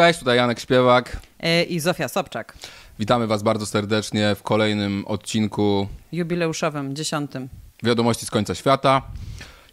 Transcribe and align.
cześć, 0.00 0.18
tutaj 0.18 0.36
Janek 0.36 0.60
Śpiewak. 0.60 1.20
E, 1.40 1.62
I 1.62 1.80
Zofia 1.80 2.08
Sobczak. 2.08 2.56
Witamy 2.98 3.26
Was 3.26 3.42
bardzo 3.42 3.66
serdecznie 3.66 4.34
w 4.34 4.42
kolejnym 4.42 5.04
odcinku 5.06 5.88
Jubileuszowym, 6.12 6.96
dziesiątym. 6.96 7.48
Wiadomości 7.82 8.26
z 8.26 8.30
końca 8.30 8.54
świata. 8.54 9.02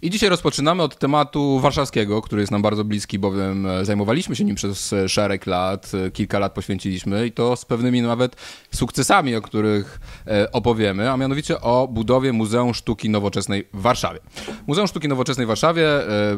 I 0.01 0.09
dzisiaj 0.09 0.29
rozpoczynamy 0.29 0.83
od 0.83 0.99
tematu 0.99 1.59
warszawskiego, 1.59 2.21
który 2.21 2.41
jest 2.41 2.51
nam 2.51 2.61
bardzo 2.61 2.83
bliski, 2.83 3.19
bowiem 3.19 3.67
e, 3.67 3.85
zajmowaliśmy 3.85 4.35
się 4.35 4.43
nim 4.43 4.55
przez 4.55 4.93
e, 4.93 5.09
szereg 5.09 5.45
lat, 5.45 5.91
kilka 6.13 6.39
lat 6.39 6.53
poświęciliśmy 6.53 7.27
i 7.27 7.31
to 7.31 7.55
z 7.55 7.65
pewnymi 7.65 8.01
nawet 8.01 8.35
sukcesami, 8.71 9.35
o 9.35 9.41
których 9.41 9.99
opowiemy, 10.51 11.11
a 11.11 11.17
mianowicie 11.17 11.61
o 11.61 11.87
budowie 11.87 12.33
Muzeum 12.33 12.73
Sztuki 12.73 13.09
Nowoczesnej 13.09 13.67
w 13.73 13.81
Warszawie. 13.81 14.19
Muzeum 14.67 14.87
Sztuki 14.87 15.07
Nowoczesnej 15.07 15.45
w 15.45 15.47
Warszawie 15.47 15.87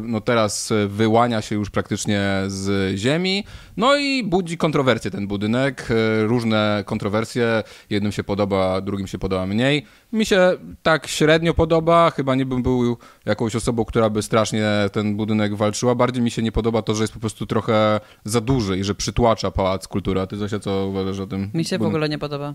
no 0.02 0.21
teraz 0.21 0.73
wyłania 0.88 1.41
się 1.41 1.55
już 1.55 1.70
praktycznie 1.70 2.21
z 2.48 2.95
ziemi, 2.98 3.44
no 3.79 3.95
i 3.95 4.23
budzi 4.23 4.57
kontrowersje 4.57 5.11
ten 5.11 5.27
budynek, 5.27 5.88
różne 6.27 6.83
kontrowersje, 6.85 7.63
jednym 7.89 8.11
się 8.11 8.23
podoba, 8.23 8.81
drugim 8.81 9.07
się 9.07 9.19
podoba 9.19 9.45
mniej. 9.45 9.85
Mi 10.13 10.25
się 10.25 10.52
tak 10.83 11.07
średnio 11.07 11.53
podoba, 11.53 12.11
chyba 12.11 12.35
nie 12.35 12.45
bym 12.45 12.63
był 12.63 12.97
jakąś 13.25 13.55
osobą, 13.55 13.85
która 13.85 14.09
by 14.09 14.21
strasznie 14.21 14.65
ten 14.91 15.15
budynek 15.15 15.55
walczyła. 15.55 15.95
Bardziej 15.95 16.23
mi 16.23 16.31
się 16.31 16.41
nie 16.41 16.52
podoba 16.52 16.81
to, 16.81 16.95
że 16.95 17.03
jest 17.03 17.13
po 17.13 17.19
prostu 17.19 17.45
trochę 17.45 17.99
za 18.25 18.41
duży 18.41 18.77
i 18.77 18.83
że 18.83 18.95
przytłacza 18.95 19.52
Pałac 19.52 19.88
Kultury. 19.88 20.21
A 20.21 20.27
ty 20.27 20.38
Zosia, 20.38 20.59
co 20.59 20.88
uważasz 20.88 21.19
o 21.19 21.27
tym? 21.27 21.52
Mi 21.53 21.66
się 21.66 21.77
w 21.77 21.81
ogóle 21.81 22.09
nie 22.09 22.17
podoba. 22.17 22.53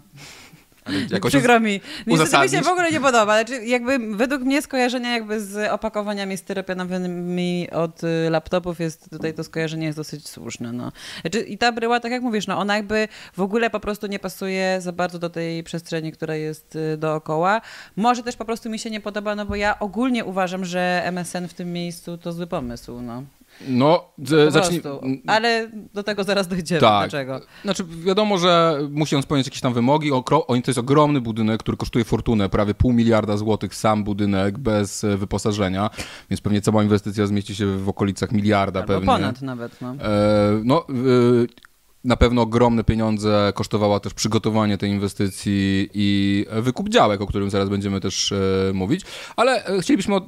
Jakoś 1.10 1.32
Przykro 1.32 1.60
mi. 1.60 1.80
Niestety 2.06 2.42
mi 2.42 2.48
się 2.48 2.62
w 2.62 2.68
ogóle 2.68 2.92
nie 2.92 3.00
podoba. 3.00 3.44
Znaczy, 3.44 3.64
jakby 3.64 4.16
według 4.16 4.42
mnie 4.42 4.62
skojarzenia 4.62 5.12
jakby 5.12 5.40
z 5.40 5.70
opakowaniami 5.72 6.36
styropianowymi 6.36 7.70
od 7.70 8.04
y, 8.04 8.30
laptopów 8.30 8.80
jest 8.80 9.10
tutaj 9.10 9.34
to 9.34 9.44
skojarzenie 9.44 9.86
jest 9.86 9.98
dosyć 9.98 10.28
słuszne. 10.28 10.72
No. 10.72 10.92
Znaczy, 11.20 11.40
I 11.40 11.58
ta 11.58 11.72
bryła, 11.72 12.00
tak 12.00 12.12
jak 12.12 12.22
mówisz, 12.22 12.46
no, 12.46 12.58
ona 12.58 12.76
jakby 12.76 13.08
w 13.36 13.40
ogóle 13.40 13.70
po 13.70 13.80
prostu 13.80 14.06
nie 14.06 14.18
pasuje 14.18 14.80
za 14.80 14.92
bardzo 14.92 15.18
do 15.18 15.30
tej 15.30 15.64
przestrzeni, 15.64 16.12
która 16.12 16.34
jest 16.34 16.76
y, 16.76 16.96
dookoła. 16.96 17.60
Może 17.96 18.22
też 18.22 18.36
po 18.36 18.44
prostu 18.44 18.70
mi 18.70 18.78
się 18.78 18.90
nie 18.90 19.00
podoba, 19.00 19.34
no 19.34 19.46
bo 19.46 19.56
ja 19.56 19.78
ogólnie 19.78 20.24
uważam, 20.24 20.64
że 20.64 21.02
MSN 21.04 21.48
w 21.48 21.54
tym 21.54 21.72
miejscu 21.72 22.18
to 22.18 22.32
zły 22.32 22.46
pomysł. 22.46 23.00
No. 23.00 23.22
No, 23.68 24.12
zacznij... 24.48 24.82
Ale 25.26 25.70
do 25.94 26.02
tego 26.02 26.24
zaraz 26.24 26.48
dojdziemy. 26.48 26.80
Tak. 26.80 27.10
Dlaczego? 27.10 27.40
Znaczy, 27.62 27.84
wiadomo, 28.04 28.38
że 28.38 28.80
musi 28.90 29.16
on 29.16 29.22
spełniać 29.22 29.46
jakieś 29.46 29.60
tam 29.60 29.74
wymogi. 29.74 30.10
to 30.38 30.52
jest 30.66 30.78
ogromny 30.78 31.20
budynek, 31.20 31.60
który 31.60 31.76
kosztuje 31.76 32.04
fortunę, 32.04 32.48
prawie 32.48 32.74
pół 32.74 32.92
miliarda 32.92 33.36
złotych 33.36 33.74
sam 33.74 34.04
budynek 34.04 34.58
bez 34.58 35.04
e, 35.04 35.16
wyposażenia, 35.16 35.90
więc 36.30 36.40
pewnie 36.40 36.60
cała 36.60 36.82
inwestycja 36.82 37.26
zmieści 37.26 37.54
się 37.54 37.66
w 37.66 37.88
okolicach 37.88 38.32
miliarda 38.32 38.80
Albo 38.80 38.92
pewnie. 38.92 39.06
ponad 39.06 39.42
nawet, 39.42 39.80
no. 39.80 39.94
E, 39.94 40.60
no, 40.64 40.86
e, 40.88 41.64
na 42.04 42.16
pewno 42.16 42.42
ogromne 42.42 42.84
pieniądze 42.84 43.52
kosztowało 43.54 44.00
też 44.00 44.14
przygotowanie 44.14 44.78
tej 44.78 44.90
inwestycji 44.90 45.90
i 45.94 46.46
wykup 46.52 46.88
działek, 46.88 47.20
o 47.20 47.26
którym 47.26 47.50
zaraz 47.50 47.68
będziemy 47.68 48.00
też 48.00 48.32
e, 48.32 48.36
mówić, 48.74 49.02
ale 49.36 49.64
e, 49.64 49.80
chcielibyśmy 49.80 50.14
od, 50.14 50.24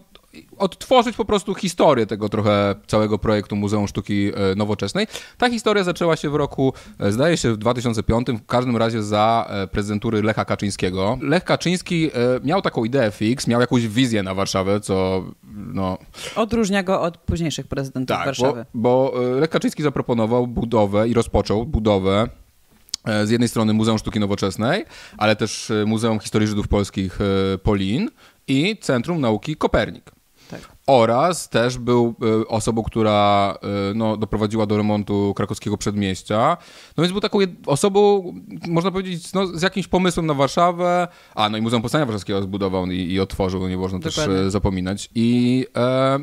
odtworzyć 0.58 1.16
po 1.16 1.24
prostu 1.24 1.54
historię 1.54 2.06
tego 2.06 2.28
trochę 2.28 2.74
całego 2.86 3.18
projektu 3.18 3.56
Muzeum 3.56 3.88
Sztuki 3.88 4.32
e, 4.34 4.54
Nowoczesnej. 4.54 5.06
Ta 5.38 5.50
historia 5.50 5.84
zaczęła 5.84 6.16
się 6.16 6.30
w 6.30 6.34
roku, 6.34 6.72
e, 6.98 7.12
zdaje 7.12 7.36
się, 7.36 7.52
w 7.52 7.56
2005, 7.56 8.26
w 8.28 8.46
każdym 8.46 8.76
razie 8.76 9.02
za 9.02 9.46
e, 9.48 9.66
prezydentury 9.66 10.22
Lecha 10.22 10.44
Kaczyńskiego. 10.44 11.18
Lech 11.20 11.44
Kaczyński 11.44 12.10
miał 12.44 12.62
taką 12.62 12.84
ideę 12.84 13.10
fix, 13.10 13.46
miał 13.46 13.60
jakąś 13.60 13.88
wizję 13.88 14.22
na 14.22 14.34
Warszawę, 14.34 14.80
co 14.80 15.24
no... 15.54 15.98
Odróżnia 16.36 16.82
go 16.82 17.00
od 17.00 17.18
późniejszych 17.18 17.66
prezydentów 17.66 18.16
tak, 18.16 18.26
Warszawy. 18.26 18.66
Bo, 18.74 19.12
bo 19.14 19.20
Lech 19.40 19.50
Kaczyński 19.50 19.82
zaproponował 19.82 20.46
budowę 20.46 21.08
i 21.08 21.14
rozpoczął 21.14 21.66
budowę 21.66 22.28
z 23.24 23.30
jednej 23.30 23.48
strony 23.48 23.72
Muzeum 23.72 23.98
Sztuki 23.98 24.20
Nowoczesnej, 24.20 24.84
ale 25.18 25.36
też 25.36 25.72
Muzeum 25.86 26.20
Historii 26.20 26.48
Żydów 26.48 26.68
Polskich 26.68 27.18
Polin 27.62 28.10
i 28.48 28.76
Centrum 28.80 29.20
Nauki 29.20 29.56
Kopernik. 29.56 30.15
Oraz 30.86 31.48
też 31.48 31.78
był 31.78 32.14
y, 32.42 32.48
osobą, 32.48 32.82
która 32.82 33.54
y, 33.90 33.94
no, 33.94 34.16
doprowadziła 34.16 34.66
do 34.66 34.76
remontu 34.76 35.32
krakowskiego 35.36 35.76
przedmieścia. 35.76 36.56
No 36.96 37.02
więc 37.02 37.12
był 37.12 37.20
taką 37.20 37.38
osobą, 37.66 38.32
można 38.68 38.90
powiedzieć, 38.90 39.32
no, 39.32 39.46
z 39.46 39.62
jakimś 39.62 39.88
pomysłem 39.88 40.26
na 40.26 40.34
Warszawę. 40.34 41.08
A, 41.34 41.48
no 41.48 41.58
i 41.58 41.62
Muzeum 41.62 41.82
Powstania 41.82 42.06
Warszawskiego 42.06 42.42
zbudował 42.42 42.86
i, 42.86 43.12
i 43.12 43.20
otworzył, 43.20 43.60
no 43.60 43.68
nie 43.68 43.76
można 43.76 43.98
Dokładnie. 43.98 44.34
też 44.34 44.52
zapominać. 44.52 45.10
I 45.14 45.66
e, 45.76 46.18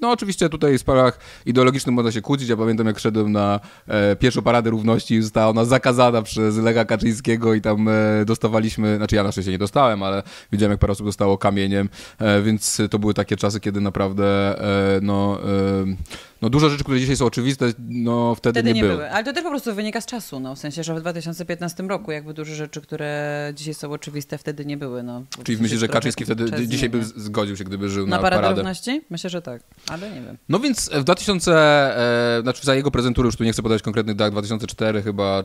no 0.00 0.10
oczywiście 0.10 0.48
tutaj 0.48 0.78
w 0.78 0.80
sprawach 0.80 1.18
ideologicznych 1.46 1.94
można 1.94 2.12
się 2.12 2.20
kłócić. 2.20 2.48
Ja 2.48 2.56
pamiętam, 2.56 2.86
jak 2.86 2.98
szedłem 2.98 3.32
na 3.32 3.60
e, 3.88 4.16
pierwszą 4.16 4.42
paradę 4.42 4.70
równości, 4.70 5.22
została 5.22 5.48
ona 5.48 5.64
zakazana 5.64 6.22
przez 6.22 6.56
Lega 6.56 6.84
Kaczyńskiego 6.84 7.54
i 7.54 7.60
tam 7.60 7.88
e, 7.88 8.24
dostawaliśmy, 8.24 8.96
znaczy 8.96 9.16
ja 9.16 9.22
na 9.22 9.32
szczęście 9.32 9.50
nie 9.50 9.58
dostałem, 9.58 10.02
ale 10.02 10.22
widziałem, 10.52 10.70
jak 10.70 10.80
parę 10.80 10.92
osób 10.92 11.06
dostało 11.06 11.38
kamieniem, 11.38 11.88
e, 12.18 12.42
więc 12.42 12.82
to 12.90 12.98
były 12.98 13.14
takie 13.14 13.36
czasy, 13.36 13.60
kiedy 13.60 13.83
naprawdę 13.84 14.24
e, 14.58 15.00
no, 15.00 15.38
e, 15.38 15.96
no 16.44 16.50
dużo 16.50 16.70
rzeczy, 16.70 16.84
które 16.84 17.00
dzisiaj 17.00 17.16
są 17.16 17.26
oczywiste, 17.26 17.72
no 17.88 18.34
wtedy, 18.34 18.60
wtedy 18.60 18.68
nie, 18.68 18.74
nie 18.74 18.82
były. 18.82 18.94
były. 18.94 19.10
Ale 19.10 19.24
to 19.24 19.32
też 19.32 19.42
po 19.42 19.50
prostu 19.50 19.74
wynika 19.74 20.00
z 20.00 20.06
czasu, 20.06 20.40
no 20.40 20.54
w 20.54 20.58
sensie, 20.58 20.82
że 20.82 20.94
w 20.94 21.00
2015 21.00 21.82
roku 21.82 22.12
jakby 22.12 22.34
dużo 22.34 22.54
rzeczy, 22.54 22.80
które 22.80 23.52
dzisiaj 23.56 23.74
są 23.74 23.92
oczywiste, 23.92 24.38
wtedy 24.38 24.66
nie 24.66 24.76
były. 24.76 25.02
No, 25.02 25.22
Czyli 25.44 25.62
myślisz, 25.62 25.80
że 25.80 25.88
Kaczyński 25.88 26.24
wtedy 26.24 26.68
dzisiaj 26.68 26.88
by 26.88 27.04
zgodził 27.04 27.56
się, 27.56 27.64
gdyby 27.64 27.88
żył 27.88 28.06
na, 28.06 28.16
na 28.16 28.22
paradę? 28.22 28.42
paradę 28.42 28.60
równości? 28.60 29.00
Myślę, 29.10 29.30
że 29.30 29.42
tak, 29.42 29.62
ale 29.88 30.10
nie 30.10 30.20
wiem. 30.20 30.38
No 30.48 30.58
więc 30.58 30.90
w 30.90 31.04
2000, 31.04 31.52
e, 31.52 32.42
znaczy 32.42 32.66
za 32.66 32.74
jego 32.74 32.90
prezentury, 32.90 33.26
już 33.26 33.36
tu 33.36 33.44
nie 33.44 33.52
chcę 33.52 33.62
podać 33.62 33.82
konkretnych 33.82 34.16
dat, 34.16 34.32
2004 34.32 35.02
chyba, 35.02 35.38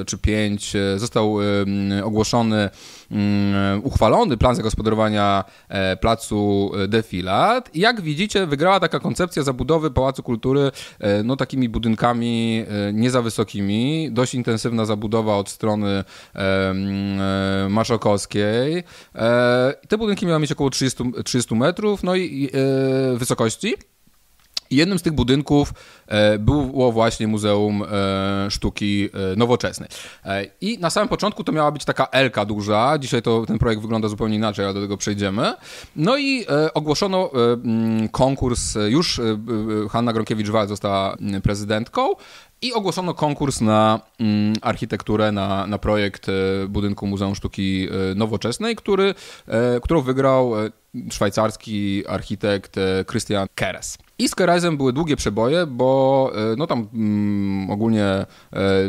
e, 0.00 0.04
czy 0.04 0.18
5, 0.18 0.76
e, 0.76 0.98
został 0.98 1.38
e, 1.42 2.04
ogłoszony, 2.04 2.70
mm, 3.10 3.84
uchwalony 3.84 4.36
plan 4.36 4.56
zagospodarowania 4.56 5.44
e, 5.68 5.96
placu 5.96 6.70
Defilat. 6.88 7.74
I 7.74 7.80
jak 7.80 8.00
widzicie, 8.00 8.46
wygrała 8.46 8.80
taka 8.80 9.00
koncepcja 9.00 9.42
zabudowy 9.42 9.90
Pałacu 9.90 10.22
Kultury 10.26 10.60
e, 11.00 11.22
no, 11.22 11.36
takimi 11.36 11.68
budynkami 11.68 12.64
e, 12.68 12.92
nie 12.92 13.10
za 13.10 13.22
wysokimi. 13.22 14.10
Dość 14.12 14.34
intensywna 14.34 14.84
zabudowa 14.84 15.36
od 15.36 15.48
strony 15.48 16.04
e, 16.34 17.66
Maszokowskiej. 17.70 18.84
Te 19.88 19.98
budynki 19.98 20.26
miały 20.26 20.40
mieć 20.40 20.52
około 20.52 20.70
30, 20.70 21.04
30 21.24 21.54
metrów 21.54 22.02
no 22.02 22.16
i 22.16 22.50
wysokości. 23.16 23.74
Jednym 24.70 24.98
z 24.98 25.02
tych 25.02 25.12
budynków 25.12 25.72
e, 26.06 26.38
było 26.38 26.92
właśnie 26.92 27.26
Muzeum 27.26 27.82
e, 27.82 28.50
Sztuki 28.50 29.08
e, 29.32 29.36
Nowoczesnej. 29.36 29.88
I 30.60 30.78
na 30.78 30.90
samym 30.90 31.08
początku 31.08 31.44
to 31.44 31.52
miała 31.52 31.72
być 31.72 31.84
taka 31.84 32.06
Elka 32.06 32.44
duża. 32.44 32.98
Dzisiaj 32.98 33.22
to 33.22 33.46
ten 33.46 33.58
projekt 33.58 33.82
wygląda 33.82 34.08
zupełnie 34.08 34.36
inaczej, 34.36 34.64
ale 34.64 34.74
do 34.74 34.80
tego 34.80 34.96
przejdziemy. 34.96 35.54
No 35.96 36.16
i 36.16 36.46
ogłoszono 36.74 37.30
mm, 37.32 38.08
konkurs. 38.08 38.74
Już 38.88 39.20
Hanna 39.90 40.12
Gronkiewicz-Walc 40.12 40.68
została 40.68 41.14
mm, 41.14 41.42
prezydentką. 41.42 42.08
I 42.62 42.72
ogłoszono 42.72 43.14
konkurs 43.14 43.60
na 43.60 44.00
mm, 44.20 44.54
architekturę, 44.62 45.32
na, 45.32 45.66
na 45.66 45.78
projekt 45.78 46.26
budynku 46.68 47.06
Muzeum 47.06 47.34
Sztuki 47.34 47.88
Nowoczesnej, 48.16 48.76
który, 48.76 49.14
którą 49.82 50.02
wygrał 50.02 50.52
szwajcarski 51.10 52.06
architekt 52.06 52.76
Christian 53.10 53.46
Keres. 53.54 53.98
I 54.18 54.28
z 54.28 54.34
Keresem 54.34 54.76
były 54.76 54.92
długie 54.92 55.16
przeboje, 55.16 55.66
bo 55.66 56.30
e, 56.34 56.56
no 56.56 56.66
tam 56.66 56.88
mm, 56.94 57.70
ogólnie 57.70 58.04
e, 58.04 58.26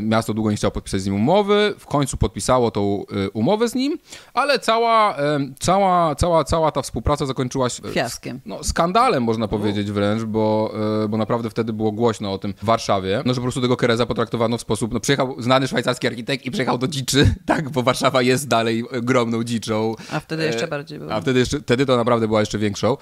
miasto 0.02 0.34
długo 0.34 0.52
nie 0.52 0.58
chciało 0.58 0.72
podpisać 0.72 1.02
z 1.02 1.06
nim 1.06 1.16
umowy, 1.16 1.74
w 1.80 1.86
końcu 1.86 2.18
podpisało 2.18 2.72
tą 2.72 3.06
e, 3.26 3.30
umowę 3.30 3.70
z 3.70 3.76
nim, 3.76 3.98
ale 4.34 4.60
cała, 4.60 5.18
cała, 5.60 6.16
cała, 6.16 6.44
cała 6.44 6.72
ta 6.72 6.82
współpraca 6.82 7.26
zakończyła 7.26 7.70
się 7.70 7.84
fiaskiem. 7.84 8.40
No, 8.46 8.64
skandalem 8.64 9.24
można 9.24 9.48
powiedzieć 9.48 9.92
wręcz, 9.92 10.24
bo, 10.24 10.74
bo 11.10 11.18
naprawdę 11.18 11.50
wtedy 11.50 11.74
było 11.74 11.92
głośno 11.92 12.34
o 12.34 12.38
tym 12.38 12.54
w 12.62 12.66
Warszawie, 12.66 13.22
no, 13.26 13.34
że 13.34 13.42
po 13.42 13.44
prostu 13.44 13.62
tego 13.62 13.78
Kereza 13.78 14.06
potraktowano 14.06 14.58
w 14.58 14.62
sposób, 14.62 14.94
no 14.94 15.00
przyjechał 15.00 15.42
znany 15.42 15.68
szwajcarski 15.68 16.08
architekt 16.08 16.46
i 16.46 16.52
przyjechał 16.52 16.78
do 16.78 16.88
dziczy, 16.88 17.36
tak, 17.46 17.70
bo 17.70 17.84
Warszawa 17.84 18.22
jest 18.22 18.48
dalej 18.48 18.90
ogromną 18.90 19.44
dziczą. 19.44 19.96
A 20.12 20.20
wtedy 20.20 20.46
jeszcze 20.46 20.68
bardziej 20.68 21.00
było. 21.00 21.14
A 21.14 21.22
wtedy, 21.22 21.40
jeszcze, 21.40 21.60
wtedy 21.60 21.86
to 21.86 21.98
naprawdę 21.98 22.28
była 22.28 22.40
jeszcze 22.40 22.58
większą. 22.58 22.98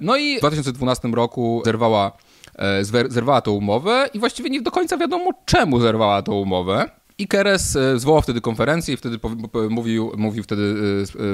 No 0.00 0.16
i 0.16 0.36
w 0.36 0.38
2012 0.38 1.08
roku 1.08 1.37
roku 1.38 1.62
zerwała, 1.64 2.12
e, 2.54 2.84
zerwała 2.84 3.40
tą 3.40 3.52
umowę 3.52 4.08
i 4.14 4.18
właściwie 4.18 4.50
nie 4.50 4.62
do 4.62 4.70
końca 4.70 4.96
wiadomo, 4.96 5.30
czemu 5.44 5.80
zerwała 5.80 6.22
tą 6.22 6.32
umowę. 6.32 6.90
I 7.20 7.28
Keres 7.28 7.76
e, 7.76 7.98
zwołał 7.98 8.22
wtedy 8.22 8.40
konferencję 8.40 8.94
i 8.94 8.96
wtedy 8.96 9.18
mówił, 9.70 10.12
mówił, 10.16 10.42
wtedy, 10.42 10.74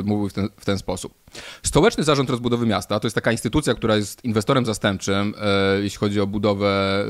e, 0.01 0.03
mówił 0.03 0.29
w, 0.29 0.33
ten, 0.33 0.49
w 0.57 0.65
ten 0.65 0.79
sposób. 0.79 1.15
Stołeczny 1.63 2.05
Zarząd 2.05 2.31
Rozbudowy 2.31 2.67
Miasta 2.67 3.01
to 3.01 3.07
jest 3.07 3.15
taka 3.15 3.33
instytucja, 3.33 3.75
która 3.75 3.97
jest 3.97 4.25
inwestorem 4.25 4.67
zastępczym, 4.67 5.35
jeśli 5.83 5.99
chodzi 5.99 6.21
o 6.21 6.27
budowę 6.27 7.05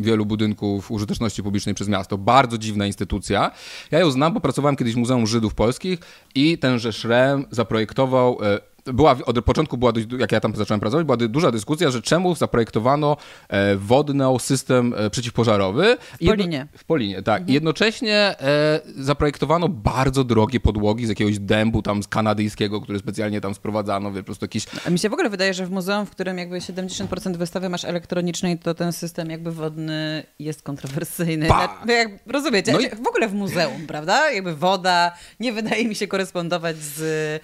wielu 0.00 0.26
budynków 0.26 0.90
użyteczności 0.90 1.42
publicznej 1.42 1.74
przez 1.74 1.88
miasto. 1.88 2.18
Bardzo 2.18 2.58
dziwna 2.58 2.86
instytucja. 2.86 3.50
Ja 3.90 3.98
ją 3.98 4.10
znam, 4.10 4.34
bo 4.34 4.40
pracowałem 4.40 4.76
kiedyś 4.76 4.94
w 4.94 4.96
Muzeum 4.96 5.26
Żydów 5.26 5.54
Polskich 5.54 5.98
i 6.34 6.58
tenże 6.58 6.92
Szrem 6.92 7.46
zaprojektował 7.50 8.38
była, 8.84 9.16
od 9.26 9.44
początku 9.44 9.76
była, 9.76 9.92
dość, 9.92 10.06
jak 10.18 10.32
ja 10.32 10.40
tam 10.40 10.56
zacząłem 10.56 10.80
pracować, 10.80 11.06
była 11.06 11.16
duża 11.16 11.50
dyskusja, 11.50 11.90
że 11.90 12.02
czemu 12.02 12.34
zaprojektowano 12.34 13.16
e, 13.48 13.76
wodny 13.76 14.24
system 14.38 14.94
e, 14.96 15.10
przeciwpożarowy. 15.10 15.96
W 16.00 16.26
Polinie. 16.26 16.58
Jedno, 16.58 16.78
w 16.78 16.84
Polinie, 16.84 17.22
tak. 17.22 17.40
Mhm. 17.40 17.54
Jednocześnie 17.54 18.16
e, 18.16 18.80
zaprojektowano 18.96 19.68
bardzo 19.68 20.24
drogie 20.24 20.60
podłogi 20.60 21.06
z 21.06 21.08
jakiegoś 21.08 21.38
dębu 21.38 21.82
tam 21.82 22.02
z 22.02 22.08
kanadyjskiego, 22.08 22.80
który 22.80 22.98
specjalnie 22.98 23.40
tam 23.40 23.54
sprowadzano, 23.54 24.12
wie, 24.12 24.20
po 24.20 24.26
prostu 24.26 24.44
jakiś... 24.44 24.66
A 24.86 24.90
mi 24.90 24.98
się 24.98 25.08
w 25.08 25.12
ogóle 25.12 25.30
wydaje, 25.30 25.54
że 25.54 25.66
w 25.66 25.70
muzeum, 25.70 26.06
w 26.06 26.10
którym 26.10 26.38
jakby 26.38 26.58
70% 26.58 27.36
wystawy 27.36 27.68
masz 27.68 27.84
elektronicznej, 27.84 28.58
to 28.58 28.74
ten 28.74 28.92
system 28.92 29.30
jakby 29.30 29.52
wodny 29.52 30.24
jest 30.38 30.62
kontrowersyjny. 30.62 31.48
Ba! 31.48 31.84
Jak, 31.88 32.08
rozumiecie? 32.26 32.72
No 32.72 32.80
i... 32.80 32.88
W 32.88 33.08
ogóle 33.08 33.28
w 33.28 33.34
muzeum, 33.34 33.86
prawda? 33.86 34.30
Jakby 34.30 34.54
woda 34.54 35.12
nie 35.40 35.52
wydaje 35.52 35.88
mi 35.88 35.94
się 35.94 36.06
korespondować 36.06 36.76
z 36.76 37.42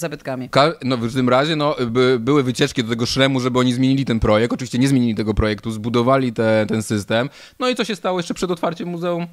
zabytkami. 0.00 0.48
No 0.84 0.96
w 0.96 1.14
tym 1.14 1.28
razie 1.28 1.56
no, 1.56 1.76
by, 1.86 2.18
były 2.20 2.42
wycieczki 2.42 2.84
do 2.84 2.90
tego 2.90 3.06
szremu, 3.06 3.40
żeby 3.40 3.58
oni 3.58 3.72
zmienili 3.72 4.04
ten 4.04 4.20
projekt. 4.20 4.54
Oczywiście 4.54 4.78
nie 4.78 4.88
zmienili 4.88 5.14
tego 5.14 5.34
projektu, 5.34 5.70
zbudowali 5.70 6.32
te, 6.32 6.66
ten 6.68 6.82
system. 6.82 7.30
No 7.58 7.68
i 7.68 7.74
co 7.74 7.84
się 7.84 7.96
stało 7.96 8.18
jeszcze 8.18 8.34
przed 8.34 8.50
otwarciem 8.50 8.88
muzeum? 8.88 9.26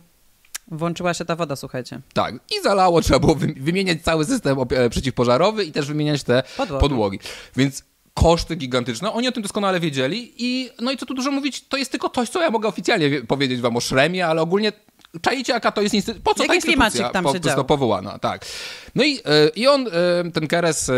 Włączyła 0.68 1.14
się 1.14 1.26
ta 1.26 1.36
woda, 1.36 1.56
słuchajcie. 1.56 2.02
Tak, 2.14 2.36
i 2.36 2.64
zalało, 2.64 3.02
trzeba 3.02 3.20
było 3.20 3.36
wymieniać 3.58 4.02
cały 4.02 4.26
system 4.26 4.58
e, 4.70 4.90
przeciwpożarowy 4.90 5.66
i 5.66 5.72
też 5.72 5.88
wymieniać 5.88 6.24
te 6.24 6.44
podłogi. 6.58 6.82
podłogi. 6.82 7.20
Więc 7.56 7.84
koszty 8.14 8.56
gigantyczne, 8.56 9.14
oni 9.14 9.28
o 9.28 9.32
tym 9.32 9.44
doskonale 9.44 9.80
wiedzieli 9.80 10.34
i 10.38 10.70
no 10.82 10.92
i 10.92 10.98
co 10.98 11.06
tu 11.06 11.14
dużo 11.14 11.32
mówić, 11.32 11.68
to 11.68 11.78
jest 11.78 11.92
tylko 11.92 12.10
to, 12.10 12.26
co 12.26 12.42
ja 12.42 12.50
mogę 12.50 12.68
oficjalnie 12.68 13.22
powiedzieć 13.22 13.62
wam 13.62 13.78
o 13.78 13.80
Szremie, 13.80 14.28
ale 14.28 14.42
ogólnie 14.42 14.72
czajcie 15.22 15.54
jaka 15.54 15.72
to 15.72 15.82
jest 15.82 15.96
instytucja, 15.96 16.24
po 16.24 16.34
co 16.34 16.44
Jaki 16.44 16.62
ta 16.62 16.86
instytucja 16.86 17.10
tam 17.10 17.24
po, 17.24 17.34
się 17.34 17.64
powołana, 17.68 18.20
tak. 18.20 18.46
No 18.95 19.03
i, 19.03 19.19
e, 19.25 19.50
i 19.56 19.68
on, 19.68 19.88
e, 19.88 20.31
ten 20.31 20.47
Keres 20.47 20.89
e, 20.89 20.94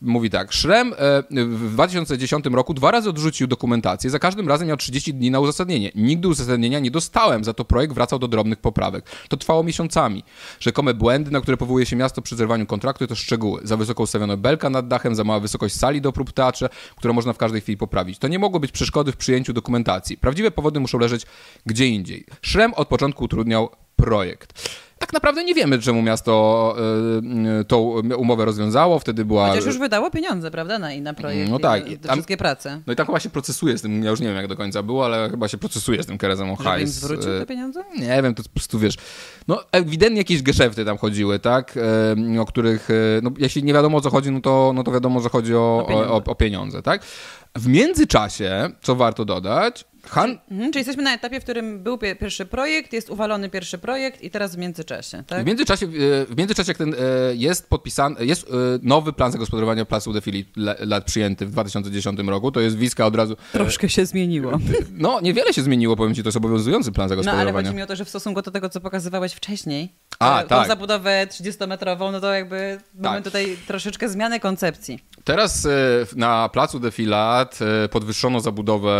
mówi 0.00 0.30
tak, 0.30 0.52
Szrem 0.52 0.94
w 1.30 1.72
2010 1.72 2.44
roku 2.46 2.74
dwa 2.74 2.90
razy 2.90 3.10
odrzucił 3.10 3.46
dokumentację, 3.46 4.10
za 4.10 4.18
każdym 4.18 4.48
razem 4.48 4.68
miał 4.68 4.76
30 4.76 5.14
dni 5.14 5.30
na 5.30 5.40
uzasadnienie. 5.40 5.92
Nigdy 5.94 6.28
uzasadnienia 6.28 6.78
nie 6.78 6.90
dostałem, 6.90 7.44
za 7.44 7.52
to 7.52 7.64
projekt 7.64 7.94
wracał 7.94 8.18
do 8.18 8.28
drobnych 8.28 8.58
poprawek. 8.58 9.04
To 9.28 9.36
trwało 9.36 9.62
miesiącami. 9.62 10.24
Rzekome 10.60 10.94
błędy, 10.94 11.30
na 11.30 11.40
które 11.40 11.56
powołuje 11.56 11.86
się 11.86 11.96
miasto 11.96 12.22
przy 12.22 12.36
zerwaniu 12.36 12.66
kontraktu, 12.66 13.06
to 13.06 13.14
szczegóły. 13.14 13.60
Za 13.64 13.76
wysoko 13.76 14.02
ustawiono 14.02 14.36
belka 14.36 14.70
nad 14.70 14.88
dachem, 14.88 15.14
za 15.14 15.24
mała 15.24 15.40
wysokość 15.40 15.74
sali 15.74 16.00
do 16.00 16.12
prób 16.12 16.32
teatrze, 16.32 16.68
którą 16.96 17.14
można 17.14 17.32
w 17.32 17.38
każdej 17.38 17.60
chwili 17.60 17.78
poprawić. 17.78 18.18
To 18.18 18.28
nie 18.28 18.38
mogło 18.38 18.60
być 18.60 18.72
przeszkody 18.72 19.12
w 19.12 19.16
przyjęciu 19.16 19.52
dokumentacji. 19.52 20.18
Prawdziwe 20.18 20.50
powody 20.50 20.80
muszą 20.80 20.98
leżeć 20.98 21.26
gdzie 21.66 21.86
indziej. 21.86 22.26
Szrem 22.42 22.74
od 22.74 22.88
początku 22.88 23.24
utrudniał 23.24 23.70
projekt. 23.96 24.76
Tak 24.98 25.12
naprawdę 25.12 25.44
nie 25.44 25.54
wiemy, 25.54 25.78
czemu 25.78 26.02
miasto 26.02 26.76
y, 27.60 27.64
tą 27.64 27.78
umowę 28.16 28.44
rozwiązało. 28.44 28.98
Wtedy 28.98 29.24
była. 29.24 29.48
Chociaż 29.48 29.64
już 29.64 29.78
wydało 29.78 30.10
pieniądze, 30.10 30.50
prawda, 30.50 30.78
na, 30.78 30.88
na 31.00 31.14
projekt. 31.14 31.50
No 31.50 31.58
tak. 31.58 31.90
I, 31.90 31.98
te 31.98 32.12
wszystkie 32.12 32.36
prace. 32.36 32.80
No 32.86 32.92
i 32.92 32.96
tak 32.96 33.06
chyba 33.06 33.20
się 33.20 33.30
procesuje 33.30 33.78
z 33.78 33.82
tym. 33.82 34.02
Ja 34.04 34.10
już 34.10 34.20
nie 34.20 34.26
wiem, 34.26 34.36
jak 34.36 34.46
do 34.46 34.56
końca 34.56 34.82
było, 34.82 35.04
ale 35.04 35.30
chyba 35.30 35.48
się 35.48 35.58
procesuje 35.58 36.02
z 36.02 36.06
tym 36.06 36.18
Kerezem 36.18 36.50
o 36.50 36.56
hajs. 36.56 36.90
zwrócił 36.90 37.38
te 37.38 37.46
pieniądze? 37.46 37.84
Nie 37.98 38.22
wiem, 38.22 38.34
to 38.34 38.42
po 38.42 38.48
prostu 38.48 38.78
wiesz. 38.78 38.94
No 39.48 39.60
ewidentnie 39.72 40.18
jakieś 40.18 40.42
geszefty 40.42 40.84
tam 40.84 40.98
chodziły, 40.98 41.38
tak? 41.38 41.78
O 42.40 42.44
których, 42.46 42.88
no 43.22 43.30
jeśli 43.38 43.64
nie 43.64 43.72
wiadomo 43.72 43.98
o 43.98 44.00
co 44.00 44.10
chodzi, 44.10 44.30
no 44.30 44.40
to, 44.40 44.72
no 44.74 44.84
to 44.84 44.92
wiadomo, 44.92 45.20
że 45.20 45.28
chodzi 45.28 45.54
o, 45.54 45.78
o, 45.78 45.88
pieniądze. 45.88 46.12
O, 46.12 46.32
o 46.32 46.34
pieniądze, 46.34 46.82
tak? 46.82 47.02
W 47.54 47.66
międzyczasie, 47.68 48.70
co 48.82 48.94
warto 48.96 49.24
dodać, 49.24 49.84
Han... 50.08 50.38
Mhm, 50.50 50.72
czyli 50.72 50.80
jesteśmy 50.80 51.02
na 51.02 51.14
etapie, 51.14 51.40
w 51.40 51.42
którym 51.42 51.82
był 51.82 51.98
pierwszy 51.98 52.46
projekt, 52.46 52.92
jest 52.92 53.10
uwalony 53.10 53.50
pierwszy 53.50 53.78
projekt 53.78 54.22
i 54.22 54.30
teraz 54.30 54.56
w 54.56 54.58
międzyczasie, 54.58 55.24
tak? 55.26 55.42
W 55.42 55.46
międzyczasie, 55.46 55.86
e, 55.86 55.90
w 56.26 56.36
międzyczasie 56.38 56.70
jak 56.70 56.78
ten 56.78 56.94
e, 56.94 56.96
jest 57.34 57.68
podpisany, 57.68 58.26
jest 58.26 58.48
e, 58.50 58.52
nowy 58.82 59.12
plan 59.12 59.32
zagospodarowania 59.32 59.84
Placu 59.84 60.12
de 60.12 60.20
Philippe 60.20 60.60
lat 60.80 61.04
przyjęty 61.04 61.46
w 61.46 61.50
2010 61.50 62.20
roku, 62.20 62.52
to 62.52 62.60
jest 62.60 62.76
wiska 62.76 63.06
od 63.06 63.16
razu... 63.16 63.36
Troszkę 63.52 63.88
się 63.88 64.06
zmieniło. 64.06 64.58
No, 64.92 65.20
niewiele 65.20 65.52
się 65.52 65.62
zmieniło, 65.62 65.96
powiem 65.96 66.14
ci, 66.14 66.22
to 66.22 66.28
jest 66.28 66.36
obowiązujący 66.36 66.92
plan 66.92 67.08
zagospodarowania. 67.08 67.52
No, 67.52 67.58
ale 67.58 67.64
chodzi 67.64 67.76
mi 67.76 67.82
o 67.82 67.86
to, 67.86 67.96
że 67.96 68.04
w 68.04 68.08
stosunku 68.08 68.42
do 68.42 68.50
tego, 68.50 68.68
co 68.68 68.80
pokazywałeś 68.80 69.32
wcześniej, 69.32 69.92
a, 70.18 70.42
tą 70.42 70.48
tak. 70.48 70.68
zabudowę 70.68 71.26
30-metrową, 71.30 72.12
no 72.12 72.20
to 72.20 72.34
jakby 72.34 72.78
tak. 72.80 73.02
mamy 73.02 73.22
tutaj 73.22 73.56
troszeczkę 73.66 74.08
zmianę 74.08 74.40
koncepcji. 74.40 74.98
Teraz 75.24 75.68
na 76.16 76.48
Placu 76.48 76.80
de 76.80 76.90
Filat 76.90 77.58
podwyższono 77.90 78.40
zabudowę 78.40 78.90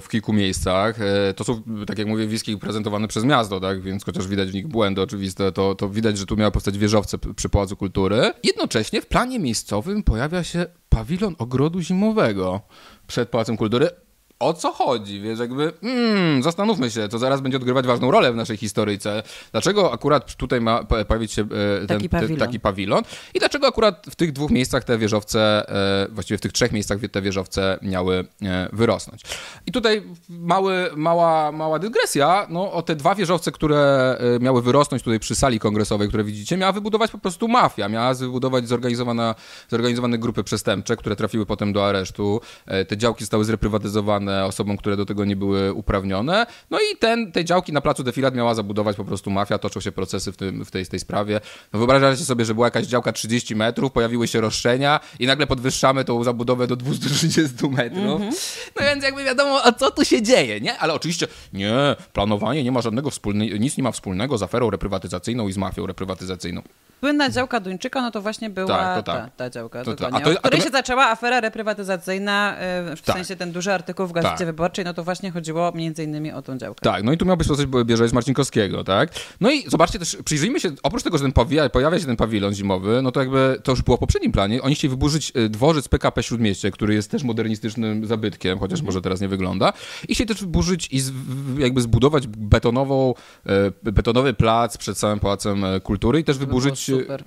w 0.00 0.08
kilku 0.10 0.32
miejscach. 0.32 1.00
E, 1.00 1.34
to 1.34 1.44
są, 1.44 1.62
tak 1.86 1.98
jak 1.98 2.08
mówię, 2.08 2.26
wiski 2.26 2.58
prezentowane 2.58 3.08
przez 3.08 3.24
miasto, 3.24 3.60
tak? 3.60 3.82
więc 3.82 4.04
chociaż 4.04 4.28
widać 4.28 4.50
w 4.50 4.54
nich 4.54 4.68
błędy 4.68 5.02
oczywiste, 5.02 5.52
to, 5.52 5.74
to 5.74 5.88
widać, 5.88 6.18
że 6.18 6.26
tu 6.26 6.36
miały 6.36 6.52
powstać 6.52 6.78
wieżowce 6.78 7.18
przy 7.36 7.48
Pałacu 7.48 7.76
Kultury. 7.76 8.32
Jednocześnie 8.44 9.02
w 9.02 9.06
planie 9.06 9.38
miejscowym 9.38 10.02
pojawia 10.02 10.44
się 10.44 10.66
pawilon 10.88 11.34
ogrodu 11.38 11.80
zimowego 11.80 12.60
przed 13.06 13.28
Pałacem 13.28 13.56
Kultury 13.56 13.90
o 14.38 14.54
co 14.54 14.72
chodzi, 14.72 15.20
wiesz, 15.20 15.38
jakby 15.38 15.72
mm, 15.82 16.42
zastanówmy 16.42 16.90
się, 16.90 17.08
to 17.08 17.18
zaraz 17.18 17.40
będzie 17.40 17.56
odgrywać 17.56 17.86
ważną 17.86 18.10
rolę 18.10 18.32
w 18.32 18.36
naszej 18.36 18.56
historyjce. 18.56 19.22
Dlaczego 19.52 19.92
akurat 19.92 20.34
tutaj 20.34 20.60
ma 20.60 20.84
pojawić 20.84 21.32
się 21.32 21.42
e, 21.42 21.46
ten, 21.86 21.86
taki, 21.86 22.08
pawilon. 22.08 22.38
Te, 22.38 22.46
taki 22.46 22.60
pawilon 22.60 23.02
i 23.34 23.38
dlaczego 23.38 23.66
akurat 23.66 24.06
w 24.10 24.16
tych 24.16 24.32
dwóch 24.32 24.50
miejscach 24.50 24.84
te 24.84 24.98
wieżowce, 24.98 25.70
e, 26.04 26.08
właściwie 26.10 26.38
w 26.38 26.40
tych 26.40 26.52
trzech 26.52 26.72
miejscach 26.72 26.98
te 27.12 27.22
wieżowce 27.22 27.78
miały 27.82 28.24
e, 28.42 28.68
wyrosnąć. 28.72 29.22
I 29.66 29.72
tutaj 29.72 30.02
mały, 30.28 30.90
mała, 30.96 31.52
mała 31.52 31.78
dygresja, 31.78 32.46
no 32.50 32.72
o 32.72 32.82
te 32.82 32.96
dwa 32.96 33.14
wieżowce, 33.14 33.52
które 33.52 34.16
miały 34.40 34.62
wyrosnąć 34.62 35.02
tutaj 35.02 35.20
przy 35.20 35.34
sali 35.34 35.58
kongresowej, 35.58 36.08
które 36.08 36.24
widzicie, 36.24 36.56
miała 36.56 36.72
wybudować 36.72 37.10
po 37.10 37.18
prostu 37.18 37.48
mafia, 37.48 37.88
miała 37.88 38.14
wybudować 38.14 38.68
zorganizowana, 38.68 39.34
zorganizowane 39.68 40.18
grupy 40.18 40.44
przestępcze, 40.44 40.96
które 40.96 41.16
trafiły 41.16 41.46
potem 41.46 41.72
do 41.72 41.86
aresztu. 41.86 42.40
Te 42.88 42.96
działki 42.96 43.24
zostały 43.24 43.44
zreprywatyzowane 43.44 44.25
osobom, 44.28 44.76
które 44.76 44.96
do 44.96 45.06
tego 45.06 45.24
nie 45.24 45.36
były 45.36 45.72
uprawnione. 45.72 46.46
No 46.70 46.78
i 46.80 46.96
ten, 46.96 47.32
tej 47.32 47.44
działki 47.44 47.72
na 47.72 47.80
placu 47.80 48.02
Defilat 48.02 48.34
miała 48.34 48.54
zabudować 48.54 48.96
po 48.96 49.04
prostu 49.04 49.30
mafia, 49.30 49.58
toczą 49.58 49.80
się 49.80 49.92
procesy 49.92 50.32
w, 50.32 50.36
tym, 50.36 50.64
w 50.64 50.70
tej, 50.70 50.86
tej 50.86 51.00
sprawie. 51.00 51.40
No 51.72 51.78
wyobrażacie 51.78 52.24
sobie, 52.24 52.44
że 52.44 52.54
była 52.54 52.66
jakaś 52.66 52.86
działka 52.86 53.12
30 53.12 53.56
metrów, 53.56 53.92
pojawiły 53.92 54.28
się 54.28 54.40
roszczenia 54.40 55.00
i 55.18 55.26
nagle 55.26 55.46
podwyższamy 55.46 56.04
tą 56.04 56.24
zabudowę 56.24 56.66
do 56.66 56.76
230 56.76 57.68
metrów. 57.68 58.20
Mm 58.20 58.30
-hmm. 58.30 58.70
No 58.80 58.86
więc 58.86 59.04
jakby 59.04 59.24
wiadomo, 59.24 59.60
a 59.64 59.72
co 59.72 59.90
tu 59.90 60.04
się 60.04 60.22
dzieje, 60.22 60.60
nie? 60.60 60.78
Ale 60.78 60.94
oczywiście 60.94 61.26
nie, 61.52 61.96
planowanie 62.12 62.64
nie 62.64 62.72
ma 62.72 62.80
żadnego 62.80 63.10
wspólnego, 63.10 63.56
nic 63.56 63.76
nie 63.76 63.82
ma 63.82 63.92
wspólnego 63.92 64.38
z 64.38 64.42
aferą 64.42 64.70
reprywatyzacyjną 64.70 65.48
i 65.48 65.52
z 65.52 65.56
mafią 65.56 65.86
reprywatyzacyjną. 65.86 66.62
Słynna 67.00 67.30
działka 67.30 67.60
Duńczyka, 67.60 68.02
no 68.02 68.10
to 68.10 68.22
właśnie 68.22 68.50
była 68.50 68.68
tak, 68.68 68.96
to 68.96 69.12
tak. 69.12 69.24
Ta, 69.24 69.30
ta 69.30 69.50
działka, 69.50 69.84
to, 69.84 69.96
to, 69.96 70.06
a 70.06 70.20
to, 70.20 70.30
której 70.40 70.60
się 70.60 70.70
zaczęła 70.70 71.06
afera 71.06 71.40
reprywatyzacyjna, 71.40 72.56
e, 72.56 72.96
w 72.96 73.02
tak. 73.02 73.16
sensie 73.16 73.36
ten 73.36 73.52
duży 73.52 73.72
artykuł 73.72 74.06
w 74.06 74.12
Gazecie 74.12 74.36
tak. 74.36 74.46
Wyborczej, 74.46 74.84
no 74.84 74.94
to 74.94 75.04
właśnie 75.04 75.30
chodziło 75.30 75.72
między 75.74 76.04
innymi 76.04 76.32
o 76.32 76.42
tą 76.42 76.58
działkę. 76.58 76.80
Tak, 76.82 77.02
no 77.02 77.12
i 77.12 77.18
tu 77.18 77.26
miał 77.26 77.36
być 77.36 77.48
coś 77.48 77.66
bierze 77.66 78.08
z 78.08 78.12
Marcinkowskiego, 78.12 78.84
tak? 78.84 79.10
No 79.40 79.50
i 79.50 79.70
zobaczcie 79.70 79.98
też, 79.98 80.16
przyjrzyjmy 80.24 80.60
się, 80.60 80.70
oprócz 80.82 81.02
tego, 81.02 81.18
że 81.18 81.24
ten 81.24 81.32
pawia, 81.32 81.68
pojawia 81.68 81.98
się 81.98 82.06
ten 82.06 82.16
pawilon 82.16 82.54
zimowy, 82.54 83.02
no 83.02 83.12
to 83.12 83.20
jakby 83.20 83.60
to 83.62 83.72
już 83.72 83.82
było 83.82 83.96
w 83.96 84.00
poprzednim 84.00 84.32
planie, 84.32 84.62
oni 84.62 84.74
chcieli 84.74 84.90
wyburzyć 84.90 85.32
e, 85.34 85.48
dworzec 85.48 85.88
PKP 85.88 86.22
Śródmieście, 86.22 86.70
który 86.70 86.94
jest 86.94 87.10
też 87.10 87.22
modernistycznym 87.22 88.06
zabytkiem, 88.06 88.58
chociaż 88.58 88.82
może 88.82 89.02
teraz 89.02 89.20
nie 89.20 89.28
wygląda, 89.28 89.72
i 90.08 90.14
chcieli 90.14 90.28
też 90.28 90.40
wyburzyć 90.40 90.88
i 90.92 91.00
z, 91.00 91.12
jakby 91.58 91.80
zbudować 91.80 92.26
betonową, 92.26 93.14
e, 93.46 93.92
betonowy 93.92 94.34
plac 94.34 94.76
przed 94.76 94.98
całym 94.98 95.20
Pałacem 95.20 95.64
Kultury 95.82 96.20
i 96.20 96.24
też 96.24 96.38
wyburzyć... 96.38 96.85
Super. 96.86 97.24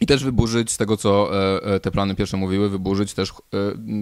I 0.00 0.06
też 0.06 0.24
wyburzyć, 0.24 0.70
z 0.70 0.76
tego 0.76 0.96
co 0.96 1.30
e, 1.32 1.62
e, 1.74 1.80
te 1.80 1.90
plany 1.90 2.14
pierwsze 2.14 2.36
mówiły, 2.36 2.68
wyburzyć 2.68 3.14
też 3.14 3.30
e, 3.30 3.34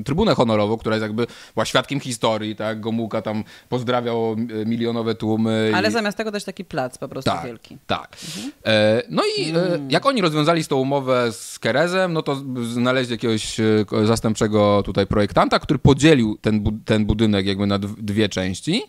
trybunę 0.05 0.35
honorową, 0.35 0.77
która 0.77 0.97
jest 0.97 1.03
jakby 1.03 1.27
była 1.55 1.65
świadkiem 1.65 2.01
historii, 2.01 2.57
tak? 2.57 2.81
Gomułka 2.81 3.23
tam 3.23 3.45
pozdrawiał 3.69 4.37
milionowe 4.67 5.15
tłumy. 5.15 5.73
Ale 5.75 5.89
i... 5.89 5.93
zamiast 5.93 6.17
tego 6.17 6.33
też 6.33 6.45
taki 6.45 6.65
plac 6.65 6.99
po 6.99 7.09
prostu 7.09 7.31
tak, 7.31 7.45
wielki. 7.45 7.79
Tak. 7.87 8.17
Mhm. 8.37 8.53
no 9.11 9.23
i 9.39 9.51
mm. 9.51 9.91
jak 9.91 10.07
oni 10.07 10.23
rozwiązali 10.23 10.65
tą 10.65 10.77
umowę 10.77 11.33
z 11.33 11.59
Kerezem, 11.59 12.13
no 12.13 12.23
to 12.23 12.43
znaleźli 12.63 13.13
jakiegoś 13.13 13.57
zastępczego 14.05 14.83
tutaj 14.85 15.07
projektanta, 15.07 15.59
który 15.59 15.79
podzielił 15.79 16.39
ten, 16.41 16.81
ten 16.85 17.07
budynek 17.07 17.47
jakby 17.47 17.67
na 17.67 17.79
dwie 17.79 18.29
części. 18.29 18.83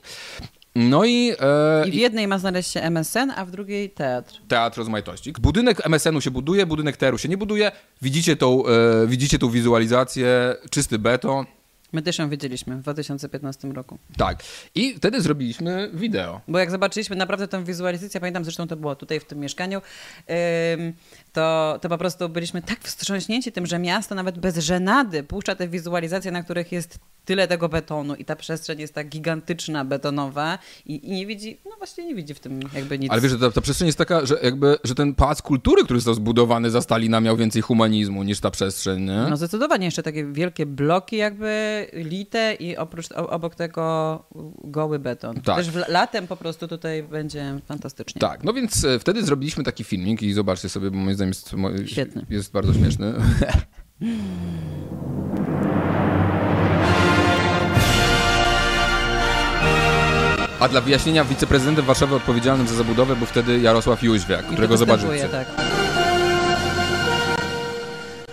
No 0.76 1.06
i, 1.06 1.32
e, 1.40 1.88
I 1.88 1.92
w 1.92 1.94
jednej 1.94 2.28
ma 2.28 2.40
znaleźć 2.40 2.72
się 2.72 2.82
MSN, 2.82 3.32
a 3.36 3.46
w 3.46 3.52
drugiej 3.52 3.90
teatr. 3.90 4.42
Teatr 4.48 4.78
rozmaitości. 4.78 5.32
Budynek 5.32 5.86
MSN-u 5.86 6.22
się 6.22 6.32
buduje, 6.32 6.66
budynek 6.66 6.98
teatru 6.98 7.18
się 7.18 7.30
nie 7.30 7.38
buduje. 7.38 7.72
Widzicie 8.02 8.36
tą, 8.36 8.66
e, 8.66 9.08
widzicie 9.08 9.40
tą 9.40 9.50
wizualizację, 9.50 10.56
czysty 10.70 11.00
beton. 11.00 11.46
My 11.94 12.02
też 12.02 12.18
ją 12.18 12.30
wiedzieliśmy 12.30 12.78
w 12.78 12.82
2015 12.82 13.74
roku. 13.74 13.98
Tak. 14.18 14.44
I 14.76 14.94
wtedy 14.94 15.22
zrobiliśmy 15.22 15.90
wideo. 15.94 16.42
Bo 16.48 16.60
jak 16.60 16.72
zobaczyliśmy 16.72 17.16
naprawdę 17.16 17.48
tę 17.48 17.64
wizualizację, 17.64 18.20
pamiętam 18.20 18.44
zresztą 18.44 18.68
to 18.68 18.76
było 18.76 18.96
tutaj 18.96 19.20
w 19.20 19.26
tym 19.26 19.40
mieszkaniu, 19.40 19.82
to, 21.36 21.80
to 21.82 21.90
po 21.90 21.98
prostu 21.98 22.30
byliśmy 22.30 22.62
tak 22.62 22.80
wstrząśnięci 22.80 23.52
tym, 23.52 23.66
że 23.66 23.80
miasto 23.80 24.16
nawet 24.16 24.40
bez 24.40 24.58
żenady 24.58 25.24
puszcza 25.24 25.56
te 25.56 25.68
wizualizacje, 25.68 26.32
na 26.32 26.44
których 26.44 26.72
jest 26.72 27.00
tyle 27.26 27.48
tego 27.48 27.70
betonu 27.70 28.16
i 28.16 28.26
ta 28.26 28.36
przestrzeń 28.36 28.80
jest 28.80 28.94
tak 28.94 29.10
gigantyczna, 29.10 29.86
betonowa 29.86 30.60
i, 30.86 31.10
i, 31.10 31.12
nie 31.12 31.26
widzi, 31.26 31.58
no 31.66 31.72
właśnie 31.78 32.06
nie 32.06 32.16
widzi 32.16 32.34
w 32.34 32.40
tym 32.40 32.60
jakby 32.74 33.00
nic. 33.00 33.12
Ale 33.12 33.22
wiesz, 33.22 33.32
że 33.32 33.40
ta, 33.40 33.52
ta, 33.52 33.62
przestrzeń 33.62 33.86
jest 33.86 33.98
taka, 33.98 34.26
że 34.26 34.40
jakby, 34.44 34.78
że 34.84 34.96
ten 34.96 35.16
pałac 35.16 35.42
kultury, 35.42 35.84
który 35.84 36.00
został 36.00 36.14
zbudowany 36.14 36.72
za 36.72 36.82
Stalina 36.82 37.22
miał 37.22 37.38
więcej 37.38 37.62
humanizmu 37.62 38.24
niż 38.24 38.40
ta 38.40 38.52
przestrzeń, 38.52 39.02
nie? 39.02 39.26
No 39.30 39.38
zdecydowanie, 39.38 39.86
jeszcze 39.86 40.04
takie 40.04 40.26
wielkie 40.26 40.66
bloki 40.66 41.18
jakby 41.18 41.86
lite 41.94 42.54
i 42.54 42.78
oprócz, 42.78 43.12
obok 43.12 43.56
tego 43.56 44.24
goły 44.64 45.00
beton. 45.00 45.42
Tak. 45.42 45.56
Też 45.56 45.70
w, 45.70 45.88
latem 45.88 46.28
po 46.28 46.36
prostu 46.38 46.68
tutaj 46.68 47.04
będzie 47.04 47.60
fantastycznie. 47.66 48.20
Tak, 48.20 48.44
no 48.44 48.54
więc 48.54 48.86
e, 48.86 49.00
wtedy 49.00 49.24
zrobiliśmy 49.24 49.64
taki 49.64 49.84
filmik 49.84 50.22
i 50.22 50.34
zobaczcie 50.34 50.70
sobie, 50.70 50.92
bo 50.92 50.98
moim 50.98 51.16
zdaniem 51.16 51.25
jest, 51.25 51.55
Świetny. 51.87 52.27
jest 52.31 52.53
bardzo 52.53 52.75
śmieszny. 52.75 53.15
A 60.61 60.69
dla 60.69 60.81
wyjaśnienia 60.81 61.25
wiceprezydentem 61.25 61.85
Warszawy 61.85 62.15
odpowiedzialnym 62.15 62.69
za 62.69 62.75
zabudowę 62.75 63.17
był 63.17 63.27
wtedy 63.27 63.61
Jarosław 63.61 64.03
Jóźwiak, 64.03 64.47
którego 64.47 64.77
zobaczycie. 64.77 65.29
Tak. 65.29 65.47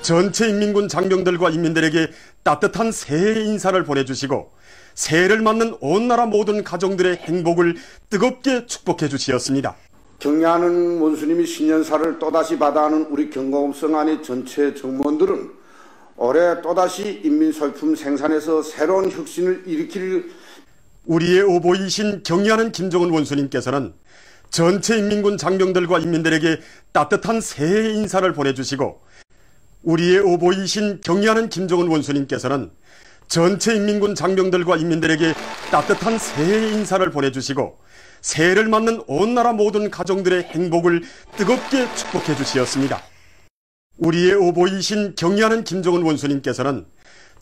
전체 0.01 0.47
인민군 0.47 0.87
장병들과 0.87 1.49
인민들에게 1.49 2.07
따뜻한 2.43 2.93
새해 2.93 3.43
인사를 3.43 3.83
보내주시고 3.83 4.51
새해를 4.95 5.41
맞는 5.41 5.75
온 5.81 6.07
나라 6.07 6.25
모든 6.25 6.63
가정들의 6.63 7.17
행복을 7.17 7.75
뜨겁게 8.09 8.65
축복해 8.67 9.09
주시었습니다. 9.09 9.75
경례하는 10.22 11.00
원수님이 11.00 11.44
신년사를 11.44 12.20
또다시 12.20 12.56
받아하는 12.56 13.06
우리 13.10 13.28
경공성 13.28 13.98
안의 13.98 14.22
전체 14.22 14.72
정무원들은 14.72 15.50
올해 16.16 16.62
또다시 16.62 17.20
인민설품 17.24 17.96
생산에서 17.96 18.62
새로운 18.62 19.10
혁신을 19.10 19.64
일으킬 19.66 20.30
우리의 21.06 21.42
오보이신 21.42 22.22
경의하는 22.22 22.70
김정은 22.70 23.10
원수님께서는 23.10 23.94
전체 24.50 24.96
인민군 24.96 25.36
장병들과 25.36 25.98
인민들에게 25.98 26.60
따뜻한 26.92 27.40
새해 27.40 27.90
인사를 27.90 28.32
보내주시고 28.32 29.00
우리의 29.82 30.20
오보이신 30.20 31.00
경의하는 31.02 31.48
김정은 31.48 31.88
원수님께서는 31.88 32.70
전체 33.28 33.74
인민군 33.74 34.14
장병들과 34.14 34.76
인민들에게 34.76 35.34
따뜻한 35.70 36.18
새해 36.18 36.72
인사를 36.72 37.08
보내주시고 37.10 37.78
새해를 38.20 38.68
맞는 38.68 39.02
온 39.06 39.34
나라 39.34 39.52
모든 39.52 39.90
가정들의 39.90 40.44
행복을 40.44 41.02
뜨겁게 41.36 41.92
축복해 41.94 42.36
주시었습니다. 42.36 43.02
우리의 43.98 44.34
오보이신 44.34 45.14
경의하는 45.16 45.64
김정은 45.64 46.02
원수님께서는 46.02 46.86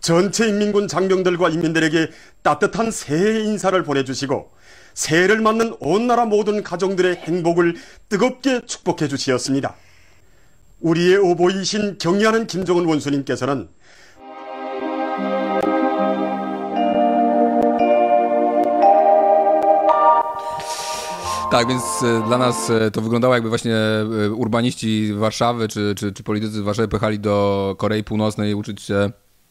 전체 0.00 0.48
인민군 0.48 0.88
장병들과 0.88 1.50
인민들에게 1.50 2.10
따뜻한 2.42 2.90
새해 2.90 3.40
인사를 3.40 3.82
보내주시고 3.82 4.50
새해를 4.94 5.40
맞는 5.40 5.76
온 5.80 6.06
나라 6.06 6.24
모든 6.24 6.62
가정들의 6.62 7.16
행복을 7.16 7.76
뜨겁게 8.08 8.62
축복해 8.64 9.08
주시었습니다. 9.08 9.76
우리의 10.80 11.18
오보이신 11.18 11.98
경의하는 11.98 12.46
김정은 12.46 12.86
원수님께서는 12.86 13.68
Tak, 21.50 21.68
więc 21.68 22.02
e, 22.02 22.22
dla 22.26 22.38
nas 22.38 22.70
e, 22.70 22.90
to 22.90 23.00
wyglądało 23.00 23.34
jakby 23.34 23.48
właśnie 23.48 23.76
e, 23.76 24.30
urbaniści 24.30 25.12
Warszawy 25.14 25.68
czy, 25.68 25.94
czy, 25.96 26.12
czy 26.12 26.22
politycy 26.22 26.62
Warszawy 26.62 26.88
pojechali 26.88 27.18
do 27.18 27.74
Korei 27.78 28.04
Północnej 28.04 28.54
uczyć 28.54 28.82
się 28.82 29.10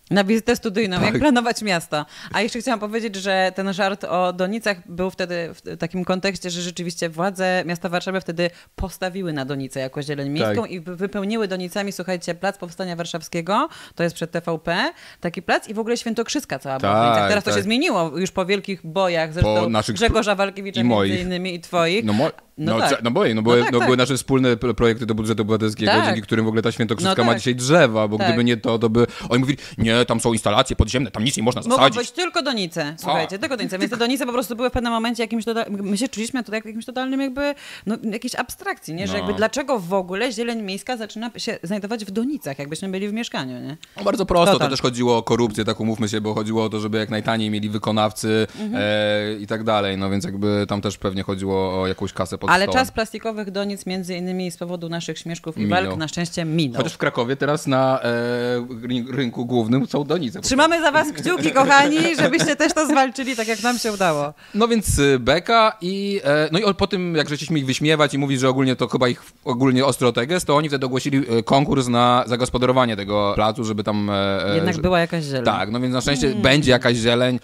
na 0.10 0.24
wizytę 0.24 0.56
studyjną, 0.56 0.98
tak. 0.98 1.06
jak 1.06 1.20
planować 1.20 1.62
miasto. 1.62 2.06
A 2.34 2.42
jeszcze 2.42 2.60
chciałam 2.60 2.80
powiedzieć, 2.80 3.16
że 3.16 3.52
ten 3.56 3.74
żart 3.74 4.04
o 4.04 4.34
Donicach 4.34 4.78
był 4.86 5.10
wtedy 5.10 5.50
w 5.54 5.78
takim 5.78 6.06
kontekście, 6.06 6.50
że 6.50 6.62
rzeczywiście 6.62 7.10
władze 7.10 7.64
miasta 7.66 7.90
Warszawy 7.90 8.22
wtedy 8.22 8.50
postawiły 8.76 9.34
na 9.34 9.46
Donicę 9.46 9.80
jako 9.80 10.02
zieleń 10.02 10.30
miejską 10.30 10.62
tak. 10.62 10.72
i 10.72 10.80
wypełniły 10.80 11.48
Donicami, 11.48 11.92
słuchajcie, 11.92 12.36
Plac 12.36 12.58
Powstania 12.58 12.96
Warszawskiego, 12.96 13.70
to 13.96 14.04
jest 14.04 14.16
przed 14.16 14.32
TVP, 14.32 14.92
taki 15.20 15.42
plac 15.42 15.68
i 15.68 15.74
w 15.74 15.80
ogóle 15.80 15.98
Świętokrzyska 15.98 16.60
cała 16.60 16.80
tak, 16.80 16.92
była 16.92 17.28
Teraz 17.28 17.44
tak. 17.44 17.54
to 17.54 17.60
się 17.60 17.64
zmieniło 17.64 18.18
już 18.18 18.32
po 18.32 18.46
wielkich 18.46 18.82
bojach, 18.84 19.34
zresztą 19.34 19.56
po 19.56 19.70
naszych... 19.70 19.96
Grzegorza 19.96 20.36
Walkiewicza 20.36 20.84
między 20.84 21.18
innymi 21.18 21.56
i 21.56 21.60
twoich. 21.60 22.06
No, 22.06 22.14
mo... 22.14 22.30
No, 22.60 22.78
no, 22.78 22.90
tak. 22.90 23.04
no, 23.04 23.12
bo, 23.12 23.24
no, 23.36 23.42
bo, 23.42 23.56
no, 23.56 23.64
tak, 23.64 23.72
no 23.72 23.80
tak. 23.80 23.88
były 23.88 23.98
nasze 23.98 24.18
wspólne 24.18 24.58
projekty 24.58 25.06
do 25.06 25.16
budżetu 25.16 25.42
obywatelskiego, 25.42 25.92
tak. 25.92 26.06
dzięki 26.06 26.22
którym 26.22 26.46
w 26.46 26.48
ogóle 26.48 26.62
ta 26.62 26.72
Świętokrzyska 26.72 27.16
no 27.18 27.24
ma 27.24 27.32
tak. 27.32 27.38
dzisiaj 27.38 27.56
drzewa, 27.56 28.08
bo 28.08 28.18
gdyby 28.18 28.36
tak. 28.36 28.46
nie 28.46 28.58
to, 28.58 28.80
to 28.80 28.90
by... 28.90 29.08
Oni 29.30 29.40
mówili, 29.40 29.58
nie, 29.78 29.99
tam 30.06 30.20
są 30.20 30.34
instalacje 30.34 30.76
podziemne, 30.76 31.12
tam 31.12 31.24
nic 31.24 31.38
nie 31.38 31.44
można 31.44 31.62
zasadzić. 31.62 31.82
Mogą 31.82 31.96
być 31.96 32.12
tylko 32.12 32.42
donice, 32.42 32.96
słuchajcie, 32.98 33.40
tylko 33.40 33.58
donice. 33.58 33.80
Więc 33.80 33.92
te 33.92 33.98
donice 33.98 34.26
po 34.26 34.32
prostu 34.32 34.56
były 34.56 34.70
w 34.70 34.74
pewnym 34.74 34.94
momencie 34.94 35.24
jakimś 35.24 35.46
totalnym... 35.46 35.84
My 35.84 35.98
się 35.98 36.10
czuliśmy 36.10 36.44
tutaj 36.44 36.62
jakimś 36.66 36.86
totalnym 36.86 37.22
jakby, 37.22 37.56
no, 37.86 37.98
jakiejś 38.12 38.36
abstrakcji, 38.36 38.94
nie? 38.94 39.08
Że 39.08 39.18
jakby 39.18 39.34
dlaczego 39.34 39.80
w 39.80 39.94
ogóle 39.94 40.32
zieleń 40.32 40.62
miejska 40.62 40.98
zaczyna 40.98 41.32
się 41.38 41.60
znajdować 41.64 42.06
w 42.06 42.12
donicach, 42.12 42.60
jakbyśmy 42.60 42.90
byli 42.90 43.10
w 43.10 43.14
mieszkaniu, 43.14 43.60
nie? 43.60 43.78
No, 43.98 44.04
bardzo 44.04 44.26
prosto, 44.26 44.54
to, 44.54 44.60
to 44.60 44.70
też 44.70 44.82
chodziło 44.82 45.18
o 45.18 45.24
korupcję, 45.24 45.66
tak 45.66 45.80
umówmy 45.80 46.10
się, 46.10 46.22
bo 46.22 46.34
chodziło 46.34 46.64
o 46.64 46.70
to, 46.70 46.80
żeby 46.80 46.98
jak 46.98 47.10
najtaniej 47.10 47.50
mieli 47.50 47.70
wykonawcy 47.70 48.48
mhm. 48.60 48.84
e, 48.84 49.40
i 49.40 49.48
tak 49.48 49.64
dalej, 49.64 49.98
no 49.98 50.10
więc 50.10 50.26
jakby 50.26 50.66
tam 50.68 50.82
też 50.82 50.98
pewnie 50.98 51.24
chodziło 51.24 51.82
o 51.82 51.88
jakąś 51.88 52.14
kasę 52.14 52.38
pod 52.38 52.50
Ale 52.50 52.68
czas 52.68 52.92
plastikowy 52.92 53.20
plastikowych 53.30 53.52
donic 53.52 53.86
między 53.86 54.16
innymi 54.16 54.52
z 54.52 54.58
powodu 54.58 54.90
naszych 54.90 55.18
śmieszków 55.18 55.58
i 55.58 55.68
walk 55.68 55.98
na 55.98 56.08
szczęście 56.08 56.46
minął. 56.46 56.78
Chociaż 56.78 56.94
w 56.94 56.98
Krakowie 56.98 57.36
teraz 57.36 57.68
na 57.68 58.02
e, 58.02 59.12
rynku 59.12 59.46
głównym 59.46 59.88
są 59.90 60.04
donice. 60.04 60.42
Trzymamy 60.42 60.82
za 60.82 60.92
was 60.92 61.12
kciuki, 61.12 61.52
kochani, 61.52 61.98
żebyście 62.20 62.56
też 62.56 62.74
to 62.74 62.88
zwalczyli, 62.88 63.36
tak 63.36 63.48
jak 63.48 63.64
nam 63.64 63.78
się 63.78 63.92
udało. 63.94 64.34
No 64.56 64.68
więc 64.68 65.00
e, 65.00 65.20
beka 65.20 65.78
i 65.82 66.22
e, 66.24 66.50
no 66.52 66.60
i 66.60 66.76
po 66.76 66.88
tym, 66.88 67.16
jak 67.16 67.30
żeśmy 67.30 67.60
ich 67.60 67.66
wyśmiewać 67.66 68.14
i 68.14 68.18
mówić, 68.18 68.40
że 68.40 68.50
ogólnie 68.50 68.76
to 68.76 68.88
chyba 68.88 69.08
ich 69.08 69.24
ogólnie 69.46 69.86
ostro 69.86 70.12
teges, 70.12 70.46
to 70.46 70.56
oni 70.56 70.70
wtedy 70.70 70.86
ogłosili 70.86 71.18
e, 71.18 71.44
konkurs 71.44 71.88
na 71.88 72.24
zagospodarowanie 72.28 72.96
tego 72.96 73.32
placu, 73.36 73.64
żeby 73.64 73.84
tam... 73.84 74.10
E, 74.10 74.56
Jednak 74.56 74.76
że, 74.76 74.82
była 74.82 75.00
jakaś 75.00 75.24
zieleń. 75.24 75.46
Tak, 75.46 75.72
no 75.72 75.80
więc 75.80 75.94
na 75.94 76.02
szczęście 76.02 76.28
mm. 76.28 76.42
będzie 76.42 76.72
jakaś 76.72 76.98
zieleń. 76.98 77.40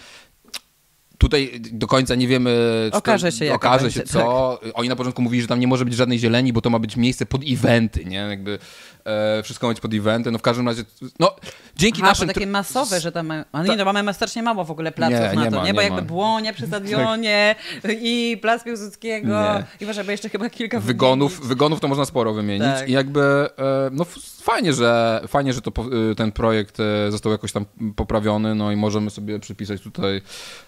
Tutaj 1.18 1.62
do 1.72 1.88
końca 1.88 2.16
nie 2.16 2.28
wiemy. 2.28 2.90
Okaże 2.94 3.32
się, 3.32 3.48
to, 3.48 3.54
okaże 3.54 3.92
się 3.92 4.04
co. 4.04 4.60
Tak. 4.64 4.72
Oni 4.74 4.90
na 4.90 4.96
początku 4.96 5.22
mówili, 5.22 5.42
że 5.42 5.48
tam 5.48 5.60
nie 5.60 5.68
może 5.68 5.86
być 5.86 5.94
żadnej 5.94 6.20
zieleni, 6.20 6.54
bo 6.54 6.62
to 6.62 6.70
ma 6.70 6.80
być 6.80 6.98
miejsce 6.98 7.26
pod 7.26 7.42
eventy, 7.48 8.06
nie? 8.06 8.18
Jakby 8.18 8.60
e, 9.06 9.44
wszystko 9.44 9.68
ma 9.68 9.74
być 9.74 9.82
pod 9.82 9.94
eventy. 9.94 10.32
No 10.32 10.38
w 10.38 10.42
każdym 10.42 10.68
razie, 10.68 10.84
no 11.20 11.36
dzięki 11.76 12.02
Aha, 12.02 12.12
naszym... 12.12 12.28
takie 12.28 12.48
masowe, 12.48 13.00
że 13.00 13.12
tam... 13.12 13.34
A 13.52 13.64
nie, 13.64 13.76
no 13.76 13.94
mamy 13.94 14.14
strasznie 14.14 14.44
mało 14.44 14.66
w 14.66 14.72
ogóle 14.72 14.92
placów 14.92 15.20
nie, 15.20 15.36
na 15.36 15.52
to, 15.52 15.58
nie? 15.58 15.64
nie? 15.64 15.74
Bo 15.74 15.82
jakby 15.82 16.02
Błonie 16.02 16.54
przy 16.54 16.68
stadionie 16.68 17.56
i 18.02 18.38
Plac 18.42 18.64
Piłsudskiego 18.64 19.28
nie. 19.30 19.64
i 19.82 19.86
może 19.86 20.04
by 20.04 20.12
jeszcze 20.12 20.30
chyba 20.30 20.50
kilka 20.50 20.80
wygonów. 20.80 21.48
Wygonów 21.48 21.80
to 21.80 21.88
można 21.88 22.06
sporo 22.06 22.34
wymienić 22.34 22.68
tak. 22.68 22.90
i 22.90 22.92
jakby, 22.92 23.22
e, 23.22 23.90
no 23.92 24.06
fajnie, 24.42 24.74
że, 24.74 25.22
fajnie, 25.28 25.54
że 25.54 25.62
to, 25.62 25.72
y, 26.12 26.16
ten 26.16 26.32
projekt 26.32 26.80
e, 26.80 27.12
został 27.12 27.32
jakoś 27.32 27.52
tam 27.52 27.66
poprawiony, 27.96 28.56
no 28.56 28.72
i 28.72 28.76
możemy 28.76 29.10
sobie 29.10 29.40
przypisać 29.40 29.82
tutaj 29.82 30.22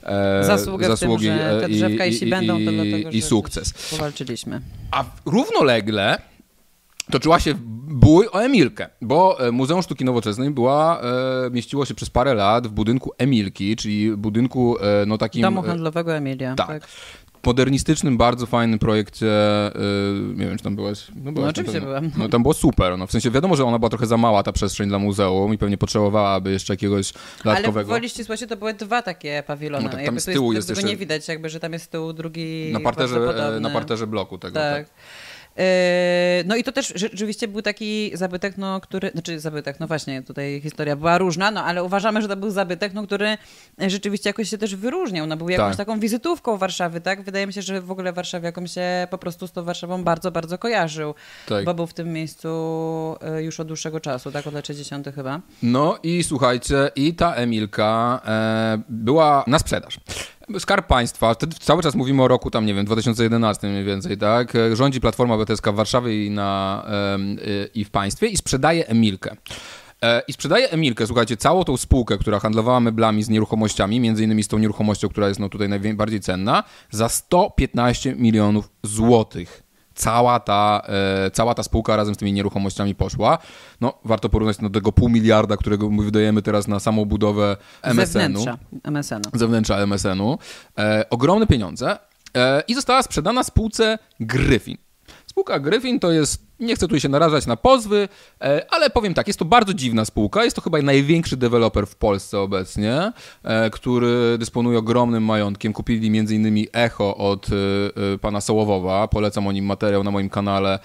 e, 0.04 0.44
Zasługę 0.44 0.88
zasługi 0.88 1.28
tym, 1.28 1.38
że 1.38 1.62
te 1.62 1.70
drzewka, 1.70 2.06
i, 2.06 2.12
jeśli 2.12 2.28
i, 2.28 2.30
będą, 2.30 2.66
to 2.66 2.72
dlatego, 2.72 3.10
i 3.10 3.22
sukces. 3.22 3.74
Powalczyliśmy. 3.90 4.62
A 4.92 5.06
równolegle 5.26 6.22
toczyła 7.12 7.40
się 7.40 7.54
bój 7.88 8.28
o 8.32 8.44
Emilkę, 8.44 8.90
bo 9.02 9.48
e, 9.48 9.52
Muzeum 9.52 9.82
Sztuki 9.82 10.06
Nowoczesnej 10.06 10.50
była, 10.50 11.02
e, 11.02 11.50
mieściło 11.52 11.86
się 11.86 11.94
przez 11.94 12.10
parę 12.10 12.34
lat 12.34 12.68
w 12.68 12.72
budynku 12.72 13.12
Emilki, 13.18 13.76
czyli 13.76 14.18
budynku 14.18 14.78
e, 14.80 15.06
no 15.06 15.18
takim... 15.18 15.42
Domu 15.42 15.62
handlowego 15.62 16.16
Emilia. 16.16 16.56
Tak. 16.56 16.68
tak 16.68 16.88
modernistycznym, 17.48 18.18
bardzo 18.18 18.46
fajnym 18.46 18.80
projekcie. 18.80 19.26
Yy, 19.26 20.36
nie 20.36 20.46
wiem, 20.46 20.58
czy 20.58 20.64
tam 20.64 20.76
byłeś. 20.76 21.08
No, 21.16 21.32
byłeś 21.32 21.46
no 21.46 21.50
oczywiście 21.50 21.82
byłem. 21.82 22.12
No 22.18 22.30
tam 22.30 22.42
było 22.42 22.54
super. 22.54 22.98
No, 22.98 23.08
w 23.08 23.12
sensie 23.12 23.32
wiadomo, 23.32 23.56
że 23.56 23.66
ona 23.66 23.80
była 23.80 23.90
trochę 23.90 24.06
za 24.06 24.18
mała 24.18 24.44
ta 24.44 24.52
przestrzeń 24.52 24.90
dla 24.90 25.00
muzeum 25.00 25.54
i 25.54 25.58
pewnie 25.58 25.78
potrzebowałaby 25.78 26.52
jeszcze 26.52 26.74
jakiegoś 26.74 27.14
dodatkowego. 27.44 27.92
Ale 27.92 28.00
woli 28.00 28.10
ścisłości 28.10 28.48
to 28.48 28.58
były 28.58 28.74
dwa 28.74 29.02
takie 29.02 29.44
pawilony. 29.48 29.84
No, 29.84 29.90
tak, 29.90 30.06
tam 30.06 30.20
z 30.20 30.26
tyłu 30.26 30.54
jest, 30.54 30.70
jest 30.70 30.80
jeszcze... 30.80 30.94
nie 30.94 30.98
widać, 30.98 31.28
jakby, 31.28 31.50
że 31.50 31.60
tam 31.60 31.74
jest 31.74 31.86
z 31.86 31.90
tyłu 31.90 32.14
drugi 32.14 32.74
na 32.74 32.80
parterze, 32.80 33.20
na 33.62 33.70
parterze 33.70 34.08
bloku 34.08 34.38
tego. 34.38 34.54
tak. 34.54 34.88
tak. 34.88 34.96
Yy, 35.58 35.64
no 36.46 36.56
i 36.56 36.64
to 36.64 36.72
też 36.72 36.94
rzeczywiście 36.96 37.48
był 37.48 37.62
taki 37.62 38.12
zabytek, 38.14 38.58
no, 38.58 38.82
który, 38.82 39.12
znaczy 39.12 39.40
zabytek, 39.40 39.80
no 39.80 39.88
właśnie, 39.88 40.22
tutaj 40.22 40.62
historia 40.64 40.96
była 40.96 41.18
różna, 41.18 41.52
no 41.52 41.64
ale 41.64 41.84
uważamy, 41.84 42.22
że 42.22 42.28
to 42.28 42.36
był 42.36 42.50
zabytek, 42.50 42.94
no, 42.94 43.04
który 43.04 43.38
rzeczywiście 43.88 44.30
jakoś 44.30 44.50
się 44.50 44.58
też 44.58 44.76
wyróżniał, 44.76 45.28
no 45.28 45.38
był 45.38 45.50
jakąś 45.50 45.78
tak. 45.78 45.88
taką 45.88 46.00
wizytówką 46.00 46.58
Warszawy, 46.58 47.02
tak? 47.02 47.22
Wydaje 47.22 47.48
mi 47.48 47.54
się, 47.54 47.62
że 47.62 47.82
w 47.82 47.92
ogóle 47.92 48.14
warszawiakom 48.14 48.68
się 48.68 49.08
po 49.10 49.18
prostu 49.18 49.48
z 49.48 49.52
tą 49.52 49.64
Warszawą 49.64 50.04
bardzo, 50.04 50.32
bardzo 50.32 50.58
kojarzył, 50.58 51.14
tak. 51.48 51.66
bo 51.66 51.74
był 51.74 51.88
w 51.88 51.94
tym 51.94 52.14
miejscu 52.14 52.48
e, 53.22 53.44
już 53.44 53.60
od 53.60 53.68
dłuższego 53.68 54.00
czasu, 54.00 54.32
tak? 54.32 54.48
Od 54.48 54.54
lat 54.54 54.68
60 54.68 55.08
chyba. 55.16 55.42
No 55.64 56.00
i 56.04 56.24
słuchajcie, 56.24 56.92
i 56.96 57.14
ta 57.14 57.34
Emilka 57.34 58.22
e, 58.26 58.82
była 58.90 59.44
na 59.48 59.60
sprzedaż. 59.60 60.00
Skarb 60.60 60.88
Państwa, 60.88 61.36
cały 61.60 61.84
czas 61.84 61.96
mówimy 61.96 62.24
o 62.24 62.28
roku 62.28 62.52
tam, 62.52 62.66
nie 62.66 62.74
wiem, 62.74 62.86
2011 62.86 63.68
mniej 63.68 63.84
więcej, 63.84 64.18
tak? 64.18 64.54
Rządzi 64.74 65.02
Platforma 65.02 65.34
Obywatelska 65.34 65.72
w 65.72 65.76
Warszawie 65.76 66.26
i, 66.26 66.32
na, 66.32 66.86
i 67.74 67.86
w 67.86 67.90
państwie 67.90 68.28
i 68.28 68.38
sprzedaje 68.38 68.88
Emilkę. 68.88 69.36
E, 70.02 70.22
I 70.28 70.34
sprzedaje 70.34 70.70
Emilkę, 70.70 71.08
słuchajcie, 71.08 71.38
całą 71.38 71.64
tą 71.64 71.78
spółkę, 71.78 72.18
która 72.18 72.40
handlowała 72.40 72.80
meblami 72.80 73.24
z 73.24 73.30
nieruchomościami, 73.30 74.00
między 74.00 74.24
innymi 74.24 74.44
z 74.44 74.48
tą 74.48 74.58
nieruchomością, 74.58 75.10
która 75.10 75.28
jest 75.28 75.40
no, 75.40 75.50
tutaj 75.50 75.70
najbardziej 75.70 76.20
cenna, 76.20 76.64
za 76.92 77.10
115 77.10 78.16
milionów 78.16 78.70
złotych 78.84 79.67
cała 79.98 80.40
ta, 80.40 80.82
e, 81.26 81.32
cała 81.32 81.54
ta 81.54 81.64
spółka 81.64 81.96
razem 81.96 82.16
z 82.16 82.18
tymi 82.18 82.34
nieruchomościami 82.34 82.96
poszła. 82.96 83.38
No, 83.82 83.94
warto 84.06 84.30
porównać 84.30 84.58
do 84.58 84.70
tego 84.70 84.92
pół 84.92 85.10
miliarda, 85.10 85.58
którego 85.58 85.90
my 85.90 86.04
wydajemy 86.04 86.42
teraz 86.42 86.68
na 86.68 86.80
samą 86.80 87.06
budowę 87.06 87.58
MSN-u. 87.84 88.40
Zewnętrza 88.40 88.58
MSN-u. 88.84 89.38
Zewnętrza 89.38 89.78
MSN-u. 89.78 90.38
E, 90.78 91.06
ogromne 91.10 91.48
pieniądze. 91.48 91.98
E, 92.36 92.64
I 92.68 92.76
została 92.76 93.04
sprzedana 93.04 93.44
spółce 93.44 93.98
Gryfin. 94.20 94.78
Spółka 95.38 95.60
Gryfin 95.60 96.00
to 96.00 96.12
jest, 96.12 96.44
nie 96.60 96.76
chcę 96.76 96.88
tu 96.88 97.00
się 97.00 97.10
narażać 97.10 97.46
na 97.46 97.56
pozwy, 97.56 98.08
e, 98.42 98.66
ale 98.70 98.90
powiem 98.90 99.14
tak, 99.14 99.28
jest 99.28 99.40
to 99.40 99.46
bardzo 99.46 99.74
dziwna 99.74 100.06
spółka. 100.06 100.44
Jest 100.44 100.56
to 100.56 100.62
chyba 100.62 100.82
największy 100.82 101.38
deweloper 101.38 101.88
w 101.88 101.96
Polsce 101.96 102.40
obecnie, 102.40 103.12
e, 103.44 103.70
który 103.70 104.38
dysponuje 104.38 104.78
ogromnym 104.78 105.24
majątkiem. 105.24 105.74
Kupili 105.74 106.20
m.in. 106.20 106.66
Echo 106.74 107.18
od 107.18 107.48
e, 107.50 108.18
pana 108.18 108.42
Sołowowa. 108.42 109.08
Polecam 109.08 109.48
o 109.48 109.52
nim 109.52 109.66
materiał 109.66 110.04
na 110.04 110.12
moim 110.12 110.30
kanale, 110.30 110.80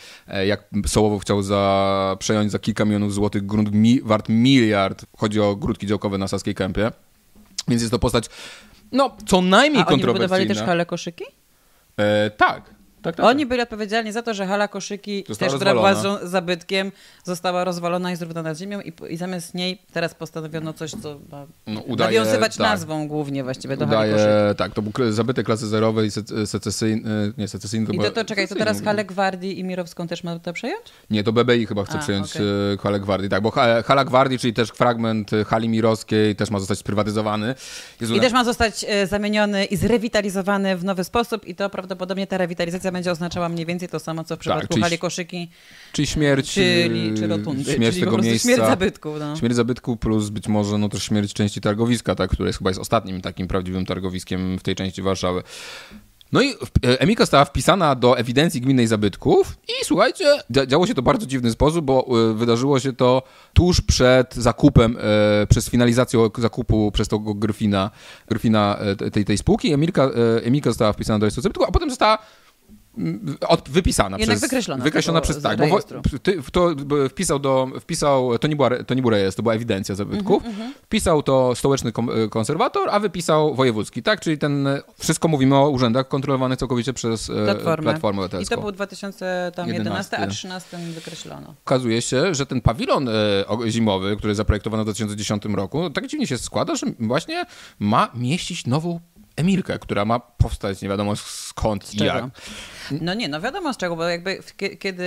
jak 0.46 0.64
Sołowow 0.86 1.22
chciał 1.22 1.42
za, 1.42 2.16
przejąć 2.18 2.52
za 2.52 2.58
kilka 2.58 2.84
milionów 2.84 3.14
złotych 3.14 3.46
grunt 3.46 3.72
mi, 3.72 4.00
wart 4.02 4.28
miliard. 4.28 5.06
Chodzi 5.16 5.40
o 5.40 5.56
grudki 5.56 5.86
działkowe 5.86 6.18
na 6.18 6.28
Saskiej 6.28 6.54
Kępie. 6.54 6.90
Więc 7.68 7.82
jest 7.82 7.92
to 7.92 7.98
postać, 7.98 8.26
no, 8.92 9.16
co 9.26 9.40
najmniej 9.40 9.82
A 9.82 9.84
kontrowersyjna. 9.84 10.34
oni 10.34 10.44
budowali 10.44 10.48
też 10.48 10.58
hale 10.58 10.86
koszyki? 10.86 11.24
E, 11.96 12.30
tak, 12.30 12.81
tak, 13.02 13.16
tak, 13.16 13.26
Oni 13.26 13.40
tak. 13.40 13.48
byli 13.48 13.60
odpowiedzialni 13.62 14.12
za 14.12 14.22
to, 14.22 14.34
że 14.34 14.46
hala 14.46 14.68
koszyki, 14.68 15.24
Została 15.28 15.50
też, 15.50 15.56
która 15.56 15.74
była 15.74 15.90
rozwalona. 15.92 16.26
zabytkiem, 16.26 16.92
została 17.24 17.64
rozwalona 17.64 18.12
i 18.12 18.16
zrównana 18.16 18.54
z 18.54 18.58
ziemią 18.60 18.80
i, 18.80 18.92
i 19.08 19.16
zamiast 19.16 19.54
niej 19.54 19.78
teraz 19.92 20.14
postanowiono 20.14 20.72
coś, 20.72 20.90
co 20.90 21.18
ma 21.30 21.46
No, 21.66 21.80
udaje- 21.80 22.18
nawiązywać 22.18 22.56
tak. 22.56 22.66
nazwą 22.66 23.08
głównie 23.08 23.44
właściwie 23.44 23.76
do 23.76 23.86
hali 23.86 23.96
Udaje, 23.98 24.12
koszyki. 24.12 24.58
tak, 24.58 24.74
to 24.74 24.82
był 24.82 25.12
zabytek 25.12 25.46
klasy 25.46 25.66
zerowej, 25.66 26.10
sece- 26.10 26.46
secesyjny, 26.46 27.32
nie 27.38 27.48
secesyjny 27.48 27.86
to 27.86 27.92
I 27.92 27.98
to, 27.98 28.10
to 28.10 28.24
czekaj, 28.24 28.48
to 28.48 28.54
teraz 28.54 28.82
halę 28.82 29.04
Gwardii 29.04 29.58
i 29.58 29.64
Mirowską 29.64 30.06
też 30.08 30.24
ma 30.24 30.38
to 30.38 30.52
przejąć? 30.52 30.82
Nie, 31.10 31.24
to 31.24 31.32
BBI 31.32 31.66
chyba 31.66 31.84
chce 31.84 31.98
A, 31.98 32.02
przejąć 32.02 32.36
okay. 32.36 32.78
halę 32.82 33.00
Gwardii, 33.00 33.28
tak, 33.28 33.42
bo 33.42 33.50
ha- 33.50 33.82
hala 33.82 34.04
Gwardii, 34.04 34.38
czyli 34.38 34.54
też 34.54 34.68
fragment 34.68 35.30
hali 35.46 35.68
mirowskiej 35.68 36.36
też 36.36 36.50
ma 36.50 36.58
zostać 36.58 36.78
sprywatyzowany. 36.78 37.54
Jezu, 38.00 38.16
I 38.16 38.20
też 38.20 38.32
ma 38.32 38.44
zostać 38.44 38.84
e, 38.88 39.06
zamieniony 39.06 39.64
i 39.64 39.76
zrewitalizowany 39.76 40.76
w 40.76 40.84
nowy 40.84 41.04
sposób 41.04 41.46
i 41.46 41.54
to 41.54 41.70
prawdopodobnie 41.70 42.26
ta 42.26 42.38
rewitalizacja 42.38 42.91
będzie 42.92 43.10
oznaczała 43.10 43.48
mniej 43.48 43.66
więcej 43.66 43.88
to 43.88 43.98
samo, 43.98 44.24
co 44.24 44.36
w 44.36 44.38
przypadku 44.38 44.68
czyli- 44.68 44.82
hali 44.82 44.98
koszyki, 44.98 45.50
Czyli 45.92 46.06
śmierć, 46.06 46.52
czyli, 46.52 47.14
czy 47.16 47.24
e, 47.24 47.26
rotundy, 47.28 47.64
śmierć 47.74 47.94
czyli 47.96 48.04
tego 48.06 48.18
miejsca. 48.18 48.48
śmierć 48.48 48.62
zabytku. 48.66 49.14
No. 49.18 49.36
Śmierć 49.36 49.54
zabytku 49.56 49.96
plus 49.96 50.28
być 50.28 50.48
może 50.48 50.78
no 50.78 50.88
też 50.88 51.02
śmierć 51.02 51.32
części 51.32 51.60
targowiska, 51.60 52.14
tak, 52.14 52.30
które 52.30 52.48
jest 52.48 52.58
chyba 52.58 52.70
jest 52.70 52.80
ostatnim 52.80 53.20
takim 53.20 53.48
prawdziwym 53.48 53.86
targowiskiem 53.86 54.58
w 54.58 54.62
tej 54.62 54.74
części 54.74 55.02
Warszawy. 55.02 55.42
No 56.32 56.42
i 56.42 56.50
e, 56.50 57.00
Emika 57.00 57.22
została 57.22 57.44
wpisana 57.44 57.94
do 57.94 58.18
ewidencji 58.18 58.60
gminnej 58.60 58.86
zabytków 58.86 59.58
i 59.68 59.84
słuchajcie, 59.84 60.24
dzia- 60.50 60.66
działo 60.66 60.86
się 60.86 60.94
to 60.94 61.02
w 61.02 61.04
bardzo 61.04 61.26
dziwny 61.26 61.50
sposób, 61.50 61.84
bo 61.84 62.06
e, 62.30 62.34
wydarzyło 62.34 62.80
się 62.80 62.92
to 62.92 63.22
tuż 63.52 63.80
przed 63.80 64.34
zakupem, 64.34 64.96
e, 65.42 65.46
przez 65.46 65.70
finalizacją 65.70 66.30
zakupu 66.38 66.90
przez 66.92 67.08
tego 67.08 67.34
Gryfina, 67.34 67.90
Gryfina 68.28 68.78
e, 69.04 69.10
tej, 69.10 69.24
tej 69.24 69.38
spółki. 69.38 69.72
Emilka, 69.72 70.10
Emika 70.44 70.70
została 70.70 70.92
wpisana 70.92 71.18
do 71.18 71.24
rejestru 71.24 71.42
zabytków, 71.42 71.66
a 71.68 71.72
potem 71.72 71.90
została 71.90 72.18
od, 73.48 73.68
wypisana 73.68 74.18
Jednak 74.18 74.36
przez... 74.38 74.50
wykreślona 74.50 74.84
Wykreślona 74.84 75.20
tego- 75.20 75.32
przez... 75.32 75.42
Tak, 75.42 75.68
bo 75.70 75.80
ty, 76.18 76.42
to 76.52 76.70
wpisał 77.10 77.38
do... 77.38 77.68
Wpisał, 77.80 78.38
to 78.38 78.48
nie, 78.48 78.56
była, 78.56 78.70
to 78.84 78.94
nie 78.94 79.02
był 79.02 79.10
rejestr, 79.10 79.36
to 79.36 79.42
była 79.42 79.54
ewidencja 79.54 79.94
zabytków. 79.94 80.46
Mhm, 80.46 80.74
Wpisał 80.82 81.22
to 81.22 81.54
stołeczny 81.54 81.90
e, 82.24 82.28
konserwator, 82.28 82.88
a 82.90 83.00
wypisał 83.00 83.54
wojewódzki, 83.54 84.02
tak? 84.02 84.20
Czyli 84.20 84.38
ten... 84.38 84.66
e, 84.66 84.82
Wszystko 84.98 85.28
mówimy 85.28 85.56
o 85.56 85.68
urzędach 85.70 86.08
kontrolowanych 86.08 86.58
całkowicie 86.58 86.92
przez 86.92 87.30
e, 87.30 87.44
Platformę. 87.44 87.82
Platformę 87.90 88.28
I 88.42 88.46
to 88.46 88.60
był 88.60 88.72
2011, 88.72 90.16
a 90.16 90.20
11. 90.20 90.28
13 90.30 90.78
wykreślono. 90.78 91.54
Okazuje 91.64 92.02
się, 92.02 92.34
że 92.34 92.46
ten 92.46 92.60
pawilon 92.60 93.08
zimowy, 93.68 94.16
który 94.16 94.34
zaprojektowano 94.34 94.82
w 94.82 94.86
2010 94.86 95.44
roku, 95.44 95.90
tak 95.90 96.06
dziwnie 96.06 96.26
się 96.26 96.38
składa, 96.38 96.76
że 96.76 96.86
właśnie 97.00 97.44
ma 97.78 98.10
mieścić 98.14 98.66
nową 98.66 99.00
Emilkę, 99.36 99.78
która 99.78 100.04
ma 100.04 100.20
powstać 100.20 100.82
nie 100.82 100.88
wiadomo 100.88 101.16
skąd 101.16 101.94
i 101.94 102.04
jak. 102.04 102.24
No 103.00 103.14
nie, 103.14 103.28
no 103.28 103.40
wiadomo 103.40 103.72
z 103.72 103.76
czego, 103.76 103.96
bo 103.96 104.08
jakby 104.08 104.38
kiedy 104.78 105.04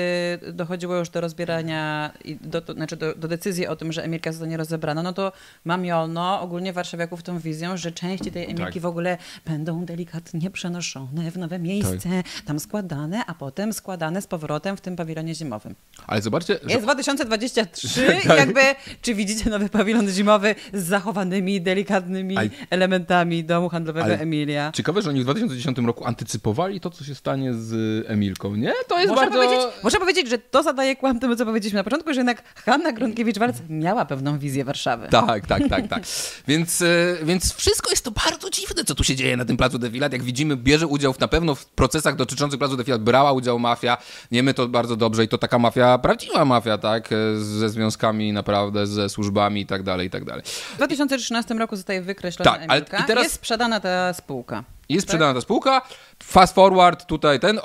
dochodziło 0.54 0.96
już 0.96 1.10
do 1.10 1.22
rozbierania, 1.22 2.12
i 2.26 2.36
do, 2.36 2.62
to, 2.62 2.74
znaczy 2.74 2.96
do, 2.98 3.16
do 3.16 3.28
decyzji 3.28 3.68
o 3.68 3.76
tym, 3.76 3.92
że 3.92 4.04
Emilka 4.04 4.32
zostanie 4.32 4.58
rozebrana, 4.58 5.04
no 5.04 5.14
to 5.14 5.32
mamiono 5.66 6.42
ogólnie 6.42 6.74
warszawiaków 6.74 7.24
tą 7.24 7.40
wizją, 7.40 7.78
że 7.78 7.92
części 7.92 8.32
tej 8.32 8.44
Emilki 8.44 8.74
Tak. 8.74 8.82
w 8.82 8.86
ogóle 8.86 9.18
będą 9.46 9.86
delikatnie 9.86 10.52
przenoszone 10.52 11.32
w 11.32 11.38
nowe 11.38 11.60
miejsce, 11.60 12.10
tam 12.46 12.60
składane, 12.60 13.26
a 13.28 13.34
potem 13.34 13.74
składane 13.74 14.22
z 14.22 14.28
powrotem 14.28 14.78
w 14.78 14.82
tym 14.82 14.96
pawilonie 14.96 15.36
zimowym. 15.36 15.76
Ale 16.08 16.22
zobaczcie, 16.22 16.60
że 16.64 16.70
Jest 16.70 16.84
2023 16.90 18.06
i 18.26 18.28
jakby, 18.28 18.62
czy 19.02 19.14
widzicie 19.16 19.50
nowy 19.50 19.70
pawilon 19.70 20.10
zimowy 20.10 20.56
z 20.74 20.84
zachowanymi, 20.84 21.62
delikatnymi 21.62 22.38
Ale- 22.38 22.50
elementami 22.70 23.44
domu 23.44 23.70
handlowego 23.70 24.06
Ale- 24.06 24.20
Emilia? 24.20 24.72
Ciekawe, 24.74 25.02
że 25.02 25.10
oni 25.10 25.20
w 25.22 25.24
2010 25.24 25.78
roku 25.78 26.06
antycypowali 26.06 26.80
to, 26.80 26.90
co 26.90 27.04
się 27.04 27.16
stanie 27.16 27.54
z 27.54 27.65
Emilką, 28.08 28.56
nie? 28.56 28.74
To 28.88 28.96
jest 29.00 29.10
Można, 29.10 29.26
bardzo... 29.26 29.40
powiedzieć, 29.44 29.68
można 29.84 30.00
powiedzieć, 30.00 30.30
że 30.30 30.38
to 30.38 30.64
zadaje 30.64 30.96
kłam 30.96 31.20
temu, 31.20 31.36
co 31.36 31.46
powiedzieliśmy 31.46 31.78
na 31.78 31.84
początku, 31.84 32.14
że 32.14 32.20
jednak 32.20 32.44
Hanna 32.66 32.94
Gronkiewicz-Walc 32.94 33.54
miała 33.70 34.06
pewną 34.06 34.40
wizję 34.40 34.66
Warszawy. 34.66 35.08
Tak, 35.12 35.48
tak, 35.48 35.62
tak, 35.70 35.88
tak. 35.88 36.04
Więc, 36.48 36.82
e, 36.82 36.86
więc 37.24 37.54
wszystko 37.56 37.90
jest 37.90 38.04
to 38.06 38.12
bardzo 38.12 38.50
dziwne, 38.50 38.84
co 38.84 38.96
tu 38.96 39.04
się 39.04 39.16
dzieje 39.16 39.38
na 39.38 39.46
tym 39.46 39.58
placu 39.58 39.80
Defilat. 39.80 40.14
Jak 40.14 40.24
widzimy, 40.24 40.56
bierze 40.58 40.88
udział 40.88 41.14
w, 41.14 41.20
na 41.20 41.28
pewno 41.28 41.56
w 41.56 41.66
procesach 41.66 42.16
dotyczących 42.16 42.60
placu 42.60 42.78
Defilat. 42.78 43.04
Brała 43.04 43.32
udział 43.32 43.60
mafia. 43.60 43.98
Wiemy 44.32 44.54
to 44.54 44.68
bardzo 44.68 44.96
dobrze 44.96 45.24
i 45.24 45.28
to 45.28 45.38
taka 45.38 45.60
mafia, 45.60 45.98
prawdziwa 45.98 46.46
mafia, 46.46 46.78
tak? 46.78 47.12
E, 47.12 47.16
Ze 47.38 47.70
związkami 47.70 48.34
naprawdę, 48.34 48.88
ze 48.88 49.10
służbami 49.10 49.62
i 49.62 49.66
tak 49.66 49.84
dalej, 49.84 50.08
i 50.08 50.10
tak 50.10 50.26
dalej. 50.26 50.44
W 50.74 50.76
2013 50.76 51.54
roku 51.54 51.76
zostaje 51.76 52.02
wykreślona 52.02 52.52
Tak, 52.52 52.62
ale 52.68 52.80
Emilka 52.80 52.98
i 53.00 53.04
teraz- 53.04 53.24
jest 53.24 53.36
sprzedana 53.36 53.80
ta 53.80 54.14
spółka. 54.14 54.64
Jest 54.90 55.08
sprzedana 55.08 55.34
ta 55.34 55.42
spółka. 55.42 55.82
Fast 56.28 56.56
forward, 56.56 57.06
tutaj 57.06 57.40
ten, 57.40 57.58
e, 57.58 57.62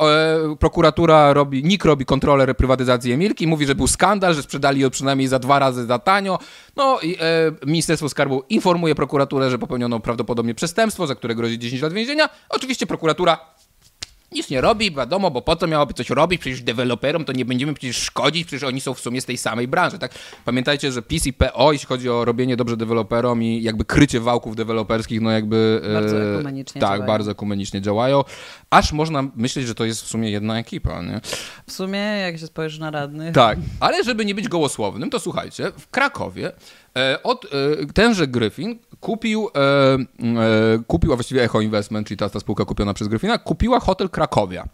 prokuratura 0.58 1.32
robi, 1.32 1.64
NIK 1.64 1.84
robi 1.84 2.04
kontrolę 2.04 2.46
reprywatyzacji 2.46 3.12
Emilki, 3.12 3.46
mówi, 3.46 3.66
że 3.66 3.74
był 3.74 3.86
skandal, 3.86 4.34
że 4.34 4.42
sprzedali 4.42 4.80
ją 4.80 4.90
przynajmniej 4.90 5.28
za 5.28 5.38
dwa 5.38 5.58
razy 5.58 5.86
za 5.86 5.98
tanio. 5.98 6.38
No 6.76 7.00
i 7.02 7.14
e, 7.14 7.18
Ministerstwo 7.66 8.08
Skarbu 8.08 8.42
informuje 8.48 8.94
prokuraturę, 8.94 9.50
że 9.50 9.58
popełniono 9.58 10.00
prawdopodobnie 10.00 10.54
przestępstwo, 10.54 11.06
za 11.06 11.14
które 11.14 11.34
grozi 11.34 11.58
10 11.58 11.82
lat 11.82 11.92
więzienia. 11.92 12.28
Oczywiście 12.48 12.86
prokuratura 12.86 13.38
nic 14.32 14.50
nie 14.50 14.60
robi, 14.60 14.90
wiadomo, 14.94 15.30
bo 15.30 15.42
po 15.42 15.56
co 15.56 15.66
miałoby 15.66 15.94
coś 15.94 16.10
robić? 16.10 16.40
Przecież 16.40 16.62
deweloperom 16.62 17.24
to 17.24 17.32
nie 17.32 17.44
będziemy 17.44 17.74
przecież 17.74 17.96
szkodzić, 17.96 18.46
przecież 18.46 18.62
oni 18.68 18.80
są 18.80 18.94
w 18.94 19.00
sumie 19.00 19.20
z 19.20 19.24
tej 19.24 19.38
samej 19.38 19.68
branży, 19.68 19.98
tak? 19.98 20.12
Pamiętajcie, 20.44 20.92
że 20.92 21.02
PiS 21.02 21.26
i 21.26 21.32
PO, 21.32 21.72
jeśli 21.72 21.86
chodzi 21.86 22.08
o 22.10 22.24
robienie 22.24 22.56
dobrze 22.56 22.76
deweloperom 22.76 23.42
i 23.42 23.62
jakby 23.62 23.84
krycie 23.84 24.20
wałków 24.20 24.56
deweloperskich, 24.56 25.20
no 25.20 25.30
jakby... 25.30 25.80
e, 25.84 25.92
Bardzo 25.92 26.22
ekumenicznie 26.34 26.80
Tak, 26.80 26.90
działają. 26.90 27.06
bardzo 27.06 27.30
ekumenicznie 27.30 27.80
działają. 27.80 28.22
Aż 28.70 28.92
można 28.92 29.24
myśleć, 29.36 29.66
że 29.66 29.74
to 29.74 29.84
jest 29.84 30.02
w 30.02 30.06
sumie 30.06 30.30
jedna 30.30 30.58
ekipa, 30.58 31.02
nie? 31.02 31.20
W 31.66 31.72
sumie, 31.72 31.98
jak 31.98 32.38
się 32.38 32.46
spojrzy 32.46 32.80
na 32.80 32.90
radnych, 32.90 33.34
Tak, 33.34 33.58
ale 33.80 34.04
żeby 34.04 34.24
nie 34.24 34.34
być 34.34 34.48
gołosłownym, 34.48 35.10
to 35.10 35.20
słuchajcie, 35.20 35.72
w 35.78 35.88
Krakowie 35.90 36.52
od, 37.22 37.44
e, 37.44 37.48
tenże 37.94 38.26
Gryfin 38.26 38.78
kupił, 39.00 39.48
e, 39.54 39.60
e, 39.60 39.98
kupił, 40.86 41.12
a 41.12 41.16
właściwie 41.16 41.44
Echo 41.44 41.60
Investment, 41.60 42.06
czyli 42.06 42.18
ta, 42.18 42.28
ta 42.28 42.40
spółka 42.40 42.64
kupiona 42.64 42.94
przez 42.94 43.08
Gryfina, 43.08 43.38
kupiła 43.38 43.80
hotel 43.80 44.10
Krakowia. 44.10 44.68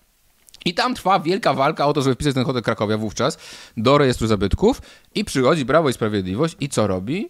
I 0.65 0.75
tam 0.75 0.95
trwa 0.95 1.21
wielka 1.21 1.55
walka 1.55 1.87
o 1.87 1.93
to, 1.93 2.03
żeby 2.03 2.15
wpisać 2.15 2.35
ten 2.35 2.45
hotel 2.45 2.63
Krakowia 2.63 2.99
wówczas 2.99 3.39
do 3.77 3.99
rejestru 3.99 4.27
zabytków 4.27 4.83
i 5.15 5.25
przychodzi 5.25 5.67
Prawo 5.67 5.89
i 5.89 5.93
Sprawiedliwość 5.93 6.57
i 6.61 6.69
co 6.69 6.87
robi? 6.87 7.29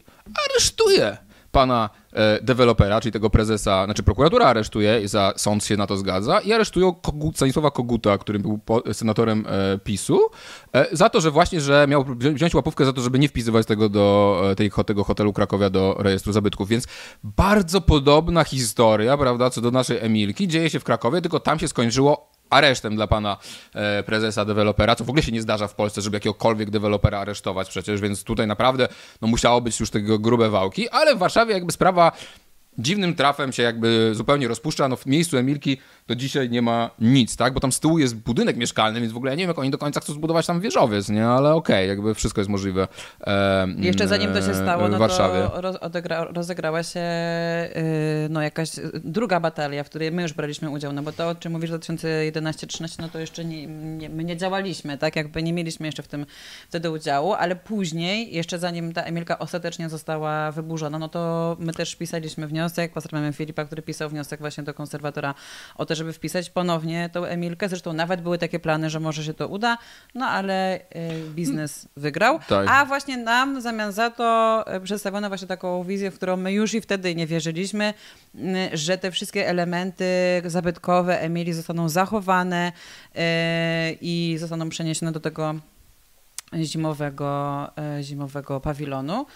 Aresztuje 0.50 1.16
pana 1.52 1.90
e, 1.90 2.05
dewelopera, 2.42 3.00
czyli 3.00 3.12
tego 3.12 3.30
prezesa, 3.30 3.84
znaczy 3.84 4.02
prokuratura 4.02 4.46
aresztuje, 4.46 5.08
za 5.08 5.32
sąd 5.36 5.64
się 5.64 5.76
na 5.76 5.86
to 5.86 5.96
zgadza 5.96 6.40
i 6.40 6.52
aresztują 6.52 6.94
Kogut, 6.94 7.36
Stanisława 7.36 7.70
Koguta, 7.70 8.18
który 8.18 8.38
był 8.38 8.60
senatorem 8.92 9.44
e, 9.48 9.78
PiSu, 9.78 10.20
e, 10.72 10.96
za 10.96 11.10
to, 11.10 11.20
że 11.20 11.30
właśnie, 11.30 11.60
że 11.60 11.86
miał 11.88 12.04
wzi- 12.04 12.34
wziąć 12.34 12.54
łapówkę 12.54 12.84
za 12.84 12.92
to, 12.92 13.00
żeby 13.00 13.18
nie 13.18 13.28
wpisywać 13.28 13.66
tego 13.66 13.88
do 13.88 14.40
e, 14.50 14.54
tej, 14.54 14.70
tego 14.86 15.04
hotelu 15.04 15.32
Krakowia 15.32 15.70
do 15.70 15.96
rejestru 15.98 16.32
zabytków, 16.32 16.68
więc 16.68 16.86
bardzo 17.24 17.80
podobna 17.80 18.44
historia, 18.44 19.16
prawda, 19.16 19.50
co 19.50 19.60
do 19.60 19.70
naszej 19.70 19.98
Emilki, 20.00 20.48
dzieje 20.48 20.70
się 20.70 20.80
w 20.80 20.84
Krakowie, 20.84 21.22
tylko 21.22 21.40
tam 21.40 21.58
się 21.58 21.68
skończyło 21.68 22.35
aresztem 22.50 22.96
dla 22.96 23.06
pana 23.06 23.36
e, 23.74 24.02
prezesa 24.02 24.44
dewelopera, 24.44 24.96
co 24.96 25.04
w 25.04 25.08
ogóle 25.08 25.22
się 25.22 25.32
nie 25.32 25.42
zdarza 25.42 25.68
w 25.68 25.74
Polsce, 25.74 26.02
żeby 26.02 26.16
jakiegokolwiek 26.16 26.70
dewelopera 26.70 27.18
aresztować 27.18 27.68
przecież, 27.68 28.00
więc 28.00 28.24
tutaj 28.24 28.46
naprawdę 28.46 28.88
no, 29.22 29.28
musiało 29.28 29.60
być 29.60 29.80
już 29.80 29.90
tego 29.90 30.18
grube 30.18 30.50
wałki, 30.50 30.88
ale 30.88 31.16
w 31.16 31.18
Warszawie 31.18 31.54
jakby 31.54 31.72
sprawa 31.72 32.12
dziwnym 32.78 33.14
trafem 33.14 33.52
się 33.52 33.62
jakby 33.62 34.10
zupełnie 34.14 34.48
rozpuszcza. 34.48 34.88
No 34.88 34.96
w 34.96 35.06
miejscu 35.06 35.36
Emilki 35.36 35.78
do 36.08 36.14
dzisiaj 36.14 36.50
nie 36.50 36.62
ma 36.62 36.90
nic, 36.98 37.36
tak? 37.36 37.54
Bo 37.54 37.60
tam 37.60 37.72
z 37.72 37.80
tyłu 37.80 37.98
jest 37.98 38.16
budynek 38.16 38.56
mieszkalny, 38.56 39.00
więc 39.00 39.12
w 39.12 39.16
ogóle 39.16 39.32
ja 39.32 39.36
nie 39.36 39.42
wiem, 39.42 39.48
jak 39.48 39.58
oni 39.58 39.70
do 39.70 39.78
końca 39.78 40.00
chcą 40.00 40.12
zbudować 40.12 40.46
tam 40.46 40.60
wieżowiec, 40.60 41.08
nie? 41.08 41.26
Ale 41.26 41.54
okej, 41.54 41.76
okay, 41.76 41.86
jakby 41.86 42.14
wszystko 42.14 42.40
jest 42.40 42.50
możliwe. 42.50 42.88
E, 43.26 43.66
Jeszcze 43.78 44.08
zanim 44.08 44.32
to 44.32 44.42
się 44.42 44.54
stało, 44.54 44.88
no 44.88 45.08
to 45.08 45.60
roz, 45.60 45.76
odegra, 45.76 46.24
rozegrała 46.24 46.82
się 46.82 47.00
yy, 47.00 47.82
no 48.30 48.42
jakaś 48.42 48.70
druga 49.04 49.40
batalia, 49.40 49.84
w 49.84 49.88
której 49.88 50.12
my 50.12 50.22
już 50.22 50.32
braliśmy 50.32 50.70
udział, 50.70 50.92
no 50.92 51.02
bo 51.02 51.12
to, 51.12 51.28
o 51.28 51.34
czym 51.34 51.52
mówisz 51.52 51.70
2011-13, 51.70 53.00
no 53.00 53.08
to 53.08 53.18
jeszcze 53.18 53.44
nie, 53.44 53.66
nie, 53.66 54.08
my 54.08 54.24
nie 54.24 54.36
działaliśmy, 54.36 54.98
tak? 54.98 55.16
Jakby 55.16 55.42
nie 55.42 55.52
mieliśmy 55.52 55.86
jeszcze 55.86 56.02
w 56.02 56.08
tym 56.08 56.26
wtedy 56.68 56.90
udziału, 56.90 57.32
ale 57.32 57.56
później, 57.56 58.34
jeszcze 58.34 58.58
zanim 58.58 58.92
ta 58.92 59.02
Emilka 59.02 59.38
ostatecznie 59.38 59.88
została 59.88 60.52
wyburzona, 60.52 60.98
no 60.98 61.08
to 61.08 61.56
my 61.60 61.72
też 61.72 61.96
pisaliśmy 61.96 62.46
wniosek, 62.46 62.65
pozdrawiamy 62.94 63.32
Filipa, 63.32 63.64
który 63.64 63.82
pisał 63.82 64.08
wniosek 64.08 64.40
właśnie 64.40 64.64
do 64.64 64.74
konserwatora 64.74 65.34
o 65.74 65.86
to, 65.86 65.94
żeby 65.94 66.12
wpisać 66.12 66.50
ponownie 66.50 67.10
tą 67.12 67.24
Emilkę. 67.24 67.68
Zresztą 67.68 67.92
nawet 67.92 68.20
były 68.20 68.38
takie 68.38 68.58
plany, 68.58 68.90
że 68.90 69.00
może 69.00 69.24
się 69.24 69.34
to 69.34 69.48
uda, 69.48 69.78
no 70.14 70.26
ale 70.26 70.80
y, 70.80 70.80
biznes 71.34 71.88
wygrał. 71.96 72.40
Tak. 72.48 72.68
A 72.70 72.84
właśnie 72.84 73.16
nam 73.16 73.58
w 73.58 73.62
zamian 73.62 73.92
za 73.92 74.10
to 74.10 74.64
y, 74.76 74.80
przedstawiono 74.80 75.28
właśnie 75.28 75.48
taką 75.48 75.84
wizję, 75.84 76.10
w 76.10 76.14
którą 76.16 76.36
my 76.36 76.52
już 76.52 76.74
i 76.74 76.80
wtedy 76.80 77.14
nie 77.14 77.26
wierzyliśmy, 77.26 77.94
y, 78.34 78.76
że 78.76 78.98
te 78.98 79.10
wszystkie 79.10 79.48
elementy 79.48 80.06
zabytkowe 80.44 81.20
Emilii 81.20 81.52
zostaną 81.52 81.88
zachowane 81.88 82.72
i 84.00 84.36
zostaną 84.38 84.68
przeniesione 84.68 85.12
do 85.12 85.20
tego 85.20 85.54
zimowego, 86.62 87.70
zimowego 88.00 88.60
pawilonu. 88.60 89.26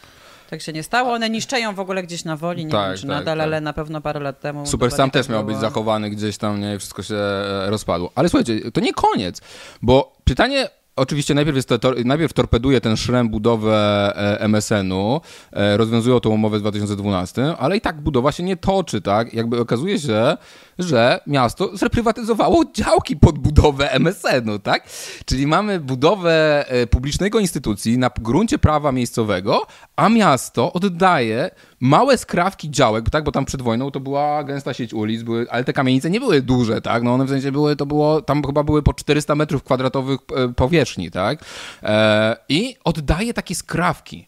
Tak 0.51 0.63
się 0.63 0.73
nie 0.73 0.83
stało. 0.83 1.13
One 1.13 1.31
niszczeją 1.31 1.75
w 1.75 1.81
ogóle 1.81 2.03
gdzieś 2.03 2.25
na 2.25 2.37
woli, 2.37 2.65
nie 2.65 2.71
tak, 2.73 2.89
wiem 2.89 2.97
czy 2.97 3.03
tak, 3.03 3.11
nadal, 3.11 3.39
tak. 3.39 3.47
ale 3.47 3.61
na 3.61 3.73
pewno 3.73 4.01
parę 4.01 4.21
lat 4.21 4.41
temu. 4.41 4.67
Super 4.67 4.91
Sam 4.91 5.11
też 5.11 5.29
miał 5.29 5.45
być 5.45 5.57
zachowany 5.57 6.11
gdzieś 6.11 6.39
tam, 6.39 6.61
nie, 6.61 6.79
wszystko 6.79 7.03
się 7.03 7.15
e, 7.15 7.71
rozpadło. 7.71 8.13
Ale 8.15 8.29
słuchajcie, 8.29 8.71
to 8.71 8.81
nie 8.81 8.93
koniec, 8.93 9.41
bo 9.83 10.13
pytanie 10.25 10.69
oczywiście 10.97 11.35
najpierw, 11.35 11.57
jest 11.57 11.69
to, 11.69 11.93
najpierw 12.05 12.33
torpeduje 12.33 12.81
ten 12.81 12.97
szrem 12.97 13.29
budowę 13.29 14.13
e, 14.17 14.41
MSN-u, 14.41 15.21
e, 15.53 15.77
rozwiązują 15.77 16.21
tą 16.21 16.31
umowę 16.31 16.59
w 16.59 16.61
2012, 16.61 17.57
ale 17.59 17.77
i 17.77 17.81
tak 17.81 18.01
budowa 18.01 18.33
się 18.33 18.43
nie 18.43 18.57
toczy, 18.57 19.01
tak? 19.01 19.35
Jakby 19.35 19.61
okazuje 19.61 19.99
się, 19.99 20.37
że 20.79 21.21
miasto 21.27 21.77
zreprywatyzowało 21.77 22.65
działki 22.75 23.17
pod 23.17 23.39
budowę 23.39 23.93
MSN-u, 23.93 24.59
tak? 24.59 24.87
Czyli 25.25 25.47
mamy 25.47 25.81
budowę 25.81 26.65
e, 26.69 26.87
publicznego 26.87 27.39
instytucji 27.39 27.99
na 27.99 28.11
gruncie 28.21 28.59
prawa 28.59 28.93
miejscowego, 28.93 29.67
a 29.97 30.09
miasto 30.09 30.73
oddaje 30.73 31.51
małe 31.81 32.19
skrawki 32.19 32.71
działek, 32.71 33.11
tak? 33.11 33.25
Bo 33.25 33.33
tam 33.33 33.45
przed 33.45 33.63
wojną 33.63 33.91
to 33.91 34.01
była 34.01 34.45
gęsta 34.45 34.75
sieć 34.75 34.95
ulic, 34.95 35.23
były, 35.23 35.47
ale 35.51 35.65
te 35.65 35.73
kamienice 35.73 36.11
nie 36.11 36.21
były 36.21 36.43
duże, 36.43 36.81
tak? 36.81 37.03
No 37.03 37.15
one 37.15 37.25
w 37.25 37.29
sensie 37.29 37.53
były, 37.53 37.77
to 37.77 37.87
było, 37.87 38.23
tam 38.23 38.43
chyba 38.45 38.63
były 38.63 38.83
po 38.83 38.95
400 38.95 39.35
metrów 39.35 39.63
kwadratowych 39.63 40.21
e, 40.37 40.49
powierzchni, 40.49 41.11
tak? 41.11 41.45
E, 41.83 42.37
I 42.49 42.77
oddaje 42.85 43.35
takie 43.35 43.55
skrawki 43.55 44.27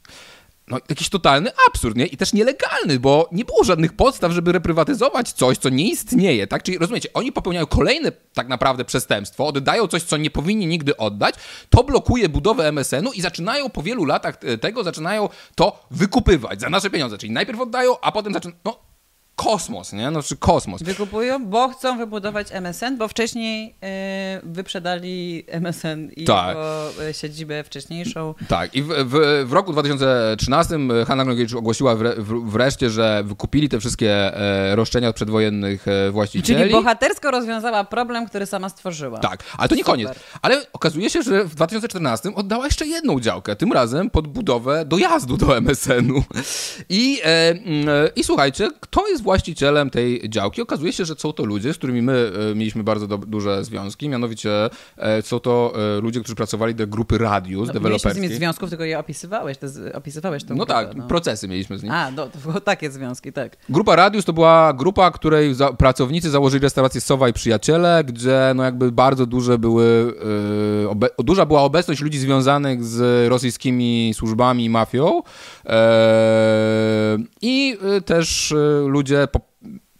no, 0.72 0.78
jakiś 0.88 1.08
totalny 1.08 1.50
absurd, 1.68 1.96
nie? 1.96 2.06
I 2.06 2.16
też 2.16 2.32
nielegalny, 2.32 2.98
bo 3.00 3.28
nie 3.32 3.44
było 3.44 3.64
żadnych 3.64 3.92
podstaw, 3.92 4.32
żeby 4.32 4.52
reprywatyzować 4.52 5.32
coś, 5.32 5.58
co 5.58 5.68
nie 5.68 5.88
istnieje, 5.88 6.46
tak? 6.46 6.62
Czyli 6.62 6.78
rozumiecie, 6.78 7.08
oni 7.14 7.32
popełniają 7.32 7.66
kolejne 7.66 8.12
tak 8.34 8.48
naprawdę 8.48 8.84
przestępstwo, 8.84 9.46
oddają 9.46 9.86
coś, 9.86 10.02
co 10.02 10.16
nie 10.16 10.30
powinni 10.30 10.66
nigdy 10.66 10.96
oddać, 10.96 11.34
to 11.70 11.84
blokuje 11.84 12.28
budowę 12.28 12.68
MSN-u 12.68 13.12
i 13.12 13.20
zaczynają 13.20 13.70
po 13.70 13.82
wielu 13.82 14.04
latach 14.04 14.38
tego, 14.60 14.84
zaczynają 14.84 15.28
to 15.54 15.86
wykupywać 15.90 16.60
za 16.60 16.70
nasze 16.70 16.90
pieniądze. 16.90 17.18
Czyli 17.18 17.32
najpierw 17.32 17.60
oddają, 17.60 18.00
a 18.00 18.12
potem 18.12 18.32
zaczynają, 18.32 18.58
no 18.64 18.91
kosmos, 19.44 19.92
nie? 19.92 20.10
No, 20.10 20.22
czy 20.22 20.36
kosmos. 20.36 20.82
Wykupują, 20.82 21.46
bo 21.46 21.68
chcą 21.68 21.98
wybudować 21.98 22.46
MSN, 22.50 22.96
bo 22.96 23.08
wcześniej 23.08 23.64
yy, 23.64 23.90
wyprzedali 24.42 25.44
MSN 25.46 26.10
i 26.16 26.24
tak. 26.24 26.56
E, 27.08 27.14
siedzibę 27.14 27.64
wcześniejszą. 27.64 28.34
Tak, 28.48 28.74
i 28.74 28.82
w, 28.82 28.88
w, 28.88 29.44
w 29.48 29.52
roku 29.52 29.72
2013 29.72 30.78
Hanna 31.06 31.24
Gronkiewicz 31.24 31.54
ogłosiła 31.54 31.94
wre, 31.94 32.14
wreszcie, 32.44 32.90
że 32.90 33.22
wykupili 33.24 33.68
te 33.68 33.80
wszystkie 33.80 34.36
e, 34.36 34.76
roszczenia 34.76 35.08
od 35.08 35.16
przedwojennych 35.16 35.88
e, 35.88 36.10
właścicieli. 36.10 36.60
Czyli 36.60 36.72
bohatersko 36.72 37.30
rozwiązała 37.30 37.84
problem, 37.84 38.26
który 38.26 38.46
sama 38.46 38.68
stworzyła. 38.68 39.18
Tak, 39.18 39.42
ale 39.58 39.68
to 39.68 39.74
nie 39.74 39.80
Super. 39.80 39.92
koniec. 39.92 40.10
Ale 40.42 40.66
okazuje 40.72 41.10
się, 41.10 41.22
że 41.22 41.44
w 41.44 41.54
2014 41.54 42.34
oddała 42.34 42.64
jeszcze 42.64 42.86
jedną 42.86 43.20
działkę, 43.20 43.56
tym 43.56 43.72
razem 43.72 44.10
pod 44.10 44.28
budowę 44.28 44.84
dojazdu 44.84 45.36
do 45.36 45.56
MSN-u. 45.56 46.24
I, 46.88 47.20
e, 47.24 47.28
e, 47.28 47.56
I 48.16 48.24
słuchajcie, 48.24 48.68
kto 48.80 49.08
jest 49.08 49.22
właścicielem 49.32 49.90
tej 49.90 50.30
działki. 50.30 50.62
Okazuje 50.62 50.92
się, 50.92 51.04
że 51.04 51.14
są 51.14 51.32
to 51.32 51.44
ludzie, 51.44 51.74
z 51.74 51.76
którymi 51.78 52.02
my 52.02 52.32
e, 52.50 52.54
mieliśmy 52.54 52.84
bardzo 52.84 53.06
do, 53.06 53.18
duże 53.18 53.64
związki, 53.64 54.08
mianowicie 54.08 54.70
e, 54.96 55.22
są 55.22 55.40
to 55.40 55.72
e, 55.96 56.00
ludzie, 56.00 56.20
którzy 56.20 56.34
pracowali 56.34 56.74
do 56.74 56.86
grupy 56.86 57.18
Radius 57.18 57.68
no, 57.68 57.74
deweloperskiej. 57.74 58.22
Nie 58.22 58.28
z 58.28 58.30
nimi 58.30 58.36
związków, 58.36 58.70
tylko 58.70 58.84
je 58.84 58.98
opisywałeś, 58.98 59.58
te, 59.58 59.66
opisywałeś 59.94 60.44
tą 60.44 60.54
No 60.54 60.64
grupę, 60.66 60.72
tak, 60.72 60.96
no. 60.96 61.06
procesy 61.06 61.48
mieliśmy 61.48 61.78
z 61.78 61.82
nimi. 61.82 61.94
A, 61.94 62.10
no, 62.10 62.28
to 62.28 62.60
takie 62.60 62.90
związki, 62.90 63.32
tak. 63.32 63.56
Grupa 63.68 63.96
Radius 63.96 64.24
to 64.24 64.32
była 64.32 64.72
grupa, 64.72 65.10
której 65.10 65.54
za, 65.54 65.72
pracownicy 65.72 66.30
założyli 66.30 66.62
restaurację 66.62 67.00
Sowa 67.00 67.28
i 67.28 67.32
Przyjaciele, 67.32 68.04
gdzie 68.04 68.52
no 68.54 68.62
jakby 68.62 68.92
bardzo 68.92 69.26
duże 69.26 69.58
były, 69.58 70.14
yy, 70.82 70.88
obe, 70.88 71.08
duża 71.18 71.46
była 71.46 71.62
obecność 71.62 72.00
ludzi 72.00 72.18
związanych 72.18 72.84
z 72.84 73.28
rosyjskimi 73.28 74.12
służbami 74.14 74.64
i 74.64 74.70
mafią 74.70 75.22
yy, 75.64 75.72
i 77.42 77.78
też 78.04 78.54
ludzie 78.86 79.11
ludzie 79.12 79.28
po, 79.28 79.40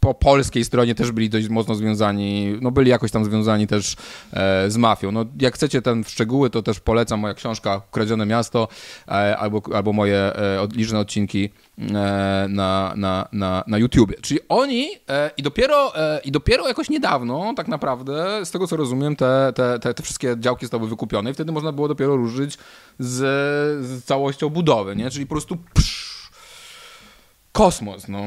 po 0.00 0.14
polskiej 0.14 0.64
stronie 0.64 0.94
też 0.94 1.12
byli 1.12 1.30
dość 1.30 1.48
mocno 1.48 1.74
związani, 1.74 2.58
no 2.60 2.70
byli 2.70 2.90
jakoś 2.90 3.10
tam 3.10 3.24
związani 3.24 3.66
też 3.66 3.96
e, 4.32 4.70
z 4.70 4.76
mafią. 4.76 5.12
No 5.12 5.24
jak 5.40 5.54
chcecie 5.54 5.82
ten 5.82 6.04
w 6.04 6.10
szczegóły, 6.10 6.50
to 6.50 6.62
też 6.62 6.80
polecam 6.80 7.20
moja 7.20 7.34
książka 7.34 7.82
Kradzione 7.90 8.26
Miasto 8.26 8.68
e, 9.08 9.36
albo, 9.36 9.62
albo 9.74 9.92
moje 9.92 10.16
e, 10.16 10.68
liczne 10.74 10.98
odcinki 10.98 11.50
e, 11.78 11.82
na, 12.48 12.92
na, 12.96 13.28
na, 13.32 13.64
na 13.66 13.78
YouTubie. 13.78 14.14
Czyli 14.22 14.40
oni 14.48 14.88
e, 15.08 15.30
i, 15.36 15.42
dopiero, 15.42 15.96
e, 15.96 16.20
i 16.24 16.32
dopiero 16.32 16.68
jakoś 16.68 16.90
niedawno 16.90 17.54
tak 17.56 17.68
naprawdę, 17.68 18.46
z 18.46 18.50
tego 18.50 18.66
co 18.66 18.76
rozumiem, 18.76 19.16
te, 19.16 19.52
te, 19.54 19.78
te, 19.78 19.94
te 19.94 20.02
wszystkie 20.02 20.36
działki 20.38 20.66
zostały 20.66 20.88
wykupione 20.88 21.30
i 21.30 21.34
wtedy 21.34 21.52
można 21.52 21.72
było 21.72 21.88
dopiero 21.88 22.16
ruszyć 22.16 22.58
z, 22.98 23.18
z 23.86 24.04
całością 24.04 24.48
budowy, 24.48 24.96
nie? 24.96 25.10
Czyli 25.10 25.26
po 25.26 25.34
prostu 25.34 25.56
psz, 25.74 26.30
kosmos, 27.52 28.08
no. 28.08 28.22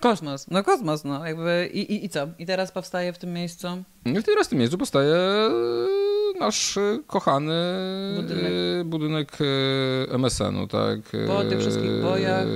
Kosmos, 0.00 0.46
no 0.50 0.64
kosmos, 0.64 1.04
no 1.04 1.26
jakby 1.26 1.70
i, 1.72 1.80
i, 1.80 2.04
i 2.04 2.08
co? 2.08 2.28
I 2.38 2.46
teraz 2.46 2.72
powstaje 2.72 3.12
w 3.12 3.18
tym 3.18 3.32
miejscu? 3.32 3.68
I 4.04 4.22
teraz 4.22 4.46
w 4.46 4.50
tym 4.50 4.58
miejscu 4.58 4.78
powstaje 4.78 5.14
e, 5.14 5.50
nasz 6.40 6.76
e, 6.76 6.98
kochany 7.06 7.54
budynek, 8.16 8.52
budynek 8.84 9.38
e, 10.10 10.18
MSN-u, 10.18 10.66
tak? 10.66 11.00
Po 11.26 11.44
tych 11.44 11.60
wszystkich 11.60 12.02
bojach. 12.02 12.46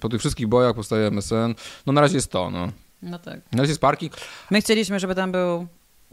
Po 0.00 0.08
tych 0.08 0.20
wszystkich 0.20 0.46
bojach 0.46 0.74
powstaje 0.74 1.06
MSN. 1.10 1.54
No 1.86 1.92
na 1.92 2.00
razie 2.00 2.16
jest 2.16 2.30
to, 2.30 2.50
no. 2.50 2.68
No 3.02 3.18
tak. 3.18 3.40
Na 3.52 3.58
razie 3.58 3.70
jest 3.70 3.80
parking. 3.80 4.12
My 4.50 4.60
chcieliśmy, 4.60 5.00
żeby 5.00 5.14
tam 5.14 5.32
był 5.32 5.66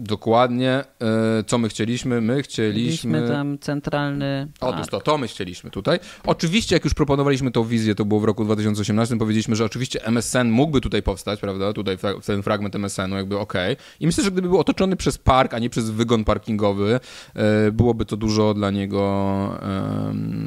Dokładnie, 0.04 0.84
e, 1.02 1.44
co 1.48 1.58
my 1.58 1.70
chcieliśmy? 1.70 2.22
My 2.22 2.44
chcieliśmy... 2.44 2.92
Chcieliśmy 2.98 3.36
tam 3.36 3.60
centralny... 3.60 4.48
Otóż 4.62 4.88
to, 4.88 5.02
to 5.02 5.18
my 5.18 5.28
chcieliśmy 5.28 5.72
tutaj. 5.72 6.00
Oczywiście, 6.26 6.76
jak 6.76 6.84
już 6.84 6.94
proponowaliśmy 6.94 7.52
tą 7.52 7.64
wizję, 7.64 7.96
to 7.96 8.06
było 8.06 8.20
w 8.20 8.24
roku 8.24 8.46
2018, 8.46 9.18
powiedzieliśmy, 9.18 9.56
że 9.56 9.66
oczywiście 9.66 10.06
MSN 10.06 10.50
mógłby 10.50 10.82
tutaj 10.82 11.04
powstać, 11.04 11.40
prawda? 11.40 11.74
Tutaj 11.74 11.98
ten 12.26 12.44
fragment 12.44 12.76
MSN-u 12.76 13.16
jakby 13.16 13.40
ok. 13.40 13.54
I 14.00 14.06
myślę, 14.06 14.24
że 14.24 14.32
gdyby 14.32 14.48
był 14.48 14.60
otoczony 14.60 14.96
przez 14.96 15.18
park, 15.18 15.54
a 15.54 15.60
nie 15.60 15.70
przez 15.70 15.90
wygon 15.90 16.24
parkingowy, 16.24 17.00
e, 17.36 17.72
byłoby 17.72 18.06
to 18.06 18.18
dużo 18.18 18.54
dla 18.54 18.72
niego 18.72 19.02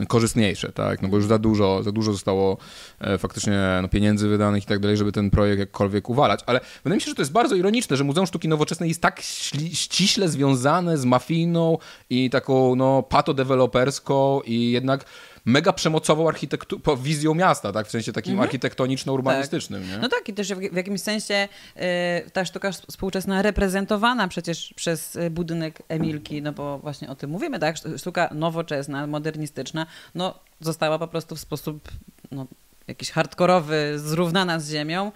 korzystniejsze, 0.08 0.72
tak? 0.72 1.02
No 1.02 1.08
bo 1.08 1.16
już 1.16 1.26
za 1.26 1.38
dużo, 1.38 1.82
za 1.82 1.92
dużo 1.92 2.12
zostało 2.12 2.56
e, 3.00 3.18
faktycznie 3.18 3.78
no, 3.82 3.88
pieniędzy 3.88 4.28
wydanych 4.28 4.62
i 4.62 4.66
tak 4.66 4.78
dalej, 4.78 4.96
żeby 4.96 5.12
ten 5.12 5.30
projekt 5.30 5.58
jakkolwiek 5.58 6.10
uwalać. 6.10 6.40
Ale 6.46 6.60
wydaje 6.84 6.96
mi 6.96 7.00
się, 7.00 7.10
że 7.10 7.14
to 7.14 7.22
jest 7.22 7.32
bardzo 7.32 7.54
ironiczne, 7.54 7.96
że 7.96 8.04
Muzeum 8.04 8.26
Sztuki 8.26 8.48
Nowoczesnej 8.48 8.88
jest 8.88 9.00
tak 9.00 9.20
ściśle 9.72 10.28
związane 10.28 10.98
z 10.98 11.04
mafijną 11.04 11.78
i 12.10 12.30
taką 12.30 12.76
no, 12.76 13.02
patodeweloperską 13.02 14.40
i 14.40 14.70
jednak 14.70 15.04
mega 15.44 15.72
przemocową 15.72 16.28
architekturą, 16.28 16.96
wizją 16.96 17.34
miasta, 17.34 17.72
tak? 17.72 17.86
W 17.86 17.90
sensie 17.90 18.12
takim 18.12 18.32
mhm. 18.32 18.48
architektoniczno-urbanistycznym. 18.48 19.82
Tak. 19.92 20.02
No 20.02 20.08
tak, 20.08 20.28
i 20.28 20.34
też 20.34 20.54
w, 20.54 20.76
jakimś 20.76 21.00
sensie 21.00 21.48
y, 22.26 22.30
ta 22.30 22.44
sztuka 22.44 22.72
współczesna 22.72 23.42
reprezentowana 23.42 24.28
przecież 24.28 24.74
przez 24.76 25.16
y, 25.16 25.30
budynek 25.30 25.82
Emilki, 25.88 26.42
no 26.42 26.52
bo 26.52 26.78
właśnie 26.78 27.08
o 27.08 27.14
tym 27.14 27.30
mówimy, 27.30 27.58
tak? 27.58 27.76
Sztuka 27.96 28.30
nowoczesna, 28.34 29.06
modernistyczna, 29.06 29.86
no 30.14 30.38
została 30.60 30.98
po 30.98 31.08
prostu 31.08 31.36
w 31.36 31.40
sposób 31.40 31.88
no, 32.30 32.46
jakiś 32.88 33.10
hardkorowy, 33.10 33.92
zrównana 33.96 34.60
z 34.60 34.70
ziemią, 34.70 35.12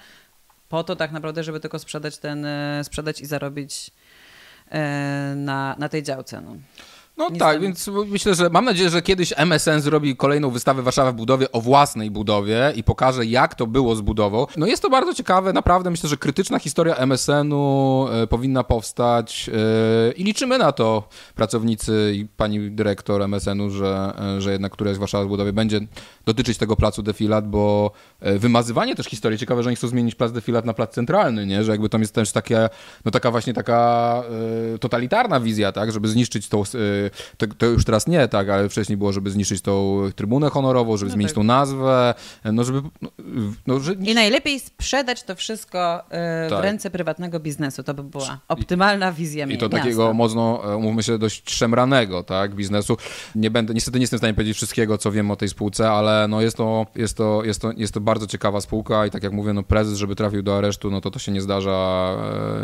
po 0.68 0.84
to 0.84 0.96
tak 0.96 1.12
naprawdę, 1.12 1.44
żeby 1.44 1.60
tylko 1.60 1.78
sprzedać 1.78 2.18
ten, 2.18 2.44
y, 2.44 2.84
sprzedać 2.84 3.20
i 3.20 3.26
zarobić 3.26 3.90
na, 5.37 5.76
na 5.78 5.88
tej 5.88 6.02
działce. 6.02 6.40
No. 6.40 6.57
No 7.18 7.31
tak, 7.31 7.61
więc 7.61 7.90
myślę, 8.07 8.35
że 8.35 8.50
mam 8.50 8.64
nadzieję, 8.64 8.90
że 8.90 9.02
kiedyś 9.02 9.35
MSN 9.37 9.81
zrobi 9.81 10.16
kolejną 10.16 10.50
wystawę 10.50 10.83
Warszawa 10.83 11.12
w 11.12 11.14
budowie 11.14 11.52
o 11.52 11.61
własnej 11.61 12.11
budowie 12.11 12.72
i 12.76 12.85
pokaże, 12.85 13.26
jak 13.26 13.54
to 13.54 13.66
było 13.66 13.96
z 13.96 14.00
budową. 14.00 14.46
No 14.57 14.66
jest 14.66 14.83
to 14.83 14.90
bardzo 14.90 15.14
ciekawe, 15.14 15.52
naprawdę 15.52 15.90
myślę, 15.90 16.09
że 16.09 16.16
krytyczna 16.16 16.59
historia 16.59 16.94
MSN-u 16.94 18.07
e, 18.12 18.26
powinna 18.26 18.64
powstać 18.64 19.50
e, 20.09 20.12
i 20.12 20.24
liczymy 20.24 20.59
na 20.59 20.72
to, 20.72 21.09
pracownicy 21.35 22.12
i 22.14 22.26
pani 22.37 22.70
dyrektor 22.70 23.22
MSN-u, 23.22 23.70
że, 23.70 24.12
e, 24.37 24.40
że 24.40 24.52
jednak 24.52 24.72
któraś 24.72 24.96
Warszawa 24.96 25.24
w 25.24 25.28
budowie 25.28 25.52
będzie 25.52 25.81
dotyczyć 26.24 26.59
tego 26.59 26.76
placu 26.76 27.02
defilat, 27.02 27.48
bo 27.48 27.90
wymazywanie 28.20 28.94
też 28.94 29.07
historii, 29.07 29.38
ciekawe, 29.38 29.62
że 29.62 29.68
oni 29.68 29.76
chcą 29.76 29.88
zmienić 29.88 30.14
plac 30.14 30.33
defilat 30.33 30.64
na 30.64 30.74
plac 30.74 30.94
centralny, 30.94 31.46
nie? 31.46 31.64
że 31.64 31.72
jakby 31.72 31.88
tam 31.88 32.00
jest 32.00 32.14
też 32.14 32.33
takie, 32.33 32.68
no 33.04 33.11
taka 33.11 33.31
właśnie 33.31 33.54
taka 33.54 34.22
totalitarna 34.81 35.40
wizja, 35.40 35.72
tak, 35.72 35.92
żeby 35.92 36.09
zniszczyć 36.09 36.48
tą, 36.48 36.62
to, 37.37 37.47
to, 37.47 37.66
już 37.66 37.85
teraz 37.85 38.07
nie, 38.07 38.29
tak, 38.29 38.49
ale 38.49 38.68
wcześniej 38.68 38.97
było, 38.97 39.12
żeby 39.12 39.31
zniszczyć 39.31 39.62
tą 39.62 40.01
trybunę 40.16 40.51
honorową, 40.51 40.97
żeby 40.97 41.09
no 41.09 41.14
zmienić 41.14 41.31
tak. 41.31 41.35
tą 41.35 41.42
nazwę, 41.42 42.14
no 42.44 42.64
żeby... 42.64 42.83
No, 43.03 43.11
no, 43.66 43.81
że... 43.81 43.92
I 43.92 44.14
najlepiej 44.14 44.61
sprzedać 44.61 45.23
to 45.23 45.35
wszystko 45.35 46.03
w 46.11 46.47
tak. 46.51 46.62
ręce 46.62 46.90
prywatnego 46.90 47.40
biznesu, 47.40 47.83
to 47.83 47.94
by 47.94 48.03
była 48.03 48.38
optymalna 48.49 49.12
wizja 49.12 49.47
I 49.47 49.59
to 49.59 49.68
takiego 49.68 50.14
mocno, 50.14 50.61
umówmy 50.77 51.03
się, 51.03 51.18
dość 51.18 51.51
szemranego, 51.51 52.23
tak, 52.23 52.55
biznesu. 52.55 52.97
Nie 53.35 53.51
będę, 53.51 53.75
niestety 53.75 53.99
nie 53.99 54.03
jestem 54.03 54.18
w 54.18 54.21
stanie 54.21 54.35
powiedzieć 54.35 54.57
wszystkiego, 54.57 54.99
co 54.99 55.12
wiem 55.12 55.31
o 55.31 55.37
tej 55.37 55.49
spółce, 55.49 55.90
ale 55.90 56.29
no 56.29 56.40
jest 56.40 56.57
to, 56.57 56.87
jest 56.97 57.16
to, 57.16 57.44
jest 57.44 57.62
to, 57.62 57.73
jest 57.77 57.94
to 57.94 58.01
bardzo 58.01 58.27
ciekawa 58.27 58.61
spółka 58.61 59.07
i 59.07 59.11
tak 59.11 59.23
jak 59.23 59.33
mówię, 59.33 59.53
no 59.53 59.62
prezes, 59.62 59.99
żeby 59.99 60.16
trafił 60.16 60.42
do 60.42 60.59
aresztu, 60.59 60.90
no 60.90 61.01
to 61.01 61.11
to 61.11 61.18
się 61.18 61.33
nie 61.33 61.40
zdarza 61.40 62.16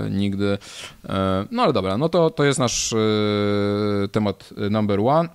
e, 0.07 0.11
nigdy. 0.11 0.59
E, 1.05 1.47
no 1.51 1.63
ale 1.63 1.73
dobra, 1.73 1.99
no 1.99 2.09
to, 2.09 2.31
to 2.31 2.45
jest 2.45 2.59
nasz 2.59 2.93
e, 2.93 2.99
temat 4.13 4.34
number 4.71 5.01
one. 5.01 5.29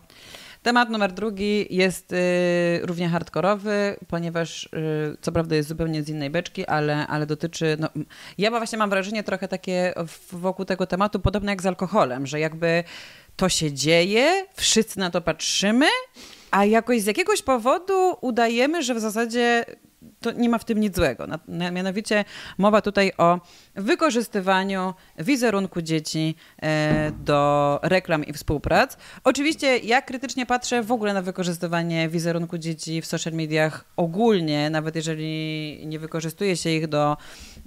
Temat 0.64 0.90
numer 0.90 1.12
drugi 1.12 1.68
jest 1.70 2.14
y, 2.14 2.82
równie 2.84 3.10
hardkorowy, 3.10 3.96
ponieważ 4.08 4.64
y, 4.64 5.18
co 5.22 5.32
prawda 5.32 5.56
jest 5.56 5.70
zupełnie 5.70 6.04
z 6.04 6.10
innej 6.10 6.30
beczki, 6.30 6.66
ale, 6.66 7.08
ale 7.08 7.26
dotyczy. 7.26 7.78
No, 7.80 7.90
ja 8.38 8.50
właśnie 8.50 8.78
mam 8.78 8.90
wrażenie 8.90 9.24
trochę 9.24 9.48
takie 9.48 9.94
wokół 10.32 10.66
tego 10.66 10.88
tematu, 10.88 11.20
podobne 11.20 11.52
jak 11.52 11.62
z 11.62 11.66
alkoholem, 11.66 12.28
że 12.28 12.40
jakby 12.40 12.84
to 13.36 13.50
się 13.50 13.74
dzieje, 13.74 14.46
wszyscy 14.54 15.00
na 15.00 15.10
to 15.10 15.22
patrzymy, 15.22 15.86
a 16.52 16.66
jakoś 16.66 17.02
z 17.02 17.06
jakiegoś 17.06 17.42
powodu 17.42 18.18
udajemy, 18.22 18.84
że 18.84 18.96
w 18.96 19.00
zasadzie 19.00 19.66
to 20.22 20.32
nie 20.32 20.50
ma 20.50 20.58
w 20.58 20.66
tym 20.66 20.80
nic 20.80 20.96
złego. 20.96 21.26
Mianowicie 21.48 22.26
mowa 22.58 22.82
tutaj 22.82 23.12
o 23.18 23.40
wykorzystywaniu 23.76 24.94
wizerunku 25.20 25.82
dzieci 25.82 26.36
e, 26.62 27.12
do 27.12 27.80
reklam 27.84 28.26
i 28.26 28.34
współprac. 28.34 28.98
Oczywiście 29.24 29.78
ja 29.78 30.02
krytycznie 30.02 30.46
patrzę 30.46 30.84
w 30.84 30.92
ogóle 30.92 31.14
na 31.14 31.22
wykorzystywanie 31.22 32.10
wizerunku 32.10 32.58
dzieci 32.58 33.02
w 33.02 33.06
social 33.06 33.34
mediach 33.34 33.86
ogólnie, 33.98 34.70
nawet 34.70 34.96
jeżeli 34.96 35.88
nie 35.88 36.00
wykorzystuje 36.00 36.58
się 36.58 36.70
ich 36.70 36.88
do 36.88 37.18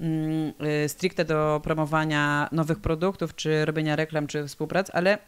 mm, 0.01 0.53
e, 0.59 0.89
stricte 0.89 1.25
do 1.25 1.61
promowania 1.65 2.49
nowych 2.53 2.81
produktów, 2.81 3.35
czy 3.35 3.65
robienia 3.65 3.97
reklam, 3.97 4.27
czy 4.27 4.47
współprac, 4.47 4.91
ale 4.93 5.19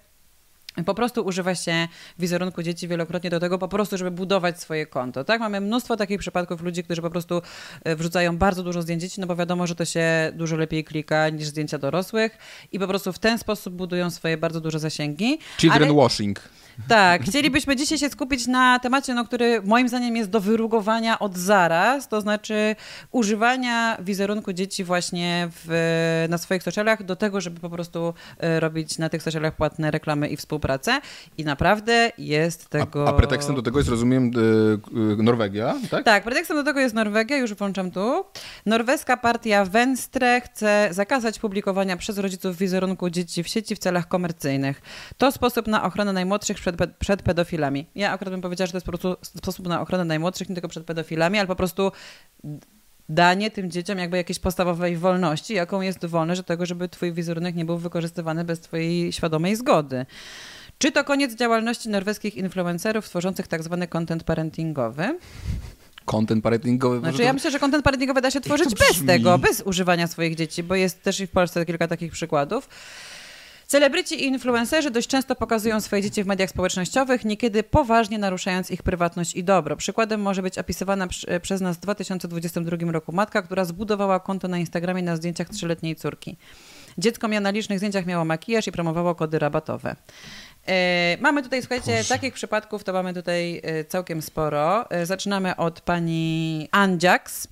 po 0.87 0.94
prostu 0.94 1.22
używa 1.24 1.54
się 1.54 1.88
wizerunku 2.18 2.62
dzieci 2.62 2.88
wielokrotnie 2.88 3.30
do 3.30 3.40
tego, 3.40 3.58
po 3.58 3.68
prostu, 3.68 3.96
żeby 3.96 4.10
budować 4.10 4.60
swoje 4.60 4.87
konto. 4.87 5.24
Tak, 5.24 5.40
mamy 5.40 5.60
mnóstwo 5.60 5.96
takich 5.96 6.18
przypadków 6.18 6.62
ludzi, 6.62 6.84
którzy 6.84 7.02
po 7.02 7.10
prostu 7.10 7.42
e, 7.84 7.96
wrzucają 7.96 8.38
bardzo 8.38 8.62
dużo 8.62 8.82
zdjęć 8.82 9.02
dzieci, 9.02 9.20
no 9.20 9.26
bo 9.26 9.37
wiadomo, 9.37 9.66
że 9.66 9.74
to 9.74 9.84
się 9.84 10.32
dużo 10.34 10.56
lepiej 10.56 10.84
klika 10.84 11.28
niż 11.28 11.48
zdjęcia 11.48 11.78
dorosłych 11.78 12.38
i 12.72 12.78
po 12.78 12.87
prostu 12.87 13.12
w 13.12 13.18
ten 13.18 13.38
sposób 13.38 13.74
budują 13.74 14.10
swoje 14.10 14.37
bardzo 14.37 14.60
duże 14.60 14.78
zasięgi. 14.78 15.38
Children 15.58 15.82
ale... 15.82 15.94
washing. 15.94 16.40
Tak, 16.88 17.22
chcielibyśmy 17.22 17.76
dzisiaj 17.76 17.98
się 17.98 18.08
skupić 18.10 18.46
na 18.46 18.78
temacie, 18.78 19.14
no, 19.14 19.24
który 19.24 19.62
moim 19.62 19.88
zdaniem 19.88 20.16
jest 20.16 20.30
do 20.30 20.40
wyrugowania 20.40 21.18
od 21.18 21.37
zaraz, 21.37 22.08
to 22.08 22.20
znaczy 22.20 22.76
używania 23.12 23.96
wizerunku 24.00 24.52
dzieci 24.52 24.84
właśnie 24.84 25.48
w, 25.50 26.26
na 26.28 26.38
swoich 26.38 26.62
socialach 26.62 27.02
do 27.02 27.16
tego, 27.16 27.40
żeby 27.40 27.60
po 27.60 27.70
prostu 27.70 28.14
e, 28.38 28.60
robić 28.60 28.98
na 28.98 29.08
tych 29.08 29.22
socialach 29.22 29.56
płatne 29.56 29.90
reklamy 29.90 30.28
i 30.28 30.37
współpracę 30.37 31.00
i 31.38 31.44
naprawdę 31.44 32.12
jest 32.18 32.68
tego... 32.68 33.08
A, 33.08 33.10
a 33.10 33.12
pretekstem 33.12 33.56
do 33.56 33.62
tego 33.62 33.78
jest, 33.78 33.90
rozumiem, 33.90 34.30
e, 35.18 35.22
Norwegia, 35.22 35.74
tak? 35.90 36.04
Tak, 36.04 36.24
pretekstem 36.24 36.56
do 36.56 36.64
tego 36.64 36.80
jest 36.80 36.94
Norwegia, 36.94 37.37
już 37.37 37.54
włączam 37.54 37.90
tu. 37.90 38.24
Norweska 38.66 39.16
partia 39.16 39.64
Venstre 39.64 40.40
chce 40.40 40.88
zakazać 40.90 41.38
publikowania 41.38 41.96
przez 41.96 42.18
rodziców 42.18 42.58
wizerunku 42.58 43.10
dzieci 43.10 43.42
w 43.42 43.48
sieci 43.48 43.76
w 43.76 43.78
celach 43.78 44.08
komercyjnych. 44.08 44.82
To 45.18 45.32
sposób 45.32 45.66
na 45.66 45.84
ochronę 45.84 46.12
najmłodszych 46.12 46.58
przed, 46.64 46.96
przed 46.98 47.22
pedofilami. 47.22 47.87
Ja 47.94 48.12
akurat 48.12 48.35
bym 48.35 48.40
powiedziała, 48.40 48.66
że 48.66 48.72
to 48.72 48.77
jest 48.77 48.87
po 48.87 48.92
prostu 48.92 49.16
sposób 49.38 49.68
na 49.68 49.81
ochronę 49.81 50.05
najmłodszych, 50.05 50.48
nie 50.48 50.55
tylko 50.55 50.68
przed 50.68 50.85
pedofilami, 50.85 51.38
ale 51.38 51.46
po 51.46 51.57
prostu 51.57 51.92
danie 53.09 53.50
tym 53.50 53.70
dzieciom 53.70 53.98
jakby 53.98 54.16
jakiejś 54.16 54.38
podstawowej 54.38 54.96
wolności, 54.96 55.55
jaką 55.55 55.81
jest 55.81 56.07
wolność 56.07 56.40
do 56.40 56.44
tego, 56.44 56.66
żeby 56.66 56.88
twój 56.88 57.12
wizerunek 57.12 57.55
nie 57.55 57.64
był 57.64 57.79
wykorzystywany 57.79 58.44
bez 58.44 58.61
twojej 58.61 59.12
świadomej 59.12 59.57
zgody. 59.57 60.07
Czy 60.79 60.92
to 60.92 61.05
koniec 61.05 61.35
działalności 61.35 61.88
norweskich 61.88 62.37
influencerów 62.37 63.09
tworzących 63.09 63.48
tak 63.48 63.62
zwany 63.62 63.88
content 63.88 64.24
parentingowy? 64.24 65.18
Content 66.05 66.44
parentingowy. 66.44 66.98
Znaczy, 66.98 67.22
ja 67.22 67.33
myślę, 67.33 67.50
że 67.50 67.59
content 67.59 67.85
parentingowy 67.85 68.20
da 68.20 68.31
się 68.31 68.40
tworzyć 68.40 68.74
bez 68.74 69.07
tego, 69.07 69.38
bez 69.38 69.61
używania 69.61 70.07
swoich 70.07 70.35
dzieci, 70.35 70.62
bo 70.62 70.74
jest 70.74 71.03
też 71.03 71.20
i 71.20 71.27
w 71.27 71.31
Polsce 71.31 71.66
kilka 71.66 71.88
takich 71.88 72.12
przykładów. 72.12 72.68
Celebryci 73.66 74.14
i 74.14 74.27
influencerzy 74.27 74.90
dość 74.90 75.09
często 75.09 75.35
pokazują 75.35 75.81
swoje 75.81 76.03
dzieci 76.03 76.24
w 76.24 76.27
mediach 76.27 76.50
społecznościowych, 76.50 77.24
niekiedy 77.24 77.62
poważnie 77.62 78.18
naruszając 78.18 78.70
ich 78.70 78.83
prywatność 78.83 79.35
i 79.35 79.44
dobro. 79.44 79.77
Przykładem 79.77 80.20
może 80.20 80.42
być 80.42 80.59
opisywana 80.59 81.09
przez 81.42 81.61
nas 81.61 81.77
w 81.77 81.81
2022 81.81 82.92
roku 82.92 83.12
matka, 83.12 83.42
która 83.42 83.64
zbudowała 83.64 84.20
konto 84.20 84.48
na 84.48 84.59
Instagramie 84.59 85.03
na 85.03 85.16
zdjęciach 85.16 85.48
trzyletniej 85.48 85.96
córki. 85.96 86.37
Dziecko 86.98 87.29
miało 87.29 87.40
na 87.40 87.50
licznych 87.50 87.79
zdjęciach 87.79 88.07
miało 88.07 88.24
makijaż 88.24 88.66
i 88.66 88.72
promowało 88.72 89.14
kody 89.14 89.38
rabatowe. 89.38 89.96
E, 90.66 91.16
mamy 91.20 91.42
tutaj, 91.42 91.62
słuchajcie, 91.62 92.05
takich 92.09 92.35
przypadków 92.35 92.85
to 92.85 92.92
mamy 92.92 93.14
tutaj 93.14 93.61
e, 93.64 93.85
całkiem 93.85 94.22
sporo. 94.22 94.90
E, 94.90 95.07
zaczynamy 95.07 95.57
od 95.57 95.81
pani 95.81 96.68
Andziaks. 96.70 97.48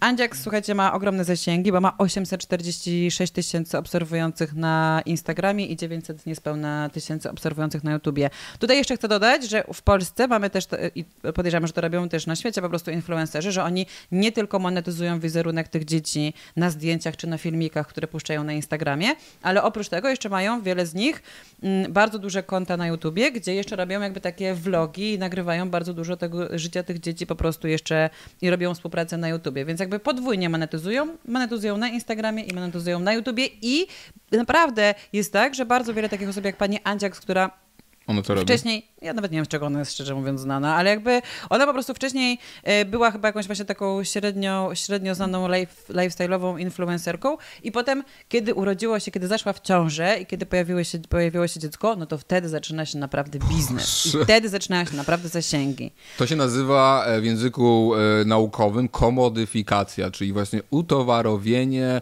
Andziak, 0.00 0.36
słuchajcie, 0.36 0.74
ma 0.74 0.92
ogromne 0.92 1.24
zasięgi, 1.24 1.72
bo 1.72 1.80
ma 1.80 1.98
846 1.98 3.32
tysięcy 3.32 3.78
obserwujących 3.78 4.54
na 4.54 5.02
Instagramie 5.06 5.66
i 5.66 5.76
900 5.76 6.26
niespełna 6.26 6.88
tysięcy 6.88 7.30
obserwujących 7.30 7.84
na 7.84 7.92
YouTubie. 7.92 8.30
Tutaj 8.58 8.76
jeszcze 8.76 8.96
chcę 8.96 9.08
dodać, 9.08 9.50
że 9.50 9.64
w 9.74 9.82
Polsce 9.82 10.28
mamy 10.28 10.50
też, 10.50 10.64
i 10.94 11.04
podejrzewam, 11.34 11.66
że 11.66 11.72
to 11.72 11.80
robią 11.80 12.08
też 12.08 12.26
na 12.26 12.36
świecie 12.36 12.62
po 12.62 12.68
prostu 12.68 12.90
influencerzy, 12.90 13.52
że 13.52 13.64
oni 13.64 13.86
nie 14.12 14.32
tylko 14.32 14.58
monetyzują 14.58 15.20
wizerunek 15.20 15.68
tych 15.68 15.84
dzieci 15.84 16.34
na 16.56 16.70
zdjęciach 16.70 17.16
czy 17.16 17.26
na 17.26 17.38
filmikach, 17.38 17.86
które 17.86 18.08
puszczają 18.08 18.44
na 18.44 18.52
Instagramie, 18.52 19.08
ale 19.42 19.62
oprócz 19.62 19.88
tego 19.88 20.08
jeszcze 20.08 20.28
mają 20.28 20.62
wiele 20.62 20.86
z 20.86 20.94
nich 20.94 21.22
mm, 21.62 21.92
bardzo 21.92 22.18
duże 22.18 22.42
konta 22.42 22.76
na 22.76 22.86
YouTubie, 22.86 23.32
gdzie 23.32 23.54
jeszcze 23.54 23.76
robią 23.76 24.00
jakby 24.00 24.20
takie 24.20 24.54
vlogi 24.54 25.12
i 25.12 25.18
nagrywają 25.18 25.70
bardzo 25.70 25.94
dużo 25.94 26.16
tego 26.16 26.58
życia 26.58 26.82
tych 26.82 27.00
dzieci 27.00 27.26
po 27.26 27.36
prostu 27.36 27.68
jeszcze 27.68 28.10
i 28.42 28.50
robią 28.50 28.74
współpracę 28.74 29.16
na 29.16 29.28
YouTube. 29.28 29.55
Więc 29.64 29.80
jakby 29.80 29.98
podwójnie 29.98 30.48
monetyzują. 30.48 31.16
Monetyzują 31.28 31.76
na 31.76 31.88
Instagramie 31.88 32.44
i 32.44 32.54
monetyzują 32.54 32.98
na 33.00 33.12
YouTubie 33.12 33.46
i 33.62 33.86
naprawdę 34.32 34.94
jest 35.12 35.32
tak, 35.32 35.54
że 35.54 35.66
bardzo 35.66 35.94
wiele 35.94 36.08
takich 36.08 36.28
osób 36.28 36.44
jak 36.44 36.56
pani 36.56 36.78
Andziak, 36.84 37.16
która 37.16 37.65
ona 38.06 38.22
co 38.22 38.34
robi? 38.34 38.46
Wcześniej, 38.46 38.86
ja 39.02 39.12
nawet 39.12 39.32
nie 39.32 39.38
wiem, 39.38 39.44
z 39.44 39.48
czego 39.48 39.66
ona 39.66 39.78
jest 39.78 39.92
szczerze 39.92 40.14
mówiąc 40.14 40.40
znana, 40.40 40.76
ale 40.76 40.90
jakby 40.90 41.22
ona 41.50 41.66
po 41.66 41.72
prostu 41.72 41.94
wcześniej 41.94 42.38
e, 42.62 42.84
była 42.84 43.10
chyba 43.10 43.28
jakąś 43.28 43.46
właśnie 43.46 43.64
taką 43.64 44.04
średnio, 44.04 44.70
średnio 44.74 45.14
znaną 45.14 45.48
life, 45.48 45.92
lifestyle'ową 45.92 46.60
influencerką 46.60 47.36
i 47.62 47.72
potem, 47.72 48.04
kiedy 48.28 48.54
urodziło 48.54 49.00
się, 49.00 49.10
kiedy 49.10 49.26
zaszła 49.26 49.52
w 49.52 49.60
ciążę 49.60 50.20
i 50.20 50.26
kiedy 50.26 50.46
pojawiło 50.46 50.84
się, 50.84 50.98
pojawiło 50.98 51.48
się 51.48 51.60
dziecko, 51.60 51.96
no 51.96 52.06
to 52.06 52.18
wtedy 52.18 52.48
zaczyna 52.48 52.86
się 52.86 52.98
naprawdę 52.98 53.38
biznes. 53.38 54.06
I 54.06 54.24
wtedy 54.24 54.48
zaczynają 54.48 54.84
się 54.84 54.96
naprawdę 54.96 55.28
zasięgi. 55.28 55.90
To 56.18 56.26
się 56.26 56.36
nazywa 56.36 57.04
e, 57.06 57.20
w 57.20 57.24
języku 57.24 57.92
e, 57.94 58.24
naukowym 58.24 58.88
komodyfikacja, 58.88 60.10
czyli 60.10 60.32
właśnie 60.32 60.60
utowarowienie 60.70 62.00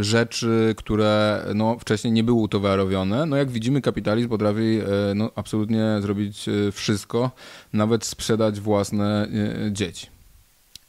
rzeczy, 0.00 0.74
które 0.76 1.44
no, 1.54 1.78
wcześniej 1.78 2.12
nie 2.12 2.24
były 2.24 2.42
utowarowione. 2.42 3.26
No 3.26 3.36
jak 3.36 3.50
widzimy, 3.50 3.80
kapitalizm 3.80 4.28
potrafi 4.28 4.80
no, 5.14 5.30
absolutnie 5.34 5.96
zrobić 6.00 6.48
e, 6.48 6.72
wszystko, 6.72 7.30
nawet 7.72 8.04
sprzedać 8.04 8.60
własne 8.60 9.26
e, 9.66 9.72
dzieci. 9.72 10.06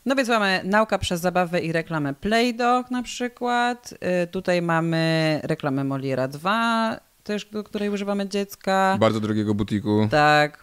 No 0.06 0.16
więc 0.16 0.30
mamy 0.30 0.62
nauka 0.64 0.98
przez 0.98 1.22
zabawę 1.22 1.60
i 1.60 1.72
reklamę 1.72 2.14
Playdog 2.14 2.92
na 2.92 3.04
przykład. 3.04 3.94
E, 4.00 4.28
tutaj 4.28 4.62
mamy 4.62 5.40
reklamę 5.44 5.84
Moliera 5.84 6.28
2, 6.28 7.00
też 7.24 7.46
do 7.46 7.64
której 7.64 7.90
używamy 7.90 8.30
dziecka. 8.30 8.98
Bardzo 9.00 9.20
drogiego 9.20 9.54
butiku. 9.54 10.08
Tak. 10.12 10.63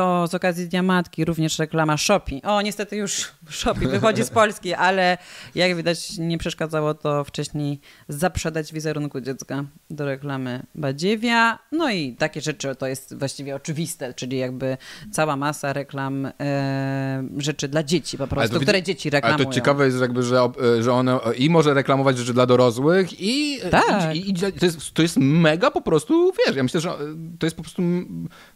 O, 0.00 0.26
z 0.26 0.34
okazji 0.34 0.68
Dnia 0.68 0.82
Matki 0.82 1.24
również 1.24 1.58
reklama 1.58 1.96
Shopi. 1.96 2.42
O, 2.42 2.62
niestety 2.62 2.96
już 2.96 3.32
Shopi 3.50 3.86
wychodzi 3.86 4.24
z 4.24 4.30
Polski, 4.30 4.74
ale 4.74 5.18
jak 5.54 5.76
widać 5.76 6.18
nie 6.18 6.38
przeszkadzało 6.38 6.94
to 6.94 7.24
wcześniej 7.24 7.80
zaprzedać 8.08 8.72
wizerunku 8.72 9.20
dziecka 9.20 9.64
do 9.90 10.04
reklamy 10.04 10.62
Badziewia. 10.74 11.58
No 11.72 11.90
i 11.90 12.14
takie 12.14 12.40
rzeczy 12.40 12.74
to 12.74 12.86
jest 12.86 13.18
właściwie 13.18 13.56
oczywiste, 13.56 14.14
czyli 14.14 14.38
jakby 14.38 14.76
cała 15.12 15.36
masa 15.36 15.72
reklam 15.72 16.26
e, 16.40 17.28
rzeczy 17.36 17.68
dla 17.68 17.82
dzieci 17.82 18.18
po 18.18 18.26
prostu, 18.26 18.60
które 18.60 18.82
dzieci 18.82 19.10
reklamują. 19.10 19.36
Ale 19.36 19.46
to 19.46 19.52
ciekawe 19.52 19.86
jest 19.86 20.00
jakby, 20.00 20.22
że, 20.22 20.48
że 20.80 20.92
one 20.92 21.18
i 21.38 21.50
może 21.50 21.74
reklamować 21.74 22.18
rzeczy 22.18 22.34
dla 22.34 22.46
dorosłych 22.46 23.20
i, 23.20 23.60
tak. 23.70 24.16
i, 24.16 24.18
i, 24.18 24.30
i 24.30 24.34
to, 24.34 24.66
jest, 24.66 24.94
to 24.94 25.02
jest 25.02 25.16
mega 25.16 25.70
po 25.70 25.80
prostu, 25.80 26.32
wiesz, 26.46 26.56
ja 26.56 26.62
myślę, 26.62 26.80
że 26.80 26.90
to 27.38 27.46
jest 27.46 27.56
po 27.56 27.62
prostu 27.62 27.82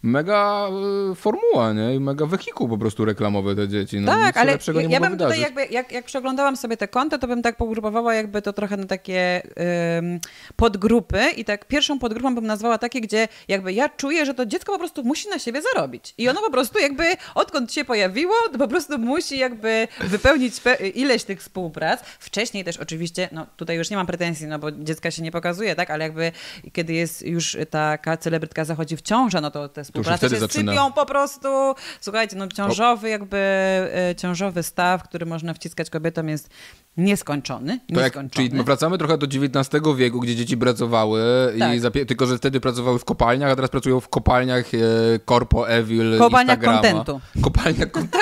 mega 0.03 0.69
e, 0.69 0.73
formuła, 1.15 1.73
nie? 1.73 2.01
mega 2.01 2.27
wehikuł 2.27 2.69
po 2.69 2.79
prostu 2.79 3.05
reklamowy 3.05 3.57
te 3.57 3.69
dzieci. 3.69 4.01
No, 4.01 4.13
tak, 4.13 4.37
ale 4.37 4.53
ja, 4.53 4.83
ja 4.89 5.01
bym 5.01 5.11
wydarzyć. 5.11 5.19
tutaj 5.19 5.41
jakby, 5.41 5.75
jak, 5.75 5.93
jak 5.93 6.05
przeglądałam 6.05 6.57
sobie 6.57 6.77
te 6.77 6.89
konta, 6.89 7.19
to 7.19 7.27
bym 7.29 7.43
tak 7.43 7.57
pogrupowała 7.57 8.15
jakby 8.15 8.43
to 8.43 8.53
trochę 8.53 8.77
na 8.77 8.87
takie 8.87 9.43
ym, 9.99 10.21
podgrupy 10.57 11.23
i 11.37 11.45
tak 11.45 11.69
pierwszą 11.69 11.99
podgrupą 11.99 12.35
bym 12.35 12.47
nazwała 12.47 12.79
takie, 12.79 13.01
gdzie 13.01 13.29
jakby 13.49 13.73
ja 13.73 13.89
czuję, 13.89 14.27
że 14.27 14.35
to 14.35 14.47
dziecko 14.47 14.73
po 14.73 14.79
prostu 14.79 15.05
musi 15.05 15.29
na 15.29 15.39
siebie 15.39 15.63
zarobić. 15.63 16.15
I 16.19 16.29
ono 16.29 16.41
po 16.41 16.51
prostu 16.51 16.79
jakby 16.79 17.05
odkąd 17.35 17.73
się 17.73 17.85
pojawiło, 17.85 18.35
to 18.53 18.59
po 18.59 18.69
prostu 18.69 18.99
musi 18.99 19.39
jakby 19.39 19.89
wypełnić 20.01 20.55
ileś 20.95 21.25
tych 21.25 21.41
współprac. 21.41 22.01
Wcześniej 22.19 22.65
też 22.65 22.77
oczywiście, 22.77 23.29
no 23.33 23.47
tutaj 23.57 23.77
już 23.77 23.91
nie 23.91 23.97
mam 23.97 24.07
pretensji, 24.07 24.47
no 24.47 24.59
bo 24.59 24.73
dziecka 24.73 25.11
się 25.11 25.23
nie 25.23 25.33
pokazuje, 25.33 25.75
tak, 25.75 25.91
ale 25.91 26.05
jakby 26.05 26.33
kiedy 26.73 26.93
jest 26.93 27.23
już 27.23 27.57
taka 27.71 28.17
celebrytka 28.17 28.65
zachodzi 28.65 28.97
w 28.97 29.03
ciążę, 29.03 29.41
no 29.41 29.51
to 29.51 29.69
te 29.69 29.85
współprace 29.85 30.31
się 30.31 30.37
zaczyna. 30.37 30.72
Po 30.95 31.07
prostu. 31.07 31.49
Słuchajcie, 32.01 32.37
no 32.37 32.49
ciążowy 32.49 33.09
jakby, 33.09 33.37
e, 33.37 34.15
ciążowy 34.17 34.63
staw, 34.63 35.03
który 35.03 35.27
można 35.27 35.55
wciskać 35.55 35.91
kobietom 35.91 36.29
jest 36.29 36.51
Nieskończony. 36.97 37.81
nieskończony. 37.89 38.45
Jak, 38.45 38.51
czyli 38.53 38.65
wracamy 38.65 38.99
trochę 38.99 39.19
do 39.19 39.27
XIX 39.27 39.83
wieku, 39.97 40.21
gdzie 40.21 40.37
dzieci 40.37 40.57
pracowały, 40.57 41.23
tak. 41.59 41.97
i 41.97 42.07
tylko 42.07 42.27
że 42.27 42.39
wtedy 42.39 42.61
pracowały 42.61 42.99
w 42.99 43.05
kopalniach, 43.05 43.51
a 43.51 43.55
teraz 43.57 43.71
pracują 43.71 44.01
w 44.01 44.09
kopalniach 44.09 44.75
e, 44.75 44.79
Corpo 45.29 45.69
Evil 45.69 46.19
Kopalnia 46.19 46.57
kontentu. 46.57 47.21
Kopalnia 47.43 47.87
kontentu. 47.87 48.22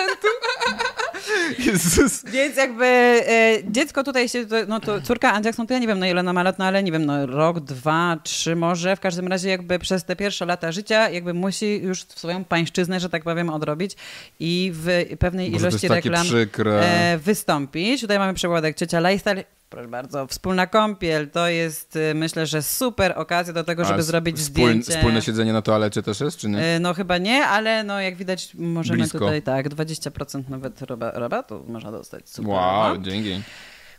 Jezus. 1.58 2.24
Więc 2.24 2.56
jakby 2.56 2.84
e, 2.84 3.58
dziecko 3.64 4.04
tutaj 4.04 4.28
się, 4.28 4.46
no 4.68 4.80
to 4.80 5.00
córka 5.00 5.32
Andziakson, 5.32 5.66
to 5.66 5.74
ja 5.74 5.80
nie 5.80 5.86
wiem, 5.86 5.98
no 5.98 6.06
ile 6.06 6.20
ona 6.20 6.32
ma 6.32 6.42
lat, 6.42 6.58
no 6.58 6.64
ale 6.64 6.82
nie 6.82 6.92
wiem, 6.92 7.06
no 7.06 7.26
rok, 7.26 7.60
dwa, 7.60 8.16
trzy 8.22 8.56
może. 8.56 8.96
W 8.96 9.00
każdym 9.00 9.28
razie 9.28 9.48
jakby 9.48 9.78
przez 9.78 10.04
te 10.04 10.16
pierwsze 10.16 10.46
lata 10.46 10.72
życia 10.72 11.10
jakby 11.10 11.34
musi 11.34 11.80
już 11.82 12.02
swoją 12.02 12.44
pańszczyznę, 12.44 13.00
że 13.00 13.08
tak 13.08 13.22
powiem, 13.22 13.50
odrobić 13.50 13.96
i 14.40 14.72
w 14.74 15.16
pewnej 15.18 15.50
Boże, 15.50 15.68
ilości 15.68 15.88
reklam 15.88 16.26
e, 16.66 17.18
wystąpić. 17.18 18.00
Tutaj 18.00 18.18
mamy 18.18 18.34
przykładek 18.34 18.76
ciocia 18.76 19.00
Lifestyle 19.00 19.44
Proszę 19.70 19.88
bardzo, 19.88 20.26
wspólna 20.26 20.66
kąpiel 20.66 21.30
to 21.30 21.48
jest 21.48 21.96
y, 21.96 22.14
myślę, 22.14 22.46
że 22.46 22.62
super 22.62 23.12
okazja 23.16 23.52
do 23.52 23.64
tego, 23.64 23.85
żeby 23.85 23.98
A 23.98 24.02
zrobić 24.02 24.37
wspól, 24.37 24.64
zdjęcie. 24.64 24.92
Wspólne 24.92 25.22
siedzenie 25.22 25.52
na 25.52 25.62
toalecie 25.62 26.02
też 26.02 26.20
jest, 26.20 26.38
czy 26.38 26.48
nie? 26.48 26.76
Y, 26.76 26.80
no 26.80 26.94
chyba 26.94 27.18
nie, 27.18 27.46
ale 27.46 27.85
no 27.85 28.00
jak 28.00 28.16
widać 28.16 28.54
możemy 28.54 28.98
Blisko. 28.98 29.18
tutaj 29.18 29.42
tak, 29.42 29.68
20% 29.68 30.48
nawet 30.48 30.80
rabatu 30.98 31.64
można 31.68 31.90
dostać. 31.90 32.28
Super. 32.28 32.50
Wow, 32.50 32.94
no. 32.94 33.02
dzięki. 33.02 33.42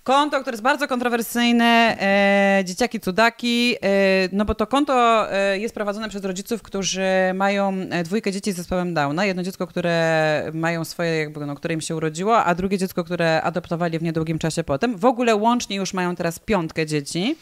Konto, 0.04 0.42
które 0.42 0.54
jest 0.54 0.64
bardzo 0.64 0.88
kontrowersyjne, 0.88 1.98
e, 2.00 2.66
dzieciaki 2.66 3.00
cudaki, 3.00 3.76
e, 3.76 4.30
no 4.32 4.46
bo 4.46 4.56
to 4.56 4.68
konto 4.68 5.26
e, 5.34 5.60
jest 5.60 5.76
prowadzone 5.76 6.10
przez 6.10 6.26
rodziców, 6.26 6.62
którzy 6.62 7.08
mają 7.34 7.74
e, 7.90 8.04
dwójkę 8.04 8.32
dzieci 8.32 8.52
z 8.52 8.56
zespołem 8.56 8.94
Downa. 8.94 9.26
Jedno 9.26 9.44
dziecko, 9.44 9.68
które 9.68 10.52
mają 10.54 10.86
swoje, 10.86 11.18
jakby, 11.18 11.46
no, 11.46 11.56
które 11.56 11.74
im 11.74 11.82
się 11.82 11.96
urodziło, 11.96 12.44
a 12.44 12.56
drugie 12.56 12.78
dziecko, 12.78 13.04
które 13.04 13.42
adoptowali 13.42 14.00
w 14.00 14.04
niedługim 14.04 14.40
czasie 14.40 14.64
potem. 14.64 14.98
W 14.98 15.06
ogóle 15.06 15.36
łącznie 15.36 15.76
już 15.76 15.94
mają 15.94 16.16
teraz 16.16 16.40
piątkę 16.40 16.86
dzieci. 16.86 17.36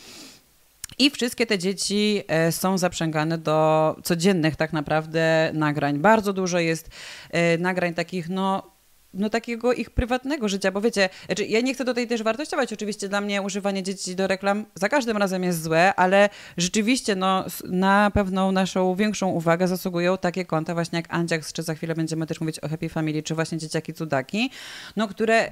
I 0.98 1.10
wszystkie 1.10 1.46
te 1.46 1.58
dzieci 1.58 2.24
e, 2.28 2.52
są 2.52 2.78
zaprzęgane 2.78 3.38
do 3.38 3.96
codziennych 4.04 4.56
tak 4.56 4.74
naprawdę 4.74 5.52
nagrań. 5.54 6.00
Bardzo 6.00 6.34
dużo 6.34 6.60
jest 6.60 6.90
e, 7.32 7.58
nagrań 7.58 7.94
takich, 7.94 8.30
no 8.30 8.79
no 9.14 9.30
takiego 9.30 9.74
ich 9.74 9.90
prywatnego 9.90 10.50
życia, 10.50 10.72
bo 10.72 10.82
wiecie, 10.82 11.10
znaczy 11.26 11.46
ja 11.46 11.62
nie 11.62 11.74
chcę 11.74 11.86
tutaj 11.86 12.08
też 12.08 12.24
wartościować, 12.24 12.74
oczywiście 12.74 13.10
dla 13.10 13.22
mnie 13.22 13.42
używanie 13.42 13.84
dzieci 13.84 14.16
do 14.16 14.28
reklam 14.28 14.66
za 14.76 14.90
każdym 14.90 15.18
razem 15.18 15.44
jest 15.44 15.64
złe, 15.64 15.96
ale 15.96 16.30
rzeczywiście 16.58 17.16
no, 17.16 17.46
na 17.64 18.12
pewną 18.14 18.52
naszą 18.52 18.96
większą 18.96 19.28
uwagę 19.28 19.68
zasługują 19.68 20.18
takie 20.18 20.46
konta 20.46 20.74
właśnie 20.74 21.00
jak 21.00 21.14
Andziaks, 21.14 21.54
czy 21.54 21.64
za 21.64 21.76
chwilę 21.76 21.96
będziemy 21.96 22.28
też 22.28 22.42
mówić 22.42 22.60
o 22.60 22.70
Happy 22.70 22.90
Family, 22.90 23.24
czy 23.24 23.36
właśnie 23.36 23.58
Dzieciaki 23.58 23.94
Cudaki, 23.94 24.52
no 24.96 25.08
które 25.08 25.52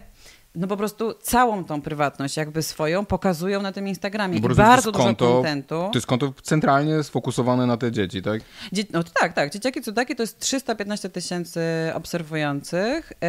no 0.58 0.68
po 0.68 0.78
prostu 0.78 1.14
całą 1.22 1.66
tą 1.66 1.82
prywatność 1.82 2.38
jakby 2.38 2.64
swoją 2.64 3.06
pokazują 3.06 3.62
na 3.62 3.72
tym 3.72 3.88
Instagramie. 3.88 4.40
No 4.40 4.50
I 4.52 4.56
bardzo 4.56 4.92
dużo 4.92 5.06
konto, 5.06 5.34
kontentu. 5.34 5.76
To 5.76 5.92
jest 5.96 6.08
konto 6.08 6.34
centralnie 6.44 7.04
sfokusowane 7.04 7.66
na 7.66 7.78
te 7.78 7.92
dzieci, 7.92 8.22
tak? 8.22 8.42
Dzie 8.72 8.84
no 8.94 9.04
tak, 9.04 9.34
tak. 9.34 9.52
Dzieciaki 9.52 9.82
cudaki 9.82 10.16
to 10.16 10.24
jest 10.24 10.40
315 10.40 11.10
tysięcy 11.10 11.62
obserwujących 11.94 13.12
yy, 13.22 13.28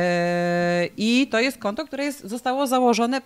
i 0.97 1.29
to 1.31 1.41
jest 1.41 1.59
konto, 1.59 1.87
które 1.87 2.05
jest, 2.05 2.29
zostało 2.29 2.67
założone 2.67 3.21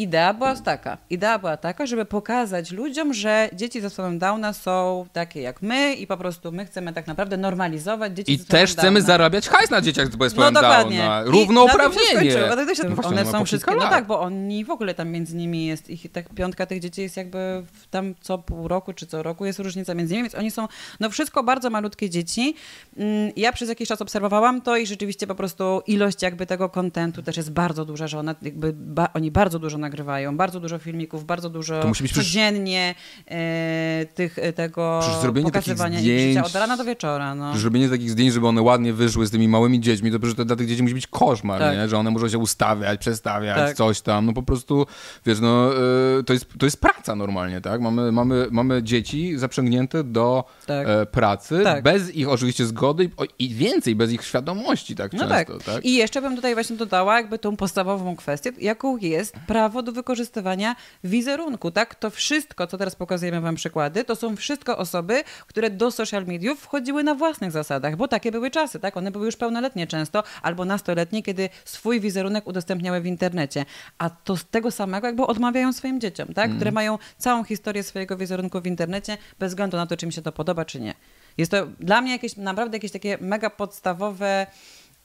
Idea 0.00 0.34
była 0.34 0.56
taka. 0.56 0.98
Idea 1.10 1.38
była 1.38 1.56
taka, 1.56 1.86
żeby 1.86 2.04
pokazać 2.04 2.70
ludziom, 2.70 3.14
że 3.14 3.48
dzieci 3.52 3.80
ze 3.80 3.88
zespołem 3.88 4.18
Downa 4.18 4.52
są 4.52 5.06
takie 5.12 5.40
jak 5.40 5.62
my 5.62 5.94
i 5.94 6.06
po 6.06 6.16
prostu 6.16 6.52
my 6.52 6.66
chcemy 6.66 6.92
tak 6.92 7.06
naprawdę 7.06 7.36
normalizować 7.36 8.16
dzieci 8.16 8.32
I 8.32 8.38
też 8.38 8.72
chcemy 8.72 9.00
Downa. 9.00 9.06
zarabiać 9.06 9.48
hajs 9.48 9.70
na 9.70 9.80
dzieciach 9.80 10.08
z 10.08 10.18
zespołem 10.18 10.54
no, 10.54 10.60
Downa. 10.62 11.22
Równouprawnienie. 11.24 12.34
No, 12.48 12.56
no 12.96 13.08
one 13.08 13.26
są 13.26 13.44
wszystkie, 13.44 13.74
no 13.74 13.80
tak, 13.80 14.06
bo 14.06 14.20
oni 14.20 14.64
w 14.64 14.70
ogóle 14.70 14.94
tam 14.94 15.08
między 15.08 15.36
nimi 15.36 15.66
jest, 15.66 15.90
ich 15.90 16.12
tak 16.12 16.28
piątka 16.34 16.66
tych 16.66 16.80
dzieci 16.80 17.02
jest 17.02 17.16
jakby 17.16 17.62
tam 17.90 18.14
co 18.20 18.38
pół 18.38 18.68
roku 18.68 18.92
czy 18.92 19.06
co 19.06 19.22
roku 19.22 19.46
jest 19.46 19.58
różnica 19.58 19.94
między 19.94 20.14
nimi, 20.14 20.22
więc 20.22 20.34
oni 20.34 20.50
są, 20.50 20.68
no 21.00 21.10
wszystko 21.10 21.42
bardzo 21.42 21.70
malutkie 21.70 22.10
dzieci. 22.10 22.54
Mm, 22.96 23.32
ja 23.36 23.52
przez 23.52 23.68
jakiś 23.68 23.88
czas 23.88 24.02
obserwowałam 24.02 24.62
to 24.62 24.76
i 24.76 24.86
rzeczywiście 24.86 25.26
po 25.26 25.34
prostu 25.34 25.82
ilość 25.86 26.22
jakby 26.22 26.46
tego 26.46 26.68
kontentu 26.68 27.22
też 27.22 27.36
jest 27.36 27.52
bardzo 27.52 27.84
duża, 27.84 28.06
że 28.06 28.18
one 28.18 28.34
jakby, 28.42 28.72
ba, 28.72 29.08
oni 29.14 29.30
bardzo 29.30 29.58
dużo 29.58 29.78
nagrywają 29.78 29.89
nagrywają. 29.90 30.36
Bardzo 30.36 30.60
dużo 30.60 30.78
filmików, 30.78 31.24
bardzo 31.24 31.50
dużo 31.50 31.82
to 31.82 31.88
musi 31.88 32.02
być 32.02 32.12
codziennie 32.12 32.94
e, 33.26 34.06
tych, 34.14 34.38
e, 34.38 34.52
tego 34.52 35.00
pokazywania 35.42 35.98
zdjęć, 35.98 36.38
od 36.38 36.54
rana 36.54 36.76
do 36.76 36.84
wieczora. 36.84 37.34
No. 37.34 37.56
Zrobienie 37.56 37.88
takich 37.88 38.10
zdjęć, 38.10 38.32
żeby 38.32 38.46
one 38.46 38.62
ładnie 38.62 38.92
wyszły 38.92 39.26
z 39.26 39.30
tymi 39.30 39.48
małymi 39.48 39.80
dziećmi, 39.80 40.12
to 40.12 40.18
przecież 40.18 40.36
to 40.36 40.44
dla 40.44 40.56
tych 40.56 40.68
dzieci 40.68 40.82
musi 40.82 40.94
być 40.94 41.06
koszmar, 41.06 41.60
tak. 41.60 41.76
nie? 41.76 41.88
że 41.88 41.98
one 41.98 42.10
muszą 42.10 42.28
się 42.28 42.38
ustawiać, 42.38 43.00
przestawiać, 43.00 43.56
tak. 43.56 43.76
coś 43.76 44.00
tam. 44.00 44.26
No 44.26 44.32
po 44.32 44.42
prostu, 44.42 44.86
wiesz, 45.26 45.40
no 45.40 45.70
e, 46.18 46.22
to 46.22 46.32
jest, 46.32 46.46
to 46.58 46.66
jest 46.66 46.80
praca 46.80 47.16
normalnie, 47.16 47.60
tak? 47.60 47.80
Mamy, 47.80 48.12
mamy, 48.12 48.46
mamy 48.50 48.82
dzieci 48.82 49.38
zaprzęgnięte 49.38 50.04
do 50.04 50.44
tak. 50.66 51.10
pracy, 51.10 51.60
tak. 51.64 51.82
bez 51.82 52.14
ich 52.14 52.28
oczywiście 52.28 52.66
zgody 52.66 53.04
i, 53.04 53.10
i 53.44 53.54
więcej, 53.54 53.94
bez 53.94 54.12
ich 54.12 54.24
świadomości 54.24 54.96
tak 54.96 55.12
no 55.12 55.28
często. 55.28 55.58
Tak. 55.58 55.62
tak. 55.64 55.84
I 55.84 55.94
jeszcze 55.94 56.22
bym 56.22 56.36
tutaj 56.36 56.54
właśnie 56.54 56.76
dodała 56.76 57.16
jakby 57.16 57.38
tą 57.38 57.56
podstawową 57.56 58.16
kwestię, 58.16 58.52
jaką 58.60 58.96
jest 58.96 59.34
prawo 59.46 59.79
do 59.82 59.92
wykorzystywania 59.92 60.76
wizerunku, 61.04 61.70
tak? 61.70 61.94
To 61.94 62.10
wszystko, 62.10 62.66
co 62.66 62.78
teraz 62.78 62.96
pokazujemy 62.96 63.40
wam 63.40 63.54
przykłady, 63.54 64.04
to 64.04 64.16
są 64.16 64.36
wszystko 64.36 64.78
osoby, 64.78 65.24
które 65.46 65.70
do 65.70 65.90
social 65.90 66.26
mediów 66.26 66.60
wchodziły 66.60 67.04
na 67.04 67.14
własnych 67.14 67.50
zasadach, 67.50 67.96
bo 67.96 68.08
takie 68.08 68.32
były 68.32 68.50
czasy, 68.50 68.80
tak? 68.80 68.96
One 68.96 69.10
były 69.10 69.26
już 69.26 69.36
pełnoletnie 69.36 69.86
często, 69.86 70.22
albo 70.42 70.64
nastoletnie, 70.64 71.22
kiedy 71.22 71.48
swój 71.64 72.00
wizerunek 72.00 72.46
udostępniały 72.46 73.00
w 73.00 73.06
internecie. 73.06 73.64
A 73.98 74.10
to 74.10 74.36
z 74.36 74.44
tego 74.44 74.70
samego 74.70 75.06
jakby 75.06 75.26
odmawiają 75.26 75.72
swoim 75.72 76.00
dzieciom, 76.00 76.28
tak? 76.34 76.44
Mm. 76.44 76.56
Które 76.56 76.72
mają 76.72 76.98
całą 77.18 77.44
historię 77.44 77.82
swojego 77.82 78.16
wizerunku 78.16 78.60
w 78.60 78.66
internecie, 78.66 79.18
bez 79.38 79.52
względu 79.52 79.76
na 79.76 79.86
to, 79.86 79.96
czy 79.96 80.06
im 80.06 80.12
się 80.12 80.22
to 80.22 80.32
podoba, 80.32 80.64
czy 80.64 80.80
nie. 80.80 80.94
Jest 81.38 81.50
to 81.50 81.66
dla 81.80 82.00
mnie 82.00 82.12
jakieś, 82.12 82.36
naprawdę 82.36 82.76
jakieś 82.76 82.92
takie 82.92 83.18
mega 83.20 83.50
podstawowe 83.50 84.46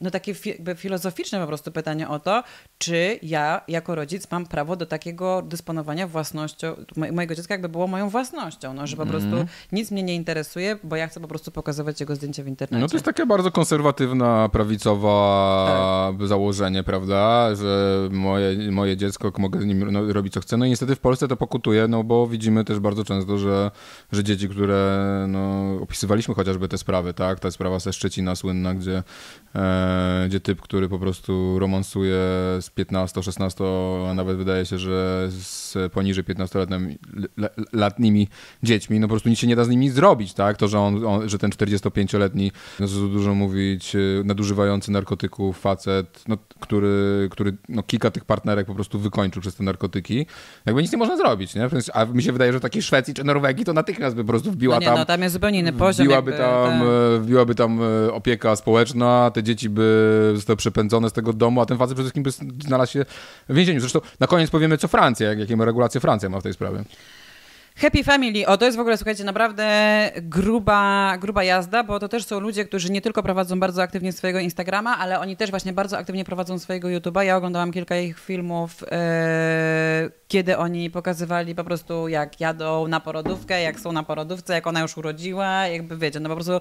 no 0.05 0.11
takie 0.11 0.33
fi 0.33 0.53
filozoficzne 0.75 1.39
po 1.39 1.47
prostu 1.47 1.71
pytanie 1.71 2.09
o 2.09 2.19
to, 2.19 2.43
czy 2.77 3.19
ja 3.21 3.61
jako 3.67 3.95
rodzic 3.95 4.31
mam 4.31 4.45
prawo 4.45 4.75
do 4.75 4.85
takiego 4.85 5.41
dysponowania 5.41 6.07
własnością, 6.07 6.75
mojego 7.11 7.35
dziecka 7.35 7.53
jakby 7.53 7.69
było 7.69 7.87
moją 7.87 8.09
własnością, 8.09 8.73
no, 8.73 8.87
że 8.87 8.97
po 8.97 9.05
prostu 9.05 9.33
mm. 9.33 9.47
nic 9.71 9.91
mnie 9.91 10.03
nie 10.03 10.15
interesuje, 10.15 10.79
bo 10.83 10.95
ja 10.95 11.07
chcę 11.07 11.19
po 11.19 11.27
prostu 11.27 11.51
pokazywać 11.51 11.99
jego 11.99 12.15
zdjęcia 12.15 12.43
w 12.43 12.47
internecie. 12.47 12.81
No 12.81 12.87
to 12.87 12.95
jest 12.95 13.05
takie 13.05 13.25
bardzo 13.25 13.51
konserwatywna, 13.51 14.49
prawicowa 14.49 16.15
tak. 16.19 16.27
założenie, 16.27 16.83
prawda, 16.83 17.55
że 17.55 18.09
moje, 18.11 18.71
moje 18.71 18.97
dziecko, 18.97 19.31
mogę 19.37 19.61
z 19.61 19.65
nim 19.65 19.91
no, 19.91 20.13
robić 20.13 20.33
co 20.33 20.39
chcę. 20.39 20.57
No 20.57 20.65
i 20.65 20.69
niestety 20.69 20.95
w 20.95 20.99
Polsce 20.99 21.27
to 21.27 21.37
pokutuje, 21.37 21.87
no 21.87 22.03
bo 22.03 22.27
widzimy 22.27 22.63
też 22.63 22.79
bardzo 22.79 23.03
często, 23.03 23.37
że, 23.37 23.71
że 24.11 24.23
dzieci, 24.23 24.49
które 24.49 25.25
no, 25.29 25.75
opisywaliśmy 25.81 26.35
chociażby 26.35 26.67
te 26.67 26.77
sprawy, 26.77 27.13
tak, 27.13 27.39
ta 27.39 27.51
sprawa 27.51 27.79
ze 27.79 27.93
Szczecina 27.93 28.35
słynna, 28.35 28.73
gdzie 28.73 29.03
e, 29.55 29.94
gdzie 30.27 30.39
typ, 30.39 30.61
który 30.61 30.89
po 30.89 30.99
prostu 30.99 31.59
romansuje 31.59 32.17
z 32.61 32.69
15, 32.75 33.23
16, 33.23 33.63
a 34.09 34.13
nawet 34.13 34.37
wydaje 34.37 34.65
się, 34.65 34.79
że 34.79 35.27
z 35.31 35.77
poniżej 35.93 36.23
15-letnimi 36.23 38.27
dziećmi, 38.63 38.99
no 38.99 39.07
po 39.07 39.11
prostu 39.11 39.29
nic 39.29 39.39
się 39.39 39.47
nie 39.47 39.55
da 39.55 39.63
z 39.63 39.69
nimi 39.69 39.89
zrobić, 39.89 40.33
tak? 40.33 40.57
To, 40.57 40.67
że, 40.67 40.79
on, 40.79 41.05
on 41.05 41.29
że 41.29 41.39
ten 41.39 41.51
45-letni, 41.51 42.51
no 42.79 42.87
co 42.87 42.93
dużo 42.93 43.33
mówić, 43.33 43.95
e, 43.95 43.99
nadużywający 44.23 44.91
narkotyków 44.91 45.59
facet, 45.59 46.23
no, 46.27 46.37
który, 46.59 47.27
który 47.31 47.53
no, 47.69 47.83
kilka 47.83 48.11
tych 48.11 48.25
partnerek 48.25 48.67
po 48.67 48.75
prostu 48.75 48.99
wykończył 48.99 49.41
przez 49.41 49.55
te 49.55 49.63
narkotyki, 49.63 50.25
jakby 50.65 50.81
nic 50.81 50.91
nie 50.91 50.97
można 50.97 51.17
zrobić, 51.17 51.55
nie? 51.55 51.69
A 51.93 52.05
mi 52.05 52.23
się 52.23 52.31
wydaje, 52.31 52.53
że 52.53 52.59
takiej 52.59 52.81
Szwecji 52.81 53.13
czy 53.13 53.23
Norwegii 53.23 53.65
to 53.65 53.73
natychmiast 53.73 54.15
by 54.15 54.23
po 54.23 54.27
prostu 54.27 54.51
wbiła 54.51 54.75
no 54.75 54.81
nie, 54.81 54.87
tam... 54.87 54.97
No 54.97 55.05
tam 55.05 55.21
jest 55.21 55.33
zupełnie 55.33 55.59
inny 55.59 55.73
poziom. 55.73 56.05
Wbiłaby, 56.05 56.31
jakby, 56.31 56.45
tam, 56.45 56.79
tak. 56.79 57.21
Wbiłaby 57.21 57.55
tam 57.55 57.79
e, 57.81 58.13
opieka 58.13 58.55
społeczna, 58.55 59.31
te 59.33 59.43
dzieci 59.43 59.69
by 59.75 60.31
zostały 60.35 60.57
przepędzone 60.57 61.09
z 61.09 61.13
tego 61.13 61.33
domu, 61.33 61.61
a 61.61 61.65
ten 61.65 61.77
facet 61.77 61.97
przede 61.97 62.11
wszystkim 62.11 62.51
znalazł 62.61 62.91
się 62.91 63.05
w 63.49 63.55
więzieniu. 63.55 63.79
Zresztą 63.79 64.01
na 64.19 64.27
koniec 64.27 64.49
powiemy, 64.49 64.77
co 64.77 64.87
Francja, 64.87 65.33
jakie 65.33 65.55
regulacje 65.55 66.01
Francja 66.01 66.29
ma 66.29 66.39
w 66.39 66.43
tej 66.43 66.53
sprawie. 66.53 66.83
Happy 67.77 68.03
Family, 68.03 68.47
o 68.47 68.57
to 68.57 68.65
jest 68.65 68.77
w 68.77 68.79
ogóle, 68.79 68.97
słuchajcie, 68.97 69.23
naprawdę 69.23 69.65
gruba, 70.21 71.17
gruba 71.17 71.43
jazda, 71.43 71.83
bo 71.83 71.99
to 71.99 72.07
też 72.07 72.25
są 72.25 72.39
ludzie, 72.39 72.65
którzy 72.65 72.91
nie 72.91 73.01
tylko 73.01 73.23
prowadzą 73.23 73.59
bardzo 73.59 73.81
aktywnie 73.81 74.11
swojego 74.11 74.39
Instagrama, 74.39 74.97
ale 74.97 75.19
oni 75.19 75.37
też 75.37 75.49
właśnie 75.49 75.73
bardzo 75.73 75.97
aktywnie 75.97 76.25
prowadzą 76.25 76.59
swojego 76.59 76.87
YouTube'a. 76.87 77.21
Ja 77.21 77.37
oglądałam 77.37 77.71
kilka 77.71 77.97
ich 77.97 78.19
filmów, 78.19 78.83
e, 78.91 80.09
kiedy 80.27 80.57
oni 80.57 80.89
pokazywali 80.89 81.55
po 81.55 81.63
prostu 81.63 82.07
jak 82.07 82.39
jadą 82.39 82.87
na 82.87 82.99
porodówkę, 82.99 83.61
jak 83.61 83.79
są 83.79 83.91
na 83.91 84.03
porodówce, 84.03 84.53
jak 84.53 84.67
ona 84.67 84.81
już 84.81 84.97
urodziła, 84.97 85.67
jakby 85.67 85.97
wiecie, 85.97 86.19
no 86.19 86.29
po 86.29 86.35
prostu 86.35 86.59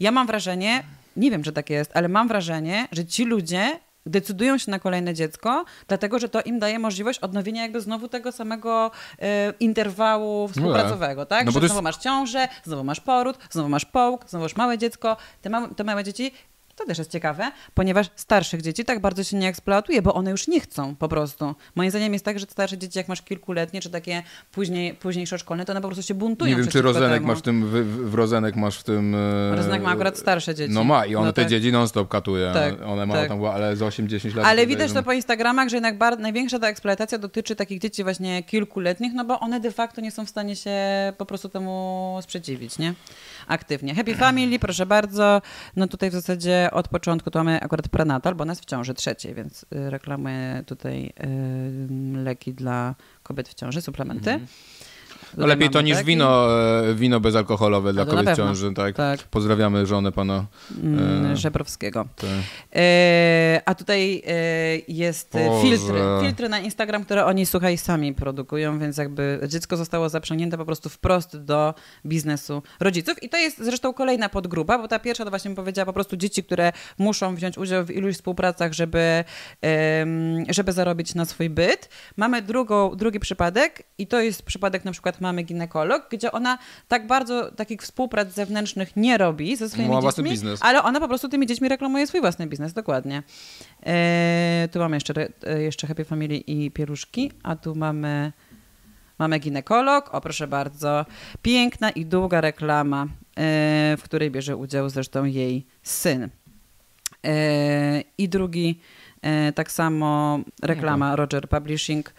ja 0.00 0.10
mam 0.10 0.26
wrażenie, 0.26 0.82
nie 1.16 1.30
wiem, 1.30 1.42
czy 1.42 1.52
tak 1.52 1.70
jest, 1.70 1.90
ale 1.94 2.08
mam 2.08 2.28
wrażenie, 2.28 2.88
że 2.92 3.04
ci 3.04 3.24
ludzie 3.24 3.80
decydują 4.06 4.58
się 4.58 4.70
na 4.70 4.78
kolejne 4.78 5.14
dziecko, 5.14 5.64
dlatego 5.88 6.18
że 6.18 6.28
to 6.28 6.42
im 6.42 6.58
daje 6.58 6.78
możliwość 6.78 7.18
odnowienia 7.18 7.62
jakby 7.62 7.80
znowu 7.80 8.08
tego 8.08 8.32
samego 8.32 8.90
e, 9.18 9.52
interwału 9.60 10.48
współpracowego, 10.48 11.26
tak? 11.26 11.46
No, 11.46 11.52
że 11.52 11.58
znowu 11.58 11.74
jest... 11.74 11.82
masz 11.82 11.96
ciążę, 11.96 12.48
znowu 12.64 12.84
masz 12.84 13.00
poród, 13.00 13.38
znowu 13.50 13.68
masz 13.68 13.84
połóg, 13.84 14.24
znowu 14.28 14.44
masz 14.44 14.56
małe 14.56 14.78
dziecko. 14.78 15.16
Te, 15.42 15.50
małe, 15.50 15.68
te 15.74 15.84
małe 15.84 16.04
dzieci 16.04 16.32
to 16.76 16.86
też 16.86 16.98
jest 16.98 17.10
ciekawe, 17.10 17.50
ponieważ 17.74 18.06
starszych 18.16 18.62
dzieci 18.62 18.84
tak 18.84 19.00
bardzo 19.00 19.24
się 19.24 19.36
nie 19.36 19.48
eksploatuje, 19.48 20.02
bo 20.02 20.14
one 20.14 20.30
już 20.30 20.48
nie 20.48 20.60
chcą 20.60 20.96
po 20.96 21.08
prostu. 21.08 21.54
Moim 21.74 21.90
zdaniem 21.90 22.12
jest 22.12 22.24
tak, 22.24 22.38
że 22.38 22.46
starsze 22.46 22.78
dzieci, 22.78 22.98
jak 22.98 23.08
masz 23.08 23.22
kilkuletnie, 23.22 23.80
czy 23.80 23.90
takie 23.90 24.22
później, 24.52 24.94
późniejsze 24.94 25.38
szkolne, 25.38 25.64
to 25.64 25.72
one 25.72 25.80
po 25.80 25.88
prostu 25.88 26.02
się 26.02 26.14
buntują. 26.14 26.50
Nie 26.50 26.62
wiem, 26.62 26.72
czy 26.72 26.82
Rozenek 26.82 27.12
temu. 27.12 27.26
masz 27.26 27.38
w 27.38 27.42
tym, 27.42 27.66
w, 27.66 28.10
w 28.10 28.14
Rozenek 28.14 28.56
masz 28.56 28.78
w 28.78 28.82
tym... 28.82 29.14
E, 29.14 29.56
Rozenek 29.56 29.82
ma 29.82 29.90
akurat 29.90 30.18
starsze 30.18 30.54
dzieci. 30.54 30.74
No 30.74 30.84
ma 30.84 31.06
i 31.06 31.14
on 31.14 31.24
no 31.24 31.32
te 31.32 31.42
tak. 31.42 31.50
dzieci 31.50 31.72
non-stop 31.72 32.08
katuje. 32.08 32.50
Tak, 32.54 32.82
one 32.82 33.06
mają 33.06 33.20
tak. 33.20 33.28
tam, 33.28 33.44
ale 33.44 33.76
za 33.76 33.86
8-10 33.86 34.36
lat. 34.36 34.46
Ale 34.46 34.66
widać 34.66 34.92
to 34.92 35.02
po 35.02 35.12
Instagramach, 35.12 35.68
że 35.68 35.76
jednak 35.76 35.98
bar, 35.98 36.18
największa 36.18 36.58
ta 36.58 36.68
eksploatacja 36.68 37.18
dotyczy 37.18 37.56
takich 37.56 37.78
dzieci 37.78 38.04
właśnie 38.04 38.42
kilkuletnich, 38.42 39.12
no 39.14 39.24
bo 39.24 39.40
one 39.40 39.60
de 39.60 39.70
facto 39.70 40.00
nie 40.00 40.10
są 40.10 40.26
w 40.26 40.28
stanie 40.28 40.56
się 40.56 40.72
po 41.18 41.26
prostu 41.26 41.48
temu 41.48 42.18
sprzeciwić, 42.22 42.78
nie? 42.78 42.94
Aktywnie. 43.46 43.94
Happy 43.94 44.14
Family, 44.14 44.58
proszę 44.58 44.86
bardzo. 44.86 45.42
No 45.76 45.88
tutaj 45.88 46.10
w 46.10 46.12
zasadzie 46.12 46.69
od 46.70 46.88
początku 46.88 47.30
to 47.30 47.38
mamy 47.38 47.60
akurat 47.60 47.88
prenatal, 47.88 48.34
bo 48.34 48.44
jest 48.44 48.62
w 48.62 48.64
ciąży 48.64 48.94
trzeciej, 48.94 49.34
więc 49.34 49.62
y, 49.62 49.90
reklamuję 49.90 50.64
tutaj 50.66 51.06
y, 51.06 52.22
leki 52.24 52.54
dla 52.54 52.94
kobiet 53.22 53.48
w 53.48 53.54
ciąży, 53.54 53.82
suplementy. 53.82 54.30
Mhm. 54.30 54.46
No 55.36 55.46
lepiej 55.46 55.70
to 55.70 55.80
niż 55.80 55.94
taki. 55.94 56.06
wino, 56.06 56.60
e, 56.90 56.94
wino 56.94 57.20
bezalkoholowe 57.20 57.92
dla 57.92 58.06
kobiet 58.06 58.30
w 58.30 58.36
ciąży. 58.36 58.74
Tak. 58.74 58.96
tak. 58.96 59.20
Pozdrawiamy 59.20 59.86
żonę 59.86 60.12
pana 60.12 60.46
mm, 60.82 61.32
e... 61.32 61.36
Żebrowskiego. 61.36 62.06
Tak. 62.16 62.30
E, 62.74 63.62
a 63.64 63.74
tutaj 63.74 64.22
e, 64.26 64.32
jest 64.88 65.32
filtry, 65.62 66.00
filtry 66.20 66.48
na 66.48 66.58
Instagram, 66.58 67.04
które 67.04 67.24
oni, 67.24 67.46
słuchaj, 67.46 67.78
sami 67.78 68.14
produkują, 68.14 68.78
więc 68.78 68.96
jakby 68.96 69.40
dziecko 69.48 69.76
zostało 69.76 70.08
zaprzęgnięte 70.08 70.58
po 70.58 70.64
prostu 70.64 70.88
wprost 70.88 71.36
do 71.36 71.74
biznesu 72.06 72.62
rodziców. 72.80 73.22
I 73.22 73.28
to 73.28 73.36
jest 73.36 73.58
zresztą 73.64 73.94
kolejna 73.94 74.28
podgrupa, 74.28 74.78
bo 74.78 74.88
ta 74.88 74.98
pierwsza 74.98 75.24
to 75.24 75.30
właśnie 75.30 75.54
powiedziała 75.54 75.86
po 75.86 75.92
prostu 75.92 76.16
dzieci, 76.16 76.44
które 76.44 76.72
muszą 76.98 77.34
wziąć 77.34 77.58
udział 77.58 77.84
w 77.84 77.90
iluś 77.90 78.14
współpracach, 78.14 78.72
żeby, 78.72 79.24
żeby 80.48 80.72
zarobić 80.72 81.14
na 81.14 81.24
swój 81.24 81.50
byt. 81.50 81.88
Mamy 82.16 82.42
drugą, 82.42 82.96
drugi 82.96 83.20
przypadek 83.20 83.82
i 83.98 84.06
to 84.06 84.20
jest 84.20 84.42
przypadek 84.42 84.84
na 84.84 84.92
przykład 84.92 85.09
mamy 85.20 85.42
ginekolog, 85.42 86.08
gdzie 86.10 86.32
ona 86.32 86.58
tak 86.88 87.06
bardzo 87.06 87.52
takich 87.52 87.80
współprac 87.80 88.34
zewnętrznych 88.34 88.96
nie 88.96 89.18
robi 89.18 89.56
ze 89.56 89.68
swoimi 89.68 89.90
Ma 89.90 90.02
dziećmi, 90.02 90.30
biznes. 90.30 90.60
ale 90.62 90.82
ona 90.82 91.00
po 91.00 91.08
prostu 91.08 91.28
tymi 91.28 91.46
dziećmi 91.46 91.68
reklamuje 91.68 92.06
swój 92.06 92.20
własny 92.20 92.46
biznes, 92.46 92.72
dokładnie. 92.72 93.22
E, 93.86 94.68
tu 94.72 94.78
mamy 94.78 94.96
jeszcze, 94.96 95.28
e, 95.46 95.62
jeszcze 95.62 95.86
Happy 95.86 96.04
Family 96.04 96.36
i 96.36 96.70
pieluszki, 96.70 97.32
a 97.42 97.56
tu 97.56 97.74
mamy, 97.74 98.32
mamy 99.18 99.38
ginekolog, 99.38 100.14
o 100.14 100.20
proszę 100.20 100.46
bardzo, 100.46 101.06
piękna 101.42 101.90
i 101.90 102.06
długa 102.06 102.40
reklama, 102.40 103.02
e, 103.02 103.08
w 103.98 104.02
której 104.02 104.30
bierze 104.30 104.56
udział 104.56 104.88
zresztą 104.88 105.24
jej 105.24 105.66
syn. 105.82 106.28
I 108.18 108.28
drugi 108.28 108.80
tak 109.54 109.72
samo 109.72 110.40
reklama 110.62 111.16
Roger 111.16 111.48
Publishing, 111.48 112.14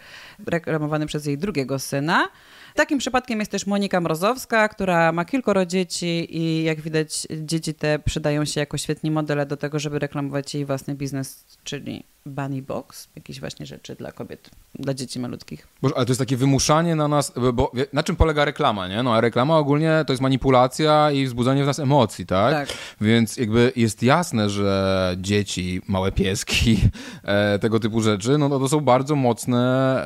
reklamowany 0.46 1.06
przez 1.06 1.26
jej 1.26 1.38
drugiego 1.38 1.78
syna. 1.78 2.28
Takim 2.74 2.98
przypadkiem 2.98 3.38
jest 3.38 3.50
też 3.50 3.66
Monika 3.66 4.00
Mrozowska, 4.00 4.68
która 4.68 5.12
ma 5.12 5.24
kilkoro 5.24 5.66
dzieci 5.66 6.36
i 6.38 6.64
jak 6.64 6.80
widać 6.80 7.26
dzieci 7.30 7.74
te 7.74 7.98
przydają 7.98 8.44
się 8.44 8.60
jako 8.60 8.78
świetni 8.78 9.10
modele 9.10 9.46
do 9.46 9.56
tego, 9.56 9.78
żeby 9.78 9.98
reklamować 9.98 10.54
jej 10.54 10.64
własny 10.64 10.94
biznes, 10.94 11.44
czyli 11.64 12.04
bunny 12.26 12.62
box, 12.62 13.08
jakieś 13.16 13.40
właśnie 13.40 13.66
rzeczy 13.66 13.94
dla 13.94 14.12
kobiet, 14.12 14.50
dla 14.74 14.94
dzieci 14.94 15.20
malutkich. 15.20 15.68
Boże, 15.82 15.94
ale 15.96 16.06
to 16.06 16.10
jest 16.10 16.18
takie 16.18 16.36
wymuszanie 16.36 16.96
na 16.96 17.08
nas, 17.08 17.32
bo 17.54 17.72
na 17.92 18.02
czym 18.02 18.16
polega 18.16 18.44
reklama, 18.44 18.88
nie? 18.88 19.02
No 19.02 19.14
a 19.14 19.20
reklama 19.20 19.58
ogólnie 19.58 20.04
to 20.06 20.12
jest 20.12 20.22
manipulacja 20.22 21.10
i 21.10 21.26
wzbudzanie 21.26 21.62
w 21.62 21.66
nas 21.66 21.78
emocji, 21.78 22.26
tak? 22.26 22.68
tak. 22.68 22.78
Więc 23.00 23.36
jakby 23.36 23.72
jest 23.76 24.02
jasne, 24.02 24.50
że 24.50 25.16
dzieci, 25.18 25.80
małe 25.88 26.12
pieski, 26.12 26.80
e, 27.24 27.58
tego 27.58 27.80
typu 27.80 28.00
rzeczy, 28.00 28.38
no 28.38 28.48
to 28.48 28.68
są 28.68 28.80
bardzo 28.80 29.16
mocne, 29.16 30.04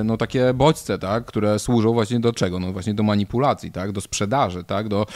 e, 0.00 0.04
no 0.04 0.16
takie 0.16 0.54
bodźce, 0.54 0.98
tak? 0.98 1.24
Które 1.24 1.58
służą 1.58 1.92
właśnie 1.92 2.05
do 2.10 2.32
czego? 2.32 2.60
No 2.60 2.72
właśnie 2.72 2.94
do 2.94 3.02
manipulacji, 3.02 3.72
tak? 3.72 3.92
Do 3.92 4.00
sprzedaży, 4.00 4.64
tak? 4.64 4.88
Do 4.88 5.06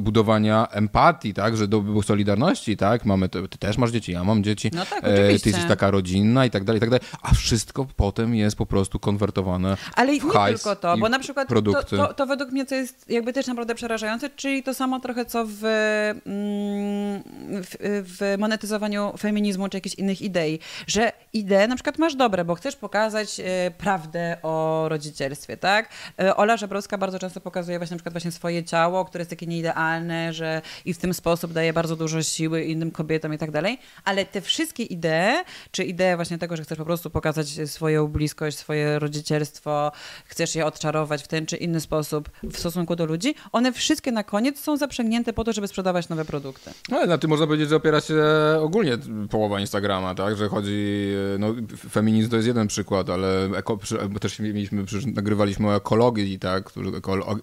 budowania 0.00 0.68
empatii, 0.70 1.34
tak? 1.34 1.56
Że 1.56 1.68
do 1.68 2.02
solidarności, 2.02 2.76
tak? 2.76 3.04
Mamy, 3.04 3.28
ty 3.28 3.58
też 3.58 3.78
masz 3.78 3.90
dzieci, 3.90 4.12
ja 4.12 4.24
mam 4.24 4.44
dzieci. 4.44 4.70
No 4.74 4.86
tak, 4.86 4.98
oczywiście. 4.98 5.24
E, 5.24 5.26
ty 5.26 5.32
jesteś 5.32 5.68
taka 5.68 5.90
rodzinna 5.90 6.46
i 6.46 6.50
tak 6.50 6.64
dalej, 6.64 6.78
i 6.78 6.80
tak 6.80 6.90
dalej, 6.90 7.06
a 7.22 7.34
wszystko 7.34 7.86
potem 7.96 8.34
jest 8.34 8.56
po 8.56 8.66
prostu 8.66 8.98
konwertowane 8.98 9.76
Ale 9.94 10.12
w 10.20 10.24
nie 10.24 10.30
tylko 10.46 10.76
to, 10.76 10.98
bo 10.98 11.08
na 11.08 11.18
przykład 11.18 11.48
produkty. 11.48 11.96
To, 11.96 12.06
to, 12.06 12.14
to, 12.14 12.26
według 12.26 12.50
mnie 12.50 12.66
co 12.66 12.74
jest 12.74 13.10
jakby 13.10 13.32
też 13.32 13.46
naprawdę 13.46 13.74
przerażające, 13.74 14.30
czyli 14.30 14.62
to 14.62 14.74
samo 14.74 15.00
trochę 15.00 15.24
co 15.24 15.44
w, 15.46 15.64
mm, 15.64 17.22
w, 17.62 17.76
w 18.18 18.38
monetyzowaniu 18.38 19.12
feminizmu 19.18 19.68
czy 19.68 19.76
jakichś 19.76 19.94
innych 19.94 20.22
idei, 20.22 20.58
że 20.86 21.12
idee 21.32 21.68
na 21.68 21.74
przykład 21.74 21.98
masz 21.98 22.14
dobre, 22.14 22.44
bo 22.44 22.54
chcesz 22.54 22.76
pokazać 22.76 23.40
e, 23.40 23.70
prawdę 23.70 24.36
o 24.42 24.86
rodzicielstwie, 24.88 25.56
tak? 25.56 25.88
Ola 26.36 26.56
Żebrowska 26.56 26.98
bardzo 26.98 27.18
często 27.18 27.40
pokazuje 27.40 27.78
właśnie 27.78 27.94
na 27.94 27.98
przykład 27.98 28.14
właśnie 28.14 28.32
swoje 28.32 28.64
ciało, 28.64 29.04
które 29.04 29.22
jest 29.22 29.30
takie 29.30 29.46
nieidealne, 29.46 30.32
że 30.32 30.62
i 30.84 30.94
w 30.94 30.98
tym 30.98 31.14
sposób 31.14 31.52
daje 31.52 31.72
bardzo 31.72 31.96
dużo 31.96 32.22
siły 32.22 32.64
innym 32.64 32.90
kobietom 32.90 33.34
i 33.34 33.38
tak 33.38 33.50
dalej, 33.50 33.78
ale 34.04 34.24
te 34.24 34.40
wszystkie 34.40 34.82
idee 34.82 35.44
czy 35.70 35.84
ideę 35.84 36.16
właśnie 36.16 36.38
tego, 36.38 36.56
że 36.56 36.62
chcesz 36.62 36.78
po 36.78 36.84
prostu 36.84 37.10
pokazać 37.10 37.48
swoją 37.66 38.08
bliskość, 38.08 38.58
swoje 38.58 38.98
rodzicielstwo, 38.98 39.92
chcesz 40.24 40.54
je 40.54 40.66
odczarować 40.66 41.22
w 41.22 41.28
ten 41.28 41.46
czy 41.46 41.56
inny 41.56 41.80
sposób 41.80 42.30
w 42.42 42.58
stosunku 42.58 42.96
do 42.96 43.06
ludzi, 43.06 43.34
one 43.52 43.72
wszystkie 43.72 44.12
na 44.12 44.24
koniec 44.24 44.60
są 44.60 44.76
zaprzęgnięte 44.76 45.32
po 45.32 45.44
to, 45.44 45.52
żeby 45.52 45.68
sprzedawać 45.68 46.08
nowe 46.08 46.24
produkty. 46.24 46.70
No, 46.88 46.96
ale 46.96 47.06
na 47.06 47.18
tym 47.18 47.30
można 47.30 47.46
powiedzieć, 47.46 47.68
że 47.68 47.76
opiera 47.76 48.00
się 48.00 48.14
ogólnie 48.60 48.98
połowa 49.30 49.60
Instagrama, 49.60 50.14
tak, 50.14 50.36
że 50.36 50.48
chodzi, 50.48 51.08
no 51.38 51.54
feminizm 51.90 52.30
to 52.30 52.36
jest 52.36 52.48
jeden 52.48 52.68
przykład, 52.68 53.10
ale 53.10 53.44
eko, 53.56 53.78
też 54.20 54.38
mieliśmy, 54.38 54.84
nagrywaliśmy 55.14 55.68
o 55.68 55.76
ekologii, 55.76 56.19
tak, 56.38 56.70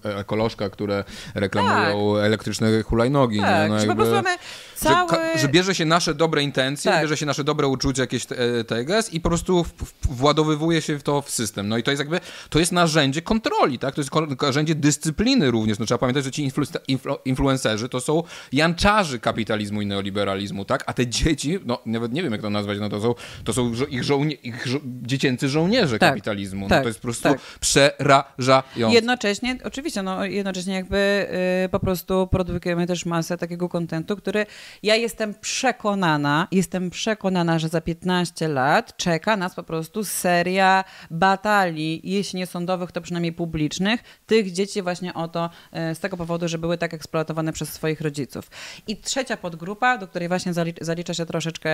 ekolożka, 0.03 0.69
które 0.69 1.03
reklamują 1.35 2.15
tak. 2.15 2.25
elektryczne 2.25 2.83
hulajnogi. 2.83 3.39
Tak, 3.39 3.63
nie? 3.63 3.69
No, 3.69 3.79
jakby, 3.79 3.87
po 3.87 3.95
prostu 3.95 4.15
mamy 4.15 4.37
cały... 4.79 5.09
że, 5.09 5.39
że, 5.39 5.47
bierze 5.47 5.75
się 5.75 5.85
nasze 5.85 6.13
dobre 6.13 6.43
intencje, 6.43 6.91
tak. 6.91 7.01
bierze 7.01 7.17
się 7.17 7.25
nasze 7.25 7.43
dobre 7.43 7.67
uczucia, 7.67 8.01
jakieś 8.03 8.25
TGS 8.67 9.13
i 9.13 9.21
po 9.21 9.29
prostu 9.29 9.65
władowywuje 10.09 10.81
się 10.81 10.99
w 10.99 11.03
to 11.03 11.21
w 11.21 11.29
system. 11.29 11.67
No 11.67 11.77
i 11.77 11.83
to 11.83 11.91
jest 11.91 11.99
jakby, 11.99 12.19
to 12.49 12.59
jest 12.59 12.71
narzędzie 12.71 13.21
kontroli, 13.21 13.79
tak? 13.79 13.95
To 13.95 14.01
jest 14.01 14.11
narzędzie 14.41 14.75
dyscypliny 14.75 15.51
również. 15.51 15.79
No 15.79 15.85
trzeba 15.85 15.97
pamiętać, 15.97 16.23
że 16.23 16.31
ci 16.31 16.43
influ, 16.43 16.65
influ, 16.87 17.15
influencerzy 17.25 17.89
to 17.89 18.01
są 18.01 18.23
janczarzy 18.51 19.19
kapitalizmu 19.19 19.81
i 19.81 19.85
neoliberalizmu, 19.85 20.65
tak? 20.65 20.83
A 20.85 20.93
te 20.93 21.07
dzieci, 21.07 21.59
no 21.65 21.79
nawet 21.85 22.13
nie 22.13 22.23
wiem 22.23 22.31
jak 22.31 22.41
to 22.41 22.49
nazwać, 22.49 22.79
no 22.79 22.89
to 22.89 23.01
są, 23.01 23.15
to 23.43 23.53
są 23.53 23.71
ich, 23.89 24.03
żołnie, 24.03 24.35
ich 24.35 24.67
żo 24.67 24.79
dziecięcy 24.83 25.49
żołnierze 25.49 25.99
tak, 25.99 26.09
kapitalizmu. 26.09 26.61
No 26.61 26.69
tak, 26.69 26.81
to 26.81 26.87
jest 26.87 26.99
po 26.99 27.03
prostu 27.03 27.23
tak. 27.23 27.39
przerażające. 27.59 28.95
Jednocześnie, 28.95 29.57
oczywiście, 29.63 30.03
no 30.03 30.25
jednocześnie 30.25 30.73
jakby 30.73 31.27
yy, 31.61 31.69
po 31.69 31.79
prostu 31.79 32.27
produkujemy 32.27 32.87
też 32.87 33.05
masę 33.05 33.37
takiego 33.37 33.69
kontentu, 33.69 34.17
który 34.17 34.45
Ja 34.83 34.95
jestem 34.95 35.33
przekonana, 35.33 36.47
jestem 36.51 36.89
przekonana, 36.89 37.59
że 37.59 37.69
za 37.69 37.81
15 37.81 38.47
lat 38.47 38.97
czeka 38.97 39.37
nas 39.37 39.55
po 39.55 39.63
prostu 39.63 40.03
seria 40.03 40.83
batalii, 41.11 42.01
jeśli 42.03 42.39
nie 42.39 42.47
sądowych, 42.47 42.91
to 42.91 43.01
przynajmniej 43.01 43.33
publicznych, 43.33 44.03
tych 44.25 44.51
dzieci 44.51 44.81
właśnie 44.81 45.13
o 45.13 45.27
to, 45.27 45.49
e, 45.71 45.95
z 45.95 45.99
tego 45.99 46.17
powodu, 46.17 46.47
że 46.47 46.57
były 46.57 46.77
tak 46.77 46.93
eksploatowane 46.93 47.53
przez 47.53 47.73
swoich 47.73 48.01
rodziców. 48.01 48.49
I 48.87 48.97
trzecia 48.97 49.37
podgrupa, 49.37 49.97
do 49.97 50.07
której 50.07 50.27
właśnie 50.27 50.53
zalicza 50.81 51.13
się 51.13 51.25
troszeczkę 51.25 51.69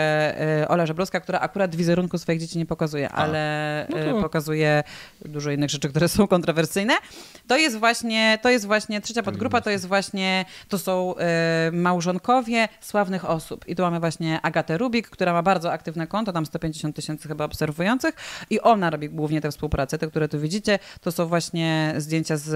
e, 0.61 0.67
Ola 0.67 0.85
Żebrowska, 0.85 1.19
która 1.19 1.39
akurat 1.39 1.75
wizerunku 1.75 2.17
swoich 2.17 2.39
dzieci 2.39 2.57
nie 2.57 2.65
pokazuje, 2.65 3.09
A. 3.09 3.15
ale 3.15 3.87
no 3.89 4.13
to... 4.13 4.21
pokazuje 4.21 4.83
dużo 5.25 5.51
innych 5.51 5.69
rzeczy, 5.69 5.89
które 5.89 6.07
są 6.09 6.27
kontrowersyjne. 6.27 6.93
To 7.47 7.57
jest 7.57 7.77
właśnie, 7.77 8.39
to 8.41 8.49
jest 8.49 8.65
właśnie 8.65 9.01
trzecia 9.01 9.23
podgrupa, 9.23 9.61
to 9.61 9.69
jest 9.69 9.87
właśnie, 9.87 10.45
to 10.67 10.79
są 10.79 11.15
małżonkowie 11.71 12.67
sławnych 12.85 13.29
osób. 13.29 13.67
I 13.67 13.75
tu 13.75 13.81
mamy 13.83 13.99
właśnie 13.99 14.41
Agatę 14.41 14.77
Rubik, 14.77 15.09
która 15.09 15.33
ma 15.33 15.43
bardzo 15.43 15.71
aktywne 15.71 16.07
konto, 16.07 16.33
tam 16.33 16.45
150 16.45 16.95
tysięcy 16.95 17.27
chyba 17.27 17.45
obserwujących 17.45 18.15
i 18.49 18.61
ona 18.61 18.89
robi 18.89 19.09
głównie 19.09 19.41
tę 19.41 19.51
współpracę. 19.51 19.97
Te, 19.97 20.07
które 20.07 20.29
tu 20.29 20.39
widzicie, 20.39 20.79
to 21.01 21.11
są 21.11 21.25
właśnie 21.25 21.93
zdjęcia 21.97 22.37
z 22.37 22.51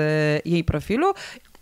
jej 0.46 0.64
profilu 0.64 1.14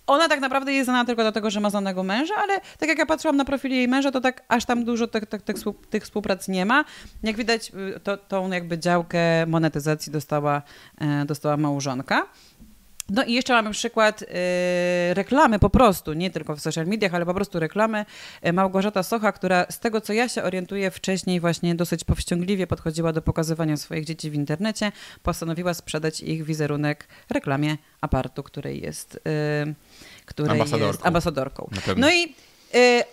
ona 0.07 0.27
tak 0.29 0.39
naprawdę 0.39 0.73
jest 0.73 0.85
znana 0.85 1.05
tylko 1.05 1.21
dlatego, 1.21 1.49
że 1.49 1.59
ma 1.59 1.69
znanego 1.69 2.03
męża, 2.03 2.35
ale 2.35 2.59
tak 2.79 2.89
jak 2.89 2.97
ja 2.97 3.05
patrzyłam 3.05 3.37
na 3.37 3.45
profil 3.45 3.71
jej 3.71 3.87
męża, 3.87 4.11
to 4.11 4.21
tak 4.21 4.43
aż 4.47 4.65
tam 4.65 4.85
dużo 4.85 5.07
tych, 5.07 5.25
tych, 5.25 5.41
tych, 5.41 5.55
tych 5.89 6.03
współprac 6.03 6.47
nie 6.47 6.65
ma. 6.65 6.85
Jak 7.23 7.35
widać, 7.35 7.71
y, 7.95 7.99
to, 7.99 8.17
tą 8.17 8.51
jakby 8.51 8.79
działkę 8.79 9.45
monetyzacji 9.47 10.11
dostała, 10.11 10.61
e, 10.97 11.25
dostała 11.25 11.57
małżonka. 11.57 12.27
No 13.09 13.23
i 13.23 13.33
jeszcze 13.33 13.53
mamy 13.53 13.71
przykład 13.71 14.21
y, 14.21 14.25
reklamy 15.13 15.59
po 15.59 15.69
prostu, 15.69 16.13
nie 16.13 16.29
tylko 16.29 16.55
w 16.55 16.59
social 16.61 16.85
mediach, 16.87 17.13
ale 17.13 17.25
po 17.25 17.33
prostu 17.33 17.59
reklamy. 17.59 18.05
Y, 18.47 18.53
Małgorzata 18.53 19.03
Socha, 19.03 19.31
która 19.31 19.65
z 19.69 19.79
tego 19.79 20.01
co 20.01 20.13
ja 20.13 20.29
się 20.29 20.43
orientuję 20.43 20.91
wcześniej 20.91 21.39
właśnie 21.39 21.75
dosyć 21.75 22.03
powściągliwie 22.03 22.67
podchodziła 22.67 23.13
do 23.13 23.21
pokazywania 23.21 23.77
swoich 23.77 24.05
dzieci 24.05 24.29
w 24.29 24.33
internecie, 24.33 24.91
postanowiła 25.23 25.73
sprzedać 25.73 26.21
ich 26.21 26.43
wizerunek 26.43 27.07
reklamie 27.29 27.77
apartu, 28.01 28.43
której 28.43 28.81
jest, 28.81 29.15
y, 29.15 29.19
której 30.25 30.51
ambasadorką. 30.51 30.87
jest 30.87 31.05
ambasadorką. 31.05 31.69
No 31.97 32.11
i 32.11 32.35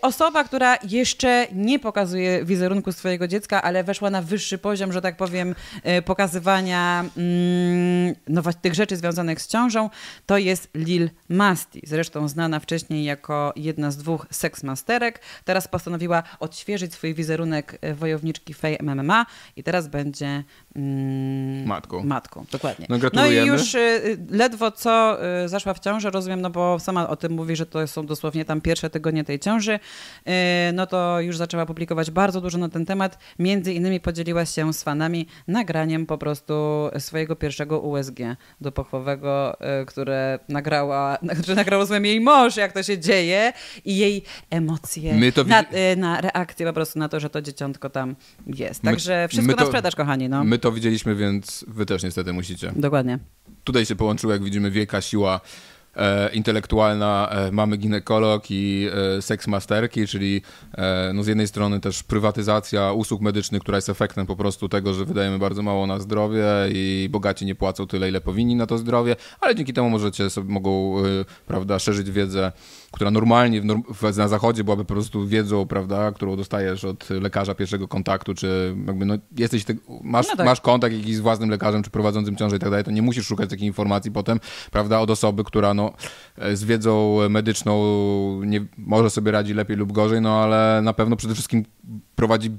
osoba, 0.03 0.44
która 0.44 0.78
jeszcze 0.88 1.46
nie 1.53 1.78
pokazuje 1.78 2.44
wizerunku 2.44 2.92
swojego 2.92 3.28
dziecka, 3.28 3.62
ale 3.62 3.84
weszła 3.84 4.11
na 4.11 4.22
wyższy 4.22 4.59
poziom, 4.59 4.92
że 4.92 5.00
tak 5.03 5.16
powiem, 5.16 5.55
y, 5.98 6.03
pokazywania 6.03 7.05
mm, 7.16 8.14
no, 8.28 8.42
tych 8.62 8.74
rzeczy 8.74 8.96
związanych 8.96 9.42
z 9.42 9.48
ciążą, 9.48 9.90
to 10.26 10.38
jest 10.38 10.68
Lil 10.74 11.11
Masti. 11.28 11.80
Zresztą 11.86 12.28
znana 12.28 12.61
wcześniej 12.61 13.05
jako 13.05 13.53
jedna 13.57 13.90
z 13.90 13.96
dwóch 13.96 14.26
seksmasterek. 14.30 15.20
Teraz 15.44 15.68
postanowiła 15.68 16.22
odświeżyć 16.40 16.94
swój 16.94 17.14
wizerunek 17.14 17.78
y, 17.84 17.94
wojowniczki 17.94 18.55
Fej 18.55 18.78
MMA 18.82 19.26
i 19.57 19.62
teraz 19.62 19.88
będzie 19.88 20.44
mm, 20.76 21.66
matką. 21.66 22.05
Matką, 22.05 22.44
dokładnie. 22.53 22.86
No, 22.88 22.96
no 23.12 23.26
i 23.26 23.34
już 23.34 23.76
ledwo 24.30 24.70
co 24.70 25.18
zaszła 25.46 25.74
w 25.74 25.80
ciążę, 25.80 26.11
rozumiem, 26.11 26.40
no 26.40 26.50
bo 26.50 26.78
sama 26.78 27.09
o 27.09 27.16
tym 27.16 27.32
mówi, 27.32 27.57
że 27.57 27.66
to 27.66 27.86
są 27.86 28.07
dosłownie 28.07 28.44
tam 28.44 28.61
pierwsze 28.61 28.90
tygodnie 28.90 29.24
tej 29.24 29.38
ciąży, 29.43 29.78
e, 30.24 30.72
no 30.74 30.86
to 30.86 31.20
już 31.20 31.36
zaczęła 31.36 31.66
publikować 31.66 32.11
bardzo 32.11 32.40
dużo 32.40 32.59
na 32.59 32.68
ten 32.68 32.86
temat. 32.86 33.18
Między 33.38 33.72
innymi 33.72 34.01
podzieliła 34.01 34.47
się 34.47 34.72
z 34.72 34.82
fanami 34.82 35.26
nagraniem 35.49 36.07
po 36.07 36.18
prostu 36.18 36.55
swojego 36.99 37.36
pierwszego 37.36 37.80
USG 37.80 38.18
dopochowego, 38.61 39.61
e, 39.61 39.84
które 39.84 40.38
nagrała, 40.49 41.18
które 41.43 41.55
nagrał 41.55 41.80
rozumiem 41.80 42.05
jej 42.05 42.20
mąż, 42.20 42.57
jak 42.57 42.72
to 42.72 42.82
się 42.82 42.99
dzieje 42.99 43.53
i 43.84 43.97
jej 43.97 44.22
emocje 44.51 45.32
to... 45.32 45.45
na, 45.45 45.62
e, 45.62 45.97
na 45.97 46.20
reakcję 46.20 46.66
po 46.66 46.72
prostu 46.72 46.99
na 46.99 47.09
to, 47.09 47.20
że 47.20 47.30
to 47.30 47.43
dzieciątko 47.43 47.90
tam 47.90 48.16
jest. 48.47 48.82
Także 48.82 49.22
my, 49.22 49.28
wszystko 49.28 49.47
my 49.53 49.55
to, 49.55 49.61
na 49.61 49.66
sprzedaż, 49.66 49.97
kochani. 49.97 50.28
No. 50.28 50.45
My 50.45 50.59
to 50.59 50.72
widzieliśmy, 50.72 51.14
więc 51.14 51.64
wy 51.68 51.86
też 51.86 52.03
niestety 52.03 52.32
musicie. 52.32 52.72
Dokładnie. 52.76 53.18
Tutaj 53.64 53.86
się 53.86 53.97
połączyło, 53.97 54.32
jak 54.32 54.45
widzimy, 54.45 54.70
wielka 54.70 55.01
siła 55.01 55.40
e, 55.97 56.28
intelektualna 56.32 57.28
e, 57.30 57.53
mamy 57.53 57.76
ginekolog 57.76 58.51
i 58.51 58.88
e, 59.18 59.22
seksmasterki, 59.22 60.07
czyli 60.07 60.43
e, 60.74 61.11
no 61.14 61.22
z 61.22 61.26
jednej 61.26 61.49
strony 61.49 61.80
też 61.80 62.03
prywatyzacja 62.03 62.93
usług 62.93 63.20
medycznych, 63.20 63.62
która 63.62 63.78
jest 63.78 63.88
efektem 63.88 64.26
po 64.26 64.36
prostu 64.36 64.68
tego, 64.68 64.95
że 64.95 65.05
wydajemy 65.05 65.38
bardzo 65.38 65.62
mało 65.62 65.86
na 65.86 66.01
zdrowie 66.01 66.45
i 66.68 67.09
bogaci 67.11 67.47
nie 67.47 67.55
płacą 67.55 67.86
tyle, 67.86 68.09
ile 68.09 68.20
powinni 68.20 68.57
na 68.57 68.66
to 68.66 68.78
zdrowie, 68.78 69.16
ale 69.40 69.55
dzięki 69.55 69.72
temu 69.72 69.90
możecie 69.90 70.30
sobie 70.30 70.53
mogą, 70.53 70.99
e, 70.99 71.03
prawda, 71.47 71.78
szerzyć 71.78 72.11
wiedzę 72.11 72.53
która 72.93 73.11
normalnie 73.11 73.61
w, 73.61 73.64
w, 73.95 74.16
na 74.16 74.28
zachodzie 74.28 74.64
byłaby 74.64 74.84
po 74.84 74.95
prostu 74.95 75.26
wiedzą, 75.26 75.66
prawda, 75.66 76.12
którą 76.12 76.36
dostajesz 76.36 76.84
od 76.84 77.11
lekarza 77.11 77.55
pierwszego 77.55 77.88
kontaktu, 77.88 78.34
czy 78.34 78.76
jakby 78.86 79.05
no, 79.07 79.14
jesteś, 79.38 79.64
te, 79.64 79.74
masz, 80.03 80.28
no 80.28 80.36
tak. 80.36 80.47
masz 80.47 80.61
kontakt 80.61 80.95
jakiś 80.95 81.16
z 81.16 81.20
własnym 81.20 81.51
lekarzem, 81.51 81.82
czy 81.82 81.90
prowadzącym 81.90 82.36
ciążę 82.36 82.57
i 82.57 82.59
tak 82.59 82.70
dalej, 82.70 82.84
to 82.84 82.90
nie 82.90 83.03
musisz 83.03 83.26
szukać 83.26 83.51
takiej 83.51 83.66
informacji 83.66 84.11
potem, 84.11 84.40
prawda, 84.70 85.01
od 85.01 85.11
osoby, 85.11 85.45
która 85.45 85.74
no, 85.74 85.93
e, 86.38 86.57
z 86.57 86.64
wiedzą 86.64 87.18
medyczną 87.30 87.74
nie, 88.45 88.64
może 88.76 89.11
sobie 89.11 89.32
radzi 89.32 89.55
lepiej 89.55 89.76
lub 89.76 89.93
gorzej, 89.93 90.20
no 90.20 90.43
ale 90.43 90.80
na 90.82 90.93
pewno 90.93 91.16
przede 91.16 91.34
wszystkim 91.34 91.64
prowadzi 92.14 92.51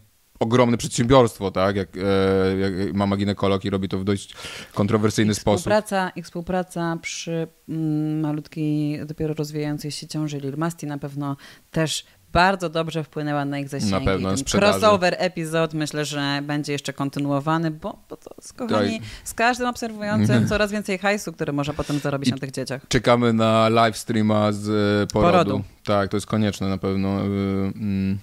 ogromne 0.44 0.78
przedsiębiorstwo, 0.78 1.52
tak, 1.52 1.76
jak, 1.76 1.90
e, 1.98 2.58
jak 2.58 2.94
mama 2.94 3.18
ginekolog 3.18 3.66
i 3.66 3.70
robi 3.70 3.90
to 3.90 4.00
w 4.00 4.04
dość 4.04 4.36
kontrowersyjny 4.74 5.36
sposób. 5.36 5.60
Współpraca, 5.60 6.10
ich 6.10 6.26
współpraca 6.26 6.98
przy 7.02 7.48
mm, 7.70 8.20
malutkiej, 8.20 9.06
dopiero 9.06 9.34
rozwijającej 9.34 9.92
się 9.92 10.08
ciąży 10.08 10.38
Lil 10.38 10.58
Masti 10.58 10.88
na 10.88 10.98
pewno 10.98 11.38
też 11.72 12.06
bardzo 12.34 12.70
dobrze 12.70 13.04
wpłynęła 13.04 13.46
na 13.46 13.60
ich 13.60 13.70
zasięgi. 13.70 13.94
Na 13.94 14.02
pewno, 14.02 14.30
Ten 14.36 14.60
crossover 14.60 15.16
epizod 15.18 15.74
myślę, 15.74 16.06
że 16.06 16.40
będzie 16.44 16.72
jeszcze 16.72 16.94
kontynuowany, 16.94 17.72
bo, 17.72 18.00
bo 18.10 18.18
to 18.18 18.36
z, 18.42 18.54
kochani, 18.54 19.02
z 19.24 19.34
każdym 19.34 19.68
obserwującym 19.68 20.48
coraz 20.48 20.72
więcej 20.72 20.98
hajsu, 20.98 21.34
który 21.34 21.54
może 21.54 21.74
potem 21.74 22.00
zarobić 22.00 22.30
I 22.30 22.32
na 22.32 22.38
tych 22.38 22.52
dzieciach. 22.52 22.86
Czekamy 22.88 23.34
na 23.34 23.70
live 23.70 23.98
streama 23.98 24.52
z 24.52 24.70
e, 24.70 25.08
porodu. 25.14 25.32
porodu. 25.32 25.64
Tak, 25.86 26.10
to 26.10 26.18
jest 26.18 26.28
konieczne 26.28 26.70
na 26.70 26.78
pewno. 26.78 27.10
E, 27.10 27.26
mm. 27.26 28.18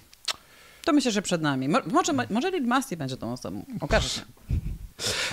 To 0.91 0.95
myślę, 0.95 1.11
że 1.11 1.23
przed 1.23 1.43
nami. 1.43 1.69
Może, 1.69 2.13
może 2.31 2.51
Lil 2.51 2.67
Masti 2.67 2.97
będzie 2.97 3.17
tą 3.17 3.33
osobą. 3.33 3.65
Okaże 3.81 4.09
się. 4.09 4.21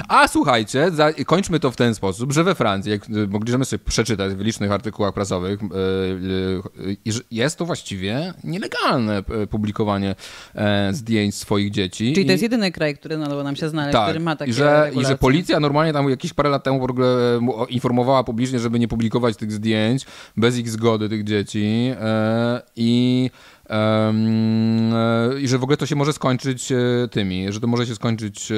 A 0.07 0.27
słuchajcie, 0.27 0.91
za, 0.91 1.13
kończmy 1.13 1.59
to 1.59 1.71
w 1.71 1.75
ten 1.75 1.95
sposób, 1.95 2.31
że 2.31 2.43
we 2.43 2.55
Francji, 2.55 2.91
jak 2.91 3.09
mogliśmy 3.29 3.65
sobie 3.65 3.83
przeczytać 3.85 4.33
w 4.33 4.39
licznych 4.39 4.71
artykułach 4.71 5.13
prasowych, 5.13 5.59
yy, 5.61 6.95
yy, 7.05 7.13
jest 7.31 7.57
to 7.57 7.65
właściwie 7.65 8.33
nielegalne 8.43 9.23
publikowanie 9.49 10.15
e, 10.55 10.93
zdjęć 10.93 11.35
swoich 11.35 11.71
dzieci. 11.71 12.13
Czyli 12.13 12.25
to 12.25 12.31
jest 12.31 12.43
jedyny 12.43 12.71
kraj, 12.71 12.95
który 12.97 13.17
nadało 13.17 13.43
nam 13.43 13.55
się 13.55 13.69
znaleźć, 13.69 13.93
tak, 13.93 14.07
który 14.07 14.19
ma 14.19 14.35
takie 14.35 14.53
że, 14.53 14.91
I 14.95 15.05
że 15.05 15.17
policja 15.17 15.59
normalnie 15.59 15.93
tam 15.93 16.09
jakieś 16.09 16.33
parę 16.33 16.49
lat 16.49 16.63
temu 16.63 16.79
w 16.79 16.83
ogóle 16.83 17.39
informowała 17.69 18.23
publicznie, 18.23 18.59
żeby 18.59 18.79
nie 18.79 18.87
publikować 18.87 19.37
tych 19.37 19.51
zdjęć 19.51 20.05
bez 20.37 20.57
ich 20.57 20.69
zgody 20.69 21.09
tych 21.09 21.23
dzieci 21.23 21.91
e, 22.01 22.61
i 22.75 23.29
E, 23.56 23.56
i 25.39 25.47
że 25.47 25.57
w 25.57 25.63
ogóle 25.63 25.77
to 25.77 25.85
się 25.85 25.95
może 25.95 26.13
skończyć 26.13 26.71
e, 26.71 26.77
tymi, 27.11 27.51
że 27.53 27.59
to 27.59 27.67
może 27.67 27.85
się 27.85 27.95
skończyć 27.95 28.51
e, 28.51 28.55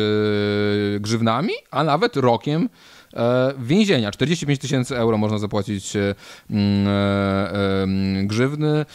grzywnami, 0.99 1.53
a 1.71 1.83
nawet 1.83 2.17
rokiem 2.17 2.69
E, 3.13 3.53
więzienia. 3.59 4.11
45 4.11 4.59
tysięcy 4.59 4.97
euro 4.97 5.17
można 5.17 5.37
zapłacić 5.37 5.95
e, 5.95 6.15
e, 6.49 7.87
grzywny. 8.23 8.85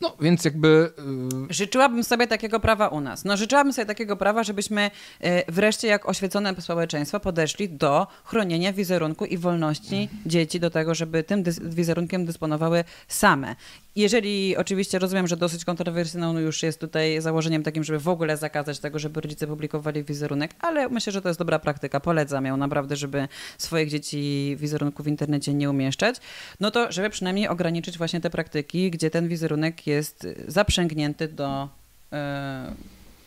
No 0.00 0.16
więc 0.20 0.44
jakby. 0.44 0.92
Życzyłabym 1.50 2.04
sobie 2.04 2.26
takiego 2.26 2.60
prawa 2.60 2.88
u 2.88 3.00
nas. 3.00 3.24
No 3.24 3.36
życzyłabym 3.36 3.72
sobie 3.72 3.86
takiego 3.86 4.16
prawa, 4.16 4.44
żebyśmy 4.44 4.90
wreszcie 5.48 5.88
jak 5.88 6.08
oświecone 6.08 6.54
społeczeństwo 6.60 7.20
podeszli 7.20 7.68
do 7.68 8.06
chronienia 8.24 8.72
wizerunku 8.72 9.24
i 9.24 9.38
wolności 9.38 10.08
dzieci 10.26 10.60
do 10.60 10.70
tego, 10.70 10.94
żeby 10.94 11.22
tym 11.22 11.42
wizerunkiem 11.62 12.26
dysponowały 12.26 12.84
same. 13.08 13.56
Jeżeli 13.98 14.56
oczywiście 14.56 14.98
rozumiem, 14.98 15.26
że 15.26 15.36
dosyć 15.36 15.64
kontrowersyjną 15.64 16.38
już 16.38 16.62
jest 16.62 16.80
tutaj 16.80 17.20
założeniem 17.20 17.62
takim, 17.62 17.84
żeby 17.84 17.98
w 17.98 18.08
ogóle 18.08 18.36
zakazać 18.36 18.78
tego, 18.78 18.98
żeby 18.98 19.20
rodzice 19.20 19.46
publikowali 19.46 20.04
wizerunek, 20.04 20.50
ale 20.60 20.88
myślę, 20.88 21.12
że 21.12 21.22
to 21.22 21.28
jest 21.28 21.38
dobra 21.38 21.58
praktyka. 21.58 22.00
Polecam 22.00 22.46
ją 22.46 22.56
naprawdę, 22.56 22.96
żeby 22.96 23.28
swoich 23.58 23.90
dzieci 23.90 24.56
wizerunku 24.60 25.02
w 25.02 25.06
internecie 25.08 25.54
nie 25.54 25.70
umieszczać, 25.70 26.16
no 26.60 26.70
to 26.70 26.92
żeby 26.92 27.10
przynajmniej 27.10 27.48
ograniczyć 27.48 27.98
właśnie 27.98 28.20
te 28.20 28.30
praktyki, 28.30 28.90
gdzie 28.90 29.10
ten 29.10 29.28
wizerunek 29.28 29.86
jest 29.86 30.26
zaprzęgnięty 30.48 31.28
do, 31.28 31.68
e, 32.12 32.72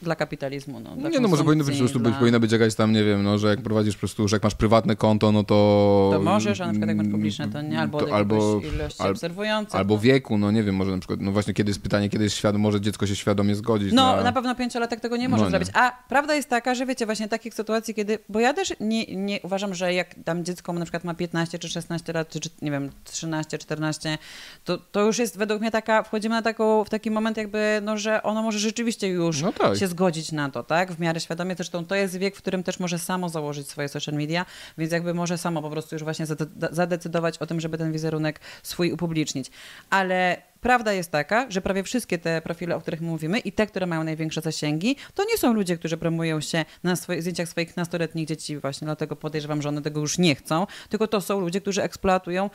dla 0.01 0.15
kapitalizmu. 0.15 0.79
No, 0.79 0.95
dla 0.95 1.09
nie, 1.09 1.19
no 1.19 1.27
może 1.27 1.43
powinno 1.43 1.63
być, 1.63 1.73
po 1.73 1.79
prostu 1.79 1.99
dla... 1.99 2.09
być, 2.09 2.19
powinna 2.19 2.39
być 2.39 2.51
jakaś 2.51 2.75
tam, 2.75 2.91
nie 2.91 3.03
wiem, 3.03 3.23
no, 3.23 3.37
że 3.37 3.47
jak 3.47 3.61
prowadzisz 3.61 3.95
po 3.95 3.99
prostu, 3.99 4.27
że 4.27 4.35
jak 4.35 4.43
masz 4.43 4.55
prywatne 4.55 4.95
konto, 4.95 5.31
no 5.31 5.43
to... 5.43 6.09
To 6.13 6.21
możesz, 6.21 6.61
a 6.61 6.65
na 6.65 6.71
przykład 6.71 6.87
jak 6.87 6.97
masz 6.97 7.07
publiczne, 7.07 7.49
to 7.49 7.61
nie, 7.61 7.79
albo 7.79 7.99
to, 8.01 8.15
albo 8.15 8.61
ilości 8.75 9.01
al, 9.01 9.11
obserwujących. 9.11 9.75
Albo 9.75 9.93
no. 9.95 10.01
wieku, 10.01 10.37
no 10.37 10.51
nie 10.51 10.63
wiem, 10.63 10.75
może 10.75 10.91
na 10.91 10.97
przykład, 10.97 11.21
no 11.21 11.31
właśnie 11.31 11.53
kiedy 11.53 11.69
jest 11.69 11.81
pytanie, 11.81 12.09
kiedy 12.09 12.23
jest 12.23 12.35
świadom, 12.35 12.61
może 12.61 12.81
dziecko 12.81 13.07
się 13.07 13.15
świadomie 13.15 13.55
zgodzić. 13.55 13.93
No 13.93 14.15
na, 14.15 14.23
na 14.23 14.31
pewno 14.31 14.55
pięciolatek 14.55 14.99
tego 14.99 15.17
nie 15.17 15.29
może 15.29 15.43
no, 15.43 15.49
zrobić. 15.49 15.69
A 15.73 15.91
prawda 16.09 16.35
jest 16.35 16.49
taka, 16.49 16.75
że 16.75 16.85
wiecie, 16.85 17.05
właśnie 17.05 17.27
takich 17.27 17.53
sytuacji, 17.53 17.93
kiedy, 17.93 18.19
bo 18.29 18.39
ja 18.39 18.53
też 18.53 18.73
nie, 18.79 19.05
nie 19.05 19.39
uważam, 19.41 19.75
że 19.75 19.93
jak 19.93 20.15
tam 20.25 20.45
dziecko 20.45 20.73
na 20.73 20.85
przykład 20.85 21.03
ma 21.03 21.13
15 21.13 21.59
czy 21.59 21.69
16 21.69 22.13
lat, 22.13 22.29
czy, 22.29 22.39
czy 22.39 22.49
nie 22.61 22.71
wiem, 22.71 22.91
13, 23.03 23.57
14, 23.57 24.17
to, 24.65 24.77
to 24.77 25.05
już 25.05 25.19
jest 25.19 25.37
według 25.37 25.61
mnie 25.61 25.71
taka, 25.71 26.03
wchodzimy 26.03 26.35
na 26.35 26.41
taką, 26.41 26.83
w 26.83 26.89
taki 26.89 27.11
moment 27.11 27.37
jakby, 27.37 27.81
no, 27.83 27.97
że 27.97 28.23
ono 28.23 28.41
może 28.41 28.59
rzeczywiście 28.59 29.07
już 29.07 29.41
no 29.41 29.53
tak. 29.53 29.77
się 29.77 29.87
zgodzić 29.91 30.31
na 30.31 30.49
to, 30.49 30.63
tak? 30.63 30.91
W 30.91 30.99
miarę 30.99 31.19
świadomie. 31.19 31.55
Zresztą 31.55 31.85
to 31.85 31.95
jest 31.95 32.17
wiek, 32.17 32.35
w 32.35 32.37
którym 32.37 32.63
też 32.63 32.79
może 32.79 32.99
samo 32.99 33.29
założyć 33.29 33.69
swoje 33.69 33.89
social 33.89 34.15
media, 34.15 34.45
więc 34.77 34.91
jakby 34.91 35.13
może 35.13 35.37
samo 35.37 35.61
po 35.61 35.69
prostu 35.69 35.95
już 35.95 36.03
właśnie 36.03 36.25
zadecydować 36.71 37.37
o 37.37 37.45
tym, 37.45 37.59
żeby 37.61 37.77
ten 37.77 37.91
wizerunek 37.91 38.39
swój 38.63 38.91
upublicznić. 38.91 39.51
Ale 39.89 40.51
Prawda 40.61 40.93
jest 40.93 41.11
taka, 41.11 41.45
że 41.49 41.61
prawie 41.61 41.83
wszystkie 41.83 42.17
te 42.17 42.41
profile, 42.41 42.75
o 42.75 42.81
których 42.81 43.01
mówimy 43.01 43.39
i 43.39 43.51
te, 43.51 43.67
które 43.67 43.85
mają 43.85 44.03
największe 44.03 44.41
zasięgi, 44.41 44.95
to 45.15 45.23
nie 45.23 45.37
są 45.37 45.53
ludzie, 45.53 45.77
którzy 45.77 45.97
promują 45.97 46.41
się 46.41 46.65
na 46.83 46.95
swoich 46.95 47.21
zdjęciach 47.21 47.49
swoich 47.49 47.77
nastoletnich 47.77 48.27
dzieci 48.27 48.57
właśnie, 48.57 48.85
dlatego 48.85 49.15
podejrzewam, 49.15 49.61
że 49.61 49.69
one 49.69 49.81
tego 49.81 49.99
już 49.99 50.17
nie 50.17 50.35
chcą, 50.35 50.67
tylko 50.89 51.07
to 51.07 51.21
są 51.21 51.39
ludzie, 51.39 51.61
którzy 51.61 51.83
eksploatują 51.83 52.49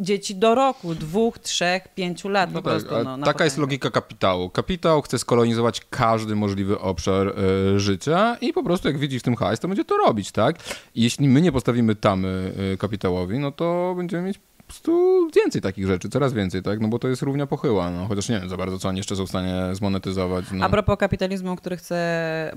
dzieci 0.00 0.36
do 0.36 0.54
roku, 0.54 0.94
dwóch, 0.94 1.38
trzech, 1.38 1.94
pięciu 1.94 2.28
lat 2.28 2.52
no 2.52 2.62
po 2.62 2.70
tak, 2.70 2.84
prostu. 2.84 3.04
No, 3.04 3.24
taka 3.24 3.44
jest 3.44 3.58
logika 3.58 3.90
kapitału. 3.90 4.50
Kapitał 4.50 5.02
chce 5.02 5.18
skolonizować 5.18 5.80
każdy 5.90 6.36
możliwy 6.36 6.78
obszar 6.78 7.28
y, 7.28 7.80
życia 7.80 8.36
i 8.40 8.52
po 8.52 8.62
prostu 8.62 8.88
jak 8.88 8.98
widzi 8.98 9.18
w 9.18 9.22
tym 9.22 9.36
hajs, 9.36 9.60
to 9.60 9.68
będzie 9.68 9.84
to 9.84 9.96
robić, 9.96 10.32
tak? 10.32 10.56
I 10.94 11.02
jeśli 11.02 11.28
my 11.28 11.40
nie 11.40 11.52
postawimy 11.52 11.94
tamy 11.94 12.52
y, 12.74 12.76
kapitałowi, 12.76 13.38
no 13.38 13.52
to 13.52 13.94
będziemy 13.96 14.22
mieć 14.22 14.40
prostu 14.70 15.28
więcej 15.36 15.62
takich 15.62 15.86
rzeczy, 15.86 16.08
coraz 16.08 16.32
więcej, 16.32 16.62
tak? 16.62 16.80
No 16.80 16.88
bo 16.88 16.98
to 16.98 17.08
jest 17.08 17.22
równia 17.22 17.46
pochyła, 17.46 17.90
no 17.90 18.06
chociaż 18.06 18.28
nie 18.28 18.40
wiem 18.40 18.48
za 18.48 18.56
bardzo, 18.56 18.78
co 18.78 18.88
oni 18.88 18.98
jeszcze 18.98 19.16
są 19.16 19.26
w 19.26 19.28
stanie 19.28 19.54
zmonetyzować. 19.72 20.44
No. 20.52 20.64
A 20.64 20.68
propos 20.68 20.98
kapitalizmu, 20.98 21.56
który 21.56 21.76
chce 21.76 22.52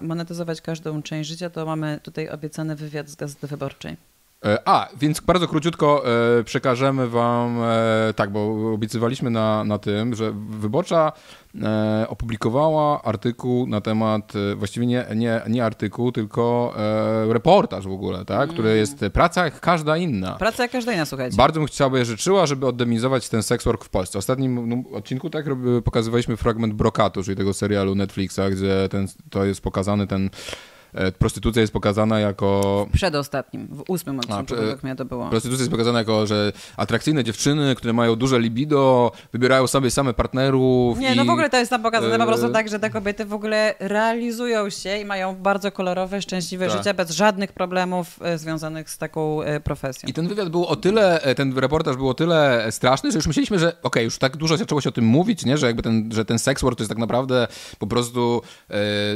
monetyzować 0.00 0.60
każdą 0.60 1.02
część 1.02 1.28
życia, 1.30 1.50
to 1.50 1.66
mamy 1.66 2.00
tutaj 2.02 2.28
obiecany 2.28 2.76
wywiad 2.76 3.08
z 3.08 3.16
Gazety 3.16 3.46
Wyborczej. 3.46 3.96
E, 4.44 4.58
a, 4.64 4.88
więc 5.00 5.20
bardzo 5.20 5.48
króciutko 5.48 6.04
e, 6.38 6.44
przekażemy 6.44 7.08
wam, 7.08 7.58
e, 7.62 8.14
tak, 8.16 8.30
bo 8.30 8.72
obiecywaliśmy 8.74 9.30
na, 9.30 9.64
na 9.64 9.78
tym, 9.78 10.14
że 10.14 10.32
Wyborcza 10.50 11.12
opublikowała 12.08 13.02
artykuł 13.02 13.66
na 13.66 13.80
temat, 13.80 14.32
właściwie 14.56 14.86
nie, 14.86 15.06
nie, 15.16 15.40
nie 15.48 15.64
artykuł, 15.64 16.12
tylko 16.12 16.74
reportaż 17.28 17.86
w 17.86 17.92
ogóle, 17.92 18.24
tak, 18.24 18.42
mm. 18.42 18.48
który 18.48 18.76
jest 18.76 19.04
praca 19.12 19.44
jak 19.44 19.60
każda 19.60 19.96
inna. 19.96 20.34
Praca 20.34 20.62
jak 20.62 20.72
każda 20.72 20.92
inna, 20.92 21.04
słuchajcie. 21.04 21.36
Bardzo 21.36 21.60
bym 21.60 21.66
chciałby, 21.66 22.04
życzyła, 22.04 22.46
żeby 22.46 22.66
oddemonizować 22.66 23.28
ten 23.28 23.42
sex 23.42 23.64
work 23.64 23.84
w 23.84 23.88
Polsce. 23.88 24.12
W 24.12 24.18
ostatnim 24.18 24.68
no, 24.68 24.96
odcinku 24.96 25.30
tak 25.30 25.46
pokazywaliśmy 25.84 26.36
fragment 26.36 26.74
Brokatu, 26.74 27.22
czyli 27.22 27.36
tego 27.36 27.54
serialu 27.54 27.94
Netflixa, 27.94 28.40
gdzie 28.50 28.88
ten, 28.90 29.06
to 29.30 29.44
jest 29.44 29.60
pokazany 29.60 30.06
ten 30.06 30.30
prostytucja 31.18 31.60
jest 31.60 31.72
pokazana 31.72 32.20
jako... 32.20 32.86
Przedostatnim, 32.92 33.68
w 33.70 33.82
ósmym 33.88 34.18
odcinku, 34.18 34.54
jak 34.68 34.82
mnie 34.82 34.96
to 34.96 35.04
było. 35.04 35.30
Prostytucja 35.30 35.62
jest 35.62 35.70
pokazana 35.70 35.98
jako, 35.98 36.26
że 36.26 36.52
atrakcyjne 36.76 37.24
dziewczyny, 37.24 37.74
które 37.74 37.92
mają 37.92 38.16
duże 38.16 38.40
libido, 38.40 39.12
wybierają 39.32 39.66
sobie 39.66 39.90
same 39.90 40.14
partnerów. 40.14 40.98
Nie, 40.98 41.08
no 41.08 41.14
i... 41.14 41.16
no 41.16 41.24
w 41.24 41.30
ogóle 41.30 41.50
to 41.50 41.56
jest 41.56 41.70
tam 41.70 41.82
pokazane 41.82 42.18
po 42.18 42.26
prostu 42.26 42.46
e, 42.46 42.50
tak, 42.50 42.68
że 42.68 42.78
te 42.78 42.90
kobiety 42.90 43.24
w 43.24 43.32
ogóle 43.32 43.74
realizują 43.80 44.70
się 44.70 44.98
i 44.98 45.04
mają 45.04 45.36
bardzo 45.36 45.72
kolorowe, 45.72 46.22
szczęśliwe 46.22 46.68
tak. 46.68 46.78
życie 46.78 46.94
bez 46.94 47.10
żadnych 47.10 47.52
problemów 47.52 48.18
e, 48.22 48.38
związanych 48.38 48.90
z 48.90 48.98
taką 48.98 49.40
profesją. 49.64 50.08
I 50.08 50.12
ten 50.12 50.28
wywiad 50.28 50.48
był 50.48 50.66
o 50.66 50.76
tyle, 50.76 51.20
ten 51.36 51.58
reportaż 51.58 51.96
był 51.96 52.08
o 52.08 52.14
tyle 52.14 52.66
straszny, 52.70 53.12
że 53.12 53.18
już 53.18 53.26
myśleliśmy, 53.26 53.58
że 53.58 53.68
okej, 53.68 53.80
okay, 53.82 54.02
już 54.02 54.18
tak 54.18 54.36
dużo 54.36 54.56
zaczęło 54.56 54.80
się 54.80 54.88
o 54.88 54.92
tym 54.92 55.04
mówić, 55.04 55.44
nie? 55.44 55.58
że 55.58 55.66
jakby 55.66 55.82
ten, 55.82 56.10
że 56.12 56.24
ten 56.24 56.38
sex 56.38 56.62
work 56.62 56.78
to 56.78 56.82
jest 56.82 56.88
tak 56.88 56.98
naprawdę 56.98 57.48
po 57.78 57.86
prostu 57.86 58.42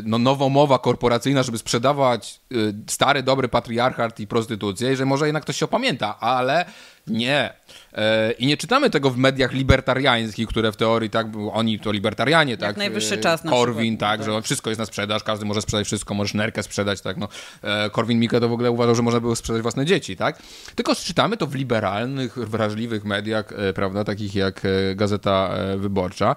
no, 0.05 0.19
nową 0.19 0.49
mowa 0.49 0.79
korporacyjna, 0.79 1.43
żeby 1.43 1.59
sprzedawać 1.67 2.41
y, 2.53 2.75
stary, 2.87 3.23
dobry 3.23 3.49
patriarchat 3.49 4.21
i 4.21 4.27
prostytucję 4.27 4.93
i 4.93 4.97
że 4.97 5.05
może 5.05 5.27
jednak 5.27 5.43
ktoś 5.43 5.57
się 5.57 5.65
opamięta, 5.65 6.21
ale 6.21 6.65
nie. 7.07 7.53
E, 7.93 8.33
I 8.33 8.47
nie 8.47 8.57
czytamy 8.57 8.91
tego 8.91 9.11
w 9.11 9.17
mediach 9.17 9.53
libertariańskich, 9.53 10.49
które 10.49 10.73
w 10.73 10.77
teorii 10.77 11.11
tak, 11.11 11.27
oni 11.53 11.81
to 11.81 11.93
libertarianie, 11.93 12.51
Jak 12.51 12.61
tak. 12.61 12.77
najwyższy 12.77 13.19
czas 13.19 13.45
na 13.45 13.51
Korwin, 13.51 13.97
tak, 13.97 14.19
tak, 14.19 14.27
że 14.27 14.43
wszystko 14.43 14.71
jest 14.71 14.79
na 14.79 14.87
sprzedaż, 14.87 15.23
każdy 15.23 15.45
może 15.45 15.63
sprzedać 15.63 15.87
wszystko, 15.87 16.15
możesz 16.15 16.35
nerkę 16.35 16.63
sprzedać, 16.63 17.01
tak, 17.01 17.17
no. 17.17 17.29
E, 17.63 17.91
Korwin 17.91 18.21
Mikke 18.21 18.41
to 18.41 18.49
w 18.49 18.53
ogóle 18.53 18.71
uważał, 18.71 18.95
że 18.95 19.03
można 19.03 19.21
było 19.21 19.37
sprzedać 19.37 19.63
własne 19.63 19.87
dzieci, 19.87 20.17
tak. 20.17 20.39
Tylko 20.75 20.95
czytamy 20.95 21.37
to 21.37 21.47
w 21.47 21.55
liberalnych, 21.55 22.39
wrażliwych 22.39 23.05
mediach, 23.05 23.53
e, 23.53 23.73
prawda, 23.73 24.05
takich 24.05 24.35
jak 24.35 24.63
Gazeta 24.95 25.51
Wyborcza. 25.77 26.37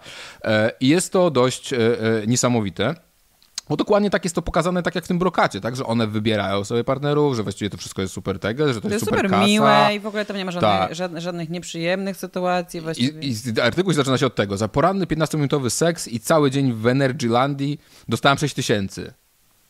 I 0.80 0.88
jest 0.88 1.14
to 1.14 1.32
dość 1.32 1.74
niesamowite. 2.28 3.09
Bo 3.70 3.76
dokładnie 3.76 4.10
tak 4.10 4.24
jest 4.24 4.36
to 4.36 4.42
pokazane, 4.42 4.84
tak 4.84 4.96
jak 4.96 5.06
w 5.06 5.08
tym 5.08 5.20
brokacie, 5.20 5.62
tak? 5.62 5.76
Że 5.76 5.86
one 5.86 6.08
wybierają 6.08 6.64
sobie 6.64 6.84
partnerów, 6.84 7.36
że 7.36 7.44
właściwie 7.44 7.70
to 7.70 7.78
wszystko 7.78 8.02
jest 8.02 8.14
super 8.14 8.40
tego, 8.40 8.74
że 8.74 8.82
to, 8.82 8.88
to 8.88 8.94
jest 8.94 9.06
super, 9.06 9.26
super 9.26 9.40
miłe 9.40 9.90
i 9.96 10.00
w 10.00 10.08
ogóle 10.08 10.26
tam 10.26 10.38
nie 10.38 10.46
ma 10.46 10.52
żadnych, 10.52 10.96
żadnych, 10.96 11.22
żadnych 11.22 11.50
nieprzyjemnych 11.50 12.18
sytuacji. 12.18 12.82
Właściwie. 12.82 13.20
I, 13.22 13.36
I 13.58 13.62
artykuł 13.62 13.94
zaczyna 13.94 14.18
się 14.18 14.26
od 14.26 14.36
tego. 14.36 14.58
Za 14.58 14.68
poranny 14.68 15.06
15-minutowy 15.06 15.70
seks 15.70 16.08
i 16.08 16.20
cały 16.20 16.52
dzień 16.52 16.74
w 16.74 16.88
Energylandii 16.88 17.80
dostałem 18.08 18.38
6 18.38 18.56
tysięcy 18.56 19.14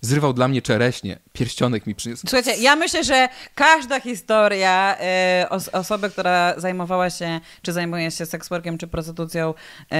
zrywał 0.01 0.33
dla 0.33 0.47
mnie 0.47 0.61
czereśnie, 0.61 1.19
pierścionek 1.33 1.87
mi 1.87 1.95
przyniósł. 1.95 2.21
Słuchajcie, 2.27 2.61
ja 2.61 2.75
myślę, 2.75 3.03
że 3.03 3.29
każda 3.55 3.99
historia 3.99 4.97
y, 5.43 5.49
os 5.49 5.67
osoby, 5.67 6.09
która 6.09 6.59
zajmowała 6.59 7.09
się, 7.09 7.39
czy 7.61 7.73
zajmuje 7.73 8.11
się 8.11 8.25
seksworkiem, 8.25 8.77
czy 8.77 8.87
prostytucją, 8.87 9.53
y, 9.53 9.95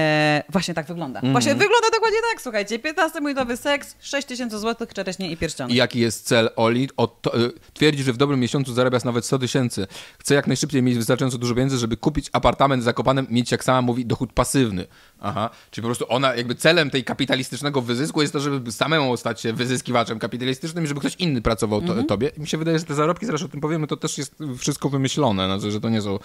właśnie 0.48 0.74
tak 0.74 0.86
wygląda. 0.86 1.20
Mm 1.20 1.30
-hmm. 1.30 1.32
Właśnie 1.32 1.54
wygląda 1.54 1.90
dokładnie 1.92 2.18
tak, 2.32 2.42
słuchajcie. 2.42 2.78
15-minutowy 2.78 3.56
seks, 3.56 3.96
6 4.00 4.26
tysięcy 4.26 4.58
złotych, 4.58 4.94
czereśnie 4.94 5.30
i 5.30 5.36
pierścionek. 5.36 5.74
I 5.74 5.76
jaki 5.76 6.00
jest 6.00 6.26
cel 6.26 6.50
Oli? 6.56 6.88
O, 6.96 7.06
to, 7.06 7.38
y, 7.38 7.52
twierdzi, 7.74 8.02
że 8.02 8.12
w 8.12 8.16
dobrym 8.16 8.40
miesiącu 8.40 8.74
zarabiasz 8.74 9.04
nawet 9.04 9.24
100 9.24 9.38
tysięcy. 9.38 9.86
Chce 10.18 10.34
jak 10.34 10.46
najszybciej 10.46 10.82
mieć 10.82 10.96
wystarczająco 10.96 11.38
dużo 11.38 11.54
pieniędzy, 11.54 11.78
żeby 11.78 11.96
kupić 11.96 12.30
apartament 12.32 12.84
zakopanym, 12.84 13.26
mieć, 13.30 13.52
jak 13.52 13.64
sama 13.64 13.82
mówi, 13.82 14.06
dochód 14.06 14.32
pasywny. 14.32 14.86
Aha. 15.20 15.50
Czyli 15.70 15.82
po 15.82 15.88
prostu 15.88 16.04
ona, 16.08 16.34
jakby 16.34 16.54
celem 16.54 16.90
tej 16.90 17.04
kapitalistycznego 17.04 17.82
wyzysku 17.82 18.20
jest 18.20 18.32
to, 18.32 18.40
żeby 18.40 18.72
samemu 18.72 19.16
stać 19.16 19.40
się 19.40 19.52
wyzyskiwaczem 19.90 20.18
kapitalistycznym 20.18 20.84
i 20.84 20.86
żeby 20.86 21.00
ktoś 21.00 21.16
inny 21.16 21.42
pracował 21.42 21.80
to, 21.80 21.92
mm 21.92 22.04
-hmm. 22.04 22.08
tobie. 22.08 22.30
I 22.36 22.40
mi 22.40 22.46
się 22.46 22.58
wydaje, 22.58 22.78
że 22.78 22.84
te 22.84 22.94
zarobki, 22.94 23.26
zaraz 23.26 23.42
o 23.42 23.48
tym 23.48 23.60
powiemy, 23.60 23.86
to 23.86 23.96
też 23.96 24.18
jest 24.18 24.34
wszystko 24.58 24.88
wymyślone, 24.88 25.46
znaczy, 25.46 25.70
że 25.70 25.80
to 25.80 25.88
nie 25.88 26.02
są 26.02 26.18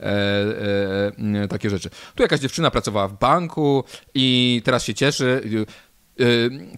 e, 0.00 0.04
e, 1.42 1.48
takie 1.48 1.70
rzeczy. 1.70 1.90
Tu 2.14 2.22
jakaś 2.22 2.40
dziewczyna 2.40 2.70
pracowała 2.70 3.08
w 3.08 3.18
banku 3.18 3.84
i 4.14 4.62
teraz 4.64 4.84
się 4.84 4.94
cieszy 4.94 5.42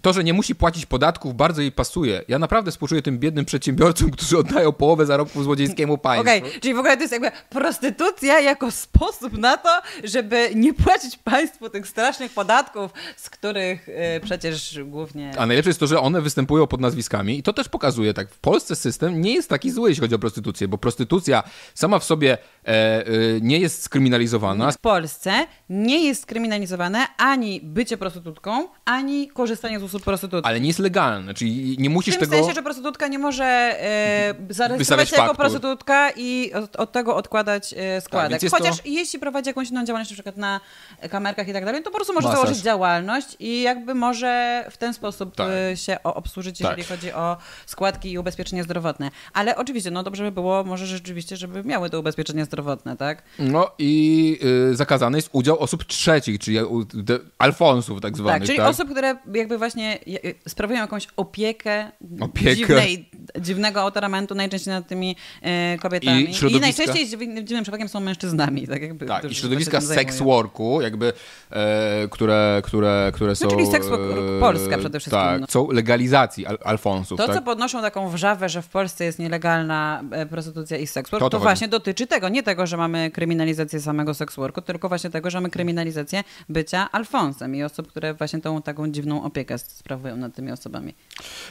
to, 0.01 0.13
że 0.13 0.23
nie 0.23 0.33
musi 0.33 0.55
płacić 0.55 0.85
podatków, 0.85 1.35
bardzo 1.35 1.61
jej 1.61 1.71
pasuje. 1.71 2.23
Ja 2.27 2.39
naprawdę 2.39 2.71
współczuję 2.71 3.01
tym 3.01 3.19
biednym 3.19 3.45
przedsiębiorcom, 3.45 4.11
którzy 4.17 4.37
oddają 4.37 4.71
połowę 4.71 5.05
zarobków 5.05 5.43
złodziejskiemu 5.43 5.97
państwu. 5.97 6.21
Okej, 6.21 6.39
okay, 6.39 6.59
czyli 6.59 6.73
w 6.73 6.77
ogóle 6.77 6.97
to 6.97 7.03
jest 7.03 7.13
jakby 7.13 7.31
prostytucja 7.49 8.39
jako 8.39 8.71
sposób 8.71 9.37
na 9.37 9.57
to, 9.57 9.69
żeby 10.03 10.49
nie 10.55 10.73
płacić 10.73 11.17
państwu 11.17 11.69
tych 11.69 11.87
strasznych 11.87 12.31
podatków, 12.31 12.91
z 13.17 13.29
których 13.29 13.89
y, 13.89 13.93
przecież 14.23 14.79
głównie... 14.85 15.33
A 15.37 15.45
najlepsze 15.45 15.69
jest 15.69 15.79
to, 15.79 15.87
że 15.87 15.99
one 15.99 16.21
występują 16.21 16.67
pod 16.67 16.81
nazwiskami 16.81 17.37
i 17.37 17.43
to 17.43 17.53
też 17.53 17.69
pokazuje, 17.69 18.13
tak, 18.13 18.29
w 18.29 18.39
Polsce 18.39 18.75
system 18.75 19.21
nie 19.21 19.33
jest 19.33 19.49
taki 19.49 19.71
zły, 19.71 19.89
jeśli 19.89 20.01
chodzi 20.01 20.15
o 20.15 20.19
prostytucję, 20.19 20.67
bo 20.67 20.77
prostytucja 20.77 21.43
sama 21.73 21.99
w 21.99 22.03
sobie 22.03 22.37
e, 22.67 22.67
e, 22.67 23.05
nie 23.41 23.59
jest 23.59 23.81
skryminalizowana. 23.81 24.71
W 24.71 24.77
Polsce 24.77 25.47
nie 25.69 26.05
jest 26.05 26.21
skryminalizowane 26.21 27.07
ani 27.17 27.61
bycie 27.63 27.97
prostytutką, 27.97 28.67
ani 28.85 29.27
korzystanie 29.27 29.79
z 29.79 29.83
usług 29.83 30.03
prostytutki. 30.03 30.49
Ale 30.49 30.59
nie 30.59 30.67
jest 30.67 30.79
legalne, 30.79 31.33
czyli 31.33 31.75
nie 31.79 31.89
musisz 31.89 32.15
w 32.15 32.19
tym 32.19 32.29
tego... 32.29 32.43
Sensie, 32.43 32.55
że 32.55 32.63
prostytutka 32.63 33.07
nie 33.07 33.19
może 33.19 33.45
e, 33.45 34.35
zarejestrować 34.49 35.09
się 35.09 35.15
jako 35.15 35.35
prostytutka 35.35 36.11
i 36.17 36.53
od, 36.53 36.75
od, 36.75 36.91
tego 36.91 37.15
odkładać 37.15 37.73
e, 37.77 38.01
składek. 38.01 38.41
Tak, 38.41 38.51
Chociaż 38.51 38.77
to... 38.77 38.83
jeśli 38.85 39.19
prowadzi 39.19 39.49
jakąś 39.49 39.69
inną 39.69 39.85
działalność, 39.85 40.11
na 40.11 40.15
przykład 40.15 40.37
na 40.37 40.59
kamerkach 41.09 41.47
i 41.47 41.53
tak 41.53 41.65
dalej, 41.65 41.83
to 41.83 41.91
po 41.91 41.95
prostu 41.95 42.13
może 42.13 42.27
Masaż. 42.27 42.41
założyć 42.41 42.63
działalność 42.63 43.35
i 43.39 43.61
jakby 43.61 43.95
może 43.95 44.65
w 44.71 44.77
ten 44.77 44.93
sposób 44.93 45.35
tak. 45.35 45.49
E, 45.71 45.77
się 45.77 46.03
obsłużyć, 46.03 46.59
jeżeli 46.59 46.83
tak. 46.83 46.91
chodzi 46.91 47.11
o 47.11 47.37
składki 47.65 48.11
i 48.11 48.19
ubezpieczenie 48.19 48.63
zdrowotne. 48.63 49.11
Ale 49.33 49.55
oczywiście, 49.55 49.91
no 49.91 50.03
dobrze 50.03 50.23
by 50.23 50.31
było 50.31 50.63
może 50.63 50.85
rzeczywiście, 50.85 51.37
żeby 51.37 51.63
miały 51.63 51.89
to 51.89 51.99
ubezpieczenie 51.99 52.45
zdrowotne, 52.45 52.97
tak? 52.97 53.23
No 53.39 53.71
i 53.77 54.39
y, 54.71 54.75
zakazany 54.75 55.17
jest 55.17 55.29
udział 55.31 55.54
osób 55.59 55.83
trzecich, 55.83 56.39
czyli 56.39 56.57
alfonsów 57.37 58.01
tak 58.01 58.17
zwanych. 58.17 58.41
Tak, 58.41 58.45
czyli 58.45 58.57
tak? 58.57 58.67
osób, 58.67 58.89
które 58.89 59.17
jakby 59.33 59.57
właśnie 59.57 59.99
sprawują 60.47 60.79
jakąś 60.79 61.07
opiekę, 61.17 61.91
opiekę. 62.19 62.55
dziwnej 62.55 63.09
dziwnego 63.39 63.81
autoramentu 63.81 64.35
najczęściej 64.35 64.73
nad 64.73 64.87
tymi 64.87 65.15
e, 65.41 65.77
kobietami. 65.77 66.23
I. 66.23 66.55
I 66.57 66.59
najczęściej 66.59 67.07
dziwnym 67.07 67.63
przypadkiem 67.63 67.89
są 67.89 67.99
mężczyznami. 67.99 68.67
Tak, 68.67 68.81
jakby, 68.81 69.05
tak 69.05 69.31
i 69.31 69.35
środowiska 69.35 69.81
sex 69.81 70.17
worku, 70.17 70.81
jakby, 70.81 71.13
e, 71.51 72.07
które, 72.11 72.61
które, 72.63 73.11
które 73.13 73.31
no, 73.31 73.35
są... 73.35 73.47
czyli 73.47 73.67
sex 73.67 73.87
work 73.87 74.01
Polska 74.39 74.77
przede 74.77 74.99
wszystkim. 74.99 75.23
Tak, 75.23 75.41
no. 75.41 75.47
są 75.49 75.71
legalizacji 75.71 76.45
al 76.45 76.57
alfonsów. 76.63 77.17
To, 77.17 77.27
tak? 77.27 77.35
co 77.35 77.41
podnoszą 77.41 77.81
taką 77.81 78.09
wrzawę, 78.09 78.49
że 78.49 78.61
w 78.61 78.67
Polsce 78.67 79.05
jest 79.05 79.19
nielegalna 79.19 80.03
e, 80.11 80.25
prostytucja 80.25 80.77
i 80.77 80.87
sex 80.87 81.11
work, 81.11 81.23
to, 81.23 81.29
to, 81.29 81.37
to 81.37 81.43
właśnie 81.43 81.67
dotyczy 81.67 82.07
tego. 82.07 82.29
Nie 82.29 82.43
tego, 82.43 82.67
że 82.67 82.77
mamy 82.77 83.11
kryminalizację 83.11 83.81
samego 83.81 84.13
sex 84.13 84.35
worku, 84.35 84.61
tylko 84.61 84.89
właśnie 84.89 85.09
tego, 85.09 85.29
że 85.29 85.37
mamy 85.37 85.49
kryminalizację 85.49 86.23
bycia 86.49 86.91
alfonsem 86.91 87.55
i 87.55 87.63
osób, 87.63 87.87
które 87.87 88.13
właśnie 88.13 88.41
tą 88.41 88.61
taką 88.61 88.91
dziwną 88.91 89.23
opiekę 89.23 89.57
sprawują 89.57 90.17
nad 90.17 90.35
tymi 90.35 90.51
osobami. 90.51 90.93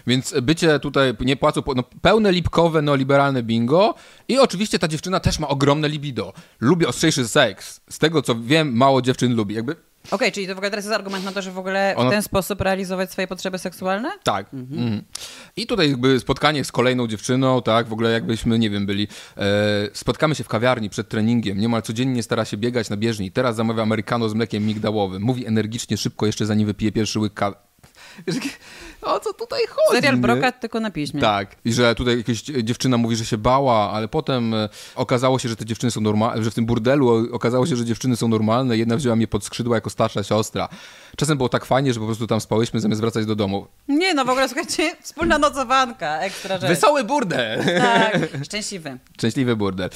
Więc 0.07 0.35
bycie 0.43 0.81
tutaj 0.81 1.15
nie 1.21 1.37
płacą, 1.37 1.63
no, 1.77 1.83
pełne 2.03 2.33
lipkowe, 2.33 2.83
neoliberalne 2.83 3.43
bingo 3.43 3.95
i 4.29 4.39
oczywiście 4.39 4.79
ta 4.79 4.89
dziewczyna 4.89 5.21
też 5.21 5.39
ma 5.39 5.49
ogromne 5.49 5.89
libido. 5.89 6.33
Lubi 6.61 6.87
ostrzejszy 6.87 7.29
seks. 7.29 7.81
Z 7.91 7.99
tego 7.99 8.23
co 8.23 8.35
wiem, 8.41 8.77
mało 8.77 9.03
dziewczyn 9.03 9.35
lubi. 9.35 9.55
Jakby 9.55 9.77
Okej, 10.05 10.17
okay, 10.17 10.33
czyli 10.33 10.47
to 10.47 10.55
w 10.55 10.59
ogóle 10.59 10.71
teraz 10.71 10.85
jest 10.85 10.95
argument 10.95 11.25
na 11.25 11.33
to, 11.33 11.43
że 11.43 11.53
w 11.53 11.59
ogóle 11.59 11.95
Ona... 11.97 12.11
w 12.11 12.13
ten 12.13 12.23
sposób 12.23 12.61
realizować 12.61 13.13
swoje 13.13 13.27
potrzeby 13.27 13.59
seksualne? 13.59 14.11
Tak. 14.23 14.55
Mhm. 14.55 14.83
Mhm. 14.83 15.03
I 15.57 15.67
tutaj 15.67 15.91
jakby 15.91 16.21
spotkanie 16.21 16.65
z 16.65 16.73
kolejną 16.73 17.07
dziewczyną, 17.07 17.63
tak, 17.63 17.89
w 17.89 17.93
ogóle 17.93 18.11
jakbyśmy, 18.11 18.59
nie 18.59 18.71
wiem, 18.71 18.87
byli, 18.87 19.09
e, 19.37 19.43
spotkamy 19.93 20.35
się 20.35 20.45
w 20.45 20.49
kawiarni 20.49 20.91
przed 20.91 21.09
treningiem, 21.09 21.59
niemal 21.59 21.83
codziennie 21.83 22.23
stara 22.23 22.45
się 22.45 22.57
biegać 22.57 22.91
na 22.91 22.97
bieżni, 22.97 23.33
teraz 23.33 23.57
zamawia 23.57 23.83
americano 23.83 24.29
z 24.29 24.35
mlekiem 24.35 24.67
migdałowym, 24.67 25.23
mówi 25.23 25.47
energicznie, 25.47 25.97
szybko, 25.97 26.27
jeszcze 26.27 26.47
zanim 26.47 26.67
wypije 26.67 26.93
pierwszy 26.93 27.21
łyk 27.21 27.35
kawy 27.35 27.57
o 29.03 29.21
co 29.21 29.33
tutaj 29.33 29.61
chodzi? 29.69 29.97
Serial 29.97 30.17
Brokat 30.17 30.61
tylko 30.61 30.81
na 30.81 30.91
piśmie. 30.91 31.21
Tak. 31.21 31.57
I 31.65 31.73
że 31.73 31.95
tutaj 31.95 32.19
jakaś 32.19 32.43
dziewczyna 32.43 32.97
mówi, 32.97 33.17
że 33.17 33.25
się 33.25 33.39
bała, 33.39 33.91
ale 33.91 34.09
potem 34.09 34.55
e, 34.55 34.69
okazało 34.95 35.39
się, 35.39 35.49
że 35.49 35.57
te 35.57 35.65
dziewczyny 35.65 35.91
są 35.91 36.01
normalne, 36.01 36.45
że 36.45 36.51
w 36.51 36.55
tym 36.55 36.67
burdelu 36.67 37.29
okazało 37.33 37.67
się, 37.67 37.77
że 37.77 37.85
dziewczyny 37.85 38.17
są 38.17 38.29
normalne. 38.29 38.77
Jedna 38.77 38.97
wzięła 38.97 39.17
mnie 39.17 39.27
pod 39.27 39.45
skrzydła 39.45 39.77
jako 39.77 39.91
starsza 39.91 40.23
siostra. 40.23 40.69
Czasem 41.17 41.37
było 41.37 41.49
tak 41.49 41.65
fajnie, 41.65 41.93
że 41.93 42.01
po 42.01 42.07
prostu 42.07 42.27
tam 42.27 42.41
spałyśmy 42.41 42.81
zamiast 42.81 43.01
wracać 43.01 43.27
do 43.27 43.37
domu. 43.37 43.67
Nie, 43.89 44.15
no 44.15 44.25
w 44.25 44.29
ogóle 44.29 44.49
słuchajcie, 44.49 44.97
wspólna 45.03 45.39
nocowanka, 45.39 46.19
ekstra 46.19 46.59
rzecz. 46.59 46.69
Wesoły 46.69 47.05
burdel. 47.05 47.65
Tak, 47.79 48.29
szczęśliwy. 48.47 48.99
Szczęśliwy 49.19 49.57
burdel. 49.57 49.91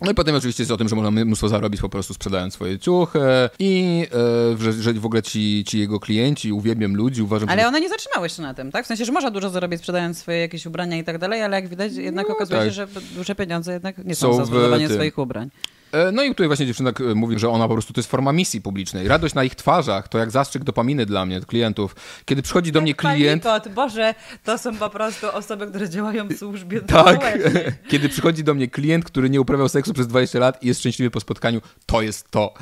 No 0.00 0.10
i 0.10 0.14
potem 0.14 0.34
oczywiście 0.34 0.62
jest 0.62 0.70
o 0.70 0.76
tym, 0.76 0.88
że 0.88 0.96
można 0.96 1.10
mnóstwo 1.10 1.48
zarobić 1.48 1.80
po 1.80 1.88
prostu 1.88 2.14
sprzedając 2.14 2.54
swoje 2.54 2.78
ciuchy 2.78 3.20
i 3.58 4.06
e, 4.54 4.62
że, 4.62 4.72
że 4.72 4.92
w 4.92 5.06
ogóle 5.06 5.22
ci, 5.22 5.64
ci 5.66 5.78
jego 5.78 6.00
klienci, 6.00 6.52
uwielbiam 6.52 6.96
ludzi, 6.96 7.22
uważam... 7.22 7.48
Ale 7.62 7.68
one 7.68 7.80
nie 7.80 7.88
zatrzymały 7.88 8.28
się 8.28 8.42
na 8.42 8.54
tym, 8.54 8.72
tak? 8.72 8.84
W 8.84 8.88
sensie, 8.88 9.04
że 9.04 9.12
można 9.12 9.30
dużo 9.30 9.50
zarobić 9.50 9.78
sprzedając 9.78 10.18
swoje 10.18 10.38
jakieś 10.38 10.66
ubrania 10.66 10.96
i 10.96 11.04
tak 11.04 11.18
dalej, 11.18 11.42
ale 11.42 11.56
jak 11.56 11.68
widać 11.68 11.92
jednak 11.92 12.28
no, 12.28 12.34
okazuje 12.34 12.60
tak. 12.60 12.68
się, 12.68 12.72
że 12.72 12.86
duże 13.16 13.34
pieniądze 13.34 13.72
jednak 13.72 14.04
nie 14.04 14.14
są, 14.14 14.32
są 14.32 14.36
za 14.36 14.46
sprzedawanie 14.46 14.88
swoich 14.88 15.18
ubrań. 15.18 15.50
E, 15.92 16.12
no 16.12 16.22
i 16.22 16.28
tutaj 16.28 16.46
właśnie 16.46 16.66
dziewczyna 16.66 16.90
e, 16.90 17.14
mówi, 17.14 17.38
że 17.38 17.48
ona 17.48 17.68
po 17.68 17.74
prostu 17.74 17.92
to 17.92 18.00
jest 18.00 18.10
forma 18.10 18.32
misji 18.32 18.60
publicznej. 18.60 19.08
Radość 19.08 19.34
na 19.34 19.44
ich 19.44 19.54
twarzach 19.54 20.08
to 20.08 20.18
jak 20.18 20.30
zastrzyk 20.30 20.64
dopaminy 20.64 21.06
dla 21.06 21.26
mnie, 21.26 21.40
klientów. 21.40 21.96
Kiedy 22.24 22.42
przychodzi 22.42 22.72
do 22.72 22.80
mnie 22.80 22.94
klient... 22.94 23.42
Palikot, 23.42 23.72
Boże, 23.74 24.14
to 24.44 24.58
są 24.58 24.76
po 24.76 24.90
prostu 24.90 25.26
osoby, 25.32 25.66
które 25.66 25.88
działają 25.88 26.28
w 26.28 26.36
służbie 26.36 26.80
Tak. 27.02 27.38
Kiedy 27.90 28.08
przychodzi 28.08 28.44
do 28.44 28.54
mnie 28.54 28.68
klient, 28.68 29.04
który 29.04 29.30
nie 29.30 29.40
uprawiał 29.40 29.68
seksu 29.68 29.92
przez 29.94 30.06
20 30.06 30.38
lat 30.38 30.62
i 30.62 30.66
jest 30.66 30.80
szczęśliwy 30.80 31.10
po 31.10 31.20
spotkaniu, 31.20 31.60
to 31.86 32.02
jest 32.02 32.30
to. 32.30 32.54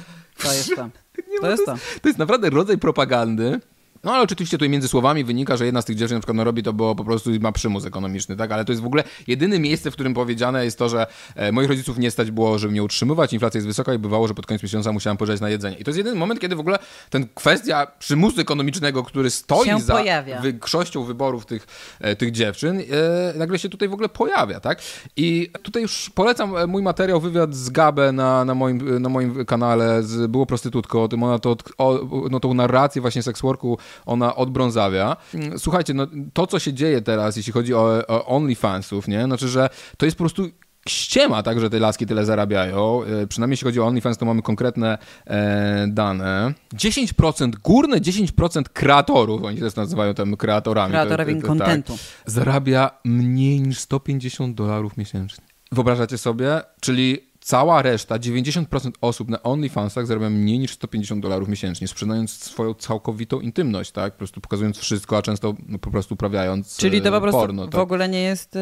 To 0.43 0.53
jest 0.53 0.77
to. 0.77 0.89
To 1.41 1.51
jest 1.51 1.67
to. 1.67 1.75
To 2.03 2.09
jest 2.09 2.19
naprawdę 2.19 2.51
rodzaj 2.51 2.79
propagandy, 2.79 3.61
no 4.05 4.13
ale 4.13 4.23
oczywiście 4.23 4.57
tutaj 4.57 4.69
między 4.69 4.89
słowami 4.89 5.25
wynika, 5.25 5.57
że 5.57 5.67
jedna 5.67 5.83
z 5.83 5.85
tych 5.85 5.97
dziewczyn 5.97 6.17
na 6.17 6.21
przykład 6.21 6.37
no, 6.37 6.45
robi 6.45 6.63
to, 6.63 6.73
bo 6.73 6.95
po 6.95 7.05
prostu 7.05 7.31
ma 7.41 7.53
przymus 7.53 7.85
ekonomiczny, 7.85 8.37
tak? 8.37 8.53
Ale 8.53 8.65
to 8.65 8.73
jest 8.73 8.83
w 8.83 8.87
ogóle 8.87 9.05
jedyne 9.27 9.59
miejsce, 9.59 9.91
w 9.91 9.95
którym 9.95 10.15
powiedziane 10.15 10.65
jest 10.65 10.79
to, 10.79 10.89
że 10.89 11.07
e, 11.37 11.53
moich 11.53 11.69
rodziców 11.69 11.99
nie 11.99 12.11
stać 12.11 12.31
było, 12.31 12.59
żeby 12.59 12.71
mnie 12.71 12.83
utrzymywać, 12.83 13.33
inflacja 13.33 13.59
jest 13.59 13.67
wysoka 13.67 13.95
i 13.95 13.99
bywało, 13.99 14.29
że 14.29 14.35
pod 14.35 14.47
koniec 14.47 14.63
miesiąca 14.63 14.93
musiałem 14.93 15.17
pożyczać 15.17 15.41
na 15.41 15.49
jedzenie. 15.49 15.77
I 15.77 15.85
to 15.85 15.91
jest 15.91 15.99
jedyny 15.99 16.17
moment, 16.17 16.41
kiedy 16.41 16.57
w 16.57 16.61
ogóle 16.61 16.79
ten 17.11 17.29
kwestia 17.35 17.87
przymusu 17.99 18.41
ekonomicznego, 18.41 19.05
który 19.05 19.31
stoi 19.31 19.67
się 19.67 19.81
za 19.81 19.95
pojawia. 19.95 20.41
większością 20.41 21.05
wyborów 21.05 21.47
tych, 21.47 21.67
e, 22.01 22.17
tych 22.17 22.31
dziewczyn, 22.31 22.81
e, 22.81 23.39
nagle 23.39 23.59
się 23.59 23.69
tutaj 23.69 23.89
w 23.89 23.93
ogóle 23.93 24.09
pojawia, 24.09 24.61
tak? 24.61 24.79
I 25.17 25.51
tutaj 25.63 25.83
już 25.83 26.11
polecam 26.15 26.71
mój 26.71 26.83
materiał, 26.83 27.21
wywiad 27.21 27.55
z 27.55 27.71
Gabę 27.71 28.13
na, 28.13 28.45
na, 28.45 28.55
moim, 28.55 29.03
na 29.03 29.09
moim 29.09 29.45
kanale, 29.45 30.03
z, 30.03 30.31
było 30.31 30.47
prostytutką, 30.47 31.03
o 31.03 31.09
tym 31.09 31.23
ona 31.23 31.39
to, 31.39 31.57
o, 31.79 32.01
no, 32.31 32.41
tą 32.41 32.55
narrację 32.55 33.03
właśnie 33.03 33.23
seksworku 33.23 33.79
ona 34.07 34.37
odbrązawia. 34.37 35.17
Słuchajcie, 35.59 35.95
no, 35.95 36.07
to 36.33 36.47
co 36.47 36.59
się 36.59 36.73
dzieje 36.73 37.03
teraz, 37.03 37.37
jeśli 37.37 37.53
chodzi 37.53 37.75
o, 37.75 38.03
o 38.09 38.27
OnlyFansów, 38.27 39.09
nie? 39.09 39.25
Znaczy, 39.25 39.49
że 39.49 39.69
to 39.97 40.07
jest 40.07 40.19
po 40.19 40.25
prostu 40.25 40.51
ściema, 40.89 41.43
tak, 41.43 41.61
że 41.61 41.71
te 41.71 41.79
laski 41.79 42.07
tyle 42.07 42.25
zarabiają. 42.25 43.03
E, 43.03 43.27
przynajmniej 43.27 43.53
jeśli 43.53 43.65
chodzi 43.65 43.81
o 43.81 43.87
OnlyFans, 43.87 44.19
to 44.19 44.27
mamy 44.27 44.43
konkretne 44.43 44.99
e, 45.27 45.87
dane. 45.89 46.55
10%, 46.75 47.51
górne 47.65 48.01
10% 48.01 48.63
kreatorów, 48.63 49.45
oni 49.45 49.59
też 49.59 49.77
nazywają 49.77 50.15
tam 50.15 50.37
kreatorami. 50.37 50.91
Kreatorami 50.91 51.43
kontentu. 51.43 51.93
Tak, 51.93 52.33
zarabia 52.33 52.91
mniej 53.05 53.61
niż 53.61 53.79
150 53.79 54.55
dolarów 54.55 54.97
miesięcznie. 54.97 55.45
Wyobrażacie 55.73 56.19
sobie? 56.19 56.61
Czyli 56.81 57.30
Cała 57.41 57.83
reszta, 57.83 58.19
90% 58.19 58.91
osób 59.01 59.29
na 59.29 59.43
OnlyFansach 59.43 60.07
zarabia 60.07 60.31
mniej 60.31 60.59
niż 60.59 60.73
150 60.73 61.23
dolarów 61.23 61.49
miesięcznie, 61.49 61.89
sprzedając 61.89 62.33
swoją 62.33 62.75
całkowitą 62.75 63.41
intymność, 63.41 63.91
tak? 63.93 64.13
Po 64.13 64.19
prostu 64.19 64.41
pokazując 64.41 64.79
wszystko, 64.79 65.17
a 65.17 65.23
często 65.23 65.55
no, 65.69 65.79
po 65.79 65.91
prostu 65.91 66.15
uprawiając 66.15 66.77
Czyli 66.77 67.03
to 67.03 67.11
po 67.11 67.21
prostu 67.21 67.41
porno, 67.41 67.67
w 67.67 67.71
tak? 67.71 67.81
ogóle 67.81 68.09
nie 68.09 68.23
jest, 68.23 68.57
y, 68.57 68.61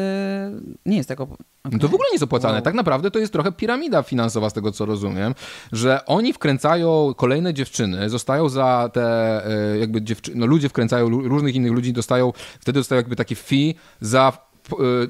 nie 0.85 0.97
jest 0.97 1.09
tak... 1.09 1.21
Okay. 1.21 1.37
No 1.71 1.79
to 1.79 1.87
w 1.87 1.93
ogóle 1.93 2.09
nie 2.09 2.13
jest 2.13 2.23
opłacalne. 2.23 2.57
Wow. 2.57 2.63
Tak 2.63 2.73
naprawdę 2.73 3.11
to 3.11 3.19
jest 3.19 3.33
trochę 3.33 3.51
piramida 3.51 4.03
finansowa, 4.03 4.49
z 4.49 4.53
tego 4.53 4.71
co 4.71 4.85
rozumiem, 4.85 5.35
że 5.71 6.05
oni 6.05 6.33
wkręcają 6.33 7.13
kolejne 7.17 7.53
dziewczyny, 7.53 8.09
zostają 8.09 8.49
za 8.49 8.89
te 8.93 9.41
y, 9.73 9.79
jakby 9.79 10.01
dziewczyny, 10.01 10.37
no 10.39 10.45
ludzie 10.45 10.69
wkręcają 10.69 11.09
różnych 11.09 11.55
innych 11.55 11.71
ludzi, 11.71 11.93
dostają, 11.93 12.33
wtedy 12.59 12.79
dostają 12.79 12.99
jakby 12.99 13.15
taki 13.15 13.35
fee 13.35 13.75
za 14.01 14.48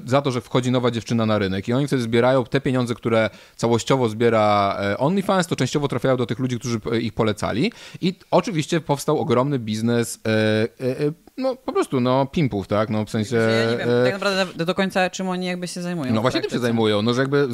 za 0.04 0.22
to, 0.22 0.30
że 0.30 0.40
wchodzi 0.40 0.70
nowa 0.70 0.90
dziewczyna 0.90 1.26
na 1.26 1.38
rynek. 1.38 1.68
I 1.68 1.72
oni 1.72 1.86
wtedy 1.86 2.02
zbierają 2.02 2.44
te 2.44 2.60
pieniądze, 2.60 2.94
które 2.94 3.30
całościowo 3.56 4.08
zbiera 4.08 4.76
e, 4.80 4.98
OnlyFans, 4.98 5.46
to 5.46 5.56
częściowo 5.56 5.88
trafiają 5.88 6.16
do 6.16 6.26
tych 6.26 6.38
ludzi, 6.38 6.58
którzy 6.58 6.80
ich 7.00 7.12
polecali. 7.12 7.72
I 8.00 8.14
oczywiście 8.30 8.80
powstał 8.80 9.18
ogromny 9.18 9.58
biznes 9.58 10.20
e, 10.26 10.30
e, 10.80 11.12
no 11.36 11.56
po 11.56 11.72
prostu, 11.72 12.00
no 12.00 12.26
pimpów, 12.26 12.68
tak, 12.68 12.90
no 12.90 13.04
w 13.04 13.10
sensie... 13.10 13.36
Ja 13.36 13.70
nie 13.70 13.76
wiem, 13.76 13.88
tak 14.04 14.12
naprawdę 14.12 14.64
do 14.64 14.74
końca 14.74 15.10
czym 15.10 15.28
oni 15.28 15.46
jakby 15.46 15.68
się 15.68 15.82
zajmują. 15.82 16.14
No 16.14 16.20
właśnie 16.20 16.40
tym 16.40 16.50
się 16.50 16.58
zajmują, 16.58 17.02
no 17.02 17.14
że 17.14 17.20
jakby 17.20 17.48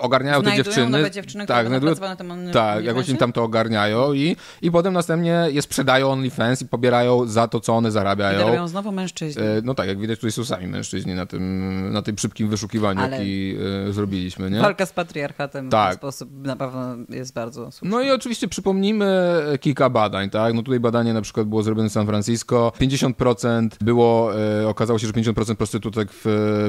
ogarniają 0.00 0.40
znajdują 0.40 0.64
te 0.64 0.70
dziewczyny. 0.70 0.90
nowe 0.90 1.10
dziewczyny, 1.10 1.46
tak, 1.46 1.66
znajdują, 1.66 1.94
na 2.00 2.16
tym 2.16 2.52
Tak, 2.52 2.84
jakoś 2.84 3.08
im 3.08 3.16
tam 3.16 3.32
to 3.32 3.42
ogarniają 3.42 4.12
i, 4.12 4.36
i 4.62 4.70
potem 4.70 4.92
następnie 4.92 5.46
je 5.50 5.62
sprzedają 5.62 6.10
OnlyFans 6.10 6.62
i 6.62 6.66
pobierają 6.66 7.26
za 7.26 7.48
to, 7.48 7.60
co 7.60 7.74
one 7.76 7.90
zarabiają. 7.90 8.48
I 8.48 8.50
robią 8.50 8.68
znowu 8.68 8.92
mężczyźni. 8.92 9.42
No 9.62 9.74
tak, 9.74 9.88
jak 9.88 9.98
widać 9.98 10.18
tutaj 10.18 10.32
są 10.32 10.44
sami 10.44 10.66
mężczyźni 10.66 11.14
na 11.14 11.26
tym, 11.26 11.92
na 11.92 12.02
tym 12.02 12.18
szybkim 12.18 12.48
wyszukiwaniu, 12.48 13.00
Ale 13.00 13.16
jaki 13.16 13.56
e, 13.88 13.92
zrobiliśmy, 13.92 14.50
nie? 14.50 14.60
Walka 14.60 14.86
z 14.86 14.92
patriarchatem 14.92 15.70
tak. 15.70 15.88
w 15.88 15.90
ten 15.90 15.98
sposób 15.98 16.46
na 16.46 16.56
pewno 16.56 16.96
jest 17.08 17.34
bardzo 17.34 17.70
słuszna. 17.70 17.90
No 17.90 18.02
i 18.02 18.10
oczywiście 18.10 18.48
przypomnijmy 18.48 19.42
kilka 19.60 19.90
badań, 19.90 20.30
tak, 20.30 20.54
no 20.54 20.62
tutaj 20.62 20.80
badanie 20.80 21.14
na 21.14 21.22
przykład 21.22 21.46
było 21.46 21.62
zrobione 21.62 21.88
w 21.88 21.92
San 21.92 22.06
Francisco, 22.06 22.72
50% 22.80 23.21
było 23.80 24.40
e, 24.40 24.68
okazało 24.68 24.98
się, 24.98 25.06
że 25.06 25.12
50% 25.12 25.54
prostytutek 25.54 26.08
w, 26.12 26.22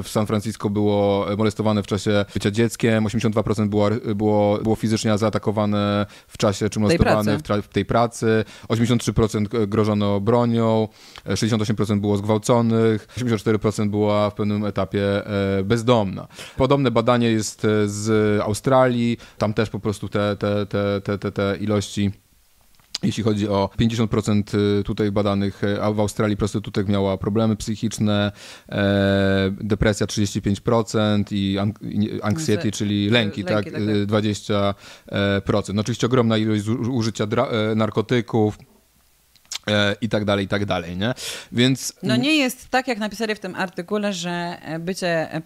w 0.04 0.10
San 0.10 0.26
Francisco 0.28 0.70
było 0.70 1.26
molestowane 1.38 1.84
w 1.84 1.88
czasie 1.88 2.26
bycia 2.34 2.52
dzieckiem, 2.52 3.04
82% 3.06 3.68
było, 3.68 3.90
było, 4.16 4.58
było 4.58 4.76
fizycznie 4.76 5.18
zaatakowane 5.18 6.06
w 6.28 6.38
czasie, 6.38 6.70
czy 6.70 6.80
molestowane 6.80 7.38
w, 7.38 7.42
w, 7.42 7.68
tej 7.68 7.86
pracy, 7.86 8.46
83% 8.70 9.68
grożono 9.68 10.20
bronią, 10.20 10.88
68% 11.26 12.00
było 12.00 12.18
zgwałconych, 12.18 13.08
84% 13.18 13.90
była 13.90 14.30
w 14.30 14.34
pewnym 14.34 14.66
etapie 14.66 15.28
e, 15.60 15.64
bezdomna. 15.64 16.28
Podobne 16.58 16.92
badanie 16.92 17.32
jest 17.32 17.68
z 17.86 18.42
Australii, 18.42 19.18
tam 19.38 19.54
też 19.54 19.70
po 19.70 19.80
prostu 19.80 20.10
te, 20.10 20.36
te, 20.36 20.66
te, 20.66 21.02
te, 21.02 21.18
te, 21.18 21.32
te 21.32 21.58
ilości 21.58 22.23
jeśli 23.04 23.24
chodzi 23.24 23.48
o 23.48 23.70
50% 23.80 24.80
y, 24.80 24.84
tutaj 24.84 25.12
badanych, 25.12 25.64
y, 25.64 25.82
a 25.82 25.92
w 25.92 26.00
Australii 26.00 26.38
prostytutek 26.38 26.88
miała 26.88 27.18
problemy 27.18 27.56
psychiczne, 27.56 28.32
e, 28.70 29.52
depresja 29.62 30.08
35% 30.08 31.24
i 31.32 31.58
anxiety, 32.22 32.72
czyli 32.72 33.10
lęki, 33.10 33.44
lęki 33.44 33.44
tak, 33.44 33.66
tak, 33.66 33.74
tak. 33.74 33.84
20%. 34.06 35.70
E, 35.70 35.74
no 35.74 35.82
oczywiście 35.82 36.08
ogromna 36.08 36.38
ilość 36.38 36.68
użycia 36.68 37.24
e, 37.24 37.76
narkotyków, 37.76 38.58
i 40.02 40.10
tak 40.10 40.26
dalej, 40.26 40.46
i 40.46 40.48
tak 40.48 40.66
dalej, 40.66 40.98
nie? 40.98 41.14
Więc... 41.52 41.94
No 42.04 42.16
nie 42.16 42.38
jest 42.38 42.70
tak, 42.70 42.88
jak 42.88 42.98
napisali 42.98 43.36
w 43.36 43.40
tym 43.40 43.56
artykule, 43.56 44.14
że 44.14 44.58
bycie 44.80 45.42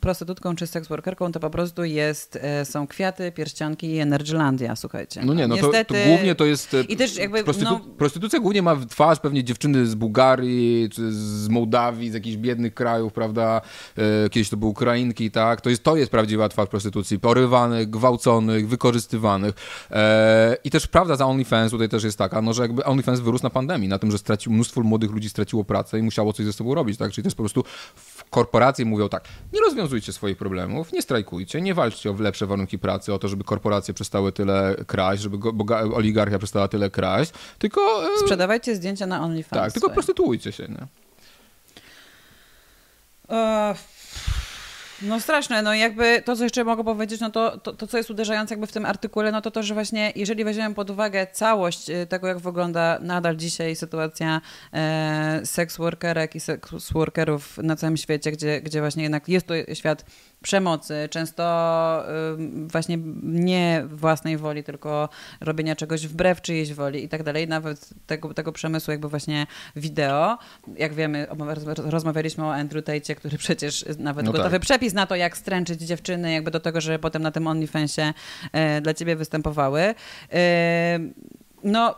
prostytutką 0.00 0.56
czy 0.56 0.66
seksworkerką 0.66 1.32
to 1.32 1.40
po 1.40 1.50
prostu 1.50 1.84
jest, 1.84 2.38
e, 2.42 2.64
są 2.64 2.86
kwiaty, 2.86 3.32
pierścionki 3.32 3.86
i 3.86 3.98
Energylandia, 3.98 4.76
słuchajcie. 4.76 5.20
No 5.24 5.34
nie, 5.34 5.48
no 5.48 5.54
Niestety... 5.54 5.94
to, 5.94 6.00
to 6.00 6.08
głównie 6.08 6.34
to 6.34 6.44
jest... 6.44 6.74
E, 6.74 6.80
I 6.80 6.96
też 6.96 7.16
jakby... 7.16 7.44
Prostytu... 7.44 7.70
No... 7.70 7.80
Prostytucja 7.80 8.40
głównie 8.40 8.62
ma 8.62 8.76
twarz 8.76 9.20
pewnie 9.20 9.44
dziewczyny 9.44 9.86
z 9.86 9.94
Bułgarii, 9.94 10.88
czy 10.90 11.12
z 11.12 11.48
Mołdawii, 11.48 12.10
z 12.10 12.14
jakichś 12.14 12.36
biednych 12.36 12.74
krajów, 12.74 13.12
prawda? 13.12 13.60
Kiedyś 14.30 14.48
to 14.48 14.56
były 14.56 14.70
Ukrainki, 14.70 15.30
tak? 15.30 15.60
To 15.60 15.70
jest, 15.70 15.82
to 15.82 15.96
jest 15.96 16.10
prawdziwa 16.10 16.48
twarz 16.48 16.68
prostytucji. 16.68 17.18
Porywanych, 17.18 17.90
gwałconych, 17.90 18.68
wykorzystywanych. 18.68 19.54
I 20.64 20.70
też 20.70 20.86
prawda 20.86 21.16
za 21.16 21.26
OnlyFans 21.26 21.70
tutaj 21.70 21.88
też 21.88 22.04
jest 22.04 22.18
taka, 22.18 22.42
no 22.42 22.52
że 22.52 22.62
jakby 22.62 22.84
OnlyFans 22.84 23.20
wyrósł 23.20 23.44
na 23.44 23.47
pandemii, 23.50 23.88
na 23.88 23.98
tym, 23.98 24.10
że 24.10 24.18
stracił, 24.18 24.52
mnóstwo 24.52 24.80
młodych 24.80 25.10
ludzi 25.10 25.28
straciło 25.28 25.64
pracę 25.64 25.98
i 25.98 26.02
musiało 26.02 26.32
coś 26.32 26.46
ze 26.46 26.52
sobą 26.52 26.74
robić, 26.74 26.98
tak? 26.98 27.12
Czyli 27.12 27.24
też 27.24 27.34
po 27.34 27.42
prostu 27.42 27.64
korporacje 28.30 28.84
mówią 28.84 29.08
tak, 29.08 29.24
nie 29.52 29.60
rozwiązujcie 29.60 30.12
swoich 30.12 30.36
problemów, 30.36 30.92
nie 30.92 31.02
strajkujcie, 31.02 31.60
nie 31.60 31.74
walczcie 31.74 32.10
o 32.10 32.14
lepsze 32.14 32.46
warunki 32.46 32.78
pracy, 32.78 33.14
o 33.14 33.18
to, 33.18 33.28
żeby 33.28 33.44
korporacje 33.44 33.94
przestały 33.94 34.32
tyle 34.32 34.76
kraść, 34.86 35.22
żeby 35.22 35.38
oligarchia 35.94 36.38
przestała 36.38 36.68
tyle 36.68 36.90
kraść, 36.90 37.32
tylko... 37.58 37.80
E, 38.14 38.18
Sprzedawajcie 38.18 38.76
zdjęcia 38.76 39.06
na 39.06 39.22
OnlyFans. 39.22 39.62
Tak, 39.62 39.72
tylko 39.72 39.90
prostytuujcie 39.90 40.52
się, 40.52 40.68
nie? 40.68 40.86
Uh 43.28 43.97
no 45.02 45.20
straszne, 45.20 45.62
no 45.62 45.74
jakby 45.74 46.22
to, 46.24 46.36
co 46.36 46.44
jeszcze 46.44 46.64
mogę 46.64 46.84
powiedzieć, 46.84 47.20
no 47.20 47.30
to, 47.30 47.58
to, 47.58 47.72
to, 47.72 47.86
co 47.86 47.96
jest 47.96 48.10
uderzające 48.10 48.54
jakby 48.54 48.66
w 48.66 48.72
tym 48.72 48.86
artykule, 48.86 49.32
no 49.32 49.40
to 49.40 49.50
to, 49.50 49.62
że 49.62 49.74
właśnie 49.74 50.12
jeżeli 50.16 50.44
weźmiemy 50.44 50.74
pod 50.74 50.90
uwagę 50.90 51.26
całość 51.32 51.90
y, 51.90 52.06
tego, 52.06 52.26
jak 52.26 52.38
wygląda 52.38 52.98
nadal 53.02 53.36
dzisiaj 53.36 53.76
sytuacja 53.76 54.40
e, 54.72 55.40
seks 55.44 55.76
workerek 55.76 56.34
i 56.34 56.40
seks 56.40 56.92
workerów 56.92 57.58
na 57.58 57.76
całym 57.76 57.96
świecie, 57.96 58.32
gdzie, 58.32 58.60
gdzie 58.60 58.80
właśnie 58.80 59.02
jednak 59.02 59.28
jest 59.28 59.46
to 59.46 59.54
świat 59.74 60.04
przemocy, 60.42 61.08
często 61.10 62.04
właśnie 62.66 62.98
nie 63.22 63.84
własnej 63.88 64.36
woli, 64.36 64.64
tylko 64.64 65.08
robienia 65.40 65.76
czegoś 65.76 66.06
wbrew 66.06 66.42
czyjejś 66.42 66.74
woli 66.74 67.04
i 67.04 67.08
tak 67.08 67.22
dalej, 67.22 67.48
nawet 67.48 67.90
tego, 68.06 68.34
tego 68.34 68.52
przemysłu 68.52 68.90
jakby 68.90 69.08
właśnie 69.08 69.46
wideo. 69.76 70.38
Jak 70.76 70.94
wiemy, 70.94 71.26
rozmawialiśmy 71.76 72.44
o 72.44 72.54
Andrew 72.54 72.84
Tate, 72.84 73.14
który 73.14 73.38
przecież 73.48 73.84
nawet 73.98 74.26
no 74.26 74.32
gotowy 74.32 74.50
tak. 74.50 74.62
przepis 74.62 74.92
na 74.92 75.06
to, 75.06 75.16
jak 75.16 75.36
stręczyć 75.36 75.80
dziewczyny, 75.80 76.32
jakby 76.32 76.50
do 76.50 76.60
tego, 76.60 76.80
żeby 76.80 76.98
potem 76.98 77.22
na 77.22 77.30
tym 77.30 77.46
OnlyFansie 77.46 78.14
e, 78.52 78.80
dla 78.80 78.94
ciebie 78.94 79.16
występowały. 79.16 79.94
E, 80.32 80.98
no, 81.64 81.94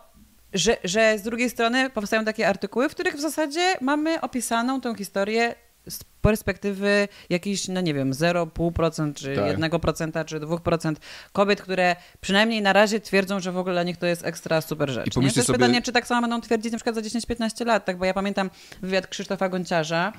że, 0.53 0.77
że 0.85 1.19
z 1.19 1.23
drugiej 1.23 1.51
strony 1.51 1.91
powstają 1.91 2.25
takie 2.25 2.49
artykuły, 2.49 2.89
w 2.89 2.95
których 2.95 3.15
w 3.15 3.21
zasadzie 3.21 3.75
mamy 3.81 4.21
opisaną 4.21 4.81
tą 4.81 4.95
historię 4.95 5.55
z 5.89 6.05
perspektywy 6.21 7.09
jakiejś, 7.31 7.69
no 7.69 7.81
nie 7.81 7.95
wiem, 7.95 8.13
0,5% 8.13 9.15
czy 9.15 9.37
tak. 9.37 9.59
1% 9.59 10.25
czy 10.25 10.41
2% 10.41 10.97
kobiet, 11.33 11.63
które 11.63 11.97
przynajmniej 12.21 12.63
na 12.63 12.73
razie 12.73 13.01
twierdzą, 13.01 13.41
że 13.41 13.53
w 13.53 13.59
ogóle 13.59 13.75
dla 13.75 13.83
nich 13.83 13.97
to 13.97 14.07
jest 14.07 14.25
ekstra 14.25 14.61
super 14.61 14.91
rzecz. 14.91 15.07
I 15.07 15.11
to 15.11 15.21
jest 15.21 15.47
sobie... 15.47 15.59
pytanie, 15.59 15.83
czy 15.83 15.93
tak 15.93 16.07
samo 16.07 16.21
będą 16.21 16.41
twierdzić 16.41 16.73
na 16.73 16.79
przykład 16.79 16.95
za 16.95 17.01
10-15 17.01 17.67
lat, 17.67 17.85
tak? 17.85 17.99
Bo 17.99 18.05
ja 18.05 18.15
pamiętam 18.15 18.51
wywiad 18.83 19.07
Krzysztofa 19.07 19.49
Gonciarza, 19.49 20.13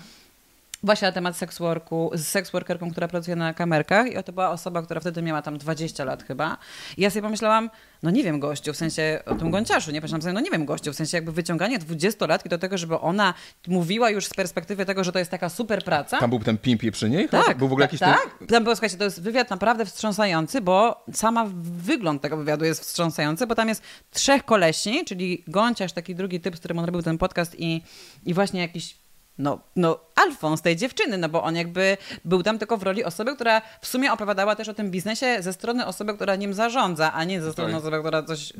właśnie 0.83 1.07
na 1.07 1.11
temat 1.11 1.37
seksworku, 1.37 2.11
z 2.13 2.27
seksworkerką, 2.27 2.91
która 2.91 3.07
pracuje 3.07 3.35
na 3.35 3.53
kamerkach 3.53 4.11
i 4.11 4.23
to 4.23 4.33
była 4.33 4.49
osoba, 4.49 4.81
która 4.81 4.99
wtedy 4.99 5.21
miała 5.21 5.41
tam 5.41 5.57
20 5.57 6.05
lat 6.05 6.23
chyba. 6.23 6.57
I 6.97 7.01
ja 7.01 7.09
sobie 7.09 7.21
pomyślałam, 7.21 7.69
no 8.03 8.11
nie 8.11 8.23
wiem 8.23 8.39
gościu, 8.39 8.73
w 8.73 8.77
sensie 8.77 9.19
o 9.25 9.35
tym 9.35 9.51
Gonciarzu, 9.51 9.91
nie 9.91 10.01
pomyślałam 10.01 10.21
sobie, 10.21 10.33
no 10.33 10.39
nie 10.39 10.51
wiem 10.51 10.65
gościu, 10.65 10.93
w 10.93 10.95
sensie 10.95 11.17
jakby 11.17 11.31
wyciąganie 11.31 11.79
20-latki 11.79 12.49
do 12.49 12.57
tego, 12.57 12.77
żeby 12.77 12.99
ona 12.99 13.33
mówiła 13.67 14.09
już 14.09 14.25
z 14.25 14.33
perspektywy 14.33 14.85
tego, 14.85 15.03
że 15.03 15.11
to 15.11 15.19
jest 15.19 15.31
taka 15.31 15.49
super 15.49 15.83
praca. 15.83 16.17
Tam 16.17 16.29
był 16.29 16.39
ten 16.39 16.57
pimpie 16.57 16.91
przy 16.91 17.09
niej? 17.09 17.29
Tak. 17.29 17.57
Był 17.57 17.67
w 17.67 17.71
ogóle 17.71 17.85
jakiś 17.85 17.99
tak, 17.99 18.35
ten... 18.39 18.47
tam 18.47 18.63
było, 18.63 18.75
słuchajcie, 18.75 18.97
to 18.97 19.03
jest 19.03 19.21
wywiad 19.21 19.49
naprawdę 19.49 19.85
wstrząsający, 19.85 20.61
bo 20.61 21.05
sama 21.13 21.45
wygląd 21.61 22.21
tego 22.21 22.37
wywiadu 22.37 22.65
jest 22.65 22.81
wstrząsający, 22.81 23.47
bo 23.47 23.55
tam 23.55 23.69
jest 23.69 23.83
trzech 24.11 24.45
kolesi, 24.45 25.05
czyli 25.05 25.43
Gonciarz, 25.47 25.93
taki 25.93 26.15
drugi 26.15 26.39
typ, 26.39 26.55
z 26.55 26.59
którym 26.59 26.79
on 26.79 26.85
robił 26.85 27.01
ten 27.01 27.17
podcast 27.17 27.55
i, 27.59 27.81
i 28.25 28.33
właśnie 28.33 28.61
jakiś 28.61 29.01
no, 29.37 29.59
no 29.75 29.99
Alfons 30.21 30.61
tej 30.61 30.75
dziewczyny, 30.75 31.17
no 31.17 31.29
bo 31.29 31.43
on 31.43 31.55
jakby 31.55 31.97
był 32.25 32.43
tam 32.43 32.59
tylko 32.59 32.77
w 32.77 32.83
roli 32.83 33.03
osoby, 33.03 33.35
która 33.35 33.61
w 33.81 33.87
sumie 33.87 34.13
opowiadała 34.13 34.55
też 34.55 34.69
o 34.69 34.73
tym 34.73 34.91
biznesie 34.91 35.37
ze 35.39 35.53
strony 35.53 35.85
osoby, 35.85 36.13
która 36.13 36.35
nim 36.35 36.53
zarządza, 36.53 37.13
a 37.13 37.23
nie 37.23 37.41
ze 37.41 37.51
strony 37.51 37.71
tak. 37.71 37.81
osoby, 37.81 37.99
która 37.99 38.23
coś 38.23 38.53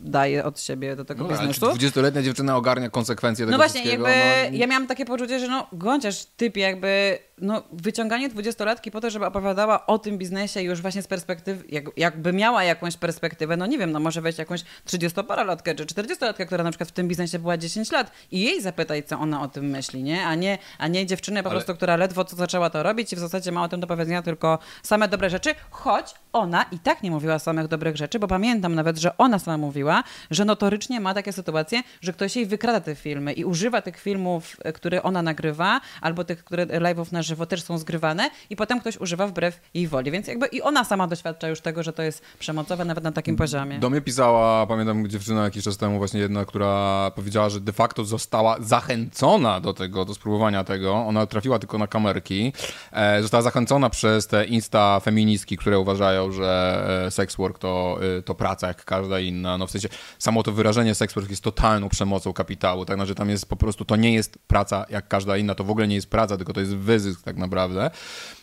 daje 0.00 0.44
od 0.44 0.60
siebie 0.60 0.96
do 0.96 1.04
tego 1.04 1.24
no, 1.24 1.30
biznesu. 1.30 1.66
20-letnia 1.66 2.22
dziewczyna 2.22 2.56
ogarnia 2.56 2.90
konsekwencje 2.90 3.46
tego 3.46 3.58
No 3.58 3.58
właśnie, 3.58 3.90
jakby 3.90 4.08
no... 4.50 4.56
ja 4.56 4.66
miałam 4.66 4.86
takie 4.86 5.04
poczucie, 5.04 5.40
że 5.40 5.48
no 5.48 5.66
Gąciarz 5.72 6.24
typ 6.36 6.56
jakby 6.56 7.18
no, 7.40 7.62
wyciąganie 7.72 8.28
dwudziestolatki 8.28 8.90
po 8.90 9.00
to, 9.00 9.10
żeby 9.10 9.26
opowiadała 9.26 9.86
o 9.86 9.98
tym 9.98 10.18
biznesie 10.18 10.62
już 10.62 10.80
właśnie 10.82 11.02
z 11.02 11.06
perspektywy, 11.06 11.64
jak, 11.68 11.84
jakby 11.96 12.32
miała 12.32 12.64
jakąś 12.64 12.96
perspektywę, 12.96 13.56
no 13.56 13.66
nie 13.66 13.78
wiem, 13.78 13.92
no 13.92 14.00
może 14.00 14.20
weź 14.20 14.38
jakąś 14.38 14.64
30-parolatkę 14.86 15.74
czy 15.74 15.84
40-latkę, 15.84 16.46
która 16.46 16.64
na 16.64 16.70
przykład 16.70 16.88
w 16.88 16.92
tym 16.92 17.08
biznesie 17.08 17.38
była 17.38 17.56
10 17.56 17.92
lat 17.92 18.10
i 18.30 18.40
jej 18.40 18.62
zapytaj, 18.62 19.02
co 19.02 19.18
ona 19.18 19.42
o 19.42 19.48
tym 19.48 19.64
myśli, 19.64 20.02
nie? 20.02 20.26
A 20.26 20.34
nie, 20.34 20.58
a 20.78 20.88
nie 20.88 20.99
dziewczynę 21.06 21.42
po 21.42 21.50
Ale... 21.50 21.58
prostu, 21.58 21.74
która 21.74 21.96
ledwo 21.96 22.24
co 22.24 22.36
zaczęła 22.36 22.70
to 22.70 22.82
robić 22.82 23.12
i 23.12 23.16
w 23.16 23.18
zasadzie 23.18 23.52
ma 23.52 23.62
o 23.62 23.68
tym 23.68 23.80
do 23.80 23.86
powiedzenia 23.86 24.22
tylko 24.22 24.58
same 24.82 25.08
dobre 25.08 25.30
rzeczy, 25.30 25.54
choć 25.70 26.14
ona 26.32 26.62
i 26.62 26.78
tak 26.78 27.02
nie 27.02 27.10
mówiła 27.10 27.38
samych 27.38 27.68
dobrych 27.68 27.96
rzeczy, 27.96 28.18
bo 28.18 28.28
pamiętam 28.28 28.74
nawet, 28.74 28.98
że 28.98 29.18
ona 29.18 29.38
sama 29.38 29.58
mówiła, 29.58 30.04
że 30.30 30.44
notorycznie 30.44 31.00
ma 31.00 31.14
takie 31.14 31.32
sytuacje, 31.32 31.82
że 32.00 32.12
ktoś 32.12 32.36
jej 32.36 32.46
wykrada 32.46 32.80
te 32.80 32.94
filmy 32.94 33.32
i 33.32 33.44
używa 33.44 33.82
tych 33.82 34.00
filmów, 34.00 34.56
które 34.74 35.02
ona 35.02 35.22
nagrywa, 35.22 35.80
albo 36.00 36.24
tych, 36.24 36.44
które 36.44 36.66
live'ów 36.66 37.12
na 37.12 37.22
żywo 37.22 37.46
też 37.46 37.62
są 37.62 37.78
zgrywane 37.78 38.30
i 38.50 38.56
potem 38.56 38.80
ktoś 38.80 38.96
używa 38.96 39.26
wbrew 39.26 39.60
jej 39.74 39.88
woli. 39.88 40.10
Więc 40.10 40.26
jakby 40.26 40.46
i 40.46 40.62
ona 40.62 40.84
sama 40.84 41.06
doświadcza 41.06 41.48
już 41.48 41.60
tego, 41.60 41.82
że 41.82 41.92
to 41.92 42.02
jest 42.02 42.22
przemocowe 42.38 42.84
nawet 42.84 43.04
na 43.04 43.12
takim 43.12 43.36
poziomie. 43.36 43.78
Do 43.78 43.90
mnie 43.90 44.00
pisała, 44.00 44.66
pamiętam 44.66 45.08
dziewczyna 45.08 45.44
jakiś 45.44 45.64
czas 45.64 45.76
temu 45.76 45.98
właśnie 45.98 46.20
jedna, 46.20 46.44
która 46.44 47.10
powiedziała, 47.14 47.48
że 47.48 47.60
de 47.60 47.72
facto 47.72 48.04
została 48.04 48.56
zachęcona 48.60 49.60
do 49.60 49.74
tego, 49.74 50.04
do 50.04 50.14
spróbowania 50.14 50.64
tego. 50.64 50.94
Ona 50.94 51.26
trafiła 51.26 51.58
tylko 51.58 51.78
na 51.78 51.86
kamerki. 51.86 52.52
E, 52.92 53.22
została 53.22 53.42
zachęcona 53.42 53.90
przez 53.90 54.26
te 54.26 54.44
insta 54.44 55.00
feministki, 55.00 55.56
które 55.56 55.78
uważają, 55.78 56.19
że 56.30 57.04
e, 57.06 57.10
sex 57.10 57.36
work 57.36 57.58
to, 57.58 57.98
e, 58.18 58.22
to 58.22 58.34
praca 58.34 58.68
jak 58.68 58.84
każda 58.84 59.20
inna. 59.20 59.58
No 59.58 59.66
w 59.66 59.70
sensie 59.70 59.88
samo 60.18 60.42
to 60.42 60.52
wyrażenie 60.52 60.94
sex 60.94 61.14
work 61.14 61.30
jest 61.30 61.42
totalną 61.42 61.88
przemocą 61.88 62.32
kapitału, 62.32 62.84
tak? 62.84 63.06
Że 63.06 63.14
tam 63.14 63.30
jest 63.30 63.46
po 63.46 63.56
prostu, 63.56 63.84
to 63.84 63.96
nie 63.96 64.14
jest 64.14 64.38
praca 64.46 64.86
jak 64.90 65.08
każda 65.08 65.36
inna, 65.36 65.54
to 65.54 65.64
w 65.64 65.70
ogóle 65.70 65.88
nie 65.88 65.94
jest 65.94 66.10
praca, 66.10 66.36
tylko 66.36 66.52
to 66.52 66.60
jest 66.60 66.76
wyzysk 66.76 67.22
tak 67.22 67.36
naprawdę. 67.36 67.90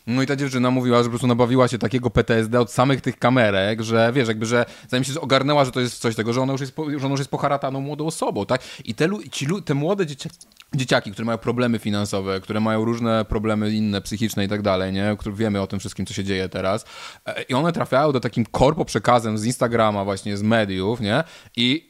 No 0.08 0.22
i 0.22 0.28
ta 0.28 0.36
dziewczyna 0.36 0.72
mówiła, 0.72 0.98
że 0.98 1.04
po 1.04 1.10
prostu 1.10 1.28
nabawiła 1.28 1.68
się 1.68 1.78
takiego 1.78 2.10
PTSD 2.10 2.60
od 2.60 2.72
samych 2.72 3.02
tych 3.02 3.20
kamerek, 3.20 3.82
że 3.82 4.12
wiesz, 4.14 4.28
jakby, 4.28 4.46
że 4.46 4.66
zanim 4.88 5.04
się 5.04 5.22
ogarnęła, 5.22 5.66
że 5.66 5.72
to 5.72 5.80
jest 5.80 6.00
coś 6.00 6.16
tego, 6.16 6.34
że 6.34 6.42
ona 6.42 6.52
już 6.52 6.62
jest, 6.62 6.74
że 6.98 7.06
ona 7.06 7.14
już 7.14 7.20
jest 7.20 7.32
poharataną 7.32 7.82
młodą 7.82 8.06
osobą, 8.06 8.46
tak? 8.46 8.62
I 8.86 8.96
te, 8.96 9.10
ci, 9.32 9.48
te 9.66 9.74
młode 9.74 10.06
dzieciaki, 10.06 10.38
dzieciaki, 10.76 11.12
które 11.12 11.26
mają 11.26 11.38
problemy 11.38 11.80
finansowe, 11.80 12.42
które 12.42 12.60
mają 12.60 12.86
różne 12.86 13.26
problemy 13.26 13.72
inne, 13.72 14.02
psychiczne 14.02 14.46
i 14.46 14.48
tak 14.48 14.62
dalej, 14.62 14.94
nie? 14.94 15.18
Wiemy 15.34 15.62
o 15.62 15.68
tym 15.68 15.80
wszystkim, 15.80 16.06
co 16.06 16.14
się 16.14 16.24
dzieje 16.24 16.50
teraz. 16.50 16.86
E, 17.26 17.42
I 17.42 17.54
one 17.54 17.72
trafiają 17.72 18.12
do 18.12 18.20
takim 18.20 18.46
korpo 18.46 18.86
przekazem 18.86 19.38
z 19.38 19.46
Instagrama, 19.46 20.04
właśnie 20.04 20.38
z 20.38 20.44
mediów, 20.44 21.02
nie? 21.02 21.24
I 21.56 21.87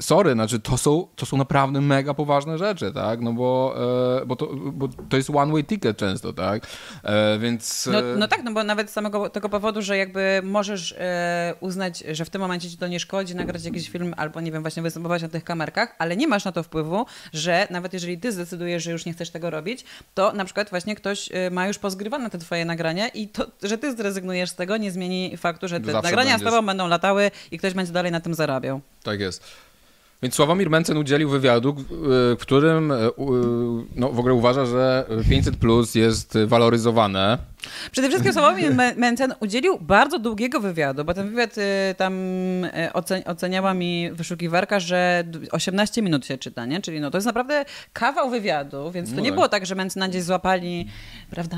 sorry, 0.00 0.32
znaczy 0.32 0.60
to 0.60 0.78
są, 0.78 1.06
to 1.16 1.26
są 1.26 1.36
naprawdę 1.36 1.80
mega 1.80 2.14
poważne 2.14 2.58
rzeczy, 2.58 2.92
tak? 2.92 3.20
No 3.20 3.32
bo, 3.32 3.74
e, 4.22 4.26
bo, 4.26 4.36
to, 4.36 4.46
bo 4.54 4.88
to 5.08 5.16
jest 5.16 5.30
one 5.30 5.52
way 5.52 5.64
ticket 5.64 5.96
często, 5.96 6.32
tak? 6.32 6.66
E, 7.02 7.38
więc... 7.38 7.88
No, 7.92 7.98
no, 8.16 8.28
tak, 8.28 8.42
no 8.44 8.52
bo 8.52 8.64
nawet 8.64 8.90
z 8.90 8.92
samego 8.92 9.30
tego 9.30 9.48
powodu, 9.48 9.82
że 9.82 9.96
jakby 9.96 10.40
możesz 10.44 10.92
e, 10.98 11.54
uznać, 11.60 12.04
że 12.12 12.24
w 12.24 12.30
tym 12.30 12.40
momencie 12.40 12.70
ci 12.70 12.76
to 12.76 12.88
nie 12.88 13.00
szkodzi, 13.00 13.34
nagrać 13.34 13.64
jakiś 13.64 13.88
film 13.88 14.14
albo 14.16 14.40
nie 14.40 14.52
wiem, 14.52 14.62
właśnie 14.62 14.82
występować 14.82 15.22
na 15.22 15.28
tych 15.28 15.44
kamerkach, 15.44 15.94
ale 15.98 16.16
nie 16.16 16.28
masz 16.28 16.44
na 16.44 16.52
to 16.52 16.62
wpływu, 16.62 17.06
że 17.32 17.66
nawet 17.70 17.92
jeżeli 17.92 18.18
ty 18.18 18.32
zdecydujesz, 18.32 18.82
że 18.82 18.92
już 18.92 19.06
nie 19.06 19.12
chcesz 19.12 19.30
tego 19.30 19.50
robić, 19.50 19.84
to 20.14 20.32
na 20.32 20.44
przykład 20.44 20.70
właśnie 20.70 20.94
ktoś 20.94 21.30
e, 21.32 21.50
ma 21.50 21.66
już 21.66 21.78
pozgrywane 21.78 22.30
te 22.30 22.38
twoje 22.38 22.64
nagrania 22.64 23.08
i 23.08 23.28
to, 23.28 23.46
że 23.62 23.78
ty 23.78 23.96
zrezygnujesz 23.96 24.50
z 24.50 24.54
tego 24.54 24.76
nie 24.76 24.90
zmieni 24.90 25.36
faktu, 25.36 25.68
że 25.68 25.80
te 25.80 25.92
Zawsze 25.92 26.02
nagrania 26.02 26.30
będziesz... 26.30 26.48
z 26.48 26.50
tobą 26.50 26.66
będą 26.66 26.88
latały 26.88 27.30
i 27.50 27.58
ktoś 27.58 27.74
będzie 27.74 27.92
dalej 27.92 28.12
na 28.12 28.20
tym 28.20 28.34
zarabiał. 28.34 28.80
Tak 29.02 29.20
jest. 29.20 29.69
Więc 30.22 30.34
Sławomir 30.34 30.70
Mencen 30.70 30.96
udzielił 30.96 31.28
wywiadu, 31.30 31.76
w 31.90 32.36
którym 32.40 32.92
e, 32.92 32.96
no, 33.96 34.08
w 34.08 34.18
ogóle 34.18 34.34
uważa, 34.34 34.66
że 34.66 35.06
500 35.28 35.56
plus 35.56 35.94
jest 35.94 36.38
waloryzowane 36.46 37.38
Przede 37.92 38.08
wszystkim 38.08 38.32
Sławomir 38.32 38.74
Mencen 38.96 39.34
udzielił 39.40 39.78
bardzo 39.80 40.18
długiego 40.18 40.60
wywiadu, 40.60 41.04
bo 41.04 41.14
ten 41.14 41.30
wywiad 41.30 41.58
y, 41.58 41.94
tam 41.96 42.14
y, 42.64 42.92
oceniała 43.24 43.74
mi 43.74 44.10
wyszukiwarka, 44.12 44.80
że 44.80 45.24
18 45.50 46.02
minut 46.02 46.26
się 46.26 46.38
czyta, 46.38 46.66
nie? 46.66 46.80
Czyli 46.80 47.00
no 47.00 47.10
to 47.10 47.18
jest 47.18 47.26
naprawdę 47.26 47.64
kawał 47.92 48.30
wywiadu, 48.30 48.90
więc 48.90 49.10
to 49.10 49.16
no 49.16 49.22
nie 49.22 49.28
tak. 49.28 49.34
było 49.34 49.48
tak, 49.48 49.66
że 49.66 49.74
Mencena 49.74 50.08
gdzieś 50.08 50.22
złapali, 50.22 50.86
prawda, 51.30 51.56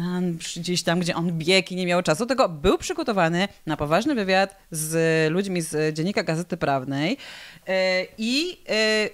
gdzieś 0.56 0.82
tam, 0.82 1.00
gdzie 1.00 1.14
on 1.14 1.32
biegł 1.38 1.68
i 1.70 1.76
nie 1.76 1.86
miał 1.86 2.02
czasu, 2.02 2.26
tylko 2.26 2.48
był 2.48 2.78
przygotowany 2.78 3.48
na 3.66 3.76
poważny 3.76 4.14
wywiad 4.14 4.56
z 4.70 5.32
ludźmi 5.32 5.60
z 5.60 5.96
Dziennika 5.96 6.22
Gazety 6.22 6.56
Prawnej 6.56 7.12
y, 7.68 7.72
i 8.52 8.56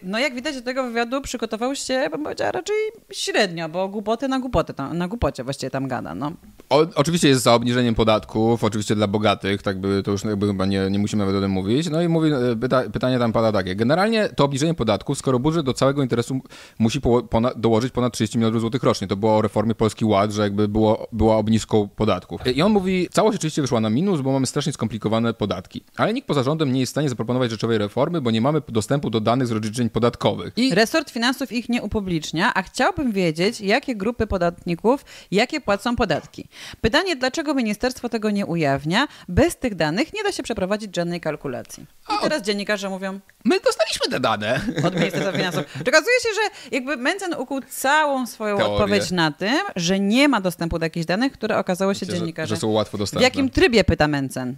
no 0.03 0.19
jak 0.19 0.35
widać 0.35 0.55
do 0.55 0.63
tego 0.63 0.85
wywiadu 0.85 1.21
przygotował 1.21 1.75
się, 1.75 2.09
bym 2.11 2.23
powiedziała, 2.23 2.53
raczej 2.53 2.77
średnio, 3.13 3.69
bo 3.69 3.89
głupoty 3.89 4.29
na 4.29 4.39
głupoty, 4.39 4.75
na 4.93 5.09
głupocie 5.09 5.45
właściwie 5.45 5.71
tam 5.71 5.89
gada, 5.89 6.15
no. 6.15 6.33
O, 6.71 6.87
oczywiście 6.95 7.29
jest 7.29 7.43
za 7.43 7.55
obniżeniem 7.55 7.95
podatków, 7.95 8.65
oczywiście 8.65 8.95
dla 8.95 9.07
bogatych, 9.07 9.63
tak 9.63 9.81
by 9.81 10.03
to 10.03 10.11
już 10.11 10.23
chyba 10.23 10.67
nie, 10.67 10.91
nie 10.91 10.99
musimy 10.99 11.21
nawet 11.25 11.37
o 11.37 11.41
tym 11.41 11.51
mówić. 11.51 11.91
No 11.91 12.03
i 12.03 12.09
mówi, 12.09 12.33
e, 12.33 12.57
pyta, 12.61 12.83
pytanie 12.91 13.19
tam 13.19 13.33
pada 13.33 13.53
takie. 13.53 13.77
Generalnie 13.77 14.29
to 14.29 14.45
obniżenie 14.45 14.75
podatków, 14.75 15.19
skoro 15.19 15.39
budżet 15.39 15.67
do 15.67 15.75
całego 15.75 16.03
interesu 16.03 16.41
musi 16.79 17.01
po, 17.01 17.23
ponad, 17.23 17.61
dołożyć 17.61 17.93
ponad 17.93 18.13
30 18.13 18.39
milionów 18.39 18.61
złotych 18.61 18.83
rocznie. 18.83 19.07
To 19.07 19.17
było 19.17 19.37
o 19.37 19.43
reformie 19.43 19.75
Polski 19.75 20.05
Ład, 20.05 20.33
że 20.33 20.43
jakby 20.43 20.69
było, 20.69 21.09
była 21.13 21.37
obniżką 21.37 21.89
podatków. 21.97 22.47
I 22.47 22.63
on 22.63 22.73
mówi, 22.73 23.09
całość 23.13 23.37
oczywiście 23.37 23.63
wyszła 23.63 23.81
na 23.81 23.91
minus, 23.91 24.21
bo 24.21 24.33
mamy 24.33 24.47
strasznie 24.47 24.73
skomplikowane 24.73 25.35
podatki. 25.35 25.85
Ale 25.97 26.13
nikt 26.13 26.29
poza 26.29 26.43
rządem 26.43 26.73
nie 26.73 26.81
jest 26.81 26.91
w 26.91 26.95
stanie 26.95 27.09
zaproponować 27.09 27.51
rzeczowej 27.51 27.79
reformy, 27.79 28.21
bo 28.21 28.31
nie 28.31 28.41
mamy 28.41 28.63
dostępu 28.69 29.11
do 29.11 29.21
danych 29.29 29.47
z 29.47 29.51
rozliczeń 29.51 29.91
podatkowych. 29.91 30.53
I... 30.57 30.75
Resort 30.75 31.11
finansów 31.11 31.53
ich 31.53 31.69
nie 31.69 31.83
upublicznia, 31.83 32.55
a 32.55 32.63
chciałbym 32.63 33.13
wiedzieć, 33.13 33.61
jakie 33.61 33.97
grupy 33.97 34.27
podatników, 34.27 35.05
jakie 35.31 35.61
płacą 35.61 35.97
podatki. 35.97 36.49
Pytanie, 36.81 37.17
dlaczego 37.17 37.55
ministerstwo 37.55 38.09
tego 38.09 38.31
nie 38.31 38.47
ujawnia? 38.47 39.09
Bez 39.29 39.57
tych 39.57 39.75
danych 39.75 40.15
nie 40.15 40.23
da 40.23 40.33
się 40.33 40.43
przeprowadzić 40.43 40.97
żadnej 40.97 41.21
kalkulacji. 41.21 41.87
I 42.11 42.23
teraz 42.23 42.43
dziennikarze 42.43 42.91
mówią... 42.91 43.21
My 43.45 43.61
dostaliśmy 43.61 44.07
te 44.11 44.21
dane. 44.21 44.61
Od 44.85 44.95
Ministerstwa 44.95 45.33
Finansów. 45.33 45.65
Okazuje 45.81 46.21
się, 46.23 46.29
że 46.35 46.71
jakby 46.77 46.97
Mencen 46.97 47.35
ukuł 47.35 47.61
całą 47.69 48.27
swoją 48.27 48.57
Teorię. 48.57 48.75
odpowiedź 48.75 49.11
na 49.11 49.31
tym, 49.33 49.59
że 49.77 50.01
nie 50.01 50.29
ma 50.29 50.41
dostępu 50.41 50.79
do 50.79 50.87
jakichś 50.87 51.07
danych, 51.07 51.33
które 51.33 51.59
okazało 51.59 51.95
się 51.95 52.07
Myślę, 52.07 52.19
dziennikarze. 52.19 52.49
Że, 52.49 52.55
że 52.55 52.61
są 52.61 52.69
łatwo 52.69 52.99
dostępne. 52.99 53.21
W 53.21 53.29
jakim 53.29 53.51
trybie, 53.51 53.85
pyta 53.85 54.09
Mencen. 54.09 54.57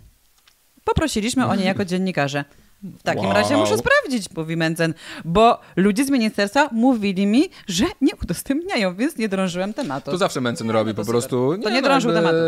Poprosiliśmy 0.85 1.47
o 1.47 1.55
nie 1.55 1.65
jako 1.65 1.85
dziennikarze. 1.85 2.45
W 2.83 3.03
takim 3.03 3.25
wow. 3.25 3.35
razie 3.35 3.57
muszę 3.57 3.79
sprawdzić, 3.79 4.27
mówi 4.37 4.57
Mencen, 4.57 4.95
bo 5.25 5.61
ludzie 5.77 6.05
z 6.05 6.11
ministerstwa 6.11 6.69
mówili 6.73 7.27
mi, 7.27 7.51
że 7.69 7.85
nie 8.01 8.13
udostępniają, 8.23 8.95
więc 8.95 9.17
nie 9.17 9.29
drążyłem 9.29 9.75
tematu. 9.75 10.11
To 10.11 10.17
zawsze 10.17 10.41
Mencen 10.41 10.67
no, 10.67 10.73
robi 10.73 10.95
po 10.95 11.05
prostu. 11.05 11.59
To 11.63 11.69
nie, 11.69 11.75
nie 11.75 11.83
drążył 11.83 12.11
jakby... 12.11 12.31
tematu. 12.31 12.45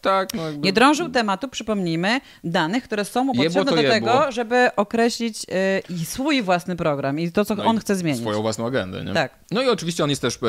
Tak, 0.00 0.34
no 0.34 0.46
jakby... 0.46 0.60
Nie 0.60 0.72
drążył 0.72 1.08
tematu, 1.08 1.48
przypomnijmy, 1.48 2.20
danych, 2.44 2.84
które 2.84 3.04
są 3.04 3.24
mu 3.24 3.34
potrzebne 3.34 3.82
do 3.82 3.82
tego, 3.82 4.32
żeby 4.32 4.70
określić 4.76 5.46
y, 5.90 6.04
swój 6.04 6.42
własny 6.42 6.76
program 6.76 7.18
i 7.18 7.32
to, 7.32 7.44
co 7.44 7.54
no 7.54 7.64
on 7.64 7.78
chce 7.78 7.96
zmienić. 7.96 8.20
Swoją 8.20 8.42
własną 8.42 8.66
agendę, 8.66 9.04
nie? 9.04 9.14
Tak. 9.14 9.34
No 9.50 9.62
i 9.62 9.68
oczywiście 9.68 10.04
on 10.04 10.10
jest 10.10 10.22
też 10.22 10.38
e, 10.42 10.46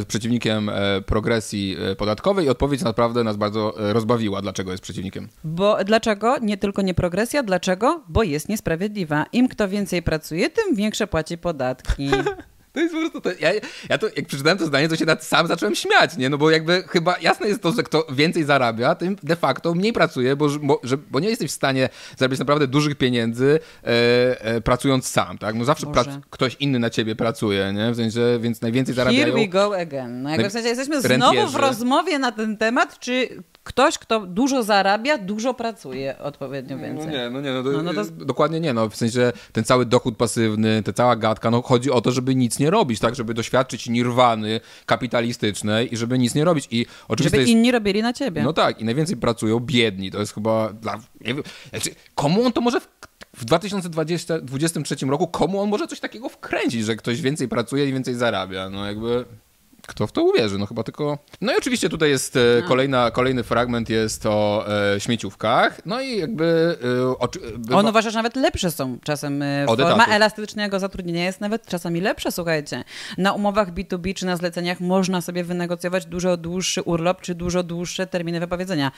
e, 0.00 0.04
przeciwnikiem 0.04 0.68
e, 0.68 1.00
progresji 1.00 1.76
podatkowej 1.98 2.46
i 2.46 2.48
odpowiedź 2.48 2.82
naprawdę 2.82 3.24
nas 3.24 3.36
bardzo 3.36 3.74
rozbawiła, 3.76 4.42
dlaczego 4.42 4.70
jest 4.70 4.82
przeciwnikiem. 4.82 5.28
Bo 5.44 5.84
dlaczego? 5.84 6.36
Nie 6.42 6.56
tylko 6.56 6.82
nie 6.82 6.94
progresja, 6.94 7.42
dlaczego? 7.42 8.02
Bo 8.08 8.22
jest 8.30 8.48
niesprawiedliwa. 8.48 9.26
Im 9.32 9.48
kto 9.48 9.68
więcej 9.68 10.02
pracuje, 10.02 10.50
tym 10.50 10.74
większe 10.74 11.06
płaci 11.06 11.38
podatki. 11.38 12.10
To 12.72 12.80
jest 12.80 12.94
po 12.94 13.00
prostu, 13.00 13.20
to, 13.20 13.30
ja, 13.40 13.50
ja 13.88 13.98
to, 13.98 14.06
jak 14.16 14.26
przeczytałem 14.26 14.58
to 14.58 14.66
zdanie, 14.66 14.88
to 14.88 14.96
się 14.96 15.04
nad 15.04 15.24
sam 15.24 15.46
zacząłem 15.46 15.74
śmiać, 15.74 16.16
nie? 16.16 16.30
No 16.30 16.38
bo 16.38 16.50
jakby 16.50 16.82
chyba 16.88 17.18
jasne 17.18 17.48
jest 17.48 17.62
to, 17.62 17.72
że 17.72 17.82
kto 17.82 18.06
więcej 18.12 18.44
zarabia, 18.44 18.94
tym 18.94 19.16
de 19.22 19.36
facto 19.36 19.74
mniej 19.74 19.92
pracuje, 19.92 20.36
bo, 20.36 20.48
bo, 20.62 20.80
że, 20.82 20.96
bo 20.96 21.20
nie 21.20 21.28
jesteś 21.28 21.50
w 21.50 21.54
stanie 21.54 21.88
zarabiać 22.16 22.38
naprawdę 22.38 22.66
dużych 22.66 22.94
pieniędzy 22.94 23.60
e, 23.84 24.44
e, 24.44 24.60
pracując 24.60 25.08
sam, 25.08 25.38
tak? 25.38 25.54
No 25.54 25.64
zawsze 25.64 25.86
prac, 25.86 26.08
ktoś 26.30 26.56
inny 26.60 26.78
na 26.78 26.90
ciebie 26.90 27.16
pracuje, 27.16 27.72
nie? 27.72 27.92
W 27.92 27.96
sensie, 27.96 28.20
więc 28.40 28.62
najwięcej 28.62 28.94
zarabiają... 28.94 29.26
Here 29.26 29.38
we 29.38 29.48
go 29.48 29.76
again. 29.78 30.22
No 30.22 30.30
jakby 30.30 30.48
w 30.48 30.52
sensie 30.52 30.68
jesteśmy 30.68 31.00
znowu 31.02 31.46
w 31.46 31.54
rozmowie 31.54 32.18
na 32.18 32.32
ten 32.32 32.56
temat, 32.56 32.98
czy 32.98 33.42
ktoś, 33.68 33.98
kto 33.98 34.20
dużo 34.20 34.62
zarabia, 34.62 35.18
dużo 35.18 35.54
pracuje 35.54 36.18
odpowiednio 36.18 36.76
no 36.76 36.82
więcej. 36.82 37.06
No 37.06 37.12
nie, 37.12 37.30
no 37.30 37.40
nie, 37.40 37.52
no, 37.52 37.62
no, 37.62 37.82
no 37.82 38.04
to... 38.04 38.04
dokładnie 38.10 38.60
nie, 38.60 38.72
no 38.72 38.88
w 38.88 38.96
sensie 38.96 39.32
ten 39.52 39.64
cały 39.64 39.86
dochód 39.86 40.16
pasywny, 40.16 40.82
ta 40.82 40.92
cała 40.92 41.16
gadka, 41.16 41.50
no 41.50 41.62
chodzi 41.62 41.90
o 41.90 42.00
to, 42.00 42.12
żeby 42.12 42.34
nic 42.34 42.58
nie 42.58 42.70
robić, 42.70 43.00
tak, 43.00 43.14
żeby 43.14 43.34
doświadczyć 43.34 43.88
nirwany 43.88 44.60
kapitalistycznej 44.86 45.94
i 45.94 45.96
żeby 45.96 46.18
nic 46.18 46.34
nie 46.34 46.44
robić 46.44 46.68
i 46.70 46.86
oczywiście 47.08 47.36
Żeby 47.36 47.42
jest... 47.42 47.52
inni 47.52 47.72
robili 47.72 48.02
na 48.02 48.12
ciebie. 48.12 48.42
No 48.42 48.52
tak, 48.52 48.80
i 48.80 48.84
najwięcej 48.84 49.16
pracują 49.16 49.60
biedni, 49.60 50.10
to 50.10 50.20
jest 50.20 50.34
chyba 50.34 50.72
dla... 50.72 50.98
Nie 51.20 51.34
wiem, 51.34 51.42
znaczy, 51.70 51.90
komu 52.14 52.44
on 52.44 52.52
to 52.52 52.60
może 52.60 52.80
w 52.80 52.88
w 53.36 53.44
2023 53.44 55.06
roku 55.06 55.26
komu 55.26 55.60
on 55.60 55.68
może 55.68 55.86
coś 55.86 56.00
takiego 56.00 56.28
wkręcić, 56.28 56.84
że 56.84 56.96
ktoś 56.96 57.20
więcej 57.20 57.48
pracuje 57.48 57.88
i 57.88 57.92
więcej 57.92 58.14
zarabia? 58.14 58.70
No 58.70 58.86
jakby 58.86 59.24
kto 59.88 60.06
w 60.06 60.12
to 60.12 60.22
uwierzy? 60.22 60.58
No 60.58 60.66
chyba 60.66 60.82
tylko... 60.82 61.18
No 61.40 61.52
i 61.52 61.56
oczywiście 61.56 61.88
tutaj 61.88 62.10
jest 62.10 62.36
e, 62.36 62.40
no. 62.62 62.68
kolejna, 62.68 63.10
kolejny 63.10 63.42
fragment 63.42 63.88
jest 63.88 64.26
o 64.26 64.64
e, 64.94 65.00
śmieciówkach. 65.00 65.80
No 65.86 66.00
i 66.00 66.18
jakby... 66.18 66.78
E, 67.20 67.58
bywa... 67.58 67.78
On 67.78 67.86
uważa, 67.86 68.10
że 68.10 68.18
nawet 68.18 68.36
lepsze 68.36 68.70
są 68.70 68.98
czasem. 69.04 69.42
E, 69.42 69.66
forma 69.66 70.06
elastycznego 70.06 70.78
zatrudnienia 70.78 71.24
jest 71.24 71.40
nawet 71.40 71.66
czasami 71.66 72.00
lepsza, 72.00 72.30
słuchajcie. 72.30 72.84
Na 73.18 73.32
umowach 73.32 73.74
B2B 73.74 74.14
czy 74.14 74.26
na 74.26 74.36
zleceniach 74.36 74.80
można 74.80 75.20
sobie 75.20 75.44
wynegocjować 75.44 76.06
dużo 76.06 76.36
dłuższy 76.36 76.82
urlop 76.82 77.20
czy 77.20 77.34
dużo 77.34 77.62
dłuższe 77.62 78.06
terminy 78.06 78.40
wypowiedzenia. 78.40 78.92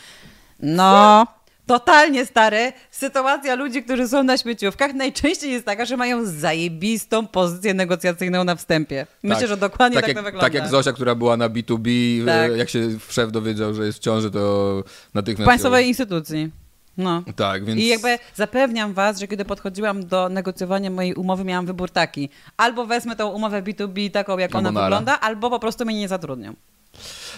No 0.63 1.27
totalnie 1.67 2.27
stare. 2.27 2.73
Sytuacja 2.91 3.55
ludzi, 3.55 3.83
którzy 3.83 4.09
są 4.09 4.23
na 4.23 4.39
śmieciówkach 4.39 4.95
najczęściej 4.95 5.53
jest 5.53 5.67
taka, 5.67 5.85
że 5.85 5.97
mają 5.97 6.25
zajebistą 6.25 7.27
pozycję 7.27 7.75
negocjacyjną 7.75 8.45
na 8.45 8.57
wstępie. 8.57 9.07
Myślę, 9.23 9.41
tak. 9.41 9.49
że 9.49 9.57
dokładnie 9.57 9.95
tak, 9.95 10.05
tak 10.05 10.09
jak, 10.09 10.17
to 10.17 10.23
wygląda. 10.23 10.47
Tak 10.47 10.55
jak 10.55 10.69
Zosia, 10.69 10.93
która 10.93 11.15
była 11.15 11.37
na 11.37 11.49
B2B, 11.49 11.91
tak. 12.27 12.57
jak 12.57 12.69
się 12.69 12.89
szef 13.09 13.33
dowiedział, 13.33 13.75
że 13.75 13.87
jest 13.87 13.99
w 13.99 14.03
ciąży, 14.03 14.31
to 14.31 14.85
natychmiast... 15.15 15.47
W 15.47 15.51
państwowej 15.51 15.85
ją... 15.85 15.89
instytucji. 15.89 16.51
No. 16.97 17.23
Tak, 17.37 17.65
więc... 17.65 17.81
I 17.81 17.87
jakby 17.87 18.19
zapewniam 18.35 18.93
was, 18.93 19.19
że 19.19 19.29
kiedy 19.29 19.45
podchodziłam 19.45 20.07
do 20.07 20.29
negocjowania 20.29 20.91
mojej 20.91 21.15
umowy, 21.15 21.45
miałam 21.45 21.67
wybór 21.67 21.91
taki. 21.91 22.29
Albo 22.57 22.87
wezmę 22.87 23.17
tą 23.17 23.29
umowę 23.29 23.63
B2B 23.63 24.11
taką, 24.11 24.39
jak 24.39 24.55
ona 24.55 24.73
wygląda, 24.73 25.21
albo 25.21 25.51
po 25.51 25.59
prostu 25.59 25.85
mnie 25.85 25.99
nie 25.99 26.09
zatrudnią. 26.09 26.55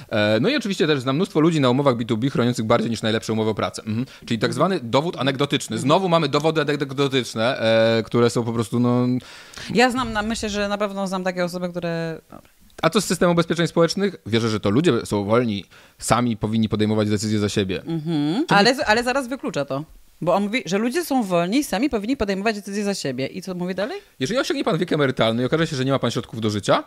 E, 0.08 0.40
no 0.40 0.48
i 0.48 0.56
oczywiście 0.56 0.86
też 0.86 1.00
znam 1.00 1.16
mnóstwo 1.16 1.40
ludzi 1.40 1.60
na 1.60 1.70
umowach 1.70 1.96
B2B 1.96 2.30
chroniących 2.30 2.64
bardziej 2.64 2.90
niż 2.90 3.02
najlepsze 3.02 3.32
umowy 3.32 3.50
o 3.50 3.54
pracę. 3.54 3.82
Mhm. 3.86 4.06
Czyli 4.24 4.38
tak 4.38 4.54
zwany 4.54 4.80
dowód 4.80 5.16
anegdotyczny. 5.18 5.78
Znowu 5.78 6.08
mamy 6.08 6.28
dowody 6.28 6.60
anegdotyczne, 6.60 7.58
e, 7.98 8.02
które 8.02 8.30
są 8.30 8.44
po 8.44 8.52
prostu, 8.52 8.80
no... 8.80 9.06
Ja 9.74 9.90
znam, 9.90 10.26
myślę, 10.26 10.48
że 10.48 10.68
na 10.68 10.78
pewno 10.78 11.06
znam 11.06 11.24
takie 11.24 11.44
osoby, 11.44 11.68
które... 11.68 12.20
A 12.82 12.90
co 12.90 13.00
z 13.00 13.04
systemem 13.04 13.32
ubezpieczeń 13.32 13.66
społecznych? 13.66 14.16
Wierzę, 14.26 14.48
że 14.48 14.60
to 14.60 14.70
ludzie 14.70 15.06
są 15.06 15.24
wolni, 15.24 15.64
sami 15.98 16.36
powinni 16.36 16.68
podejmować 16.68 17.10
decyzje 17.10 17.38
za 17.38 17.48
siebie. 17.48 17.82
Mhm. 17.86 18.44
Ale, 18.48 18.74
ale 18.86 19.04
zaraz 19.04 19.28
wyklucza 19.28 19.64
to. 19.64 19.84
Bo 20.20 20.34
on 20.34 20.42
mówi, 20.42 20.62
że 20.66 20.78
ludzie 20.78 21.04
są 21.04 21.22
wolni, 21.22 21.64
sami 21.64 21.90
powinni 21.90 22.16
podejmować 22.16 22.56
decyzje 22.56 22.84
za 22.84 22.94
siebie. 22.94 23.26
I 23.26 23.42
co 23.42 23.54
mówi 23.54 23.74
dalej? 23.74 24.00
Jeżeli 24.20 24.40
osiągnie 24.40 24.64
pan 24.64 24.78
wiek 24.78 24.92
emerytalny 24.92 25.42
i 25.42 25.46
okaże 25.46 25.66
się, 25.66 25.76
że 25.76 25.84
nie 25.84 25.92
ma 25.92 25.98
pan 25.98 26.10
środków 26.10 26.40
do 26.40 26.50
życia, 26.50 26.84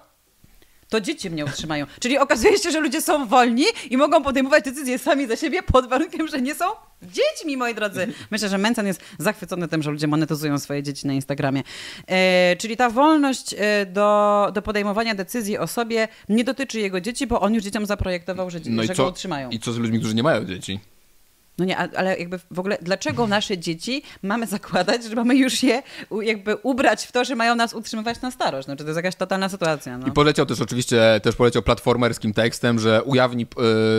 to 0.90 1.02
dzieci 1.02 1.30
mnie 1.30 1.46
utrzymają. 1.46 1.86
Czyli 2.00 2.18
okazuje 2.18 2.58
się, 2.58 2.72
że 2.72 2.80
ludzie 2.80 3.02
są 3.02 3.28
wolni 3.28 3.66
i 3.90 3.98
mogą 3.98 4.24
podejmować 4.24 4.64
decyzje 4.64 5.00
sami 5.00 5.28
za 5.28 5.36
siebie 5.36 5.64
pod 5.64 5.90
warunkiem, 5.90 6.28
że 6.28 6.42
nie 6.42 6.56
są 6.56 6.66
dziećmi, 7.04 7.58
moi 7.58 7.76
drodzy. 7.76 8.08
Myślę, 8.32 8.50
że 8.50 8.58
Mencen 8.58 8.88
jest 8.88 9.02
zachwycony 9.20 9.68
tym, 9.68 9.84
że 9.84 9.92
ludzie 9.92 10.08
monetyzują 10.08 10.60
swoje 10.60 10.84
dzieci 10.84 11.08
na 11.08 11.14
Instagramie. 11.14 11.64
E, 12.08 12.56
czyli 12.56 12.78
ta 12.78 12.90
wolność 12.90 13.56
e, 13.58 13.86
do, 13.86 14.52
do 14.54 14.62
podejmowania 14.62 15.16
decyzji 15.16 15.58
o 15.58 15.68
sobie 15.68 16.08
nie 16.30 16.44
dotyczy 16.44 16.80
jego 16.80 17.02
dzieci, 17.02 17.28
bo 17.28 17.42
on 17.42 17.54
już 17.54 17.64
dzieciom 17.64 17.86
zaprojektował, 17.86 18.50
że, 18.50 18.60
no 18.66 18.84
że 18.84 18.96
go 18.96 19.08
utrzymają. 19.08 19.50
I 19.50 19.60
co 19.60 19.74
z 19.74 19.78
ludźmi, 19.78 20.00
którzy 20.00 20.16
nie 20.16 20.24
mają 20.24 20.46
dzieci? 20.46 20.80
No 21.58 21.66
nie, 21.66 21.78
ale 21.78 22.18
jakby 22.18 22.39
w 22.51 22.60
ogóle 22.60 22.78
dlaczego 22.82 23.28
nasze 23.28 23.58
dzieci 23.58 24.03
mamy 24.24 24.47
zakładać, 24.47 25.03
że 25.03 25.16
mamy 25.16 25.36
już 25.36 25.64
je 25.64 25.84
jakby 26.22 26.56
ubrać 26.56 27.06
w 27.06 27.12
to, 27.12 27.26
że 27.26 27.36
mają 27.36 27.56
nas 27.56 27.74
utrzymywać 27.74 28.22
na 28.22 28.32
starość? 28.32 28.68
No, 28.68 28.76
czy 28.76 28.84
to 28.84 28.89
jest 28.89 28.97
jakaś 28.97 29.16
totalna 29.16 29.49
sytuacja? 29.49 29.97
No. 29.97 30.08
I 30.08 30.12
poleciał 30.12 30.45
też 30.45 30.62
oczywiście, 30.62 31.20
też 31.24 31.36
poleciał 31.36 31.62
platformerskim 31.62 32.34
tekstem, 32.34 32.80
że 32.80 33.03
ujawni 33.03 33.47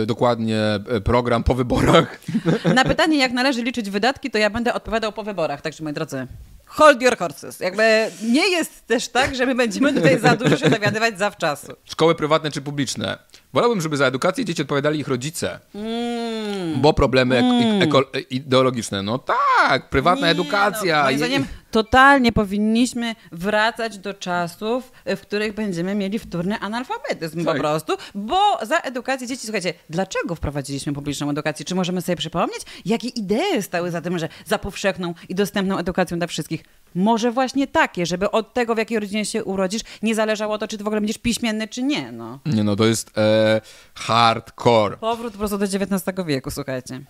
y, 0.03 0.05
dokładnie 0.05 0.59
e, 0.59 1.01
program 1.01 1.43
po 1.43 1.55
wyborach. 1.55 2.19
Na 2.75 2.83
pytanie, 2.83 3.17
jak 3.17 3.31
należy 3.31 3.63
liczyć 3.63 3.89
wydatki, 3.89 4.31
to 4.31 4.37
ja 4.37 4.49
będę 4.49 4.73
odpowiadał 4.73 5.11
po 5.11 5.23
wyborach, 5.23 5.61
także 5.61 5.83
moi 5.83 5.93
drodzy 5.93 6.27
hold 6.67 7.01
your 7.01 7.17
horses. 7.17 7.59
Jakby 7.59 8.11
nie 8.23 8.49
jest 8.49 8.87
też 8.87 9.07
tak, 9.07 9.35
że 9.35 9.45
my 9.45 9.55
będziemy 9.55 9.93
tutaj 9.93 10.19
za 10.19 10.35
dużo 10.35 10.57
się 10.57 10.69
dowiadywać 10.69 11.19
zawczasu. 11.19 11.67
Szkoły 11.85 12.15
prywatne 12.15 12.51
czy 12.51 12.61
publiczne? 12.61 13.17
Wolałbym, 13.53 13.81
żeby 13.81 13.97
za 13.97 14.05
edukację 14.05 14.45
dzieci 14.45 14.61
odpowiadali 14.61 14.99
ich 14.99 15.07
rodzice. 15.07 15.59
Mm. 15.75 16.81
Bo 16.81 16.93
problemy 16.93 17.37
mm. 17.37 17.89
ideologiczne. 18.29 19.03
No 19.03 19.19
tak, 19.19 19.89
prywatna 19.89 20.25
nie, 20.25 20.31
edukacja. 20.31 20.97
No, 20.97 21.03
moim 21.03 21.17
zdaniem 21.17 21.45
totalnie 21.71 22.31
powinniśmy 22.31 23.15
wracać 23.31 23.97
do 23.97 24.13
czasów, 24.13 24.91
w 25.05 25.19
których 25.19 25.53
będziemy 25.53 25.95
mieli 25.95 26.19
wtórny 26.19 26.59
analfabetyzm 26.59 27.45
tak. 27.45 27.53
po 27.53 27.59
prostu, 27.59 27.97
bo 28.15 28.65
za 28.65 28.77
edukację 28.77 29.27
dzieci, 29.27 29.43
słuchajcie, 29.43 29.73
dlaczego 29.89 30.35
wprowadziliśmy 30.35 30.93
publiczną 30.93 31.29
edukację? 31.29 31.65
Czy 31.65 31.75
możemy 31.75 32.01
sobie 32.01 32.15
przypomnieć, 32.15 32.61
jakie 32.85 33.07
idee 33.07 33.61
stały 33.61 33.91
za 33.91 34.01
tym, 34.01 34.19
że 34.19 34.29
za 34.45 34.57
powszechną 34.57 35.13
i 35.29 35.35
dostępną 35.35 35.77
edukacją 35.77 36.17
dla 36.17 36.27
wszystkich? 36.27 36.63
Może 36.95 37.31
właśnie 37.31 37.67
takie, 37.67 38.05
żeby 38.05 38.31
od 38.31 38.53
tego, 38.53 38.75
w 38.75 38.77
jakiej 38.77 38.99
rodzinie 38.99 39.25
się 39.25 39.43
urodzisz, 39.43 39.81
nie 40.01 40.15
zależało 40.15 40.57
to, 40.57 40.67
czy 40.67 40.77
ty 40.77 40.83
w 40.83 40.87
ogóle 40.87 41.01
będziesz 41.01 41.17
piśmienny, 41.17 41.67
czy 41.67 41.83
nie. 41.83 42.11
No, 42.11 42.39
nie, 42.45 42.63
no 42.63 42.75
to 42.75 42.85
jest 42.85 43.17
e, 43.17 43.61
hardcore. 43.95 44.97
Powrót 44.97 45.33
po 45.33 45.39
prostu 45.39 45.57
do 45.57 45.65
XIX 45.65 46.01
wieku, 46.25 46.51
słuchajcie. 46.51 47.01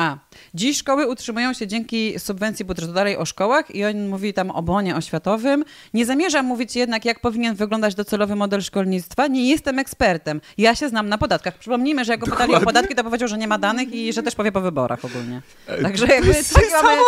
A. 0.00 0.18
Dziś 0.54 0.78
szkoły 0.78 1.06
utrzymują 1.06 1.52
się 1.52 1.66
dzięki 1.66 2.18
subwencji 2.18 2.64
budżetowej 2.64 3.16
o 3.16 3.24
szkołach 3.24 3.74
i 3.74 3.84
on 3.84 4.08
mówi 4.08 4.34
tam 4.34 4.50
o 4.50 4.62
bonie 4.62 4.96
oświatowym. 4.96 5.64
Nie 5.94 6.06
zamierzam 6.06 6.46
mówić 6.46 6.76
jednak, 6.76 7.04
jak 7.04 7.20
powinien 7.20 7.54
wyglądać 7.54 7.94
docelowy 7.94 8.36
model 8.36 8.62
szkolnictwa. 8.62 9.26
Nie 9.26 9.48
jestem 9.48 9.78
ekspertem. 9.78 10.40
Ja 10.58 10.74
się 10.74 10.88
znam 10.88 11.08
na 11.08 11.18
podatkach. 11.18 11.58
Przypomnijmy, 11.58 12.04
że 12.04 12.12
jak 12.12 12.20
go 12.20 12.26
pytali 12.26 12.54
o 12.54 12.60
podatki, 12.60 12.94
to 12.94 13.04
powiedział, 13.04 13.28
że 13.28 13.38
nie 13.38 13.48
ma 13.48 13.58
danych 13.58 13.94
i 13.94 14.12
że 14.12 14.22
też 14.22 14.34
powie 14.34 14.52
po 14.52 14.60
wyborach 14.60 15.04
ogólnie. 15.04 15.42
Także 15.82 16.06
jakby 16.06 16.34
tak 16.34 16.64
mamy... 16.82 17.00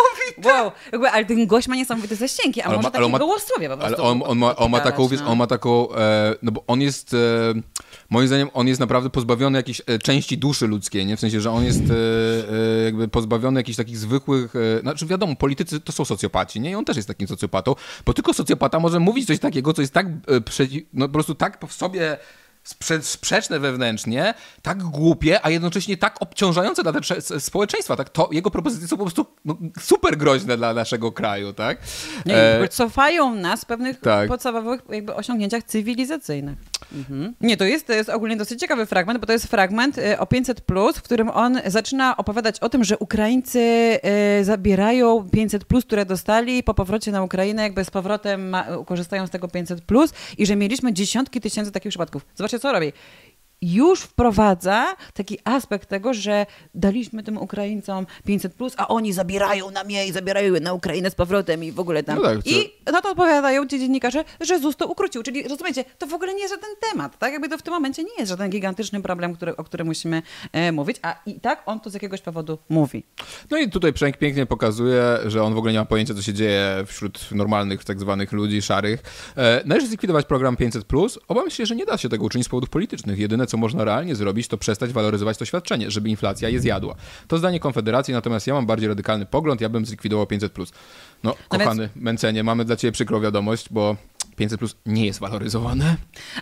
Wow, 0.43 0.71
jakby, 0.91 1.09
ale 1.09 1.25
ten 1.25 1.47
gość 1.47 1.67
ma 1.67 1.75
niesamowite 1.75 2.15
zasięgi, 2.15 2.61
a 2.61 2.65
ale 2.65 2.75
może 2.75 2.87
ma, 2.87 2.91
takie 2.91 3.09
ma, 3.09 3.19
gołosłowie 3.19 3.69
po 3.69 3.77
prostu. 3.77 4.01
Ale 4.01 4.11
on, 4.11 4.23
on, 4.25 4.37
ma, 4.37 4.55
on 4.55 4.71
ma 4.71 4.79
taką, 4.79 5.09
no. 5.11 5.31
on 5.31 5.37
ma 5.37 5.47
taką, 5.47 5.95
e, 5.95 6.35
no 6.41 6.51
bo 6.51 6.63
on 6.67 6.81
jest, 6.81 7.13
e, 7.13 7.17
moim 8.09 8.27
zdaniem, 8.27 8.49
on 8.53 8.67
jest 8.67 8.79
naprawdę 8.79 9.09
pozbawiony 9.09 9.59
jakiejś 9.59 9.81
e, 9.85 9.99
części 9.99 10.37
duszy 10.37 10.67
ludzkiej, 10.67 11.05
nie? 11.05 11.17
W 11.17 11.19
sensie, 11.19 11.41
że 11.41 11.51
on 11.51 11.63
jest 11.63 11.81
e, 11.81 11.93
e, 12.79 12.83
jakby 12.83 13.07
pozbawiony 13.07 13.59
jakichś 13.59 13.77
takich 13.77 13.97
zwykłych, 13.97 14.53
znaczy 14.81 15.05
wiadomo, 15.05 15.35
politycy 15.35 15.79
to 15.79 15.91
są 15.91 16.05
socjopaci, 16.05 16.59
nie? 16.59 16.71
I 16.71 16.75
on 16.75 16.85
też 16.85 16.95
jest 16.95 17.07
takim 17.07 17.27
socjopatą, 17.27 17.75
bo 18.05 18.13
tylko 18.13 18.33
socjopata 18.33 18.79
może 18.79 18.99
mówić 18.99 19.27
coś 19.27 19.39
takiego, 19.39 19.73
co 19.73 19.81
jest 19.81 19.93
tak 19.93 20.07
no 20.93 21.07
po 21.07 21.13
prostu 21.13 21.35
tak 21.35 21.65
w 21.67 21.73
sobie 21.73 22.17
sprzeczne 23.01 23.59
wewnętrznie, 23.59 24.33
tak 24.61 24.83
głupie, 24.83 25.45
a 25.45 25.49
jednocześnie 25.49 25.97
tak 25.97 26.21
obciążające 26.21 26.83
dla 26.83 26.93
społeczeństwa. 27.39 27.95
Tak? 27.95 28.09
To, 28.09 28.29
jego 28.31 28.51
propozycje 28.51 28.87
są 28.87 28.97
po 28.97 29.03
prostu 29.03 29.25
no, 29.45 29.57
super 29.79 30.17
groźne 30.17 30.57
dla 30.57 30.73
naszego 30.73 31.11
kraju. 31.11 31.53
Tak? 31.53 31.77
Nie, 32.25 32.35
e... 32.35 32.67
Cofają 32.67 33.35
nas 33.35 33.61
w 33.61 33.65
pewnych 33.65 33.99
tak. 33.99 34.27
podstawowych 34.27 34.81
jakby 34.89 35.15
osiągnięciach 35.15 35.63
cywilizacyjnych. 35.63 36.57
Mhm. 36.91 37.33
Nie, 37.41 37.57
to 37.57 37.63
jest, 37.63 37.87
to 37.87 37.93
jest 37.93 38.09
ogólnie 38.09 38.37
dosyć 38.37 38.59
ciekawy 38.59 38.85
fragment, 38.85 39.19
bo 39.19 39.27
to 39.27 39.33
jest 39.33 39.47
fragment 39.47 39.97
y, 39.97 40.19
o 40.19 40.25
500, 40.25 40.61
w 40.95 41.01
którym 41.01 41.29
on 41.29 41.59
zaczyna 41.65 42.17
opowiadać 42.17 42.59
o 42.59 42.69
tym, 42.69 42.83
że 42.83 42.97
Ukraińcy 42.97 43.59
y, 44.39 44.43
zabierają 44.43 45.29
500, 45.29 45.65
które 45.85 46.05
dostali 46.05 46.63
po 46.63 46.73
powrocie 46.73 47.11
na 47.11 47.23
Ukrainę, 47.23 47.63
jakby 47.63 47.85
z 47.85 47.91
powrotem 47.91 48.49
ma, 48.49 48.65
korzystają 48.85 49.27
z 49.27 49.29
tego 49.29 49.47
500 49.47 49.81
i 50.37 50.45
że 50.45 50.55
mieliśmy 50.55 50.93
dziesiątki 50.93 51.41
tysięcy 51.41 51.71
takich 51.71 51.89
przypadków. 51.89 52.25
Zobaczcie, 52.35 52.59
co 52.59 52.71
robi 52.71 52.93
już 53.63 54.01
wprowadza 54.01 54.95
taki 55.13 55.37
aspekt 55.43 55.89
tego, 55.89 56.13
że 56.13 56.45
daliśmy 56.75 57.23
tym 57.23 57.37
Ukraińcom 57.37 58.05
500, 58.25 58.53
plus, 58.53 58.73
a 58.77 58.87
oni 58.87 59.13
zabierają 59.13 59.71
nam 59.71 59.91
je 59.91 60.07
i 60.07 60.11
zabierają 60.11 60.53
je 60.53 60.59
na 60.59 60.73
Ukrainę 60.73 61.11
z 61.11 61.15
powrotem 61.15 61.63
i 61.63 61.71
w 61.71 61.79
ogóle 61.79 62.03
tam. 62.03 62.15
No 62.15 62.23
tak, 62.23 62.47
I 62.47 62.73
na 62.91 63.01
to 63.01 63.09
odpowiadają 63.11 63.67
ci 63.67 63.79
dziennikarze, 63.79 64.23
że 64.41 64.59
ZUS 64.59 64.75
to 64.75 64.87
ukrócił. 64.87 65.23
Czyli 65.23 65.47
rozumiecie, 65.47 65.85
to 65.97 66.07
w 66.07 66.13
ogóle 66.13 66.33
nie 66.33 66.41
jest 66.41 66.53
żaden 66.53 66.69
temat, 66.91 67.19
tak? 67.19 67.33
Jakby 67.33 67.49
to 67.49 67.57
w 67.57 67.61
tym 67.61 67.73
momencie 67.73 68.03
nie 68.03 68.15
jest 68.17 68.29
żaden 68.29 68.49
gigantyczny 68.49 69.01
problem, 69.01 69.35
który, 69.35 69.57
o 69.57 69.63
którym 69.63 69.87
musimy 69.87 70.21
e, 70.51 70.71
mówić, 70.71 70.97
a 71.01 71.15
i 71.25 71.39
tak 71.39 71.63
on 71.65 71.79
to 71.79 71.89
z 71.89 71.93
jakiegoś 71.93 72.21
powodu 72.21 72.57
mówi. 72.69 73.03
No 73.51 73.57
i 73.57 73.69
tutaj 73.69 73.93
Przemek 73.93 74.17
pięknie 74.17 74.45
pokazuje, 74.45 75.03
że 75.25 75.43
on 75.43 75.53
w 75.53 75.57
ogóle 75.57 75.73
nie 75.73 75.79
ma 75.79 75.85
pojęcia, 75.85 76.13
co 76.13 76.21
się 76.21 76.33
dzieje 76.33 76.83
wśród 76.87 77.31
normalnych, 77.31 77.83
tak 77.85 77.99
zwanych 77.99 78.31
ludzi 78.31 78.61
szarych. 78.61 79.03
E, 79.37 79.61
należy 79.65 79.87
zlikwidować 79.87 80.25
program 80.25 80.55
500. 80.55 80.83
Obawiam 81.27 81.49
się, 81.49 81.65
że 81.65 81.75
nie 81.75 81.85
da 81.85 81.97
się 81.97 82.09
tego 82.09 82.25
uczynić 82.25 82.47
z 82.47 82.49
powodów 82.49 82.69
politycznych. 82.69 83.19
Jedyne, 83.19 83.47
co 83.53 83.57
można 83.57 83.83
realnie 83.83 84.15
zrobić, 84.15 84.47
to 84.47 84.57
przestać 84.57 84.93
waloryzować 84.93 85.37
to 85.37 85.45
świadczenie, 85.45 85.91
żeby 85.91 86.09
inflacja 86.09 86.49
je 86.49 86.59
zjadła. 86.59 86.95
To 87.27 87.37
zdanie 87.37 87.59
Konfederacji, 87.59 88.13
natomiast 88.13 88.47
ja 88.47 88.53
mam 88.53 88.65
bardziej 88.65 88.89
radykalny 88.89 89.25
pogląd, 89.25 89.61
ja 89.61 89.69
bym 89.69 89.85
zlikwidował 89.85 90.25
500+. 90.25 90.73
No, 91.23 91.35
kochany 91.47 91.89
Mencenie, 91.95 92.43
mamy 92.43 92.65
dla 92.65 92.75
ciebie 92.75 92.91
przykrą 92.91 93.19
wiadomość, 93.21 93.67
bo 93.71 93.95
500 94.35 94.59
plus 94.59 94.75
nie 94.85 95.05
jest 95.05 95.19
waloryzowane. 95.19 95.95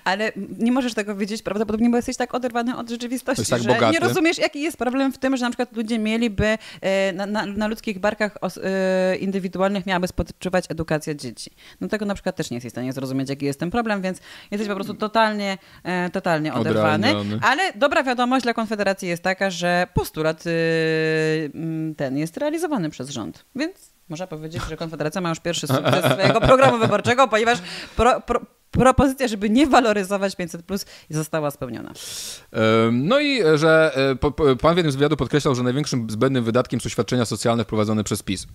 Ale 0.04 0.32
nie 0.58 0.72
możesz 0.72 0.94
tego 0.94 1.16
wiedzieć 1.16 1.42
prawdopodobnie, 1.42 1.90
bo 1.90 1.96
jesteś 1.96 2.18
tak 2.18 2.34
oderwany 2.34 2.78
od 2.78 2.90
rzeczywistości, 2.90 3.46
tak 3.46 3.62
że 3.62 3.70
bogaty. 3.70 3.94
nie 3.94 4.00
rozumiesz, 4.00 4.38
jaki 4.38 4.62
jest 4.62 4.78
problem 4.78 5.14
w 5.14 5.18
tym, 5.18 5.38
że 5.38 5.46
na 5.46 5.50
przykład 5.50 5.76
ludzie 5.76 6.00
mieliby 6.00 6.58
e, 6.82 7.14
na, 7.14 7.26
na, 7.26 7.46
na 7.46 7.68
ludzkich 7.68 8.00
barkach 8.00 8.38
e, 8.64 9.16
indywidualnych 9.16 9.86
miałaby 9.86 10.08
spoczywać 10.08 10.66
edukacja 10.70 11.14
dzieci. 11.14 11.52
No 11.82 11.88
tego 11.88 12.06
na 12.06 12.14
przykład 12.14 12.36
też 12.36 12.52
nie 12.52 12.56
jesteś 12.56 12.72
w 12.72 12.74
stanie 12.74 12.94
zrozumieć, 12.94 13.30
jaki 13.30 13.46
jest 13.46 13.60
ten 13.60 13.72
problem, 13.72 14.02
więc 14.02 14.20
jesteś 14.52 14.68
po 14.68 14.76
prostu 14.76 14.94
totalnie, 14.94 15.58
e, 15.84 16.10
totalnie 16.10 16.54
oderwany. 16.54 17.14
Ale 17.42 17.74
dobra 17.76 18.04
wiadomość 18.04 18.44
dla 18.44 18.54
Konfederacji 18.54 19.10
jest 19.10 19.24
taka, 19.24 19.50
że 19.50 19.88
postulat 19.94 20.44
ten 21.98 22.18
jest 22.18 22.38
realizowany 22.38 22.90
przez 22.90 23.10
rząd. 23.10 23.46
Więc 23.56 23.91
można 24.12 24.28
powiedzieć, 24.28 24.62
że 24.70 24.78
Konfederacja 24.78 25.22
ma 25.22 25.30
już 25.30 25.40
pierwszy 25.40 25.68
sukces 25.68 26.06
swojego 26.14 26.42
programu 26.42 26.78
wyborczego, 26.78 27.28
ponieważ 27.28 27.60
pro, 27.96 28.22
pro, 28.22 28.42
propozycja, 28.72 29.28
żeby 29.28 29.50
nie 29.50 29.68
waloryzować 29.68 30.36
500 30.36 30.64
plus 30.66 30.86
została 31.10 31.52
spełniona. 31.52 31.94
No 32.92 33.20
i 33.20 33.40
że 33.56 33.92
e, 34.22 34.56
pan 34.56 34.74
w 34.74 34.78
jednym 34.78 34.92
z 34.92 34.96
wywiadów 34.96 35.18
podkreślał, 35.18 35.56
że 35.56 35.64
największym 35.64 36.10
zbędnym 36.10 36.44
wydatkiem 36.44 36.82
są 36.82 36.90
świadczenia 36.90 37.26
socjalne 37.26 37.64
wprowadzone 37.64 38.04
przez 38.04 38.24
PiS. 38.24 38.48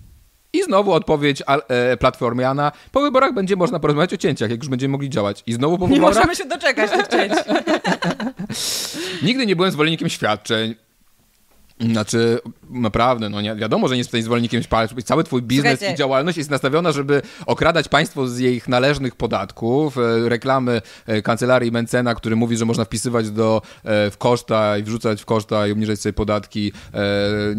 I 0.52 0.62
znowu 0.62 0.92
odpowiedź 0.92 1.42
e, 1.68 1.96
Platformiana. 1.96 2.72
Po 2.92 3.00
wyborach 3.00 3.34
będzie 3.34 3.56
można 3.56 3.78
porozmawiać 3.78 4.14
o 4.14 4.16
cięciach, 4.16 4.50
jak 4.50 4.60
już 4.60 4.68
będziemy 4.68 4.92
mogli 4.92 5.10
działać. 5.10 5.42
I 5.46 5.52
znowu 5.52 5.78
po 5.78 5.86
wyborach... 5.86 6.14
Nie 6.14 6.20
możemy 6.20 6.36
się 6.36 6.44
doczekać 6.44 6.90
tych 6.90 7.08
cięć. 7.08 7.32
Nigdy 9.26 9.46
nie 9.46 9.56
byłem 9.56 9.72
zwolennikiem 9.72 10.08
świadczeń. 10.08 10.74
Znaczy, 11.80 12.40
naprawdę, 12.70 13.28
no 13.28 13.40
nie, 13.40 13.54
wiadomo, 13.54 13.88
że 13.88 13.94
nie 13.94 13.98
jesteś 13.98 14.24
zwolennikiem 14.24 14.62
cały 15.04 15.24
twój 15.24 15.42
biznes 15.42 15.72
Słuchajcie. 15.72 15.94
i 15.94 15.98
działalność 15.98 16.38
jest 16.38 16.50
nastawiona, 16.50 16.92
żeby 16.92 17.22
okradać 17.46 17.88
państwo 17.88 18.28
z 18.28 18.40
ich 18.40 18.68
należnych 18.68 19.16
podatków, 19.16 19.98
e, 19.98 20.28
reklamy 20.28 20.82
e, 21.06 21.22
kancelarii 21.22 21.72
Mencena, 21.72 22.14
który 22.14 22.36
mówi, 22.36 22.56
że 22.56 22.64
można 22.64 22.84
wpisywać 22.84 23.30
do, 23.30 23.62
e, 23.84 24.10
w 24.10 24.18
koszta 24.18 24.78
i 24.78 24.82
wrzucać 24.82 25.22
w 25.22 25.24
koszta 25.24 25.66
i 25.66 25.72
obniżać 25.72 26.00
sobie 26.00 26.12
podatki, 26.12 26.72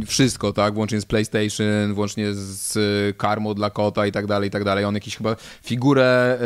wszystko, 0.07 0.53
tak, 0.53 0.73
włącznie 0.73 1.01
z 1.01 1.05
PlayStation, 1.05 1.93
włącznie 1.93 2.33
z 2.33 2.77
karmą 3.17 3.53
dla 3.53 3.69
kota 3.69 4.05
i 4.05 4.11
tak 4.11 4.27
dalej, 4.27 4.47
i 4.47 4.51
tak 4.51 4.63
dalej. 4.63 4.85
On 4.85 4.93
jakiś 4.93 5.17
chyba 5.17 5.35
figurę 5.63 6.39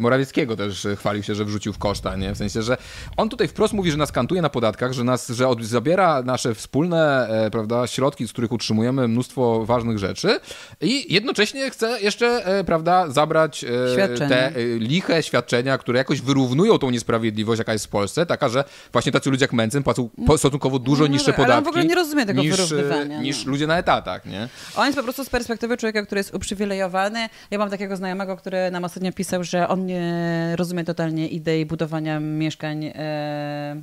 Morawieckiego 0.00 0.56
też 0.56 0.86
chwalił 0.96 1.22
się, 1.22 1.34
że 1.34 1.44
wrzucił 1.44 1.72
w 1.72 1.78
koszta, 1.78 2.16
nie, 2.16 2.34
w 2.34 2.38
sensie, 2.38 2.62
że 2.62 2.76
on 3.16 3.28
tutaj 3.28 3.48
wprost 3.48 3.74
mówi, 3.74 3.90
że 3.90 3.96
nas 3.96 4.12
kantuje 4.12 4.42
na 4.42 4.48
podatkach, 4.48 4.92
że 4.92 5.04
nas, 5.04 5.28
że 5.28 5.46
zabiera 5.60 6.22
nasze 6.22 6.54
wspólne 6.54 7.28
prawda, 7.52 7.86
środki, 7.86 8.07
z 8.26 8.32
których 8.32 8.52
utrzymujemy 8.52 9.08
mnóstwo 9.08 9.66
ważnych 9.66 9.98
rzeczy 9.98 10.40
i 10.80 11.14
jednocześnie 11.14 11.70
chce 11.70 12.00
jeszcze, 12.00 12.46
e, 12.46 12.64
prawda, 12.64 13.10
zabrać 13.10 13.64
e, 13.64 14.08
te 14.08 14.46
e, 14.46 14.52
liche 14.78 15.22
świadczenia, 15.22 15.78
które 15.78 15.98
jakoś 15.98 16.20
wyrównują 16.20 16.78
tą 16.78 16.90
niesprawiedliwość, 16.90 17.58
jaka 17.58 17.72
jest 17.72 17.86
w 17.86 17.88
Polsce, 17.88 18.26
taka, 18.26 18.48
że 18.48 18.64
właśnie 18.92 19.12
tacy 19.12 19.30
ludzie 19.30 19.44
jak 19.44 19.52
Mencen 19.52 19.82
płacą 19.82 20.08
stosunkowo 20.24 20.78
dużo 20.78 21.04
no, 21.04 21.10
niższe 21.10 21.32
podatki. 21.32 21.52
Ale 21.52 21.58
on 21.58 21.64
w 21.64 21.68
ogóle 21.68 21.84
nie 21.84 21.94
rozumie 21.94 22.26
tego 22.26 22.42
niż, 22.42 22.56
wyrównywania. 22.56 23.22
Niż 23.22 23.46
ludzie 23.46 23.66
na 23.66 23.78
etatach, 23.78 24.26
nie? 24.26 24.48
On 24.76 24.86
jest 24.86 24.98
po 24.98 25.04
prostu 25.04 25.24
z 25.24 25.30
perspektywy 25.30 25.76
człowieka, 25.76 26.02
który 26.02 26.18
jest 26.18 26.34
uprzywilejowany. 26.34 27.28
Ja 27.50 27.58
mam 27.58 27.70
takiego 27.70 27.96
znajomego, 27.96 28.36
który 28.36 28.70
nam 28.70 28.84
ostatnio 28.84 29.12
pisał, 29.12 29.44
że 29.44 29.68
on 29.68 29.86
nie 29.86 30.54
rozumie 30.56 30.84
totalnie 30.84 31.28
idei 31.28 31.66
budowania 31.66 32.20
mieszkań 32.20 32.84
e, 32.84 33.82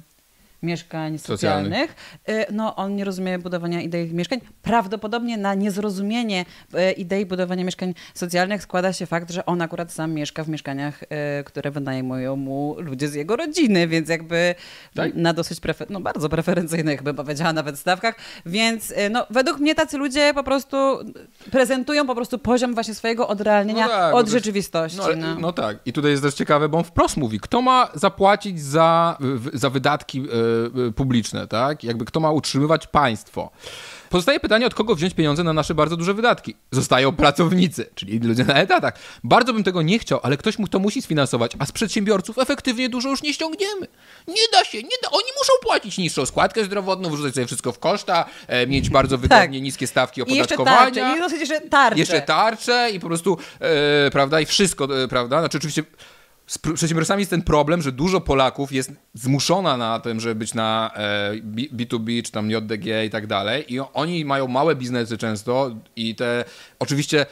mieszkań 0.64 1.18
socjalnych. 1.18 1.90
socjalnych. 2.26 2.52
No, 2.52 2.76
on 2.76 2.96
nie 2.96 3.04
rozumie 3.04 3.40
budowania 3.40 3.82
idei 3.82 4.14
mieszkań. 4.14 4.40
Prawdopodobnie 4.62 5.38
na 5.38 5.54
niezrozumienie 5.54 6.46
e, 6.74 6.92
idei 6.92 7.26
budowania 7.26 7.64
mieszkań 7.64 7.94
socjalnych 8.14 8.62
składa 8.62 8.94
się 8.94 9.06
fakt, 9.06 9.32
że 9.32 9.46
on 9.46 9.62
akurat 9.62 9.92
sam 9.92 10.14
mieszka 10.14 10.44
w 10.44 10.50
mieszkaniach, 10.50 11.04
e, 11.10 11.44
które 11.44 11.72
wynajmują 11.72 12.36
mu 12.36 12.76
ludzie 12.80 13.08
z 13.08 13.14
jego 13.14 13.36
rodziny, 13.36 13.88
więc 13.88 14.10
jakby 14.10 14.56
tak? 14.94 15.16
na 15.16 15.34
dosyć, 15.34 15.60
prefer- 15.60 15.90
no 15.90 16.02
bardzo 16.02 16.30
preferencyjnych, 16.30 17.04
bym 17.04 17.16
powiedziała, 17.16 17.54
nawet 17.54 17.80
stawkach. 17.80 18.16
Więc 18.46 18.94
no, 19.10 19.26
według 19.30 19.60
mnie 19.60 19.76
tacy 19.76 19.98
ludzie 19.98 20.32
po 20.36 20.44
prostu 20.44 20.78
prezentują 21.52 22.08
po 22.08 22.16
prostu 22.16 22.40
poziom 22.40 22.74
właśnie 22.74 22.94
swojego 22.94 23.28
odrealnienia 23.28 23.86
no 23.86 23.92
tak, 23.92 24.16
od 24.16 24.30
rzeczywistości. 24.30 24.98
No, 24.98 25.08
no. 25.16 25.40
no, 25.40 25.54
tak. 25.54 25.78
I 25.86 25.94
tutaj 25.94 26.12
jest 26.12 26.24
też 26.24 26.34
ciekawe, 26.34 26.70
bo 26.70 26.78
on 26.78 26.84
wprost 26.84 27.18
mówi, 27.18 27.40
kto 27.40 27.62
ma 27.62 27.90
zapłacić 27.94 28.62
za, 28.62 29.18
za 29.54 29.70
wydatki 29.70 30.24
publiczne, 30.96 31.48
tak? 31.48 31.84
Jakby 31.84 32.06
kto 32.06 32.20
ma 32.20 32.32
utrzymywać 32.32 32.88
państwo. 32.88 33.52
Pozostaje 34.10 34.40
pytanie, 34.40 34.68
od 34.68 34.74
kogo 34.74 34.96
wziąć 34.96 35.14
pieniądze 35.14 35.44
na 35.44 35.54
nasze 35.54 35.76
bardzo 35.76 35.98
duże 35.98 36.14
wydatki. 36.14 36.56
Zostają 36.72 37.12
pracownicy, 37.16 37.90
czyli 37.96 38.20
ludzie 38.20 38.44
na 38.44 38.54
etatach. 38.54 38.94
Bardzo 39.24 39.54
bym 39.54 39.64
tego 39.64 39.82
nie 39.82 40.00
chciał, 40.00 40.20
ale 40.24 40.38
ktoś 40.38 40.60
mu 40.60 40.68
to 40.68 40.80
musi 40.80 41.02
sfinansować, 41.02 41.52
a 41.60 41.66
z 41.66 41.72
przedsiębiorców 41.72 42.38
efektywnie 42.38 42.90
dużo 42.90 43.10
już 43.10 43.24
nie 43.24 43.34
ściągniemy. 43.34 43.88
Nie 44.28 44.42
da 44.54 44.64
się, 44.64 44.78
nie 44.78 44.98
da. 45.04 45.10
Oni 45.12 45.28
muszą 45.40 45.54
płacić 45.62 45.98
niższą 45.98 46.26
składkę 46.26 46.66
zdrowotną, 46.66 47.10
wrzucać 47.10 47.34
sobie 47.34 47.48
wszystko 47.48 47.72
w 47.72 47.80
koszta, 47.80 48.26
e, 48.48 48.68
mieć 48.68 48.90
bardzo 48.90 49.18
wygodnie 49.18 49.60
tak. 49.60 49.64
niskie 49.64 49.88
stawki 49.88 50.22
opodatkowania. 50.22 50.90
I 50.90 51.20
jeszcze 51.20 51.20
tarcze, 51.20 51.36
i 51.36 51.40
jeszcze 51.40 51.62
tarcze. 51.62 52.00
Jeszcze 52.00 52.22
tarcze 52.22 52.90
i 52.94 53.00
po 53.00 53.08
prostu, 53.08 53.38
e, 53.60 54.12
prawda, 54.12 54.40
i 54.40 54.46
wszystko, 54.46 55.04
e, 55.04 55.08
prawda. 55.08 55.40
Znaczy 55.40 55.58
oczywiście 55.58 55.84
z 56.48 56.58
przedsiębiorcami 56.58 57.22
jest 57.22 57.30
ten 57.30 57.42
problem, 57.42 57.82
że 57.82 57.92
dużo 57.92 58.22
Polaków 58.22 58.72
jest 58.72 58.92
zmuszona 59.14 59.78
na 59.78 60.00
tym, 60.00 60.20
żeby 60.20 60.36
być 60.36 60.54
na 60.54 60.92
B2B, 61.76 62.20
e, 62.20 62.24
czy 62.24 62.32
tam 62.32 62.52
JDG 62.52 63.06
i 63.06 63.10
tak 63.10 63.28
dalej 63.28 63.74
i 63.74 63.80
oni 63.80 64.26
mają 64.26 64.48
małe 64.48 64.76
biznesy 64.76 65.18
często 65.18 65.76
i 65.96 66.16
te, 66.16 66.46
oczywiście 66.80 67.26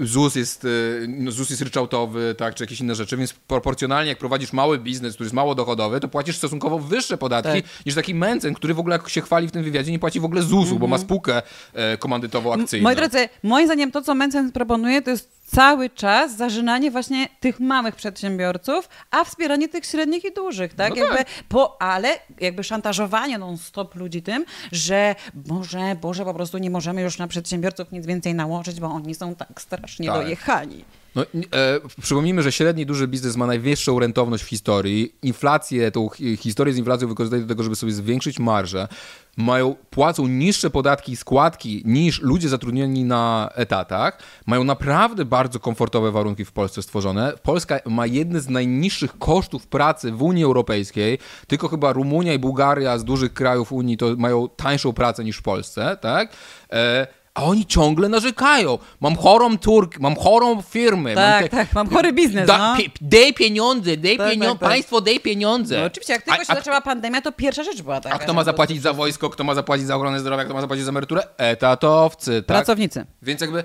ZUS 0.00 0.34
jest, 0.34 0.64
e, 0.64 0.68
no 1.08 1.30
ZUS 1.30 1.50
jest 1.50 1.62
ryczałtowy, 1.62 2.34
tak, 2.38 2.54
czy 2.54 2.64
jakieś 2.64 2.80
inne 2.80 2.94
rzeczy, 2.94 3.16
więc 3.16 3.32
proporcjonalnie 3.32 4.08
jak 4.08 4.18
prowadzisz 4.18 4.52
mały 4.52 4.78
biznes, 4.78 5.14
który 5.14 5.26
jest 5.26 5.34
mało 5.34 5.54
dochodowy, 5.54 6.00
to 6.00 6.08
płacisz 6.08 6.36
stosunkowo 6.36 6.78
wyższe 6.78 7.18
podatki 7.18 7.62
tak. 7.62 7.86
niż 7.86 7.94
taki 7.94 8.14
Mencen, 8.14 8.54
który 8.54 8.74
w 8.74 8.78
ogóle 8.78 8.96
jak 8.96 9.08
się 9.08 9.20
chwali 9.20 9.48
w 9.48 9.50
tym 9.50 9.64
wywiadzie 9.64 9.92
nie 9.92 9.98
płaci 9.98 10.20
w 10.20 10.24
ogóle 10.24 10.42
ZUS-u, 10.42 10.56
mm 10.56 10.76
-hmm. 10.76 10.80
bo 10.80 10.86
ma 10.86 10.96
mhm. 10.96 11.06
spółkę 11.06 11.42
e, 11.74 11.96
komandytowo-akcyjną. 11.98 12.82
Moi 12.82 12.96
drodzy, 12.96 13.28
moim 13.42 13.66
zdaniem 13.66 13.92
to, 13.92 14.02
co 14.02 14.14
Mencen 14.14 14.52
proponuje, 14.52 15.02
to 15.02 15.10
jest 15.10 15.43
cały 15.44 15.90
czas 15.90 16.36
zażynanie 16.36 16.90
właśnie 16.90 17.28
tych 17.40 17.60
małych 17.60 17.96
przedsiębiorców, 17.96 18.88
a 19.10 19.24
wspieranie 19.24 19.68
tych 19.68 19.84
średnich 19.86 20.24
i 20.24 20.32
dużych, 20.32 20.74
tak? 20.74 20.90
No 20.90 20.96
jakby 20.96 21.16
tak. 21.16 21.26
Po, 21.48 21.82
ale 21.82 22.08
jakby 22.40 22.64
szantażowanie 22.64 23.38
non-stop 23.38 23.94
ludzi 23.94 24.22
tym, 24.22 24.44
że 24.72 25.14
może, 25.48 25.96
Boże, 26.00 26.24
po 26.24 26.34
prostu 26.34 26.58
nie 26.58 26.70
możemy 26.70 27.02
już 27.02 27.18
na 27.18 27.28
przedsiębiorców 27.28 27.92
nic 27.92 28.06
więcej 28.06 28.34
nałożyć, 28.34 28.80
bo 28.80 28.86
oni 28.86 29.14
są 29.14 29.34
tak 29.34 29.60
strasznie 29.60 30.06
tak. 30.06 30.16
dojechani. 30.16 30.84
No, 31.14 31.22
e, 31.22 31.80
przypomnijmy, 32.02 32.42
że 32.42 32.52
średni 32.52 32.86
duży 32.86 33.08
biznes 33.08 33.36
ma 33.36 33.46
najwyższą 33.46 33.98
rentowność 33.98 34.44
w 34.44 34.48
historii. 34.48 35.14
Inflację, 35.22 35.90
tą 35.90 36.08
historię 36.38 36.74
z 36.74 36.78
inflacją 36.78 37.08
wykorzystuje 37.08 37.42
do 37.42 37.48
tego, 37.48 37.62
żeby 37.62 37.76
sobie 37.76 37.92
zwiększyć 37.92 38.38
marżę. 38.38 38.88
Mają, 39.36 39.76
płacą 39.90 40.26
niższe 40.26 40.70
podatki 40.70 41.12
i 41.12 41.16
składki 41.16 41.82
niż 41.84 42.22
ludzie 42.22 42.48
zatrudnieni 42.48 43.04
na 43.04 43.50
etatach. 43.54 44.18
Mają 44.46 44.64
naprawdę 44.64 45.24
bardzo 45.24 45.60
komfortowe 45.60 46.10
warunki 46.10 46.44
w 46.44 46.52
Polsce 46.52 46.82
stworzone. 46.82 47.32
Polska 47.42 47.80
ma 47.86 48.06
jedne 48.06 48.40
z 48.40 48.48
najniższych 48.48 49.18
kosztów 49.18 49.66
pracy 49.66 50.12
w 50.12 50.22
Unii 50.22 50.44
Europejskiej. 50.44 51.18
Tylko 51.46 51.68
chyba 51.68 51.92
Rumunia 51.92 52.32
i 52.34 52.38
Bułgaria 52.38 52.98
z 52.98 53.04
dużych 53.04 53.32
krajów 53.32 53.72
Unii 53.72 53.96
to 53.96 54.06
mają 54.16 54.48
tańszą 54.48 54.92
pracę 54.92 55.24
niż 55.24 55.36
w 55.36 55.42
Polsce, 55.42 55.98
tak? 56.00 56.32
E 56.72 57.23
a 57.34 57.44
oni 57.44 57.66
ciągle 57.66 58.08
narzekają. 58.08 58.78
Mam 59.00 59.16
chorą 59.16 59.58
Turk, 59.58 59.98
mam 59.98 60.16
chorą 60.16 60.62
firmę. 60.62 61.14
Tak, 61.14 61.40
mam 61.40 61.50
te... 61.50 61.56
tak, 61.56 61.72
mam 61.72 61.90
chory 61.90 62.12
biznes, 62.12 62.46
da, 62.46 62.58
no. 62.58 62.76
Daj 63.00 63.34
pieniądze, 63.34 63.96
daj 63.96 64.16
tak, 64.16 64.30
pieniądze, 64.30 64.52
tak, 64.52 64.60
tak. 64.60 64.68
państwo 64.68 65.00
daj 65.00 65.20
pieniądze. 65.20 65.80
No, 65.80 65.86
oczywiście, 65.86 66.12
jak 66.12 66.22
tylko 66.22 66.40
a, 66.40 66.44
się 66.44 66.52
a, 66.52 66.56
zaczęła 66.56 66.80
pandemia, 66.80 67.20
to 67.20 67.32
pierwsza 67.32 67.64
rzecz 67.64 67.82
była 67.82 68.00
taka. 68.00 68.16
A 68.16 68.18
kto 68.18 68.34
ma 68.34 68.44
zapłacić 68.44 68.82
za 68.82 68.92
wojsko, 68.92 69.30
kto 69.30 69.44
ma 69.44 69.54
zapłacić 69.54 69.86
za 69.86 69.96
ochronę 69.96 70.20
zdrowia, 70.20 70.44
kto 70.44 70.54
ma 70.54 70.60
zapłacić 70.60 70.84
za 70.84 70.90
emeryturę? 70.90 71.22
Etatowcy, 71.36 72.42
tak? 72.42 72.46
Pracownicy. 72.46 73.06
Więc 73.22 73.40
jakby 73.40 73.64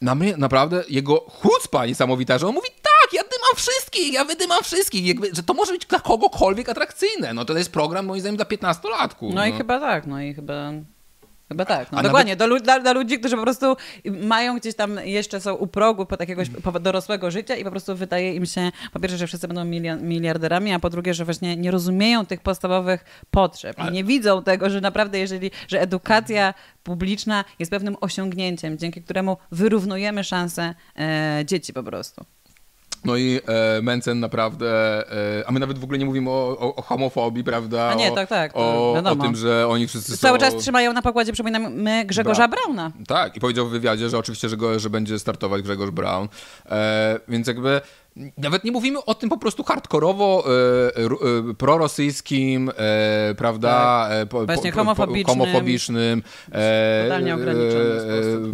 na 0.00 0.14
mnie 0.14 0.36
naprawdę 0.36 0.84
jego 0.88 1.16
chucpa 1.16 1.86
niesamowita, 1.86 2.38
że 2.38 2.46
on 2.46 2.54
mówi 2.54 2.68
tak, 2.82 3.12
ja 3.12 3.22
dymam 3.22 3.56
wszystkich, 3.56 4.12
ja 4.12 4.24
wydymam 4.24 4.62
wszystkich, 4.62 5.06
jakby, 5.06 5.30
że 5.34 5.42
to 5.42 5.54
może 5.54 5.72
być 5.72 5.86
dla 5.86 6.00
kogokolwiek 6.00 6.68
atrakcyjne. 6.68 7.34
No 7.34 7.44
to 7.44 7.58
jest 7.58 7.72
program 7.72 8.06
moim 8.06 8.20
zdaniem 8.20 8.36
dla 8.36 8.44
15-latków. 8.44 9.28
No, 9.28 9.34
no 9.34 9.46
i 9.46 9.52
chyba 9.52 9.80
tak, 9.80 10.06
no 10.06 10.22
i 10.22 10.34
chyba 10.34 10.72
Chyba 11.48 11.64
tak, 11.64 11.92
no 11.92 12.02
dokładnie. 12.02 12.36
Nawet... 12.36 12.62
Dla, 12.62 12.80
dla, 12.80 12.92
ludzi, 12.92 13.18
którzy 13.18 13.36
po 13.36 13.42
prostu 13.42 13.76
mają 14.04 14.58
gdzieś 14.58 14.74
tam, 14.74 14.98
jeszcze 15.04 15.40
są 15.40 15.54
u 15.54 15.66
progu 15.66 16.06
po 16.06 16.16
jakiegoś 16.20 16.48
po 16.50 16.80
dorosłego 16.80 17.30
życia 17.30 17.56
i 17.56 17.64
po 17.64 17.70
prostu 17.70 17.96
wydaje 17.96 18.34
im 18.34 18.46
się, 18.46 18.70
po 18.92 19.00
pierwsze, 19.00 19.18
że 19.18 19.26
wszyscy 19.26 19.48
będą 19.48 19.64
miliarderami, 20.00 20.72
a 20.72 20.78
po 20.78 20.90
drugie, 20.90 21.14
że 21.14 21.24
właśnie 21.24 21.56
nie 21.56 21.70
rozumieją 21.70 22.26
tych 22.26 22.40
podstawowych 22.40 23.04
potrzeb 23.30 23.80
Ale... 23.80 23.90
i 23.90 23.94
nie 23.94 24.04
widzą 24.04 24.42
tego, 24.42 24.70
że 24.70 24.80
naprawdę 24.80 25.18
jeżeli, 25.18 25.50
że 25.68 25.80
edukacja 25.80 26.54
publiczna 26.82 27.44
jest 27.58 27.70
pewnym 27.70 27.96
osiągnięciem, 28.00 28.78
dzięki 28.78 29.02
któremu 29.02 29.36
wyrównujemy 29.52 30.24
szanse 30.24 30.74
e, 30.98 31.42
dzieci 31.46 31.72
po 31.72 31.82
prostu. 31.82 32.24
No 33.04 33.16
i 33.16 33.40
e, 33.46 33.82
Mencen 33.82 34.20
naprawdę, 34.20 34.68
e, 35.40 35.44
a 35.46 35.52
my 35.52 35.60
nawet 35.60 35.78
w 35.78 35.84
ogóle 35.84 35.98
nie 35.98 36.04
mówimy 36.04 36.30
o, 36.30 36.56
o, 36.58 36.74
o 36.74 36.82
homofobii, 36.82 37.44
prawda? 37.44 37.88
A 37.88 37.94
nie, 37.94 38.12
tak, 38.12 38.28
tak. 38.28 38.52
O, 38.54 38.92
o, 38.92 39.16
tym, 39.16 39.36
że 39.36 39.68
oni 39.68 39.86
wszyscy 39.86 40.18
Cały 40.18 40.38
czas 40.38 40.56
trzymają 40.56 40.92
na 40.92 41.02
pokładzie, 41.02 41.32
przypominamy, 41.32 42.04
Grzegorza 42.04 42.48
Bra 42.48 42.64
Brauna. 42.64 42.92
Tak, 43.06 43.36
i 43.36 43.40
powiedział 43.40 43.66
w 43.66 43.70
wywiadzie, 43.70 44.08
że 44.08 44.18
oczywiście, 44.18 44.48
że, 44.48 44.56
go, 44.56 44.78
że 44.78 44.90
będzie 44.90 45.18
startować 45.18 45.62
Grzegorz 45.62 45.90
Braun. 45.90 46.28
E, 46.70 47.20
więc 47.28 47.46
jakby 47.46 47.80
nawet 48.38 48.64
nie 48.64 48.72
mówimy 48.72 49.04
o 49.04 49.14
tym 49.14 49.28
po 49.28 49.36
prostu 49.36 49.64
hardkorowo 49.64 50.44
e, 50.46 51.50
e, 51.50 51.54
prorosyjskim, 51.54 52.70
e, 52.76 53.34
prawda, 53.34 54.06
tak. 54.08 54.12
E, 54.12 54.26
po, 54.26 54.46
Właśnie 54.46 54.72
homofobicznym, 54.72 55.38
homofobicznym 55.38 56.22
e, 56.52 56.54
e, 56.54 57.08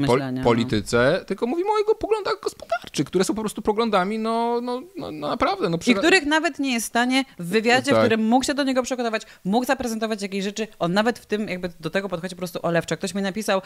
po, 0.07 0.16
no. 0.16 0.45
polityce, 0.45 1.16
no. 1.19 1.24
tylko 1.24 1.47
mówimy 1.47 1.70
o 1.70 1.78
jego 1.78 1.95
poglądach 1.95 2.35
gospodarczych, 2.43 3.07
które 3.07 3.24
są 3.24 3.35
po 3.35 3.41
prostu 3.41 3.62
poglądami, 3.62 4.19
no, 4.19 4.61
no, 4.61 4.82
no, 4.97 5.11
no 5.11 5.28
naprawdę. 5.28 5.69
No, 5.69 5.78
I 5.87 5.95
których 5.95 6.27
nawet 6.27 6.59
nie 6.59 6.73
jest 6.73 6.87
w 6.87 6.89
stanie 6.89 7.24
w 7.39 7.47
wywiadzie, 7.47 7.91
tak. 7.91 8.01
w 8.01 8.03
którym 8.05 8.27
mógł 8.27 8.45
się 8.45 8.55
do 8.55 8.62
niego 8.62 8.82
przygotować, 8.82 9.23
mógł 9.45 9.66
zaprezentować 9.66 10.23
jakieś 10.23 10.45
rzeczy, 10.45 10.69
on 10.78 10.93
nawet 10.93 11.19
w 11.19 11.27
tym 11.27 11.49
jakby 11.49 11.70
do 11.81 11.91
tego 11.91 12.09
podchodzi 12.09 12.35
po 12.35 12.39
prostu 12.39 12.59
olewczo. 12.62 12.97
Ktoś 12.97 13.15
mi 13.15 13.23
napisał 13.23 13.62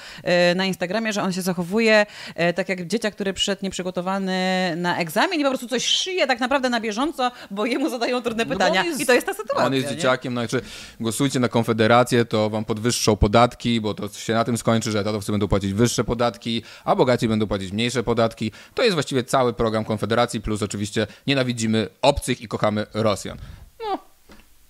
na 0.57 0.65
Instagramie, 0.65 1.13
że 1.13 1.23
on 1.23 1.33
się 1.33 1.43
zachowuje 1.43 2.07
tak 2.55 2.69
jak 2.69 2.87
dzieciak, 2.87 3.15
który 3.15 3.33
przyszedł 3.33 3.61
nieprzygotowany 3.63 4.35
na 4.77 4.99
egzamin 4.99 5.41
i 5.41 5.43
po 5.43 5.51
prostu 5.51 5.69
coś 5.69 5.84
szyje 5.87 6.27
tak 6.27 6.41
naprawdę 6.41 6.71
na 6.71 6.81
bieżąco, 6.81 7.31
bo 7.51 7.67
jemu 7.67 7.91
zadają 7.91 8.23
trudne 8.23 8.45
no 8.45 8.53
pytania. 8.53 8.83
No 8.83 8.89
jest, 8.89 9.01
I 9.01 9.07
to 9.07 9.13
jest 9.13 9.27
ta 9.27 9.35
sytuacja. 9.35 9.67
On 9.67 9.75
jest 9.75 9.91
nie? 9.91 9.97
dzieciakiem, 9.97 10.33
znaczy 10.33 10.61
głosujcie 11.01 11.41
na 11.41 11.49
Konfederację, 11.49 12.25
to 12.25 12.51
wam 12.51 12.65
podwyższą 12.65 13.17
podatki, 13.17 13.81
bo 13.81 13.95
to 13.95 14.09
się 14.09 14.35
na 14.35 14.45
tym 14.45 14.59
skończy, 14.59 14.91
że 14.91 15.01
etatowcy 15.01 15.33
będą 15.33 15.49
płacić 15.49 15.73
wyższe 15.73 16.05
podatki, 16.05 16.63
a 16.85 16.97
bogaci 16.97 17.29
będą 17.29 17.47
płacić 17.47 17.73
mniejsze 17.73 18.03
podatki. 18.03 18.53
To 18.75 18.83
jest 18.83 18.95
właściwie 18.95 19.25
cały 19.25 19.53
program 19.53 19.85
Konfederacji, 19.85 20.41
plus 20.41 20.63
oczywiście 20.63 21.07
nienawidzimy 21.27 21.89
obcych 22.03 22.41
i 22.41 22.49
kochamy 22.49 22.87
Rosjan. 22.95 23.39
No, 23.81 23.99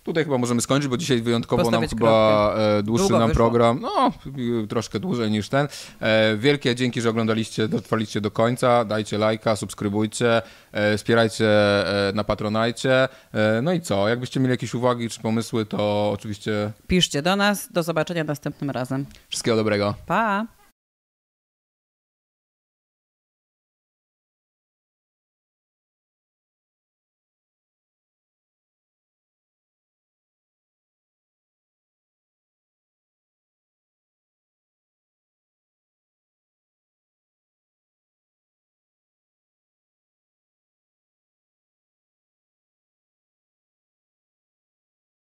Tutaj 0.04 0.24
chyba 0.24 0.38
możemy 0.38 0.60
skończyć, 0.60 0.88
bo 0.88 0.96
dzisiaj 0.96 1.22
wyjątkowo 1.22 1.62
Postawić 1.62 1.90
nam 1.90 1.98
chyba 1.98 2.54
e, 2.58 2.82
dłuższy 2.82 3.02
Długo 3.02 3.18
nam 3.18 3.28
wyszło. 3.28 3.44
program. 3.44 3.80
No, 3.80 4.12
troszkę 4.68 5.00
dłużej 5.00 5.30
niż 5.30 5.48
ten. 5.48 5.68
E, 6.00 6.36
wielkie 6.36 6.74
dzięki, 6.74 7.00
że 7.00 7.10
oglądaliście, 7.10 7.68
dotrwaliście 7.68 8.20
do 8.20 8.30
końca. 8.30 8.84
Dajcie 8.84 9.18
lajka, 9.18 9.56
subskrybujcie, 9.56 10.42
e, 10.72 10.96
wspierajcie 10.96 11.48
na 12.14 12.24
Patronajcie. 12.24 13.08
No 13.62 13.72
i 13.72 13.80
co? 13.80 14.08
Jakbyście 14.08 14.40
mieli 14.40 14.50
jakieś 14.50 14.74
uwagi 14.74 15.08
czy 15.10 15.20
pomysły, 15.20 15.66
to 15.66 16.10
oczywiście... 16.14 16.72
Piszcie 16.86 17.22
do 17.22 17.36
nas. 17.36 17.72
Do 17.72 17.82
zobaczenia 17.82 18.24
następnym 18.24 18.70
razem. 18.70 19.06
Wszystkiego 19.28 19.56
dobrego. 19.56 19.94
Pa! 20.06 20.46